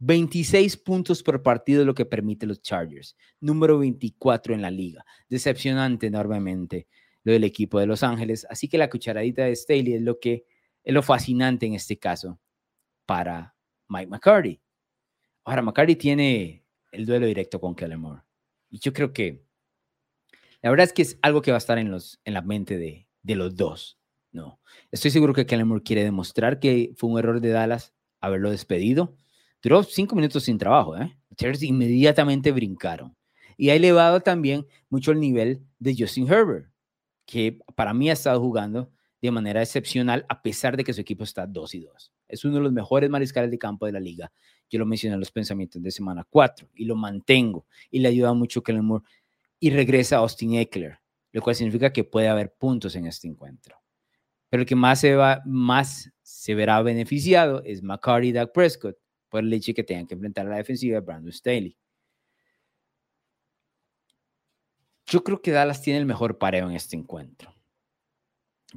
26 0.00 0.78
puntos 0.78 1.22
por 1.22 1.44
partido 1.44 1.82
es 1.82 1.86
lo 1.86 1.94
que 1.94 2.04
permite 2.04 2.44
los 2.44 2.60
Chargers. 2.60 3.16
Número 3.38 3.78
24 3.78 4.52
en 4.52 4.62
la 4.62 4.72
liga. 4.72 5.04
Decepcionante 5.28 6.08
enormemente 6.08 6.88
lo 7.22 7.34
del 7.34 7.44
equipo 7.44 7.78
de 7.78 7.86
Los 7.86 8.02
Ángeles. 8.02 8.48
Así 8.50 8.66
que 8.66 8.78
la 8.78 8.90
cucharadita 8.90 9.44
de 9.44 9.54
Staley 9.54 9.94
es 9.94 10.02
lo 10.02 10.18
que 10.18 10.44
es 10.82 10.92
lo 10.92 11.04
fascinante 11.04 11.66
en 11.66 11.74
este 11.74 11.96
caso 11.96 12.40
para 13.06 13.54
Mike 13.86 14.08
McCarty. 14.08 14.60
Ahora, 15.44 15.62
McCarty 15.62 15.94
tiene 15.94 16.66
el 16.90 17.06
duelo 17.06 17.26
directo 17.26 17.60
con 17.60 17.76
Kellen 17.76 18.00
Moore. 18.00 18.22
Y 18.70 18.80
yo 18.80 18.92
creo 18.92 19.12
que 19.12 19.46
la 20.62 20.70
verdad 20.70 20.86
es 20.86 20.92
que 20.92 21.02
es 21.02 21.16
algo 21.22 21.42
que 21.42 21.52
va 21.52 21.58
a 21.58 21.58
estar 21.58 21.78
en, 21.78 21.92
los, 21.92 22.20
en 22.24 22.34
la 22.34 22.42
mente 22.42 22.76
de, 22.76 23.06
de 23.22 23.36
los 23.36 23.54
dos. 23.54 24.00
No, 24.34 24.60
estoy 24.90 25.12
seguro 25.12 25.32
que 25.32 25.46
Kellen 25.46 25.68
Moore 25.68 25.84
quiere 25.84 26.02
demostrar 26.02 26.58
que 26.58 26.92
fue 26.96 27.08
un 27.08 27.20
error 27.20 27.40
de 27.40 27.50
Dallas 27.50 27.94
haberlo 28.20 28.50
despedido. 28.50 29.16
Duró 29.62 29.84
cinco 29.84 30.16
minutos 30.16 30.42
sin 30.42 30.58
trabajo, 30.58 30.96
¿eh? 30.98 31.16
Los 31.38 31.62
inmediatamente 31.62 32.50
brincaron. 32.50 33.16
Y 33.56 33.70
ha 33.70 33.76
elevado 33.76 34.20
también 34.22 34.66
mucho 34.90 35.12
el 35.12 35.20
nivel 35.20 35.64
de 35.78 35.94
Justin 35.96 36.26
Herbert, 36.26 36.68
que 37.24 37.60
para 37.76 37.94
mí 37.94 38.10
ha 38.10 38.14
estado 38.14 38.40
jugando 38.40 38.90
de 39.22 39.30
manera 39.30 39.62
excepcional 39.62 40.26
a 40.28 40.42
pesar 40.42 40.76
de 40.76 40.82
que 40.82 40.92
su 40.92 41.00
equipo 41.00 41.22
está 41.22 41.46
2 41.46 41.74
y 41.76 41.80
2. 41.82 42.12
Es 42.26 42.44
uno 42.44 42.56
de 42.56 42.60
los 42.62 42.72
mejores 42.72 43.08
mariscales 43.08 43.52
de 43.52 43.58
campo 43.58 43.86
de 43.86 43.92
la 43.92 44.00
liga. 44.00 44.32
Yo 44.68 44.80
lo 44.80 44.86
mencioné 44.86 45.14
en 45.14 45.20
los 45.20 45.30
pensamientos 45.30 45.80
de 45.80 45.92
semana 45.92 46.26
4 46.28 46.70
y 46.74 46.86
lo 46.86 46.96
mantengo 46.96 47.66
y 47.88 48.00
le 48.00 48.08
ayuda 48.08 48.34
mucho 48.34 48.64
Kellen 48.64 48.84
Moore 48.84 49.04
y 49.60 49.70
regresa 49.70 50.16
Austin 50.16 50.56
Eckler, 50.56 50.98
lo 51.30 51.40
cual 51.40 51.54
significa 51.54 51.92
que 51.92 52.02
puede 52.02 52.26
haber 52.26 52.52
puntos 52.52 52.96
en 52.96 53.06
este 53.06 53.28
encuentro. 53.28 53.83
Pero 54.54 54.62
el 54.62 54.68
que 54.68 54.76
más 54.76 55.00
se, 55.00 55.16
va, 55.16 55.42
más 55.44 56.12
se 56.22 56.54
verá 56.54 56.80
beneficiado 56.80 57.60
es 57.64 57.82
McCarty 57.82 58.28
y 58.28 58.32
Doug 58.32 58.52
Prescott 58.52 58.96
por 59.28 59.42
el 59.42 59.52
hecho 59.52 59.72
de 59.72 59.74
que 59.74 59.82
tengan 59.82 60.06
que 60.06 60.14
enfrentar 60.14 60.46
a 60.46 60.50
la 60.50 60.56
defensiva 60.58 60.94
de 60.94 61.00
Brandon 61.00 61.32
Staley. 61.32 61.76
Yo 65.06 65.24
creo 65.24 65.42
que 65.42 65.50
Dallas 65.50 65.82
tiene 65.82 65.98
el 65.98 66.06
mejor 66.06 66.38
pareo 66.38 66.70
en 66.70 66.76
este 66.76 66.94
encuentro 66.94 67.52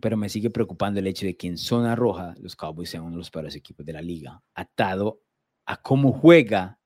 pero 0.01 0.17
me 0.17 0.29
sigue 0.29 0.49
preocupando 0.49 0.99
el 0.99 1.05
hecho 1.05 1.27
de 1.27 1.37
que 1.37 1.45
en 1.45 1.59
zona 1.59 1.95
roja 1.95 2.33
los 2.39 2.55
Cowboys 2.55 2.89
sean 2.89 3.03
uno 3.03 3.11
de 3.11 3.17
los 3.17 3.29
peores 3.29 3.55
equipos 3.55 3.85
de 3.85 3.93
la 3.93 4.01
liga, 4.01 4.41
atado 4.55 5.21
a 5.67 5.79
cómo 5.79 6.11
juega 6.11 6.79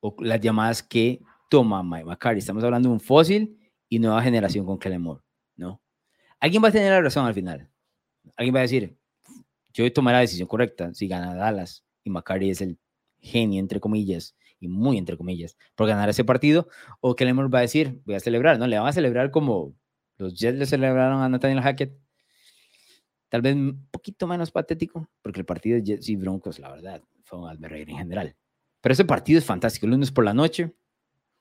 o 0.00 0.14
las 0.20 0.42
llamadas 0.42 0.82
que 0.82 1.22
toma 1.48 1.82
Mike 1.82 2.04
McCarthy. 2.04 2.40
Estamos 2.40 2.62
hablando 2.62 2.90
de 2.90 2.92
un 2.96 3.00
fósil 3.00 3.58
y 3.88 3.98
nueva 3.98 4.22
generación 4.22 4.66
con 4.66 4.78
Kellen 4.78 5.00
Moore, 5.00 5.22
¿no? 5.56 5.80
Alguien 6.38 6.62
va 6.62 6.68
a 6.68 6.72
tener 6.72 6.92
la 6.92 7.00
razón 7.00 7.24
al 7.24 7.32
final. 7.32 7.70
Alguien 8.36 8.54
va 8.54 8.60
a 8.60 8.62
decir, 8.62 8.96
yo 9.72 9.92
tomar 9.92 10.14
la 10.14 10.20
decisión 10.20 10.48
correcta 10.48 10.92
si 10.94 11.08
gana 11.08 11.34
Dallas 11.34 11.84
y 12.04 12.10
McCarthy 12.10 12.50
es 12.50 12.60
el 12.60 12.78
genio, 13.18 13.60
entre 13.60 13.80
comillas, 13.80 14.36
y 14.58 14.68
muy 14.68 14.98
entre 14.98 15.16
comillas, 15.16 15.56
por 15.74 15.86
ganar 15.86 16.08
ese 16.08 16.24
partido, 16.24 16.68
o 17.00 17.14
Moore 17.18 17.48
va 17.48 17.58
a 17.58 17.62
decir, 17.62 18.00
voy 18.04 18.14
a 18.14 18.20
celebrar, 18.20 18.58
¿no? 18.58 18.66
Le 18.66 18.78
van 18.78 18.88
a 18.88 18.92
celebrar 18.92 19.30
como 19.30 19.74
los 20.16 20.34
Jets 20.34 20.58
le 20.58 20.66
celebraron 20.66 21.20
a 21.22 21.28
Nathaniel 21.28 21.60
Hackett 21.60 21.92
Tal 23.28 23.42
vez 23.42 23.54
un 23.54 23.86
poquito 23.90 24.26
menos 24.26 24.50
patético, 24.50 25.10
porque 25.22 25.40
el 25.40 25.46
partido 25.46 25.76
de 25.76 25.82
Jets 25.82 26.08
y 26.08 26.16
Broncos, 26.16 26.58
la 26.58 26.70
verdad, 26.70 27.02
fue 27.24 27.38
un 27.40 27.48
albergue 27.48 27.82
en 27.82 27.98
general. 27.98 28.36
Pero 28.80 28.92
ese 28.92 29.04
partido 29.04 29.38
es 29.38 29.44
fantástico. 29.44 29.86
El 29.86 29.92
lunes 29.92 30.12
por 30.12 30.24
la 30.24 30.32
noche, 30.32 30.72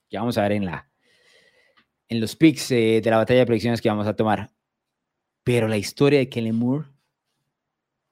ya 0.09 0.19
vamos 0.19 0.37
a 0.37 0.41
ver 0.41 0.53
en, 0.53 0.65
la, 0.65 0.89
en 2.07 2.19
los 2.19 2.35
picks 2.35 2.71
eh, 2.71 3.01
de 3.03 3.09
la 3.09 3.17
batalla 3.17 3.41
de 3.41 3.45
predicciones 3.45 3.81
que 3.81 3.89
vamos 3.89 4.07
a 4.07 4.15
tomar. 4.15 4.49
Pero 5.45 5.67
la 5.67 5.77
historia 5.77 6.17
de 6.17 6.27
Kellen 6.27 6.55
Moore, 6.55 6.87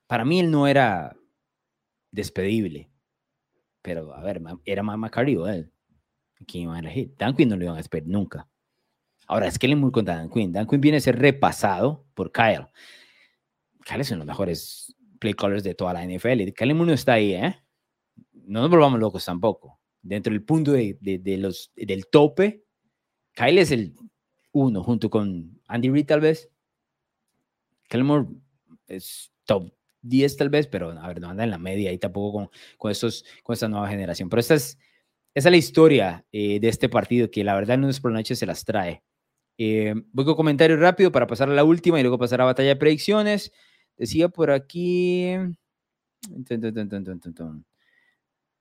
para 0.06 0.24
mí 0.24 0.40
él 0.40 0.52
no 0.52 0.68
era 0.68 1.18
despedible. 2.12 2.92
Pero, 3.82 4.14
a 4.14 4.22
ver, 4.22 4.40
era 4.66 4.84
más 4.84 5.00
McCarty 5.00 5.36
o 5.36 5.48
él. 5.48 5.72
¿Quién 6.46 6.66
iba 6.66 6.76
a 6.76 6.80
elegir? 6.80 7.16
Dan 7.18 7.36
Quinn 7.36 7.50
no 7.50 7.58
lo 7.58 7.64
iban 7.64 7.74
a 7.74 7.80
despedir 7.80 8.08
nunca. 8.08 8.48
Ahora, 9.26 9.48
es 9.48 9.58
Kellen 9.58 9.80
Moore 9.80 9.92
contra 9.92 10.16
Dan 10.16 10.30
Quinn. 10.30 10.54
Dan 10.54 10.68
Quinn 10.68 10.80
viene 10.80 11.00
a 11.00 11.02
ser 11.02 11.18
repasado 11.18 12.06
por 12.14 12.32
Kyle. 12.32 12.68
Kyle 13.84 14.02
es 14.02 14.12
uno 14.12 14.20
de 14.20 14.26
los 14.26 14.28
mejores 14.28 14.96
play 15.20 15.34
callers 15.34 15.64
de 15.64 15.74
toda 15.74 15.94
la 15.94 16.06
NFL. 16.06 16.52
Kyle 16.56 16.76
Moore 16.76 16.90
no 16.90 16.94
está 16.94 17.14
ahí, 17.14 17.34
¿eh? 17.34 17.56
No 18.32 18.62
nos 18.62 18.70
volvamos 18.70 19.00
locos 19.00 19.26
tampoco. 19.26 19.80
Dentro 20.04 20.32
del 20.32 20.44
punto 20.44 20.74
de, 20.74 21.00
de, 21.02 21.38
los, 21.40 21.72
del 21.76 22.06
tope, 22.12 22.64
Kyle 23.34 23.58
es 23.58 23.72
el 23.72 23.96
uno, 24.52 24.84
junto 24.84 25.10
con 25.10 25.60
Andy 25.68 25.90
Reid 25.90 26.06
tal 26.06 26.22
vez. 26.22 26.53
Kyle 27.90 28.04
Moore 28.04 28.28
es 28.88 29.32
top 29.46 29.72
10 30.02 30.38
tal 30.38 30.50
vez, 30.50 30.68
pero 30.68 30.92
a 30.92 31.08
ver, 31.08 31.20
no 31.20 31.30
anda 31.30 31.44
en 31.44 31.50
la 31.50 31.58
media 31.58 31.92
y 31.92 31.98
tampoco 31.98 32.34
con, 32.38 32.50
con, 32.78 32.92
estos, 32.92 33.26
con 33.44 33.54
esta 33.54 33.68
nueva 33.68 33.88
generación. 33.88 34.30
Pero 34.30 34.40
esta 34.40 34.56
es, 34.56 34.78
esa 35.34 35.50
es 35.50 35.52
la 35.52 35.58
historia 35.58 36.26
eh, 36.32 36.60
de 36.60 36.68
este 36.68 36.90
partido, 36.90 37.32
que 37.32 37.44
la 37.44 37.56
verdad 37.56 37.78
no 37.78 37.90
es 37.90 38.00
por 38.00 38.12
la 38.12 38.20
noche 38.20 38.36
se 38.36 38.46
las 38.46 38.66
trae. 38.66 39.04
Eh, 39.58 39.94
voy 40.12 40.26
con 40.26 40.36
comentario 40.36 40.78
rápido 40.78 41.12
para 41.12 41.28
pasar 41.28 41.50
a 41.50 41.54
la 41.54 41.64
última 41.64 42.00
y 42.00 42.04
luego 42.04 42.18
pasar 42.18 42.42
a 42.42 42.46
batalla 42.46 42.70
de 42.70 42.76
predicciones. 42.76 43.52
Decía 43.98 44.30
por 44.30 44.52
aquí. 44.52 45.36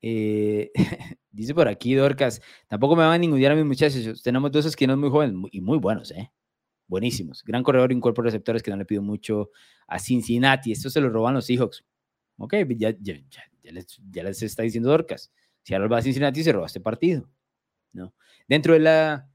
Eh, 0.03 0.71
dice 1.31 1.55
por 1.55 1.69
aquí 1.69 1.95
Dorcas, 1.95 2.41
tampoco 2.69 2.97
me 2.97 3.05
van 3.05 3.13
a 3.13 3.19
ningunear 3.19 3.53
a 3.53 3.57
mis 3.57 3.65
muchachos. 3.65 4.23
Tenemos 4.23 4.51
dos 4.53 4.67
esquinos 4.67 4.99
muy 4.99 5.11
jóvenes 5.11 5.37
y 5.53 5.61
muy 5.61 5.79
buenos, 5.79 6.11
¿eh? 6.11 6.31
Buenísimos. 6.93 7.43
Gran 7.43 7.63
corredor 7.63 7.91
y 7.91 7.95
un 7.95 8.03
cuerpo 8.03 8.21
de 8.21 8.27
receptores 8.27 8.63
que 8.63 8.71
no 8.71 8.77
le 8.77 8.85
pido 8.85 9.01
mucho 9.01 9.51
a 9.87 9.99
Cincinnati. 9.99 10.73
Esto 10.73 10.91
se 10.91 11.01
lo 11.01 11.09
roban 11.09 11.33
los 11.33 11.47
Seahawks. 11.47 11.83
Ok, 12.37 12.53
ya, 12.77 12.91
ya, 13.01 13.15
ya, 13.31 13.73
les, 13.73 13.99
ya 14.11 14.23
les, 14.23 14.43
está 14.43 14.63
diciendo 14.63 14.91
Dorcas. 14.91 15.33
Si 15.63 15.73
ahora 15.73 15.89
va 15.89 15.97
a 15.97 16.03
Cincinnati, 16.03 16.45
se 16.45 16.53
roba 16.53 16.67
este 16.67 16.81
partido. 16.81 17.31
¿no? 17.95 18.13
Dentro 18.47 18.75
de 18.75 18.81
la 18.81 19.27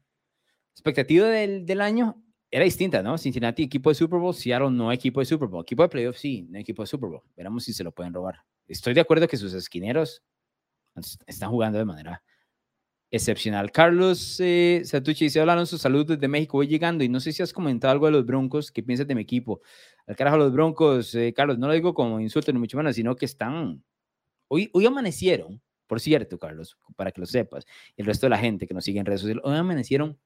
expectativa 0.70 1.26
del, 1.26 1.66
del 1.66 1.80
año, 1.80 2.22
era 2.48 2.62
distinta, 2.62 3.02
¿no? 3.02 3.18
Cincinnati, 3.18 3.64
equipo 3.64 3.90
de 3.90 3.96
Super 3.96 4.20
Bowl, 4.20 4.36
Seattle 4.36 4.70
no 4.70 4.92
equipo 4.92 5.18
de 5.18 5.26
Super 5.26 5.48
Bowl. 5.48 5.62
Equipo 5.62 5.82
de 5.82 5.88
playoff, 5.88 6.16
sí, 6.16 6.46
no 6.48 6.60
equipo 6.60 6.84
de 6.84 6.86
Super 6.86 7.10
Bowl. 7.10 7.22
Veremos 7.36 7.64
si 7.64 7.72
se 7.72 7.82
lo 7.82 7.90
pueden 7.90 8.14
robar. 8.14 8.36
Estoy 8.68 8.94
de 8.94 9.00
acuerdo 9.00 9.26
que 9.26 9.36
sus 9.36 9.52
esquineros 9.52 10.22
están 11.26 11.50
jugando 11.50 11.76
de 11.76 11.84
manera 11.84 12.22
excepcional. 13.10 13.70
Carlos 13.72 14.38
eh, 14.40 14.82
Satucci 14.84 15.26
dice: 15.26 15.40
Hola 15.40 15.54
Alonso, 15.54 15.78
saludos 15.78 16.08
desde 16.08 16.28
México. 16.28 16.58
Voy 16.58 16.66
llegando 16.66 17.04
y 17.04 17.08
no 17.08 17.20
sé 17.20 17.32
si 17.32 17.42
has 17.42 17.52
comentado 17.52 17.92
algo 17.92 18.06
de 18.06 18.12
los 18.12 18.26
Broncos. 18.26 18.70
¿Qué 18.70 18.82
piensas 18.82 19.06
de 19.06 19.14
mi 19.14 19.22
equipo? 19.22 19.60
Al 20.06 20.16
carajo, 20.16 20.36
los 20.36 20.52
Broncos, 20.52 21.14
eh, 21.14 21.32
Carlos, 21.34 21.58
no 21.58 21.66
lo 21.66 21.72
digo 21.72 21.94
como 21.94 22.20
insulto 22.20 22.52
ni 22.52 22.58
mucho 22.58 22.76
menos, 22.76 22.96
sino 22.96 23.16
que 23.16 23.26
están. 23.26 23.82
Hoy, 24.48 24.70
hoy 24.72 24.86
amanecieron, 24.86 25.60
por 25.86 26.00
cierto, 26.00 26.38
Carlos, 26.38 26.78
para 26.96 27.10
que 27.12 27.20
lo 27.20 27.26
sepas, 27.26 27.66
y 27.96 28.00
el 28.00 28.06
resto 28.06 28.26
de 28.26 28.30
la 28.30 28.38
gente 28.38 28.66
que 28.66 28.74
nos 28.74 28.84
sigue 28.84 28.98
en 28.98 29.06
redes 29.06 29.20
sociales, 29.20 29.42
hoy 29.44 29.56
amanecieron 29.56 30.18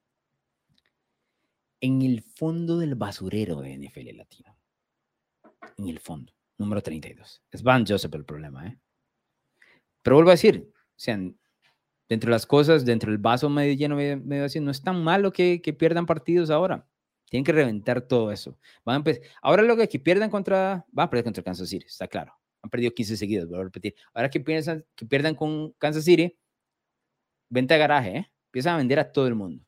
en 1.81 2.01
el 2.01 2.21
fondo 2.21 2.77
del 2.77 2.95
basurero 2.95 3.59
de 3.59 3.77
NFL 3.77 4.15
Latino. 4.15 4.57
En 5.77 5.89
el 5.89 5.99
fondo, 5.99 6.31
número 6.57 6.81
32. 6.81 7.43
Es 7.51 7.61
Van 7.61 7.85
Joseph 7.85 8.15
el 8.15 8.23
problema, 8.23 8.67
¿eh? 8.67 8.77
Pero 10.01 10.15
vuelvo 10.15 10.31
a 10.31 10.33
decir, 10.33 10.69
o 10.73 10.93
sea, 10.95 11.19
dentro 12.09 12.29
de 12.29 12.31
las 12.35 12.45
cosas, 12.45 12.85
dentro 12.85 13.11
del 13.11 13.17
vaso 13.17 13.49
medio 13.49 13.73
lleno, 13.73 13.95
medio 13.95 14.45
así, 14.45 14.59
no 14.59 14.71
es 14.71 14.81
tan 14.81 15.03
malo 15.03 15.31
que, 15.31 15.59
pierdan 15.77 16.05
partidos 16.05 16.49
ahora. 16.49 16.87
Tienen 17.29 17.43
que 17.43 17.51
reventar 17.51 18.01
todo 18.01 18.31
eso. 18.31 18.57
Van 18.85 19.03
a 19.05 19.13
ahora 19.41 19.63
lo 19.63 19.75
que, 19.75 19.87
que 19.87 19.99
pierdan 19.99 20.29
contra, 20.29 20.85
van 20.91 21.07
a 21.07 21.09
perder 21.09 21.23
contra 21.23 21.43
Kansas 21.43 21.69
City, 21.69 21.85
está 21.85 22.07
claro. 22.07 22.33
Han 22.61 22.69
perdido 22.69 22.93
15 22.93 23.17
seguidos, 23.17 23.49
voy 23.49 23.59
a 23.59 23.63
repetir. 23.63 23.95
Ahora 24.13 24.29
que, 24.29 24.39
piensan, 24.39 24.85
que 24.95 25.05
pierdan 25.05 25.35
con 25.35 25.71
Kansas 25.73 26.05
City, 26.05 26.37
venta 27.49 27.73
de 27.73 27.79
garaje, 27.79 28.17
¿eh? 28.17 28.31
Empiezan 28.45 28.75
a 28.75 28.77
vender 28.77 28.99
a 28.99 29.11
todo 29.11 29.27
el 29.27 29.35
mundo. 29.35 29.65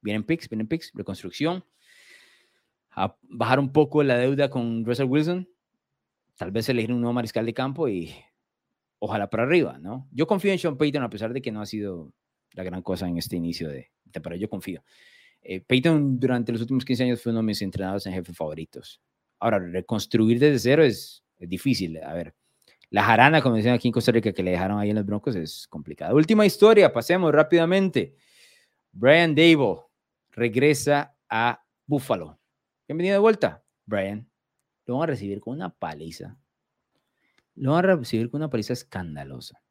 Vienen 0.00 0.24
picks, 0.24 0.48
vienen 0.48 0.68
picks, 0.68 0.92
reconstrucción. 0.94 1.64
A 2.90 3.16
bajar 3.22 3.58
un 3.58 3.72
poco 3.72 4.02
la 4.02 4.16
deuda 4.16 4.48
con 4.48 4.84
Russell 4.84 5.06
Wilson. 5.06 5.48
Tal 6.36 6.50
vez 6.50 6.68
elegir 6.68 6.92
un 6.92 7.00
nuevo 7.00 7.12
mariscal 7.12 7.44
de 7.44 7.52
campo 7.52 7.88
y 7.88 8.14
ojalá 9.04 9.28
para 9.28 9.42
arriba, 9.42 9.78
¿no? 9.80 10.08
Yo 10.12 10.28
confío 10.28 10.52
en 10.52 10.60
Sean 10.60 10.76
Payton 10.76 11.02
a 11.02 11.10
pesar 11.10 11.32
de 11.32 11.42
que 11.42 11.50
no 11.50 11.60
ha 11.60 11.66
sido 11.66 12.12
la 12.52 12.62
gran 12.62 12.82
cosa 12.82 13.08
en 13.08 13.18
este 13.18 13.34
inicio 13.34 13.68
de 13.68 13.90
temporada. 14.12 14.40
Yo 14.40 14.48
confío. 14.48 14.84
Eh, 15.42 15.60
Payton 15.60 16.20
durante 16.20 16.52
los 16.52 16.60
últimos 16.60 16.84
15 16.84 17.02
años 17.02 17.20
fue 17.20 17.32
uno 17.32 17.40
de 17.40 17.46
mis 17.46 17.62
entrenados 17.62 18.06
en 18.06 18.12
jefe 18.12 18.32
favoritos. 18.32 19.02
Ahora, 19.40 19.58
reconstruir 19.58 20.38
desde 20.38 20.60
cero 20.60 20.84
es, 20.84 21.24
es 21.36 21.48
difícil. 21.48 22.00
A 22.00 22.14
ver, 22.14 22.32
la 22.90 23.02
jarana, 23.02 23.42
como 23.42 23.56
decían 23.56 23.74
aquí 23.74 23.88
en 23.88 23.92
Costa 23.92 24.12
Rica, 24.12 24.32
que 24.32 24.42
le 24.44 24.52
dejaron 24.52 24.78
ahí 24.78 24.90
en 24.90 24.96
los 24.96 25.04
Broncos, 25.04 25.34
es 25.34 25.66
complicada. 25.66 26.14
Última 26.14 26.46
historia, 26.46 26.92
pasemos 26.92 27.32
rápidamente. 27.32 28.14
Brian 28.92 29.34
Dable 29.34 29.80
regresa 30.30 31.16
a 31.28 31.60
Buffalo. 31.86 32.38
Bienvenido 32.86 33.14
de 33.14 33.18
vuelta, 33.18 33.64
Brian. 33.84 34.30
Lo 34.86 34.98
van 34.98 35.02
a 35.02 35.06
recibir 35.06 35.40
con 35.40 35.54
una 35.54 35.70
paliza. 35.70 36.38
Lo 37.54 37.72
van 37.72 37.84
a 37.84 37.96
recibir 37.96 38.30
con 38.30 38.40
una 38.40 38.50
paliza 38.50 38.72
escandalosa. 38.72 39.62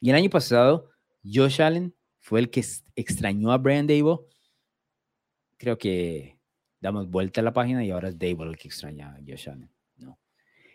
Y 0.00 0.10
el 0.10 0.16
año 0.16 0.30
pasado, 0.30 0.90
Josh 1.24 1.62
Allen 1.62 1.94
fue 2.20 2.40
el 2.40 2.50
que 2.50 2.64
extrañó 2.94 3.52
a 3.52 3.58
Brian 3.58 3.86
Dable. 3.86 4.18
Creo 5.56 5.78
que 5.78 6.38
damos 6.80 7.08
vuelta 7.08 7.40
a 7.40 7.44
la 7.44 7.52
página 7.52 7.84
y 7.84 7.90
ahora 7.90 8.08
es 8.08 8.18
Dable 8.18 8.50
el 8.50 8.56
que 8.56 8.68
extraña 8.68 9.14
a 9.14 9.18
Josh 9.26 9.48
Allen. 9.48 9.70
No. 9.96 10.18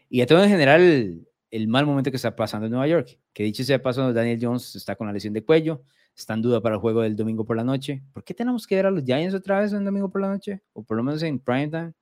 Y 0.10 0.22
a 0.22 0.26
todo 0.26 0.44
en 0.44 0.50
general, 0.50 1.28
el 1.52 1.68
mal 1.68 1.86
momento 1.86 2.12
que 2.12 2.18
está 2.18 2.36
pasando 2.36 2.66
en 2.66 2.72
Nueva 2.72 2.88
York. 2.88 3.20
Que 3.34 3.44
dicho 3.44 3.64
sea 3.64 3.82
paso, 3.82 4.12
Daniel 4.14 4.40
Jones 4.42 4.76
está 4.76 4.96
con 4.96 5.08
la 5.08 5.14
lesión 5.14 5.34
de 5.34 5.44
cuello, 5.44 5.84
está 6.16 6.34
en 6.34 6.42
duda 6.42 6.62
para 6.62 6.76
el 6.76 6.82
juego 6.82 7.02
del 7.02 7.16
domingo 7.16 7.46
por 7.46 7.56
la 7.56 7.64
noche. 7.64 8.04
¿Por 8.14 8.24
qué 8.24 8.34
tenemos 8.34 8.68
que 8.68 8.76
ver 8.76 8.86
a 8.86 8.92
los 8.92 9.04
Giants 9.04 9.34
otra 9.34 9.60
vez 9.60 9.74
en 9.74 9.86
domingo 9.86 10.10
por 10.10 10.22
la 10.22 10.30
noche? 10.30 10.62
O 10.74 10.84
por 10.84 10.98
lo 10.98 11.04
menos 11.04 11.22
en 11.24 11.40
prime 11.40 11.70
time. 11.70 11.94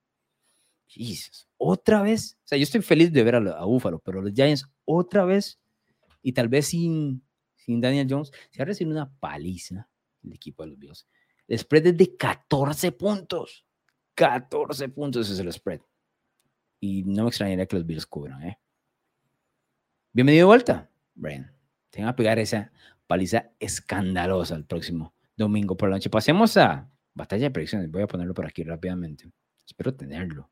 Jesus, 0.87 1.47
otra 1.57 2.01
vez. 2.01 2.37
O 2.43 2.47
sea, 2.47 2.57
yo 2.57 2.63
estoy 2.63 2.81
feliz 2.81 3.11
de 3.11 3.23
ver 3.23 3.35
a, 3.35 3.39
a 3.39 3.65
Buffalo, 3.65 3.99
pero 3.99 4.21
los 4.21 4.33
Giants 4.33 4.67
otra 4.85 5.25
vez 5.25 5.59
y 6.21 6.33
tal 6.33 6.47
vez 6.47 6.67
sin, 6.67 7.23
sin 7.55 7.79
Daniel 7.81 8.07
Jones, 8.09 8.31
se 8.49 8.61
ha 8.61 8.65
recibido 8.65 8.95
una 8.95 9.11
paliza 9.19 9.89
el 10.23 10.33
equipo 10.33 10.63
de 10.63 10.69
los 10.69 10.79
Bills. 10.79 11.07
El 11.47 11.59
spread 11.59 11.87
es 11.87 11.97
de 11.97 12.17
14 12.17 12.91
puntos. 12.91 13.65
14 14.15 14.89
puntos 14.89 15.29
es 15.29 15.39
el 15.39 15.51
spread. 15.51 15.81
Y 16.79 17.03
no 17.03 17.23
me 17.23 17.29
extrañaría 17.29 17.65
que 17.65 17.77
los 17.77 17.85
Bills 17.85 18.05
cubran, 18.05 18.43
¿eh? 18.43 18.59
Bienvenido 20.11 20.43
de 20.43 20.47
vuelta, 20.47 20.89
Brian. 21.15 21.51
Te 21.89 22.01
van 22.01 22.09
a 22.09 22.15
pegar 22.15 22.39
esa 22.39 22.71
paliza 23.05 23.51
escandalosa 23.59 24.55
el 24.55 24.65
próximo 24.65 25.13
domingo 25.35 25.77
por 25.77 25.89
la 25.89 25.95
noche. 25.95 26.09
Pasemos 26.09 26.57
a 26.57 26.89
batalla 27.13 27.43
de 27.45 27.51
predicciones. 27.51 27.89
Voy 27.89 28.01
a 28.01 28.07
ponerlo 28.07 28.33
por 28.33 28.45
aquí 28.45 28.63
rápidamente. 28.63 29.31
Espero 29.65 29.93
tenerlo. 29.93 30.49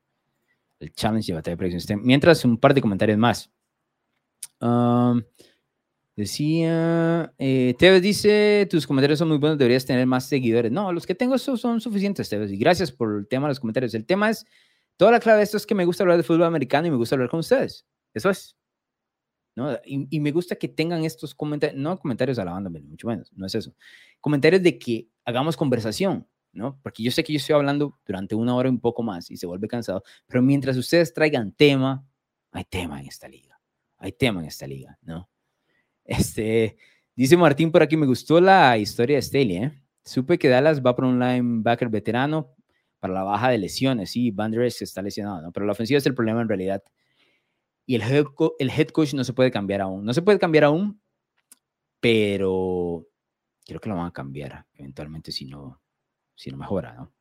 El 0.80 0.92
challenge 0.94 1.28
de 1.28 1.34
batalla 1.36 1.54
de 1.54 1.58
predicciones. 1.58 2.04
Mientras, 2.04 2.44
un 2.46 2.58
par 2.58 2.74
de 2.74 2.82
comentarios 2.82 3.18
más. 3.18 3.52
Um, 4.60 5.24
decía, 6.16 7.34
eh, 7.38 7.76
Tevez 7.78 8.02
dice, 8.02 8.68
tus 8.70 8.88
comentarios 8.88 9.20
son 9.20 9.30
muy 9.30 9.38
buenos, 9.38 9.58
deberías 9.58 9.86
tener 9.86 10.06
más 10.06 10.26
seguidores. 10.26 10.72
No, 10.72 10.92
los 10.92 11.06
que 11.06 11.16
tengo 11.16 11.38
son, 11.38 11.58
son 11.58 11.82
suficientes, 11.82 12.30
Tevez. 12.30 12.52
Y 12.52 12.58
gracias 12.58 12.92
por 12.92 13.18
el 13.18 13.28
tema 13.28 13.48
de 13.48 13.52
los 13.52 13.60
comentarios. 13.60 13.94
El 13.94 14.06
tema 14.06 14.30
es, 14.30 14.46
toda 14.98 15.12
la 15.12 15.20
clave 15.20 15.40
de 15.40 15.44
esto 15.44 15.58
es 15.58 15.66
que 15.66 15.76
me 15.76 15.86
gusta 15.86 16.04
hablar 16.04 16.18
de 16.18 16.24
fútbol 16.24 16.44
americano 16.44 16.88
y 16.88 16.92
me 16.92 16.98
gusta 16.98 17.16
hablar 17.16 17.30
con 17.30 17.40
ustedes. 17.40 17.86
Eso 18.14 18.30
es. 18.30 18.56
¿no? 19.56 19.78
Y, 19.86 20.20
me 20.20 20.32
gusta 20.32 20.56
que 20.56 20.68
tengan 20.68 21.06
estos 21.06 21.34
comentarios, 21.34 21.80
no 21.80 21.98
comentarios 21.98 22.38
alabándome, 22.40 22.82
mucho 22.82 23.08
menos, 23.08 23.32
no 23.34 23.46
es 23.46 23.56
eso. 23.56 23.74
Comentarios 24.20 24.62
de 24.62 24.78
que 24.78 25.08
hagamos 25.24 25.56
conversación, 25.56 26.28
¿no? 26.56 26.80
Porque 26.82 27.04
yo 27.04 27.12
sé 27.12 27.24
que 27.24 27.34
yo 27.34 27.38
estoy 27.38 27.56
hablando 27.56 28.00
durante 28.06 28.34
una 28.34 28.56
hora 28.56 28.70
y 28.70 28.72
un 28.72 28.80
poco 28.80 29.04
más 29.04 29.30
y 29.30 29.38
se 29.38 29.46
vuelve 29.46 29.68
cansado, 29.68 30.04
pero 30.28 30.42
mientras 30.42 30.76
ustedes 30.78 31.14
traigan 31.14 31.52
tema, 31.52 32.04
hay 32.52 32.64
tema 32.66 33.00
en 33.00 33.08
esta 33.08 33.28
liga, 33.28 33.60
hay 33.98 34.12
tema 34.14 34.42
en 34.42 34.48
esta 34.48 34.66
liga, 34.66 34.98
¿no? 35.04 35.30
Este, 36.04 36.78
dice 37.16 37.38
Martín 37.38 37.72
por 37.72 37.84
aquí, 37.84 37.98
me 37.98 38.06
gustó 38.06 38.42
la 38.42 38.78
historia 38.78 39.18
de 39.18 39.22
Staley, 39.22 39.58
¿eh? 39.58 39.72
Supe 40.04 40.38
que 40.38 40.50
Dallas 40.50 40.82
va 40.82 40.96
por 40.96 41.06
un 41.06 41.20
linebacker 41.20 41.90
veterano 41.90 42.56
para 43.00 43.14
la 43.14 43.24
baja 43.24 43.50
de 43.50 43.58
lesiones, 43.58 44.12
sí, 44.12 44.32
Van 44.32 44.54
está 44.64 45.02
lesionado, 45.02 45.42
¿no? 45.42 45.52
Pero 45.52 45.66
la 45.66 45.74
ofensiva 45.74 45.98
es 45.98 46.06
el 46.06 46.16
problema 46.16 46.42
en 46.42 46.48
realidad 46.48 46.84
y 47.86 47.96
el 47.96 48.02
head, 48.02 48.26
el 48.60 48.70
head 48.70 48.88
coach 48.88 49.14
no 49.14 49.24
se 49.24 49.34
puede 49.34 49.52
cambiar 49.52 49.82
aún. 49.82 50.04
No 50.04 50.14
se 50.14 50.22
puede 50.22 50.40
cambiar 50.40 50.66
aún, 50.66 51.00
pero 52.00 53.08
creo 53.66 53.80
que 53.80 53.90
lo 53.90 53.96
van 53.96 54.08
a 54.08 54.14
cambiar 54.14 54.66
eventualmente 54.74 55.32
si 55.32 55.46
no, 55.46 55.82
si 56.36 56.52
no 56.52 56.58
mejora, 56.58 56.94
¿no? 56.94 57.12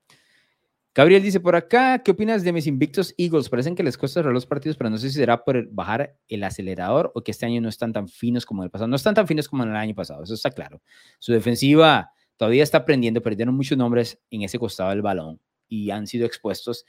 Gabriel 0.96 1.24
dice 1.24 1.40
por 1.40 1.56
acá, 1.56 2.04
¿qué 2.04 2.12
opinas 2.12 2.44
de 2.44 2.52
mis 2.52 2.68
invictos 2.68 3.14
Eagles? 3.18 3.48
Parecen 3.48 3.74
que 3.74 3.82
les 3.82 3.98
cuesta 3.98 4.22
los 4.22 4.46
partidos, 4.46 4.76
pero 4.76 4.90
no 4.90 4.96
sé 4.96 5.08
si 5.08 5.16
será 5.16 5.42
por 5.42 5.68
bajar 5.72 6.16
el 6.28 6.44
acelerador 6.44 7.10
o 7.16 7.22
que 7.24 7.32
este 7.32 7.46
año 7.46 7.60
no 7.60 7.68
están 7.68 7.92
tan 7.92 8.06
finos 8.06 8.46
como 8.46 8.62
el 8.62 8.70
pasado. 8.70 8.86
No 8.86 8.94
están 8.94 9.12
tan 9.12 9.26
finos 9.26 9.48
como 9.48 9.64
en 9.64 9.70
el 9.70 9.76
año 9.76 9.94
pasado, 9.96 10.22
eso 10.22 10.34
está 10.34 10.52
claro. 10.52 10.80
Su 11.18 11.32
defensiva 11.32 12.12
todavía 12.36 12.62
está 12.62 12.78
aprendiendo, 12.78 13.22
perdieron 13.22 13.56
muchos 13.56 13.76
nombres 13.76 14.22
en 14.30 14.42
ese 14.42 14.56
costado 14.60 14.90
del 14.90 15.02
balón 15.02 15.40
y 15.66 15.90
han 15.90 16.06
sido 16.06 16.26
expuestos. 16.26 16.84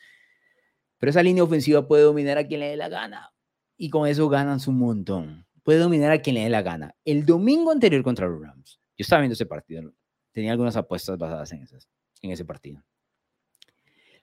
Pero 0.99 1.09
esa 1.09 1.23
línea 1.23 1.43
ofensiva 1.43 1.87
puede 1.87 2.03
dominar 2.03 2.37
a 2.37 2.45
quien 2.45 2.59
le 2.59 2.67
dé 2.67 2.77
la 2.77 2.89
gana 2.89 3.33
y 3.75 3.89
con 3.89 4.07
eso 4.07 4.29
ganan 4.29 4.59
su 4.59 4.71
montón. 4.71 5.47
Puede 5.63 5.79
dominar 5.79 6.11
a 6.11 6.21
quien 6.21 6.35
le 6.35 6.43
dé 6.43 6.49
la 6.49 6.61
gana. 6.61 6.95
El 7.05 7.25
domingo 7.25 7.71
anterior 7.71 8.03
contra 8.03 8.27
los 8.27 8.39
Rams, 8.39 8.79
yo 8.97 9.01
estaba 9.01 9.21
viendo 9.21 9.33
ese 9.33 9.47
partido, 9.47 9.91
tenía 10.31 10.51
algunas 10.51 10.75
apuestas 10.75 11.17
basadas 11.17 11.51
en, 11.53 11.63
esas, 11.63 11.89
en 12.21 12.31
ese 12.31 12.45
partido. 12.45 12.83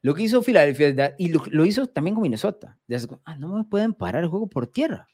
Lo 0.03 0.14
que 0.14 0.24
hizo 0.24 0.43
Filadelfia, 0.43 1.14
y 1.16 1.28
lo, 1.28 1.64
hizo 1.64 1.86
también 1.86 2.14
con 2.14 2.22
Minnesota, 2.22 2.78
ah, 3.24 3.36
no 3.36 3.57
me 3.57 3.64
pueden 3.64 3.95
parar 3.95 4.24
el 4.24 4.28
juego 4.28 4.49
por 4.49 4.66
tierra. 4.66 5.07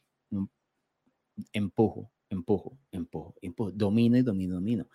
Empujo, 1.53 2.11
empujo, 2.31 2.79
empujo, 2.91 3.35
empujo, 3.43 3.71
domino 3.73 4.17
y 4.17 4.23
domino, 4.23 4.55
domino. 4.55 4.89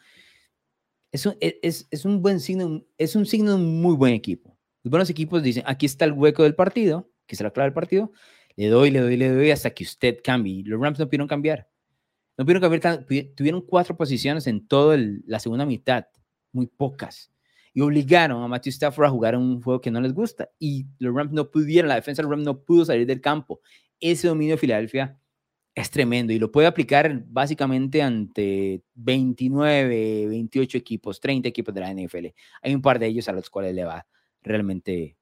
Es 1.12 1.28
un, 1.28 1.38
e, 1.40 1.60
es, 1.62 1.88
es 1.92 2.06
un 2.06 2.24
buen 2.24 2.40
signo, 2.40 2.84
es 2.98 3.16
un 3.16 3.28
signo 3.28 3.52
de 3.52 3.58
un 3.58 3.82
muy 3.82 3.96
buen 3.96 4.14
equipo. 4.14 4.58
Los 4.82 4.90
buenos 4.90 5.10
equipos 5.12 5.44
dicen, 5.44 5.64
aquí 5.68 5.86
está 5.86 6.06
el 6.06 6.14
hueco 6.14 6.44
del 6.44 6.56
partido, 6.56 7.12
aquí 7.24 7.36
está 7.36 7.44
la 7.44 7.54
clave 7.54 7.68
del 7.68 7.74
partido, 7.74 8.12
le 8.56 8.68
doy, 8.68 8.92
le 8.92 9.00
doy, 9.00 9.18
le 9.18 9.30
doy 9.30 9.52
hasta 9.52 9.70
que 9.72 9.84
usted 9.84 10.20
cambie. 10.24 10.64
Los 10.66 10.80
Rams 10.80 11.00
no 11.00 11.06
pudieron 11.06 11.28
cambiar. 11.28 11.70
No 12.38 12.46
pudieron 12.46 12.62
cambiar, 12.62 13.06
tuvieron 13.36 13.62
cuatro 13.62 13.96
posiciones 13.96 14.48
en 14.48 14.68
toda 14.68 14.98
la 15.26 15.40
segunda 15.40 15.66
mitad, 15.66 16.08
muy 16.52 16.68
pocas. 16.68 17.33
Y 17.74 17.82
obligaron 17.82 18.43
a 18.43 18.47
Matthew 18.47 18.71
Stafford 18.71 19.05
a 19.05 19.09
jugar 19.09 19.36
un 19.36 19.61
juego 19.61 19.82
que 19.82 19.91
no 19.91 19.99
les 19.99 20.13
gusta. 20.13 20.49
Y 20.59 20.86
los 20.99 21.13
Rams 21.15 21.32
no 21.32 21.49
pudieron, 21.49 21.89
la 21.89 21.95
defensa 21.95 22.21
de 22.21 22.24
los 22.24 22.32
Rams 22.32 22.45
no 22.45 22.61
pudo 22.61 22.86
salir 22.86 23.07
del 23.07 23.21
campo. 23.21 23.61
Ese 23.99 24.28
dominio 24.28 24.55
de 24.55 24.59
Filadelfia 24.59 25.19
es 25.76 25.89
tremendo 25.89 26.34
y 26.34 26.39
lo 26.39 26.51
puede 26.51 26.67
aplicar 26.67 27.24
básicamente 27.26 28.01
ante 28.01 28.84
29, 28.93 30.28
28 30.28 30.78
equipos, 30.78 31.19
30 31.19 31.49
equipos 31.49 31.74
de 31.74 31.82
la 31.82 31.91
NFL. 31.93 32.28
Hay 32.61 32.76
un 32.76 32.82
par 32.82 32.99
de 32.99 33.07
ellos 33.07 33.28
a 33.28 33.32
los 33.34 33.49
cuales 33.49 33.74
le 33.74 33.84
va 33.84 34.05
realmente 34.43 35.17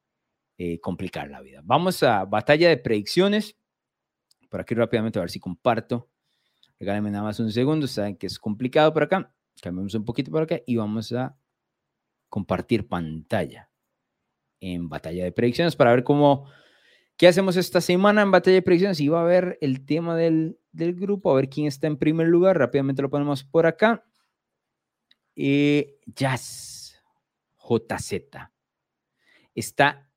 eh, 0.57 0.79
complicar 0.79 1.29
la 1.29 1.41
vida. 1.41 1.61
Vamos 1.63 2.03
a 2.03 2.25
batalla 2.25 2.69
de 2.69 2.77
predicciones. 2.77 3.55
Por 4.49 4.59
aquí 4.59 4.75
rápidamente 4.75 5.19
a 5.19 5.21
ver 5.21 5.31
si 5.31 5.39
comparto. 5.39 6.09
Regálenme 6.77 7.11
nada 7.11 7.23
más 7.23 7.39
un 7.39 7.51
segundo. 7.51 7.87
Saben 7.87 8.17
que 8.17 8.27
es 8.27 8.37
complicado 8.37 8.91
por 8.93 9.03
acá. 9.03 9.33
Cambiamos 9.61 9.93
un 9.93 10.03
poquito 10.03 10.31
por 10.31 10.43
acá 10.43 10.59
y 10.65 10.75
vamos 10.75 11.13
a 11.13 11.37
compartir 12.31 12.87
pantalla 12.87 13.69
en 14.61 14.87
batalla 14.87 15.25
de 15.25 15.33
predicciones 15.33 15.75
para 15.75 15.91
ver 15.91 16.03
cómo, 16.03 16.49
qué 17.17 17.27
hacemos 17.27 17.57
esta 17.57 17.81
semana 17.81 18.21
en 18.21 18.31
batalla 18.31 18.55
de 18.55 18.61
predicciones. 18.61 19.01
Y 19.01 19.09
a 19.09 19.21
ver 19.23 19.57
el 19.59 19.85
tema 19.85 20.15
del, 20.15 20.57
del 20.71 20.95
grupo, 20.95 21.29
a 21.29 21.35
ver 21.35 21.49
quién 21.49 21.67
está 21.67 21.87
en 21.87 21.97
primer 21.97 22.27
lugar. 22.27 22.57
Rápidamente 22.57 23.01
lo 23.01 23.09
ponemos 23.09 23.43
por 23.43 23.65
acá. 23.65 24.05
Eh, 25.35 25.99
Jazz 26.05 27.03
JZ 27.57 28.23
está 29.53 30.09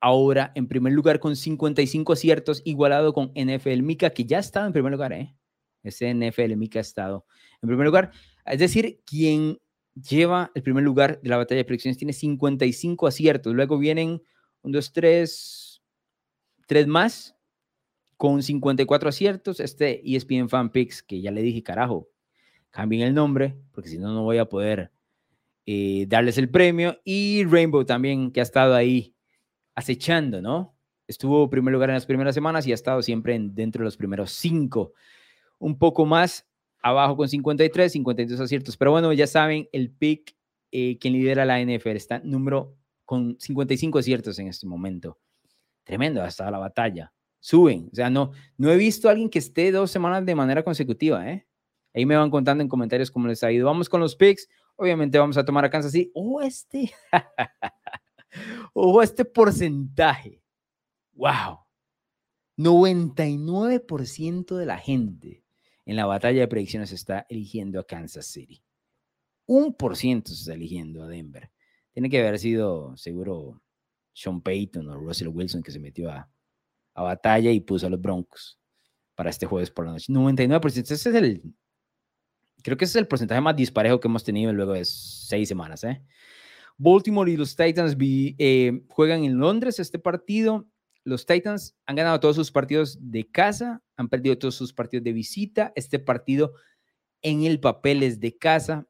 ahora 0.00 0.52
en 0.54 0.68
primer 0.68 0.92
lugar 0.92 1.18
con 1.18 1.34
55 1.34 2.12
aciertos, 2.12 2.62
igualado 2.64 3.12
con 3.12 3.32
NFL 3.34 3.82
Mica, 3.82 4.10
que 4.10 4.24
ya 4.24 4.36
ha 4.36 4.40
estado 4.40 4.66
en 4.68 4.72
primer 4.72 4.92
lugar, 4.92 5.12
¿eh? 5.12 5.34
Ese 5.82 6.12
NFL 6.14 6.54
Mica 6.56 6.78
ha 6.78 6.82
estado 6.82 7.26
en 7.60 7.68
primer 7.68 7.86
lugar. 7.86 8.12
Es 8.44 8.60
decir, 8.60 9.02
quien 9.04 9.58
lleva 9.96 10.50
el 10.54 10.62
primer 10.62 10.84
lugar 10.84 11.20
de 11.20 11.28
la 11.28 11.36
batalla 11.38 11.58
de 11.58 11.64
predicciones 11.64 11.98
tiene 11.98 12.12
55 12.12 13.06
aciertos. 13.06 13.54
Luego 13.54 13.78
vienen 13.78 14.22
un, 14.62 14.72
dos, 14.72 14.92
tres, 14.92 15.82
tres 16.66 16.86
más 16.86 17.36
con 18.16 18.42
54 18.42 19.08
aciertos. 19.08 19.60
Este 19.60 20.02
ESPN 20.04 20.48
Fan 20.48 20.70
Picks, 20.70 21.02
que 21.02 21.20
ya 21.20 21.30
le 21.30 21.42
dije, 21.42 21.62
carajo, 21.62 22.08
cambien 22.70 23.02
el 23.02 23.14
nombre, 23.14 23.56
porque 23.72 23.88
si 23.88 23.98
no, 23.98 24.12
no 24.12 24.22
voy 24.22 24.38
a 24.38 24.48
poder 24.48 24.90
eh, 25.64 26.06
darles 26.08 26.38
el 26.38 26.50
premio. 26.50 27.00
Y 27.04 27.44
Rainbow 27.44 27.84
también, 27.84 28.30
que 28.30 28.40
ha 28.40 28.44
estado 28.44 28.74
ahí 28.74 29.14
acechando, 29.74 30.42
¿no? 30.42 30.74
Estuvo 31.06 31.44
en 31.44 31.50
primer 31.50 31.72
lugar 31.72 31.90
en 31.90 31.94
las 31.94 32.06
primeras 32.06 32.34
semanas 32.34 32.66
y 32.66 32.72
ha 32.72 32.74
estado 32.74 33.00
siempre 33.00 33.38
dentro 33.40 33.80
de 33.80 33.84
los 33.84 33.96
primeros 33.96 34.32
cinco. 34.32 34.92
Un 35.58 35.78
poco 35.78 36.04
más 36.04 36.46
abajo 36.88 37.16
con 37.16 37.28
53, 37.28 37.92
52 37.92 38.40
aciertos. 38.40 38.76
Pero 38.76 38.92
bueno, 38.92 39.12
ya 39.12 39.26
saben, 39.26 39.68
el 39.72 39.90
pick, 39.90 40.36
eh, 40.70 40.98
quien 40.98 41.14
lidera 41.14 41.44
la 41.44 41.60
NFL, 41.60 41.96
está 41.96 42.20
número 42.20 42.76
con 43.04 43.36
55 43.38 43.98
aciertos 43.98 44.38
en 44.38 44.48
este 44.48 44.66
momento. 44.66 45.18
Tremendo, 45.84 46.22
ha 46.22 46.28
estado 46.28 46.50
la 46.50 46.58
batalla. 46.58 47.12
Suben. 47.40 47.88
O 47.92 47.94
sea, 47.94 48.10
no, 48.10 48.32
no 48.56 48.70
he 48.70 48.76
visto 48.76 49.08
a 49.08 49.12
alguien 49.12 49.30
que 49.30 49.38
esté 49.38 49.70
dos 49.70 49.90
semanas 49.90 50.24
de 50.26 50.34
manera 50.34 50.62
consecutiva, 50.62 51.30
¿eh? 51.30 51.46
Ahí 51.94 52.04
me 52.04 52.16
van 52.16 52.30
contando 52.30 52.62
en 52.62 52.68
comentarios 52.68 53.10
cómo 53.10 53.26
les 53.26 53.42
ha 53.42 53.50
ido. 53.50 53.66
Vamos 53.66 53.88
con 53.88 54.00
los 54.00 54.16
picks. 54.16 54.48
Obviamente 54.76 55.18
vamos 55.18 55.38
a 55.38 55.44
tomar 55.44 55.64
a 55.64 55.70
Kansas 55.70 55.92
City. 55.92 56.10
Oh, 56.14 56.42
este. 56.42 56.92
Ojo 58.74 59.02
este 59.02 59.24
porcentaje. 59.24 60.42
¡Wow! 61.14 61.60
99% 62.58 64.56
de 64.56 64.66
la 64.66 64.76
gente 64.78 65.45
en 65.86 65.96
la 65.96 66.04
batalla 66.04 66.40
de 66.40 66.48
predicciones 66.48 66.92
está 66.92 67.24
eligiendo 67.30 67.80
a 67.80 67.86
Kansas 67.86 68.26
City. 68.26 68.62
Un 69.46 69.74
por 69.74 69.96
ciento 69.96 70.32
se 70.32 70.40
está 70.40 70.54
eligiendo 70.54 71.04
a 71.04 71.08
Denver. 71.08 71.50
Tiene 71.92 72.10
que 72.10 72.18
haber 72.18 72.38
sido 72.38 72.96
seguro 72.96 73.62
Sean 74.12 74.42
Payton 74.42 74.88
o 74.88 74.98
Russell 74.98 75.28
Wilson 75.28 75.62
que 75.62 75.70
se 75.70 75.78
metió 75.78 76.10
a, 76.10 76.28
batalla 76.94 77.50
y 77.50 77.60
puso 77.60 77.86
a 77.86 77.90
los 77.90 78.00
Broncos 78.00 78.58
para 79.14 79.30
este 79.30 79.46
jueves 79.46 79.70
por 79.70 79.86
la 79.86 79.92
noche. 79.92 80.12
99%. 80.12 80.90
Ese 80.90 80.94
es 80.94 81.06
el, 81.06 81.42
creo 82.62 82.76
que 82.76 82.84
ese 82.84 82.98
es 82.98 83.02
el 83.02 83.06
porcentaje 83.06 83.40
más 83.40 83.54
disparejo 83.54 84.00
que 84.00 84.08
hemos 84.08 84.24
tenido 84.24 84.52
luego 84.52 84.72
de 84.72 84.84
seis 84.84 85.46
semanas. 85.46 85.84
¿eh? 85.84 86.02
Baltimore 86.78 87.30
y 87.30 87.36
los 87.36 87.54
Titans 87.54 87.96
eh, 88.00 88.82
juegan 88.88 89.24
en 89.24 89.38
Londres 89.38 89.78
este 89.78 89.98
partido. 89.98 90.66
Los 91.04 91.26
Titans 91.26 91.76
han 91.86 91.96
ganado 91.96 92.18
todos 92.18 92.34
sus 92.34 92.50
partidos 92.50 92.98
de 93.00 93.30
casa, 93.30 93.82
han 93.96 94.08
perdido 94.08 94.38
todos 94.38 94.54
sus 94.54 94.72
partidos 94.72 95.04
de 95.04 95.12
visita. 95.12 95.72
Este 95.74 95.98
partido 95.98 96.54
en 97.22 97.44
el 97.44 97.60
papel 97.60 98.02
es 98.02 98.20
de 98.20 98.36
casa, 98.36 98.86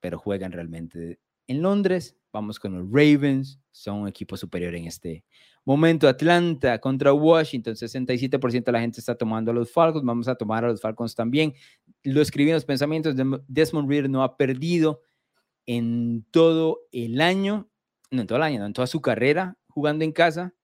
pero 0.00 0.18
juegan 0.18 0.52
realmente 0.52 1.20
en 1.46 1.62
Londres. 1.62 2.16
Vamos 2.32 2.60
con 2.60 2.78
los 2.78 2.86
Ravens, 2.90 3.60
son 3.72 4.02
un 4.02 4.08
equipo 4.08 4.36
superior 4.36 4.74
en 4.74 4.86
este 4.86 5.24
momento. 5.64 6.08
Atlanta 6.08 6.78
contra 6.78 7.12
Washington, 7.12 7.74
67% 7.74 8.64
de 8.64 8.72
la 8.72 8.80
gente 8.80 9.00
está 9.00 9.14
tomando 9.14 9.50
a 9.50 9.54
los 9.54 9.72
Falcons. 9.72 10.04
Vamos 10.04 10.28
a 10.28 10.36
tomar 10.36 10.64
a 10.64 10.68
los 10.68 10.80
Falcons 10.80 11.14
también. 11.14 11.54
Lo 12.04 12.22
escribí 12.22 12.50
en 12.50 12.54
los 12.54 12.64
pensamientos. 12.64 13.16
Desmond 13.48 13.88
Reader 13.88 14.08
no 14.08 14.22
ha 14.22 14.36
perdido 14.36 15.02
en 15.66 16.24
todo 16.30 16.80
el 16.92 17.20
año, 17.20 17.68
no 18.10 18.22
en 18.22 18.26
todo 18.26 18.38
el 18.38 18.44
año, 18.44 18.60
no, 18.60 18.66
en 18.66 18.72
toda 18.72 18.86
su 18.86 19.00
carrera 19.00 19.58
jugando 19.68 20.04
en 20.04 20.12
casa. 20.12 20.54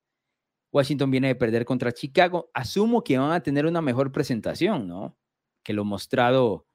Washington 0.77 1.11
viene 1.11 1.29
de 1.29 1.35
perder 1.35 1.65
contra 1.65 1.93
Chicago. 1.93 2.51
Asumo 2.53 3.03
que 3.03 3.17
van 3.17 3.33
a 3.33 3.41
tener 3.41 3.65
una 3.65 3.81
mejor 3.81 4.13
presentación, 4.13 4.87
¿no? 4.87 5.17
Que 5.63 5.73
lo 5.73 5.85
mostrado 5.85 6.67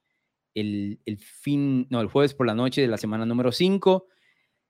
el, 0.56 1.00
fin, 1.20 1.88
no, 1.92 2.02
el 2.02 2.08
jueves 2.08 2.34
por 2.34 2.48
la 2.48 2.56
noche 2.56 2.82
de 2.82 2.88
la 2.88 2.98
semana 2.98 3.26
número 3.26 3.52
5. 3.52 4.08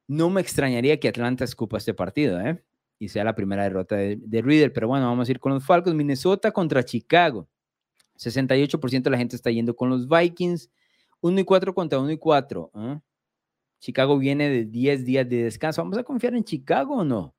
No 0.07 0.29
me 0.29 0.41
extrañaría 0.41 0.99
que 0.99 1.07
Atlanta 1.07 1.45
escupa 1.45 1.77
este 1.77 1.93
partido, 1.93 2.41
¿eh? 2.41 2.61
Y 2.99 3.07
sea 3.07 3.23
la 3.23 3.33
primera 3.33 3.63
derrota 3.63 3.95
de, 3.95 4.17
de 4.21 4.41
Reader. 4.41 4.73
Pero 4.73 4.89
bueno, 4.89 5.05
vamos 5.05 5.29
a 5.29 5.31
ir 5.31 5.39
con 5.39 5.53
los 5.53 5.65
Falcons. 5.65 5.95
Minnesota 5.95 6.51
contra 6.51 6.83
Chicago. 6.83 7.47
68% 8.19 9.01
de 9.01 9.09
la 9.09 9.17
gente 9.17 9.37
está 9.37 9.49
yendo 9.49 9.75
con 9.75 9.89
los 9.89 10.07
Vikings. 10.09 10.69
1 11.21 11.39
y 11.39 11.43
4 11.45 11.73
contra 11.73 11.99
1 11.99 12.11
y 12.11 12.17
4. 12.17 12.71
¿eh? 12.75 12.99
Chicago 13.79 14.17
viene 14.17 14.49
de 14.49 14.65
10 14.65 15.05
días 15.05 15.29
de 15.29 15.43
descanso. 15.43 15.81
¿Vamos 15.81 15.97
a 15.97 16.03
confiar 16.03 16.35
en 16.35 16.43
Chicago 16.43 16.97
o 16.97 17.03
no? 17.05 17.33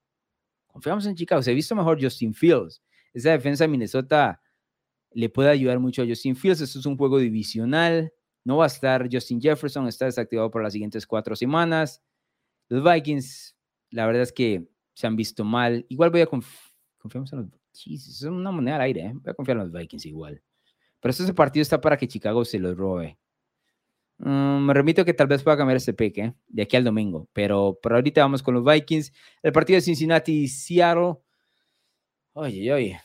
Confiamos 0.72 1.06
en 1.06 1.14
Chicago. 1.14 1.42
Se 1.42 1.50
ha 1.50 1.54
visto 1.54 1.74
mejor 1.74 2.02
Justin 2.02 2.34
Fields. 2.34 2.82
Esa 3.12 3.30
defensa 3.30 3.64
de 3.64 3.68
Minnesota 3.68 4.40
le 5.12 5.28
puede 5.28 5.50
ayudar 5.50 5.78
mucho 5.78 6.02
a 6.02 6.06
Justin 6.06 6.34
Fields. 6.34 6.62
Esto 6.62 6.78
es 6.78 6.86
un 6.86 6.96
juego 6.96 7.18
divisional. 7.18 8.12
No 8.44 8.56
va 8.56 8.64
a 8.64 8.68
estar 8.68 9.08
Justin 9.12 9.40
Jefferson. 9.40 9.86
Está 9.86 10.06
desactivado 10.06 10.50
por 10.50 10.62
las 10.62 10.72
siguientes 10.72 11.06
cuatro 11.06 11.36
semanas. 11.36 12.02
Los 12.68 12.82
Vikings, 12.82 13.56
la 13.90 14.06
verdad 14.06 14.22
es 14.22 14.32
que 14.32 14.66
se 14.94 15.06
han 15.06 15.14
visto 15.14 15.44
mal. 15.44 15.84
Igual 15.88 16.10
voy 16.10 16.22
a 16.22 16.26
confiar 16.26 17.24
en 17.32 17.38
los 17.38 17.48
Jesus, 17.74 18.16
es 18.16 18.22
una 18.22 18.50
moneda 18.50 18.76
al 18.76 18.82
aire. 18.82 19.02
¿eh? 19.02 19.12
Voy 19.14 19.30
a 19.30 19.34
confiar 19.34 19.58
en 19.58 19.64
los 19.64 19.72
Vikings 19.72 20.06
igual. 20.06 20.42
Pero 21.00 21.10
este 21.10 21.34
partido 21.34 21.62
está 21.62 21.80
para 21.80 21.96
que 21.96 22.08
Chicago 22.08 22.44
se 22.44 22.58
lo 22.58 22.74
robe. 22.74 23.18
Mm, 24.18 24.66
me 24.66 24.74
remito 24.74 25.04
que 25.04 25.14
tal 25.14 25.26
vez 25.26 25.42
pueda 25.42 25.56
cambiar 25.56 25.76
este 25.76 25.94
pick 25.94 26.18
¿eh? 26.18 26.34
de 26.48 26.62
aquí 26.62 26.76
al 26.76 26.84
domingo, 26.84 27.28
pero 27.32 27.78
por 27.82 27.94
ahorita 27.94 28.20
vamos 28.22 28.42
con 28.42 28.54
los 28.54 28.64
Vikings. 28.64 29.12
El 29.42 29.52
partido 29.52 29.76
de 29.76 29.82
Cincinnati 29.82 30.42
y 30.44 30.48
Seattle. 30.48 31.16
Oye, 32.34 32.72
oye. 32.72 33.00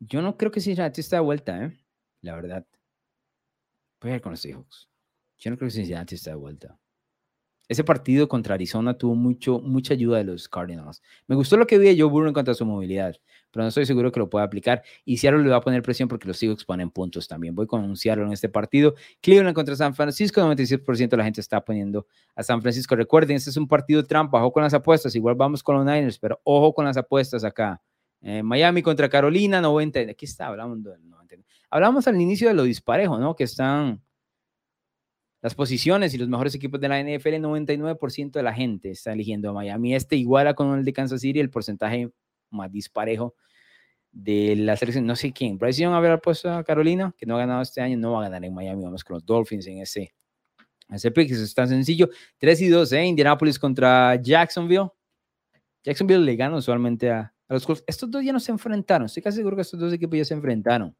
Yo 0.00 0.22
no 0.22 0.36
creo 0.36 0.50
que 0.50 0.60
Cincinnati 0.60 1.00
esté 1.00 1.16
de 1.16 1.20
vuelta, 1.20 1.64
¿eh? 1.64 1.78
La 2.22 2.34
verdad. 2.34 2.66
Voy 4.00 4.10
a 4.12 4.14
ir 4.16 4.20
con 4.20 4.32
los 4.32 4.40
Seahawks. 4.40 4.88
Yo 5.38 5.50
no 5.50 5.56
creo 5.56 5.68
que 5.68 5.74
Cincinnati 5.76 6.16
esté 6.16 6.30
de 6.30 6.36
vuelta. 6.36 6.78
Ese 7.68 7.84
partido 7.84 8.28
contra 8.28 8.54
Arizona 8.54 8.98
tuvo 8.98 9.14
mucho, 9.14 9.60
mucha 9.60 9.94
ayuda 9.94 10.18
de 10.18 10.24
los 10.24 10.48
Cardinals. 10.48 11.00
Me 11.26 11.36
gustó 11.36 11.56
lo 11.56 11.66
que 11.66 11.78
vi 11.78 11.86
de 11.86 11.98
Joe 12.00 12.10
Burrow 12.10 12.28
en 12.28 12.34
cuanto 12.34 12.50
a 12.50 12.54
su 12.54 12.66
movilidad, 12.66 13.16
pero 13.52 13.62
no 13.64 13.68
estoy 13.68 13.86
seguro 13.86 14.10
que 14.10 14.18
lo 14.18 14.28
pueda 14.28 14.44
aplicar. 14.44 14.82
Y 15.04 15.18
Seattle 15.18 15.42
le 15.42 15.50
va 15.50 15.56
a 15.56 15.60
poner 15.60 15.82
presión 15.82 16.08
porque 16.08 16.26
los 16.26 16.38
Seahawks 16.38 16.64
ponen 16.64 16.90
puntos 16.90 17.28
también. 17.28 17.54
Voy 17.54 17.66
con 17.66 17.96
Seattle 17.96 18.24
en 18.24 18.32
este 18.32 18.48
partido. 18.48 18.94
Cleveland 19.20 19.54
contra 19.54 19.76
San 19.76 19.94
Francisco, 19.94 20.40
96% 20.40 21.08
de 21.08 21.16
la 21.16 21.24
gente 21.24 21.40
está 21.40 21.64
poniendo 21.64 22.06
a 22.34 22.42
San 22.42 22.62
Francisco. 22.62 22.96
Recuerden, 22.96 23.36
este 23.36 23.50
es 23.50 23.56
un 23.56 23.68
partido 23.68 24.04
trampa. 24.04 24.40
Ojo 24.40 24.52
con 24.52 24.62
las 24.62 24.74
apuestas. 24.74 25.14
Igual 25.14 25.34
vamos 25.34 25.62
con 25.62 25.76
los 25.76 25.84
Niners, 25.84 26.18
pero 26.18 26.40
ojo 26.44 26.72
con 26.72 26.84
las 26.84 26.96
apuestas 26.96 27.44
acá. 27.44 27.80
Eh, 28.22 28.42
Miami 28.42 28.82
contra 28.82 29.08
Carolina, 29.08 29.60
90. 29.60 30.00
Aquí 30.00 30.24
está, 30.24 30.46
hablamos 30.46 30.78
Hablamos 31.70 32.06
al 32.06 32.20
inicio 32.20 32.48
de 32.48 32.54
lo 32.54 32.64
disparejo, 32.64 33.18
¿no? 33.18 33.34
Que 33.34 33.44
están 33.44 34.02
las 35.42 35.54
posiciones 35.54 36.14
y 36.14 36.18
los 36.18 36.28
mejores 36.28 36.54
equipos 36.54 36.80
de 36.80 36.88
la 36.88 37.00
NFL, 37.00 37.34
el 37.34 37.42
99% 37.42 38.30
de 38.30 38.42
la 38.42 38.54
gente 38.54 38.90
está 38.90 39.12
eligiendo 39.12 39.50
a 39.50 39.52
Miami. 39.52 39.94
Este 39.94 40.16
iguala 40.16 40.54
con 40.54 40.78
el 40.78 40.84
de 40.84 40.92
Kansas 40.92 41.20
City, 41.20 41.40
el 41.40 41.50
porcentaje 41.50 42.12
más 42.52 42.70
disparejo 42.70 43.34
de 44.12 44.54
la 44.56 44.76
selección. 44.76 45.06
No 45.06 45.16
sé 45.16 45.32
quién. 45.32 45.58
Bryce 45.58 45.82
Young 45.82 45.94
haber 45.94 46.20
puesto 46.20 46.52
a 46.52 46.62
Carolina, 46.62 47.14
que 47.16 47.26
no 47.26 47.36
ha 47.36 47.38
ganado 47.38 47.62
este 47.62 47.80
año, 47.80 47.96
no 47.96 48.12
va 48.12 48.20
a 48.20 48.22
ganar 48.28 48.44
en 48.44 48.54
Miami. 48.54 48.84
Vamos 48.84 49.02
con 49.02 49.14
los 49.14 49.24
Dolphins 49.24 49.66
en 49.66 49.78
ese, 49.78 50.14
ese 50.90 51.10
pick. 51.10 51.30
Es 51.30 51.54
tan 51.54 51.68
sencillo. 51.68 52.08
3 52.38 52.60
y 52.60 52.68
2, 52.68 52.92
¿eh? 52.92 53.04
Indianapolis 53.06 53.58
contra 53.58 54.14
Jacksonville. 54.16 54.88
Jacksonville 55.82 56.24
le 56.24 56.36
gana 56.36 56.56
usualmente 56.56 57.10
a, 57.10 57.34
los 57.48 57.66
Colts. 57.66 57.82
Estos 57.86 58.10
dos 58.10 58.24
ya 58.24 58.32
no 58.32 58.40
se 58.40 58.52
enfrentaron. 58.52 59.06
Estoy 59.06 59.22
casi 59.22 59.38
seguro 59.38 59.56
que 59.56 59.62
estos 59.62 59.80
dos 59.80 59.92
equipos 59.92 60.16
ya 60.16 60.24
se 60.24 60.34
enfrentaron. 60.34 60.96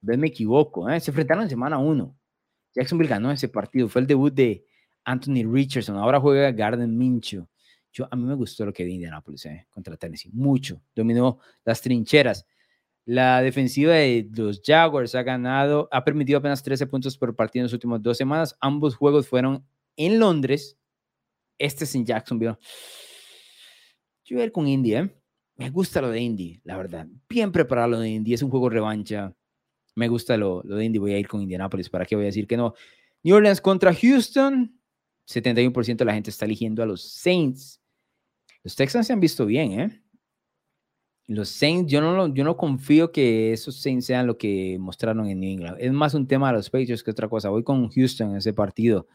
Ven, 0.00 0.20
me 0.20 0.28
equivoco. 0.28 0.88
¿eh? 0.88 1.00
Se 1.00 1.10
enfrentaron 1.10 1.44
en 1.44 1.50
semana 1.50 1.78
1. 1.78 2.16
Jacksonville 2.74 3.10
ganó 3.10 3.30
ese 3.32 3.48
partido. 3.48 3.88
Fue 3.88 4.00
el 4.00 4.06
debut 4.06 4.32
de 4.32 4.64
Anthony 5.04 5.44
Richardson. 5.50 5.96
Ahora 5.96 6.20
juega 6.20 6.50
Garden 6.52 6.96
Mincho. 6.96 7.48
A 8.10 8.16
mí 8.16 8.24
me 8.24 8.34
gustó 8.34 8.64
lo 8.66 8.72
que 8.72 8.84
vi 8.84 8.94
Indianapolis 8.94 9.46
eh, 9.46 9.66
contra 9.70 9.96
Tennessee. 9.96 10.30
Mucho. 10.32 10.82
Dominó 10.94 11.38
las 11.64 11.80
trincheras. 11.80 12.46
La 13.04 13.40
defensiva 13.40 13.94
de 13.94 14.28
los 14.34 14.60
Jaguars 14.64 15.14
ha 15.14 15.22
ganado, 15.22 15.88
ha 15.92 16.04
permitido 16.04 16.38
apenas 16.38 16.62
13 16.62 16.86
puntos 16.88 17.16
por 17.16 17.34
partido 17.36 17.62
en 17.62 17.66
las 17.66 17.72
últimas 17.72 18.02
dos 18.02 18.16
semanas. 18.16 18.56
Ambos 18.60 18.96
juegos 18.96 19.28
fueron 19.28 19.64
en 19.96 20.18
Londres. 20.18 20.76
Este 21.58 21.84
es 21.84 21.94
en 21.94 22.04
Jacksonville. 22.04 22.56
Yo 24.24 24.36
voy 24.36 24.42
a 24.42 24.46
ir 24.46 24.52
con 24.52 24.66
Indy, 24.66 24.94
¿eh? 24.94 25.10
Me 25.56 25.70
gusta 25.70 26.00
lo 26.00 26.10
de 26.10 26.20
Indy, 26.20 26.60
la 26.64 26.76
verdad. 26.76 27.06
Bien 27.28 27.52
preparado 27.52 27.88
lo 27.88 28.00
de 28.00 28.10
Indy. 28.10 28.34
Es 28.34 28.42
un 28.42 28.50
juego 28.50 28.68
revancha 28.68 29.34
me 29.96 30.08
gusta 30.08 30.36
lo, 30.36 30.62
lo 30.62 30.76
de 30.76 30.84
Indy, 30.84 30.98
voy 30.98 31.14
a 31.14 31.18
ir 31.18 31.26
con 31.26 31.42
Indianapolis, 31.42 31.90
¿para 31.90 32.04
qué 32.04 32.14
voy 32.14 32.26
a 32.26 32.26
decir 32.26 32.46
que 32.46 32.56
no? 32.56 32.74
New 33.22 33.34
Orleans 33.34 33.60
contra 33.60 33.92
Houston, 33.94 34.78
71% 35.26 35.96
de 35.96 36.04
la 36.04 36.14
gente 36.14 36.30
está 36.30 36.44
eligiendo 36.44 36.82
a 36.82 36.86
los 36.86 37.02
Saints. 37.02 37.80
Los 38.66 38.74
Texans 38.74 39.06
se 39.06 39.12
han 39.12 39.20
visto 39.20 39.46
bien, 39.46 39.78
¿eh? 39.78 40.02
Los 41.28 41.50
Saints, 41.50 41.88
yo 41.88 42.00
no, 42.00 42.34
yo 42.34 42.42
no 42.42 42.56
confío 42.56 43.12
que 43.12 43.52
esos 43.52 43.76
Saints 43.80 44.06
sean 44.06 44.26
lo 44.26 44.36
que 44.38 44.76
mostraron 44.80 45.28
en 45.28 45.38
New 45.38 45.52
England. 45.52 45.76
Es 45.78 45.92
más 45.92 46.14
un 46.14 46.26
tema 46.26 46.48
de 46.48 46.54
los 46.54 46.68
Patriots 46.68 47.04
que 47.04 47.12
otra 47.12 47.28
cosa. 47.28 47.48
Voy 47.48 47.62
con 47.62 47.88
Houston 47.88 48.32
en 48.32 48.38
ese 48.38 48.52
partido. 48.52 49.06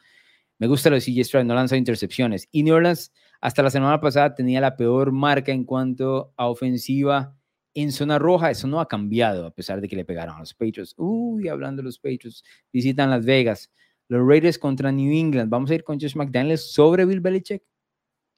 Me 0.58 0.68
gusta 0.68 0.90
lo 0.90 0.96
de 0.96 1.02
CJ 1.02 1.26
Stroud, 1.26 1.44
no 1.44 1.54
lanza 1.54 1.76
intercepciones. 1.76 2.48
Y 2.50 2.64
New 2.64 2.76
Orleans 2.76 3.12
hasta 3.42 3.62
la 3.62 3.70
semana 3.70 4.00
pasada 4.00 4.34
tenía 4.34 4.62
la 4.62 4.78
peor 4.78 5.12
marca 5.12 5.52
en 5.52 5.66
cuanto 5.66 6.34
a 6.38 6.48
ofensiva 6.48 7.36
en 7.74 7.92
zona 7.92 8.20
roja, 8.20 8.52
eso 8.52 8.68
no 8.68 8.80
ha 8.80 8.88
cambiado 8.88 9.46
a 9.46 9.52
pesar 9.52 9.82
de 9.82 9.90
que 9.90 9.98
le 9.98 10.06
pegaron 10.06 10.38
a 10.38 10.40
los 10.40 10.54
Patriots. 10.54 10.96
Uy, 10.96 11.50
hablando 11.50 11.82
de 11.82 11.88
los 11.88 12.00
Patriots, 12.00 12.42
visitan 12.72 13.10
Las 13.10 13.26
Vegas. 13.26 13.70
Los 14.08 14.26
Raiders 14.26 14.58
contra 14.58 14.94
New 14.94 15.12
England. 15.12 15.50
Vamos 15.50 15.72
a 15.72 15.76
ir 15.76 15.84
con 15.84 16.00
Josh 16.00 16.16
McDaniels 16.16 16.72
sobre 16.72 17.04
Bill 17.04 17.20
Belichick 17.20 17.64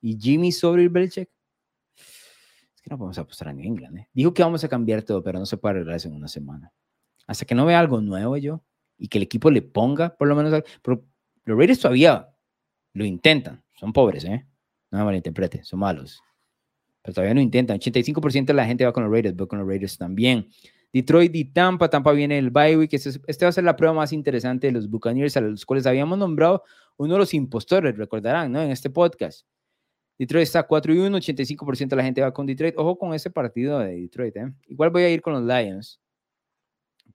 y 0.03 0.19
Jimmy 0.19 0.51
sobre 0.51 0.83
Bill 0.83 0.89
Belichick. 0.89 1.29
Es 1.97 2.81
que 2.81 2.89
no 2.89 2.97
podemos 2.97 3.17
apostar 3.17 3.47
a 3.47 3.53
New 3.53 3.65
England. 3.65 3.97
¿eh? 3.97 4.09
Dijo 4.13 4.33
que 4.33 4.43
vamos 4.43 4.63
a 4.63 4.67
cambiar 4.67 5.01
todo, 5.01 5.23
pero 5.23 5.39
no 5.39 5.45
se 5.45 5.57
puede 5.57 5.75
arreglar 5.75 5.95
eso 5.95 6.09
en 6.09 6.15
una 6.15 6.27
semana. 6.27 6.71
Hasta 7.25 7.45
que 7.45 7.55
no 7.55 7.65
vea 7.65 7.79
algo 7.79 8.01
nuevo 8.01 8.37
yo 8.37 8.63
y 8.97 9.07
que 9.07 9.17
el 9.17 9.23
equipo 9.23 9.49
le 9.49 9.61
ponga 9.61 10.15
por 10.15 10.27
lo 10.27 10.35
menos. 10.35 10.63
Pero 10.81 11.03
los 11.45 11.57
Raiders 11.57 11.79
todavía 11.79 12.29
lo 12.93 13.05
intentan. 13.05 13.63
Son 13.75 13.91
pobres, 13.91 14.25
¿eh? 14.25 14.45
No 14.91 14.99
me 14.99 15.05
malinterprete, 15.05 15.63
son 15.63 15.79
malos 15.79 16.21
pero 17.03 17.13
todavía 17.15 17.33
no 17.35 17.41
intentan. 17.41 17.77
85% 17.77 18.45
de 18.45 18.53
la 18.53 18.65
gente 18.65 18.85
va 18.85 18.93
con 18.93 19.03
los 19.03 19.11
Raiders, 19.11 19.35
voy 19.35 19.47
con 19.47 19.59
los 19.59 19.67
Raiders 19.67 19.97
también. 19.97 20.47
Detroit 20.91 21.35
y 21.35 21.45
Tampa, 21.45 21.89
Tampa 21.89 22.11
viene 22.13 22.37
el 22.37 22.49
bye 22.49 22.77
week. 22.77 22.93
Este, 22.93 23.09
este 23.27 23.45
va 23.45 23.49
a 23.49 23.51
ser 23.51 23.65
la 23.65 23.75
prueba 23.75 23.93
más 23.93 24.13
interesante 24.13 24.67
de 24.67 24.73
los 24.73 24.89
Buccaneers, 24.89 25.35
a 25.35 25.41
los 25.41 25.65
cuales 25.65 25.85
habíamos 25.85 26.17
nombrado 26.17 26.63
uno 26.95 27.13
de 27.13 27.19
los 27.19 27.33
impostores, 27.33 27.97
recordarán, 27.97 28.51
¿no? 28.51 28.61
En 28.61 28.71
este 28.71 28.89
podcast. 28.89 29.45
Detroit 30.17 30.43
está 30.43 30.63
4 30.63 30.93
y 30.93 30.99
1, 30.99 31.17
85% 31.17 31.87
de 31.89 31.95
la 31.95 32.03
gente 32.03 32.21
va 32.21 32.33
con 32.33 32.45
Detroit. 32.45 32.75
Ojo 32.77 32.97
con 32.97 33.13
ese 33.13 33.29
partido 33.29 33.79
de 33.79 33.95
Detroit, 33.95 34.35
¿eh? 34.37 34.53
Igual 34.67 34.89
voy 34.91 35.03
a 35.03 35.09
ir 35.09 35.21
con 35.21 35.33
los 35.33 35.43
Lions, 35.43 35.99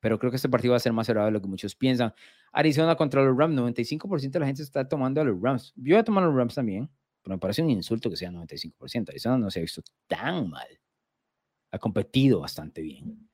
pero 0.01 0.19
creo 0.19 0.31
que 0.31 0.37
este 0.37 0.49
partido 0.49 0.73
va 0.73 0.77
a 0.79 0.81
ser 0.81 0.93
más 0.93 1.07
cerrado 1.07 1.27
de 1.27 1.33
lo 1.33 1.41
que 1.41 1.49
muchos 1.49 1.75
piensan. 1.75 2.12
Arizona 2.53 2.97
contra 2.97 3.23
los 3.23 3.37
Rams, 3.37 3.55
95% 3.55 4.31
de 4.31 4.41
la 4.41 4.47
gente 4.47 4.62
está 4.62 4.89
tomando 4.89 5.20
a 5.20 5.25
los 5.25 5.41
Rams. 5.41 5.73
Yo 5.77 5.95
voy 5.95 6.01
a 6.01 6.05
tomar 6.05 6.25
a 6.25 6.27
los 6.27 6.37
Rams 6.37 6.55
también 6.55 6.91
me 7.29 7.39
parece 7.39 7.62
un 7.62 7.70
insulto 7.70 8.11
que 8.11 8.16
sea 8.16 8.31
95%. 8.31 9.11
Eso 9.12 9.37
no 9.39 9.51
se 9.51 9.61
ha 9.61 9.62
visto 9.62 9.83
tan 10.07 10.49
mal. 10.51 10.66
Ha 11.70 11.79
competido 11.79 12.41
bastante 12.41 12.81
bien. 12.81 13.29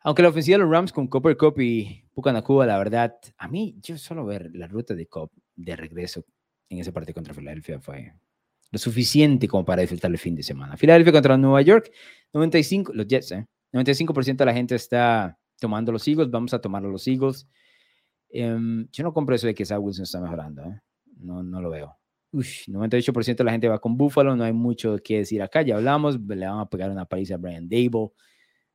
Aunque 0.00 0.22
la 0.22 0.28
ofensiva 0.28 0.58
de 0.58 0.64
los 0.64 0.70
Rams 0.70 0.92
con 0.92 1.08
Copper 1.08 1.36
Cup 1.36 1.58
y 1.60 2.04
Pucanacuba, 2.12 2.66
la 2.66 2.78
verdad, 2.78 3.18
a 3.36 3.48
mí, 3.48 3.76
yo 3.82 3.96
solo 3.98 4.24
ver 4.24 4.50
la 4.54 4.66
ruta 4.66 4.94
de 4.94 5.06
Cop 5.06 5.32
de 5.56 5.76
regreso 5.76 6.24
en 6.68 6.78
ese 6.78 6.92
partido 6.92 7.14
contra 7.14 7.34
Filadelfia 7.34 7.80
fue 7.80 8.14
lo 8.74 8.78
suficiente 8.78 9.46
como 9.46 9.64
para 9.64 9.82
disfrutar 9.82 10.10
el 10.10 10.18
fin 10.18 10.34
de 10.34 10.42
semana. 10.42 10.76
Filadelfia 10.76 11.12
contra 11.12 11.36
Nueva 11.36 11.62
York, 11.62 11.92
95, 12.32 12.92
los 12.92 13.06
Jets, 13.06 13.30
¿eh? 13.30 13.46
95% 13.72 14.36
de 14.36 14.44
la 14.44 14.52
gente 14.52 14.74
está 14.74 15.38
tomando 15.60 15.92
los 15.92 16.06
Eagles, 16.08 16.28
vamos 16.28 16.52
a 16.54 16.60
tomar 16.60 16.82
los 16.82 17.06
Eagles. 17.06 17.48
Em, 18.30 18.88
yo 18.90 19.04
no 19.04 19.12
compro 19.12 19.36
eso 19.36 19.46
de 19.46 19.54
que 19.54 19.64
Zach 19.64 19.80
Wilson 19.80 20.02
está 20.02 20.20
mejorando, 20.20 20.64
¿eh? 20.64 20.80
no, 21.18 21.44
no 21.44 21.60
lo 21.60 21.70
veo. 21.70 21.96
Uf, 22.32 22.66
98% 22.66 23.36
de 23.36 23.44
la 23.44 23.52
gente 23.52 23.68
va 23.68 23.78
con 23.78 23.96
Buffalo, 23.96 24.34
no 24.34 24.42
hay 24.42 24.52
mucho 24.52 24.96
que 24.98 25.18
decir 25.18 25.40
acá, 25.40 25.62
ya 25.62 25.76
hablamos, 25.76 26.18
le 26.18 26.44
van 26.44 26.58
a 26.58 26.68
pegar 26.68 26.90
una 26.90 27.04
paliza 27.04 27.34
a 27.34 27.38
Brian 27.38 27.68
Dable. 27.68 28.10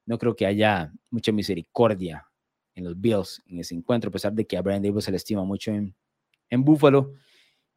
No 0.05 0.17
creo 0.17 0.33
que 0.33 0.45
haya 0.45 0.93
mucha 1.09 1.33
misericordia 1.33 2.25
en 2.73 2.85
los 2.85 2.99
Bills 2.99 3.43
en 3.47 3.59
ese 3.59 3.75
encuentro, 3.75 4.07
a 4.07 4.11
pesar 4.13 4.31
de 4.31 4.47
que 4.47 4.55
a 4.55 4.61
Brian 4.61 4.81
Dable 4.81 5.01
se 5.01 5.11
le 5.11 5.17
estima 5.17 5.43
mucho 5.43 5.71
en, 5.71 5.93
en 6.49 6.63
Buffalo. 6.63 7.15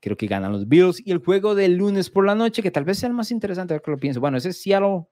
Creo 0.02 0.16
que 0.16 0.26
ganan 0.26 0.50
los 0.50 0.68
Bills. 0.68 1.00
Y 1.06 1.12
el 1.12 1.18
juego 1.18 1.54
del 1.54 1.76
lunes 1.76 2.10
por 2.10 2.26
la 2.26 2.34
noche, 2.34 2.60
que 2.60 2.72
tal 2.72 2.84
vez 2.84 2.98
sea 2.98 3.08
el 3.08 3.14
más 3.14 3.30
interesante, 3.30 3.72
a 3.72 3.76
ver 3.76 3.82
qué 3.82 3.92
lo 3.92 3.98
pienso. 3.98 4.20
Bueno, 4.20 4.36
ese 4.36 4.52
Seattle, 4.52 5.04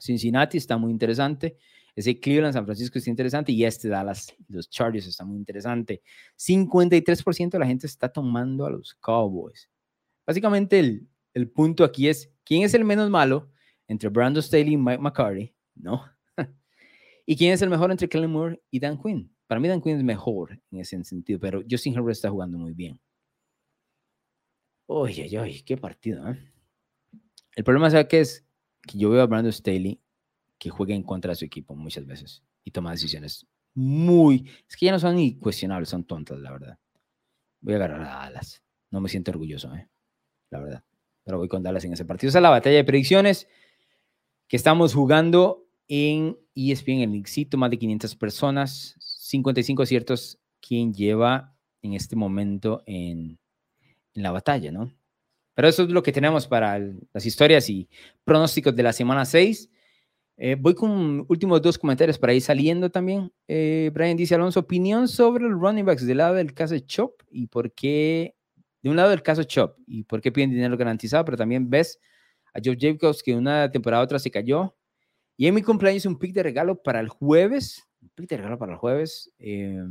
Cincinnati 0.00 0.56
está 0.56 0.78
muy 0.78 0.90
interesante. 0.90 1.58
Ese 1.94 2.18
Cleveland, 2.18 2.54
San 2.54 2.64
Francisco 2.64 2.96
está 2.98 3.10
interesante. 3.10 3.52
Y 3.52 3.62
este 3.62 3.88
Dallas, 3.88 4.34
los 4.48 4.70
Chargers 4.70 5.06
está 5.06 5.26
muy 5.26 5.36
interesante. 5.36 6.00
53% 6.38 7.50
de 7.50 7.58
la 7.58 7.66
gente 7.66 7.86
está 7.86 8.08
tomando 8.08 8.64
a 8.64 8.70
los 8.70 8.94
Cowboys. 8.94 9.68
Básicamente 10.26 10.78
el, 10.78 11.06
el 11.34 11.50
punto 11.50 11.84
aquí 11.84 12.08
es, 12.08 12.32
¿quién 12.42 12.62
es 12.62 12.72
el 12.72 12.86
menos 12.86 13.10
malo 13.10 13.50
entre 13.86 14.08
Brandon 14.08 14.42
Staley 14.42 14.72
y 14.72 14.76
Mike 14.78 15.02
McCarthy? 15.02 15.54
¿No? 15.74 16.02
¿Y 17.26 17.36
quién 17.36 17.52
es 17.52 17.60
el 17.60 17.68
mejor 17.68 17.90
entre 17.90 18.08
Kellen 18.08 18.30
Moore 18.30 18.62
y 18.70 18.80
Dan 18.80 18.96
Quinn? 18.96 19.30
Para 19.46 19.60
mí 19.60 19.68
Dan 19.68 19.82
Quinn 19.82 19.98
es 19.98 20.02
mejor 20.02 20.58
en 20.70 20.80
ese 20.80 21.04
sentido, 21.04 21.38
pero 21.38 21.62
Justin 21.70 21.92
Herbert 21.92 22.12
está 22.12 22.30
jugando 22.30 22.56
muy 22.56 22.72
bien. 22.72 22.98
Oye, 24.86 25.38
oye, 25.38 25.64
qué 25.64 25.76
partido, 25.76 26.28
¿eh? 26.28 26.38
El 27.56 27.64
problema, 27.64 27.90
¿sabes 27.90 28.06
qué 28.08 28.20
es? 28.20 28.46
Que 28.82 28.98
yo 28.98 29.10
veo 29.10 29.22
a 29.22 29.26
Brandon 29.26 29.52
Staley 29.52 30.00
que 30.58 30.70
juega 30.70 30.94
en 30.94 31.02
contra 31.02 31.32
de 31.32 31.36
su 31.36 31.44
equipo 31.44 31.74
muchas 31.74 32.06
veces 32.06 32.42
y 32.64 32.70
toma 32.70 32.90
decisiones 32.90 33.46
muy... 33.74 34.48
Es 34.68 34.76
que 34.76 34.86
ya 34.86 34.92
no 34.92 34.98
son 34.98 35.16
ni 35.16 35.38
cuestionables, 35.38 35.88
son 35.88 36.04
tontas, 36.04 36.38
la 36.38 36.52
verdad. 36.52 36.78
Voy 37.60 37.74
a 37.74 37.76
agarrar 37.76 38.02
a 38.02 38.14
Dallas. 38.24 38.62
No 38.90 39.00
me 39.00 39.08
siento 39.08 39.30
orgulloso, 39.30 39.74
¿eh? 39.74 39.88
La 40.50 40.60
verdad. 40.60 40.84
Pero 41.24 41.38
voy 41.38 41.48
con 41.48 41.62
Dallas 41.62 41.84
en 41.84 41.92
ese 41.92 42.04
partido. 42.04 42.28
Esa 42.28 42.38
es 42.38 42.42
la 42.42 42.50
batalla 42.50 42.76
de 42.76 42.84
predicciones 42.84 43.48
que 44.48 44.56
estamos 44.56 44.94
jugando 44.94 45.66
en 45.88 46.38
ESPN, 46.54 47.02
el 47.02 47.14
éxito, 47.14 47.56
más 47.56 47.70
de 47.70 47.78
500 47.78 48.16
personas, 48.16 48.96
55 48.98 49.82
aciertos, 49.82 50.38
quien 50.60 50.92
lleva 50.92 51.56
en 51.82 51.94
este 51.94 52.16
momento 52.16 52.82
en 52.86 53.38
en 54.14 54.22
la 54.22 54.30
batalla, 54.30 54.70
¿no? 54.70 54.92
Pero 55.54 55.68
eso 55.68 55.84
es 55.84 55.90
lo 55.90 56.02
que 56.02 56.12
tenemos 56.12 56.46
para 56.46 56.78
las 57.12 57.26
historias 57.26 57.68
y 57.70 57.88
pronósticos 58.24 58.74
de 58.74 58.82
la 58.82 58.92
semana 58.92 59.24
6. 59.24 59.70
Eh, 60.36 60.56
voy 60.58 60.74
con 60.74 61.24
últimos 61.28 61.62
dos 61.62 61.78
comentarios 61.78 62.18
para 62.18 62.34
ir 62.34 62.42
saliendo 62.42 62.90
también. 62.90 63.32
Eh, 63.46 63.90
Brian 63.94 64.16
dice, 64.16 64.34
Alonso, 64.34 64.60
opinión 64.60 65.06
sobre 65.06 65.44
los 65.44 65.60
running 65.60 65.84
backs 65.84 66.04
del 66.06 66.18
lado 66.18 66.34
del 66.34 66.52
caso 66.52 66.76
Chop 66.80 67.22
y 67.30 67.46
por 67.46 67.72
qué, 67.72 68.34
de 68.82 68.90
un 68.90 68.96
lado 68.96 69.10
del 69.10 69.22
caso 69.22 69.44
Chop 69.44 69.78
y 69.86 70.02
por 70.02 70.20
qué 70.20 70.32
piden 70.32 70.50
dinero 70.50 70.76
garantizado, 70.76 71.24
pero 71.24 71.36
también 71.36 71.70
ves 71.70 72.00
a 72.52 72.58
Joe 72.64 72.76
Jacobs 72.78 73.22
que 73.22 73.34
una 73.34 73.70
temporada 73.70 74.02
a 74.02 74.04
otra 74.04 74.18
se 74.18 74.30
cayó. 74.30 74.74
Y 75.36 75.46
en 75.46 75.54
mi 75.54 75.62
cumpleaños 75.62 76.06
un 76.06 76.18
pick 76.18 76.32
de 76.32 76.42
regalo 76.42 76.80
para 76.82 77.00
el 77.00 77.08
jueves, 77.08 77.84
un 78.00 78.08
pick 78.10 78.28
de 78.28 78.36
regalo 78.38 78.58
para 78.58 78.72
el 78.72 78.78
jueves. 78.78 79.32
Eh, 79.38 79.82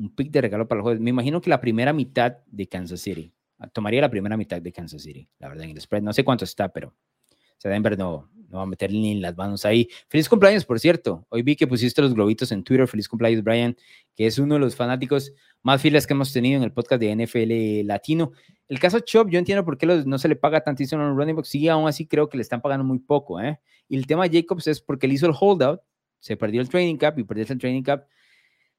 un 0.00 0.14
pick 0.14 0.30
de 0.30 0.40
regalo 0.40 0.66
para 0.66 0.78
los 0.78 0.84
jueves. 0.84 1.00
Me 1.00 1.10
imagino 1.10 1.40
que 1.40 1.50
la 1.50 1.60
primera 1.60 1.92
mitad 1.92 2.38
de 2.46 2.66
Kansas 2.66 3.00
City. 3.00 3.32
Ah, 3.58 3.68
tomaría 3.68 4.00
la 4.00 4.10
primera 4.10 4.36
mitad 4.36 4.60
de 4.60 4.72
Kansas 4.72 5.02
City, 5.02 5.28
la 5.38 5.48
verdad, 5.48 5.64
en 5.64 5.70
el 5.70 5.80
spread. 5.80 6.02
No 6.02 6.12
sé 6.12 6.24
cuánto 6.24 6.44
está, 6.44 6.70
pero 6.70 6.88
o 6.88 7.62
sea, 7.62 7.70
Denver 7.70 7.98
no, 7.98 8.30
no 8.48 8.56
va 8.56 8.62
a 8.62 8.66
meter 8.66 8.90
ni 8.90 9.20
las 9.20 9.36
manos 9.36 9.66
ahí. 9.66 9.86
Feliz 10.08 10.30
cumpleaños, 10.30 10.64
por 10.64 10.80
cierto. 10.80 11.26
Hoy 11.28 11.42
vi 11.42 11.56
que 11.56 11.66
pusiste 11.66 12.00
los 12.00 12.14
globitos 12.14 12.50
en 12.52 12.64
Twitter. 12.64 12.88
Feliz 12.88 13.06
cumpleaños, 13.06 13.44
Brian, 13.44 13.76
que 14.16 14.26
es 14.26 14.38
uno 14.38 14.54
de 14.54 14.60
los 14.60 14.74
fanáticos 14.74 15.34
más 15.62 15.82
fieles 15.82 16.06
que 16.06 16.14
hemos 16.14 16.32
tenido 16.32 16.56
en 16.56 16.62
el 16.62 16.72
podcast 16.72 17.02
de 17.02 17.14
NFL 17.14 17.86
Latino. 17.86 18.32
El 18.66 18.78
caso 18.78 19.00
Chop, 19.00 19.28
yo 19.28 19.38
entiendo 19.38 19.62
por 19.62 19.76
qué 19.76 19.84
no 19.84 20.18
se 20.18 20.28
le 20.28 20.36
paga 20.36 20.62
tantísimo 20.62 21.02
a 21.02 21.08
los 21.08 21.16
running 21.18 21.36
backs. 21.36 21.50
Sí, 21.50 21.68
aún 21.68 21.86
así 21.86 22.06
creo 22.06 22.30
que 22.30 22.38
le 22.38 22.42
están 22.42 22.62
pagando 22.62 22.82
muy 22.82 22.98
poco. 22.98 23.38
¿eh? 23.42 23.60
Y 23.90 23.98
el 23.98 24.06
tema 24.06 24.26
de 24.26 24.40
Jacobs 24.40 24.66
es 24.66 24.80
porque 24.80 25.04
él 25.04 25.12
hizo 25.12 25.26
el 25.26 25.34
holdout, 25.38 25.82
se 26.18 26.38
perdió 26.38 26.62
el 26.62 26.70
training 26.70 26.96
cap 26.96 27.18
y 27.18 27.24
perdió 27.24 27.44
el 27.46 27.58
training 27.58 27.82
cap 27.82 28.06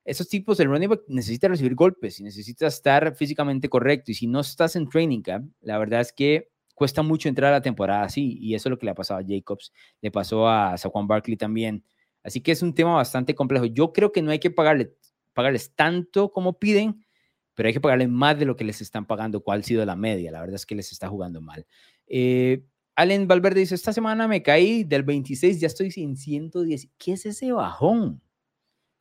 esos 0.03 0.27
tipos, 0.27 0.59
el 0.59 0.67
running 0.67 0.89
back 0.89 1.01
necesita 1.07 1.47
recibir 1.47 1.75
golpes 1.75 2.19
y 2.19 2.23
necesita 2.23 2.67
estar 2.67 3.15
físicamente 3.15 3.69
correcto. 3.69 4.11
Y 4.11 4.15
si 4.15 4.27
no 4.27 4.39
estás 4.39 4.75
en 4.75 4.89
training 4.89 5.21
camp, 5.21 5.51
la 5.61 5.77
verdad 5.77 6.01
es 6.01 6.11
que 6.11 6.49
cuesta 6.73 7.03
mucho 7.03 7.29
entrar 7.29 7.53
a 7.53 7.57
la 7.57 7.61
temporada 7.61 8.03
así. 8.03 8.37
Y 8.39 8.55
eso 8.55 8.69
es 8.69 8.71
lo 8.71 8.79
que 8.79 8.85
le 8.85 8.91
ha 8.91 8.95
pasado 8.95 9.19
a 9.19 9.23
Jacobs, 9.25 9.71
le 10.01 10.11
pasó 10.11 10.47
a 10.47 10.77
Saquon 10.77 11.07
Barkley 11.07 11.37
también. 11.37 11.83
Así 12.23 12.41
que 12.41 12.51
es 12.51 12.61
un 12.61 12.73
tema 12.73 12.95
bastante 12.95 13.35
complejo. 13.35 13.65
Yo 13.65 13.93
creo 13.93 14.11
que 14.11 14.21
no 14.21 14.31
hay 14.31 14.39
que 14.39 14.51
pagarle, 14.51 14.95
pagarles 15.33 15.73
tanto 15.75 16.31
como 16.31 16.57
piden, 16.57 17.05
pero 17.53 17.67
hay 17.67 17.73
que 17.73 17.81
pagarles 17.81 18.09
más 18.09 18.39
de 18.39 18.45
lo 18.45 18.55
que 18.55 18.63
les 18.63 18.81
están 18.81 19.05
pagando, 19.05 19.41
cuál 19.41 19.59
ha 19.59 19.63
sido 19.63 19.85
la 19.85 19.95
media. 19.95 20.31
La 20.31 20.39
verdad 20.39 20.55
es 20.55 20.65
que 20.65 20.75
les 20.75 20.91
está 20.91 21.07
jugando 21.09 21.41
mal. 21.41 21.65
Eh, 22.07 22.63
Allen 22.95 23.27
Valverde 23.27 23.61
dice, 23.61 23.75
esta 23.75 23.93
semana 23.93 24.27
me 24.27 24.41
caí 24.43 24.83
del 24.83 25.03
26, 25.03 25.59
ya 25.59 25.67
estoy 25.67 25.93
en 25.97 26.17
110. 26.17 26.89
¿Qué 26.97 27.13
es 27.13 27.25
ese 27.25 27.51
bajón? 27.51 28.21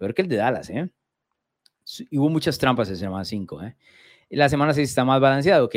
Peor 0.00 0.14
que 0.14 0.22
el 0.22 0.28
de 0.28 0.36
Dallas, 0.36 0.70
¿eh? 0.70 0.90
Hubo 2.12 2.30
muchas 2.30 2.56
trampas 2.56 2.88
en 2.88 2.96
semana 2.96 3.22
5, 3.22 3.62
¿eh? 3.62 3.76
La 4.30 4.48
semana 4.48 4.72
6 4.72 4.88
está 4.88 5.04
más 5.04 5.20
balanceado, 5.20 5.66
ok. 5.66 5.74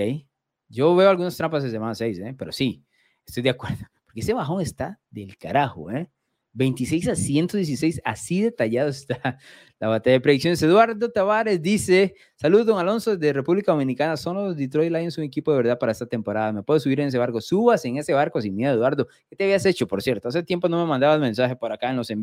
Yo 0.70 0.96
veo 0.96 1.10
algunas 1.10 1.36
trampas 1.36 1.62
en 1.66 1.72
semana 1.72 1.94
6, 1.94 2.20
¿eh? 2.20 2.36
Pero 2.38 2.54
sí, 2.54 2.86
estoy 3.26 3.44
de 3.44 3.50
acuerdo. 3.50 3.86
Porque 4.06 4.22
ese 4.22 4.34
bajón 4.34 4.62
está 4.62 4.98
del 5.12 5.38
carajo, 5.38 5.92
¿eh? 5.92 6.10
26 6.54 7.10
a 7.10 7.16
116, 7.16 8.02
así 8.06 8.42
detallado 8.44 8.88
está 8.88 9.40
la 9.80 9.90
batalla 9.90 10.14
de 10.14 10.22
predicciones. 10.22 10.64
Eduardo 10.64 11.12
Tavares 11.12 11.62
dice, 11.62 12.16
saludos 12.38 12.68
don 12.68 12.80
Alonso 12.80 13.18
de 13.18 13.34
República 13.34 13.74
Dominicana, 13.74 14.16
son 14.16 14.38
los 14.38 14.56
Detroit 14.56 14.90
Lions 14.90 15.18
un 15.18 15.26
equipo 15.26 15.52
de 15.52 15.58
verdad 15.58 15.78
para 15.78 15.92
esta 15.92 16.06
temporada, 16.06 16.54
me 16.54 16.64
puedo 16.64 16.80
subir 16.80 17.02
en 17.02 17.10
ese 17.10 17.18
barco, 17.18 17.42
subas 17.42 17.84
en 17.84 17.98
ese 17.98 18.14
barco 18.14 18.40
sin 18.40 18.56
miedo, 18.56 18.74
Eduardo. 18.74 19.06
¿Qué 19.30 19.36
te 19.36 19.44
habías 19.44 19.66
hecho, 19.66 19.86
por 19.86 20.02
cierto? 20.02 20.30
Hace 20.30 20.44
tiempo 20.44 20.70
no 20.70 20.80
me 20.80 20.88
mandabas 20.88 21.20
mensaje 21.20 21.58
por 21.58 21.74
acá 21.74 21.90
en 21.90 21.98
los 21.98 22.10
en 22.10 22.22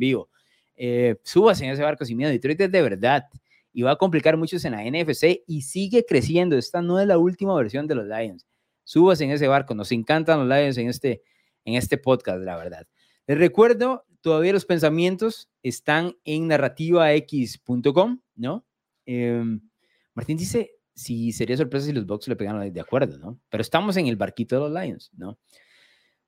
eh, 0.82 1.16
subas 1.24 1.60
en 1.60 1.68
ese 1.68 1.82
barco 1.82 2.06
sin 2.06 2.16
miedo. 2.16 2.30
Detroit 2.30 2.58
es 2.62 2.72
de 2.72 2.80
verdad 2.80 3.24
y 3.70 3.82
va 3.82 3.92
a 3.92 3.96
complicar 3.96 4.38
muchos 4.38 4.64
en 4.64 4.72
la 4.72 4.82
NFC 4.82 5.42
y 5.46 5.60
sigue 5.60 6.06
creciendo. 6.06 6.56
Esta 6.56 6.80
no 6.80 6.98
es 6.98 7.06
la 7.06 7.18
última 7.18 7.54
versión 7.54 7.86
de 7.86 7.96
los 7.96 8.06
Lions. 8.06 8.46
Subas 8.84 9.20
en 9.20 9.30
ese 9.30 9.46
barco. 9.46 9.74
Nos 9.74 9.92
encantan 9.92 10.38
los 10.38 10.48
Lions 10.48 10.78
en 10.78 10.88
este, 10.88 11.22
en 11.66 11.74
este 11.74 11.98
podcast, 11.98 12.40
la 12.40 12.56
verdad. 12.56 12.88
Les 13.26 13.36
recuerdo, 13.36 14.06
todavía 14.22 14.54
los 14.54 14.64
pensamientos 14.64 15.50
están 15.62 16.16
en 16.24 16.48
narrativax.com, 16.48 18.20
¿no? 18.36 18.64
Em, 19.04 19.60
Martín 20.14 20.38
dice, 20.38 20.72
si 20.94 21.32
sería 21.32 21.58
sorpresa 21.58 21.84
si 21.84 21.92
los 21.92 22.06
Bucks 22.06 22.26
le 22.26 22.36
pegan 22.36 22.72
de 22.72 22.80
acuerdo, 22.80 23.18
¿no? 23.18 23.38
Pero 23.50 23.60
estamos 23.60 23.98
en 23.98 24.06
el 24.06 24.16
barquito 24.16 24.54
de 24.54 24.70
los 24.70 24.82
Lions, 24.82 25.10
¿no? 25.14 25.38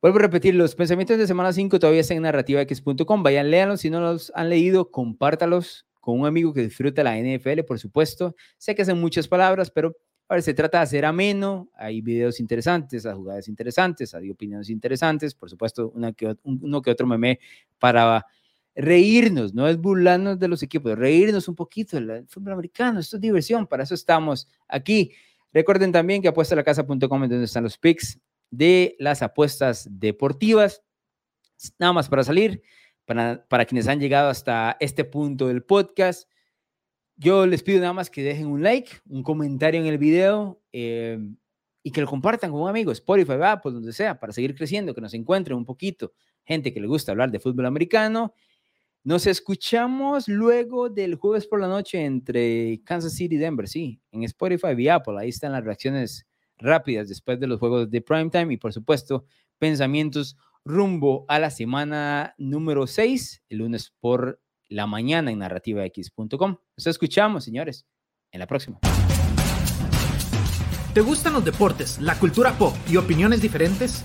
Vuelvo 0.02 0.18
a 0.18 0.22
repetir, 0.22 0.56
los 0.56 0.74
pensamientos 0.74 1.16
de 1.16 1.28
semana 1.28 1.52
5 1.52 1.78
todavía 1.78 2.00
están 2.00 2.16
en 2.16 2.24
narrativax.com. 2.24 3.22
Vayan, 3.22 3.52
léanlos. 3.52 3.82
Si 3.82 3.88
no 3.88 4.00
los 4.00 4.32
han 4.34 4.48
leído, 4.48 4.90
compártalos 4.90 5.86
con 6.00 6.18
un 6.18 6.26
amigo 6.26 6.52
que 6.52 6.62
disfruta 6.62 7.04
la 7.04 7.16
NFL, 7.16 7.60
por 7.64 7.78
supuesto. 7.78 8.34
Sé 8.58 8.74
que 8.74 8.84
son 8.84 9.00
muchas 9.00 9.28
palabras, 9.28 9.70
pero 9.70 9.96
a 10.28 10.34
ver, 10.34 10.42
se 10.42 10.54
trata 10.54 10.78
de 10.78 10.82
hacer 10.82 11.04
ameno. 11.04 11.70
Hay 11.76 12.00
videos 12.00 12.40
interesantes, 12.40 13.06
hay 13.06 13.14
jugadas 13.14 13.46
interesantes, 13.46 14.12
hay 14.12 14.28
opiniones 14.28 14.70
interesantes. 14.70 15.36
Por 15.36 15.48
supuesto, 15.48 15.92
una 15.94 16.12
que, 16.12 16.34
uno 16.42 16.82
que 16.82 16.90
otro 16.90 17.06
meme 17.06 17.38
para 17.78 18.26
reírnos, 18.74 19.54
no 19.54 19.68
es 19.68 19.78
burlarnos 19.78 20.36
de 20.36 20.48
los 20.48 20.64
equipos, 20.64 20.98
reírnos 20.98 21.46
un 21.46 21.54
poquito 21.54 22.00
del 22.00 22.26
fútbol 22.26 22.54
americano. 22.54 22.98
Esto 22.98 23.18
es 23.18 23.20
diversión, 23.22 23.68
para 23.68 23.84
eso 23.84 23.94
estamos 23.94 24.48
aquí. 24.66 25.12
Recuerden 25.52 25.92
también 25.92 26.20
que 26.20 26.26
apuestalacasa.com 26.26 26.98
es 27.22 27.30
donde 27.30 27.44
están 27.44 27.62
los 27.62 27.78
picks 27.78 28.18
de 28.52 28.94
las 29.00 29.22
apuestas 29.22 29.88
deportivas. 29.90 30.84
Nada 31.78 31.92
más 31.92 32.08
para 32.08 32.22
salir, 32.22 32.62
para, 33.04 33.44
para 33.48 33.64
quienes 33.64 33.88
han 33.88 33.98
llegado 33.98 34.28
hasta 34.28 34.76
este 34.78 35.04
punto 35.04 35.48
del 35.48 35.64
podcast. 35.64 36.30
Yo 37.16 37.46
les 37.46 37.62
pido 37.62 37.80
nada 37.80 37.94
más 37.94 38.10
que 38.10 38.22
dejen 38.22 38.46
un 38.46 38.62
like, 38.62 38.92
un 39.08 39.22
comentario 39.22 39.80
en 39.80 39.86
el 39.86 39.98
video 39.98 40.62
eh, 40.72 41.18
y 41.82 41.90
que 41.90 42.00
lo 42.00 42.06
compartan 42.06 42.50
con 42.50 42.60
un 42.60 42.68
amigo, 42.68 42.92
Spotify, 42.92 43.38
Apple, 43.42 43.72
donde 43.72 43.92
sea, 43.92 44.20
para 44.20 44.32
seguir 44.32 44.54
creciendo, 44.54 44.94
que 44.94 45.00
nos 45.00 45.14
encuentren 45.14 45.56
un 45.56 45.64
poquito 45.64 46.12
gente 46.44 46.72
que 46.72 46.80
le 46.80 46.86
gusta 46.86 47.12
hablar 47.12 47.30
de 47.30 47.40
fútbol 47.40 47.66
americano. 47.66 48.34
Nos 49.04 49.26
escuchamos 49.26 50.28
luego 50.28 50.90
del 50.90 51.14
jueves 51.14 51.46
por 51.46 51.60
la 51.60 51.68
noche 51.68 52.04
entre 52.04 52.82
Kansas 52.84 53.14
City 53.14 53.36
y 53.36 53.38
Denver, 53.38 53.66
sí, 53.66 54.00
en 54.12 54.24
Spotify 54.24 54.74
y 54.76 54.88
Apple. 54.88 55.14
Ahí 55.18 55.30
están 55.30 55.52
las 55.52 55.64
reacciones 55.64 56.26
rápidas 56.62 57.08
después 57.08 57.38
de 57.40 57.46
los 57.46 57.58
juegos 57.58 57.90
de 57.90 58.00
primetime 58.00 58.54
y 58.54 58.56
por 58.56 58.72
supuesto 58.72 59.24
pensamientos 59.58 60.36
rumbo 60.64 61.24
a 61.28 61.38
la 61.38 61.50
semana 61.50 62.34
número 62.38 62.86
6, 62.86 63.42
el 63.48 63.58
lunes 63.58 63.92
por 64.00 64.40
la 64.68 64.86
mañana 64.86 65.30
en 65.30 65.40
narrativax.com. 65.40 66.56
Nos 66.76 66.86
escuchamos, 66.86 67.44
señores, 67.44 67.86
en 68.30 68.40
la 68.40 68.46
próxima. 68.46 68.78
¿Te 70.94 71.00
gustan 71.00 71.32
los 71.32 71.44
deportes, 71.44 72.00
la 72.00 72.18
cultura 72.18 72.52
pop 72.58 72.74
y 72.88 72.96
opiniones 72.96 73.40
diferentes? 73.40 74.04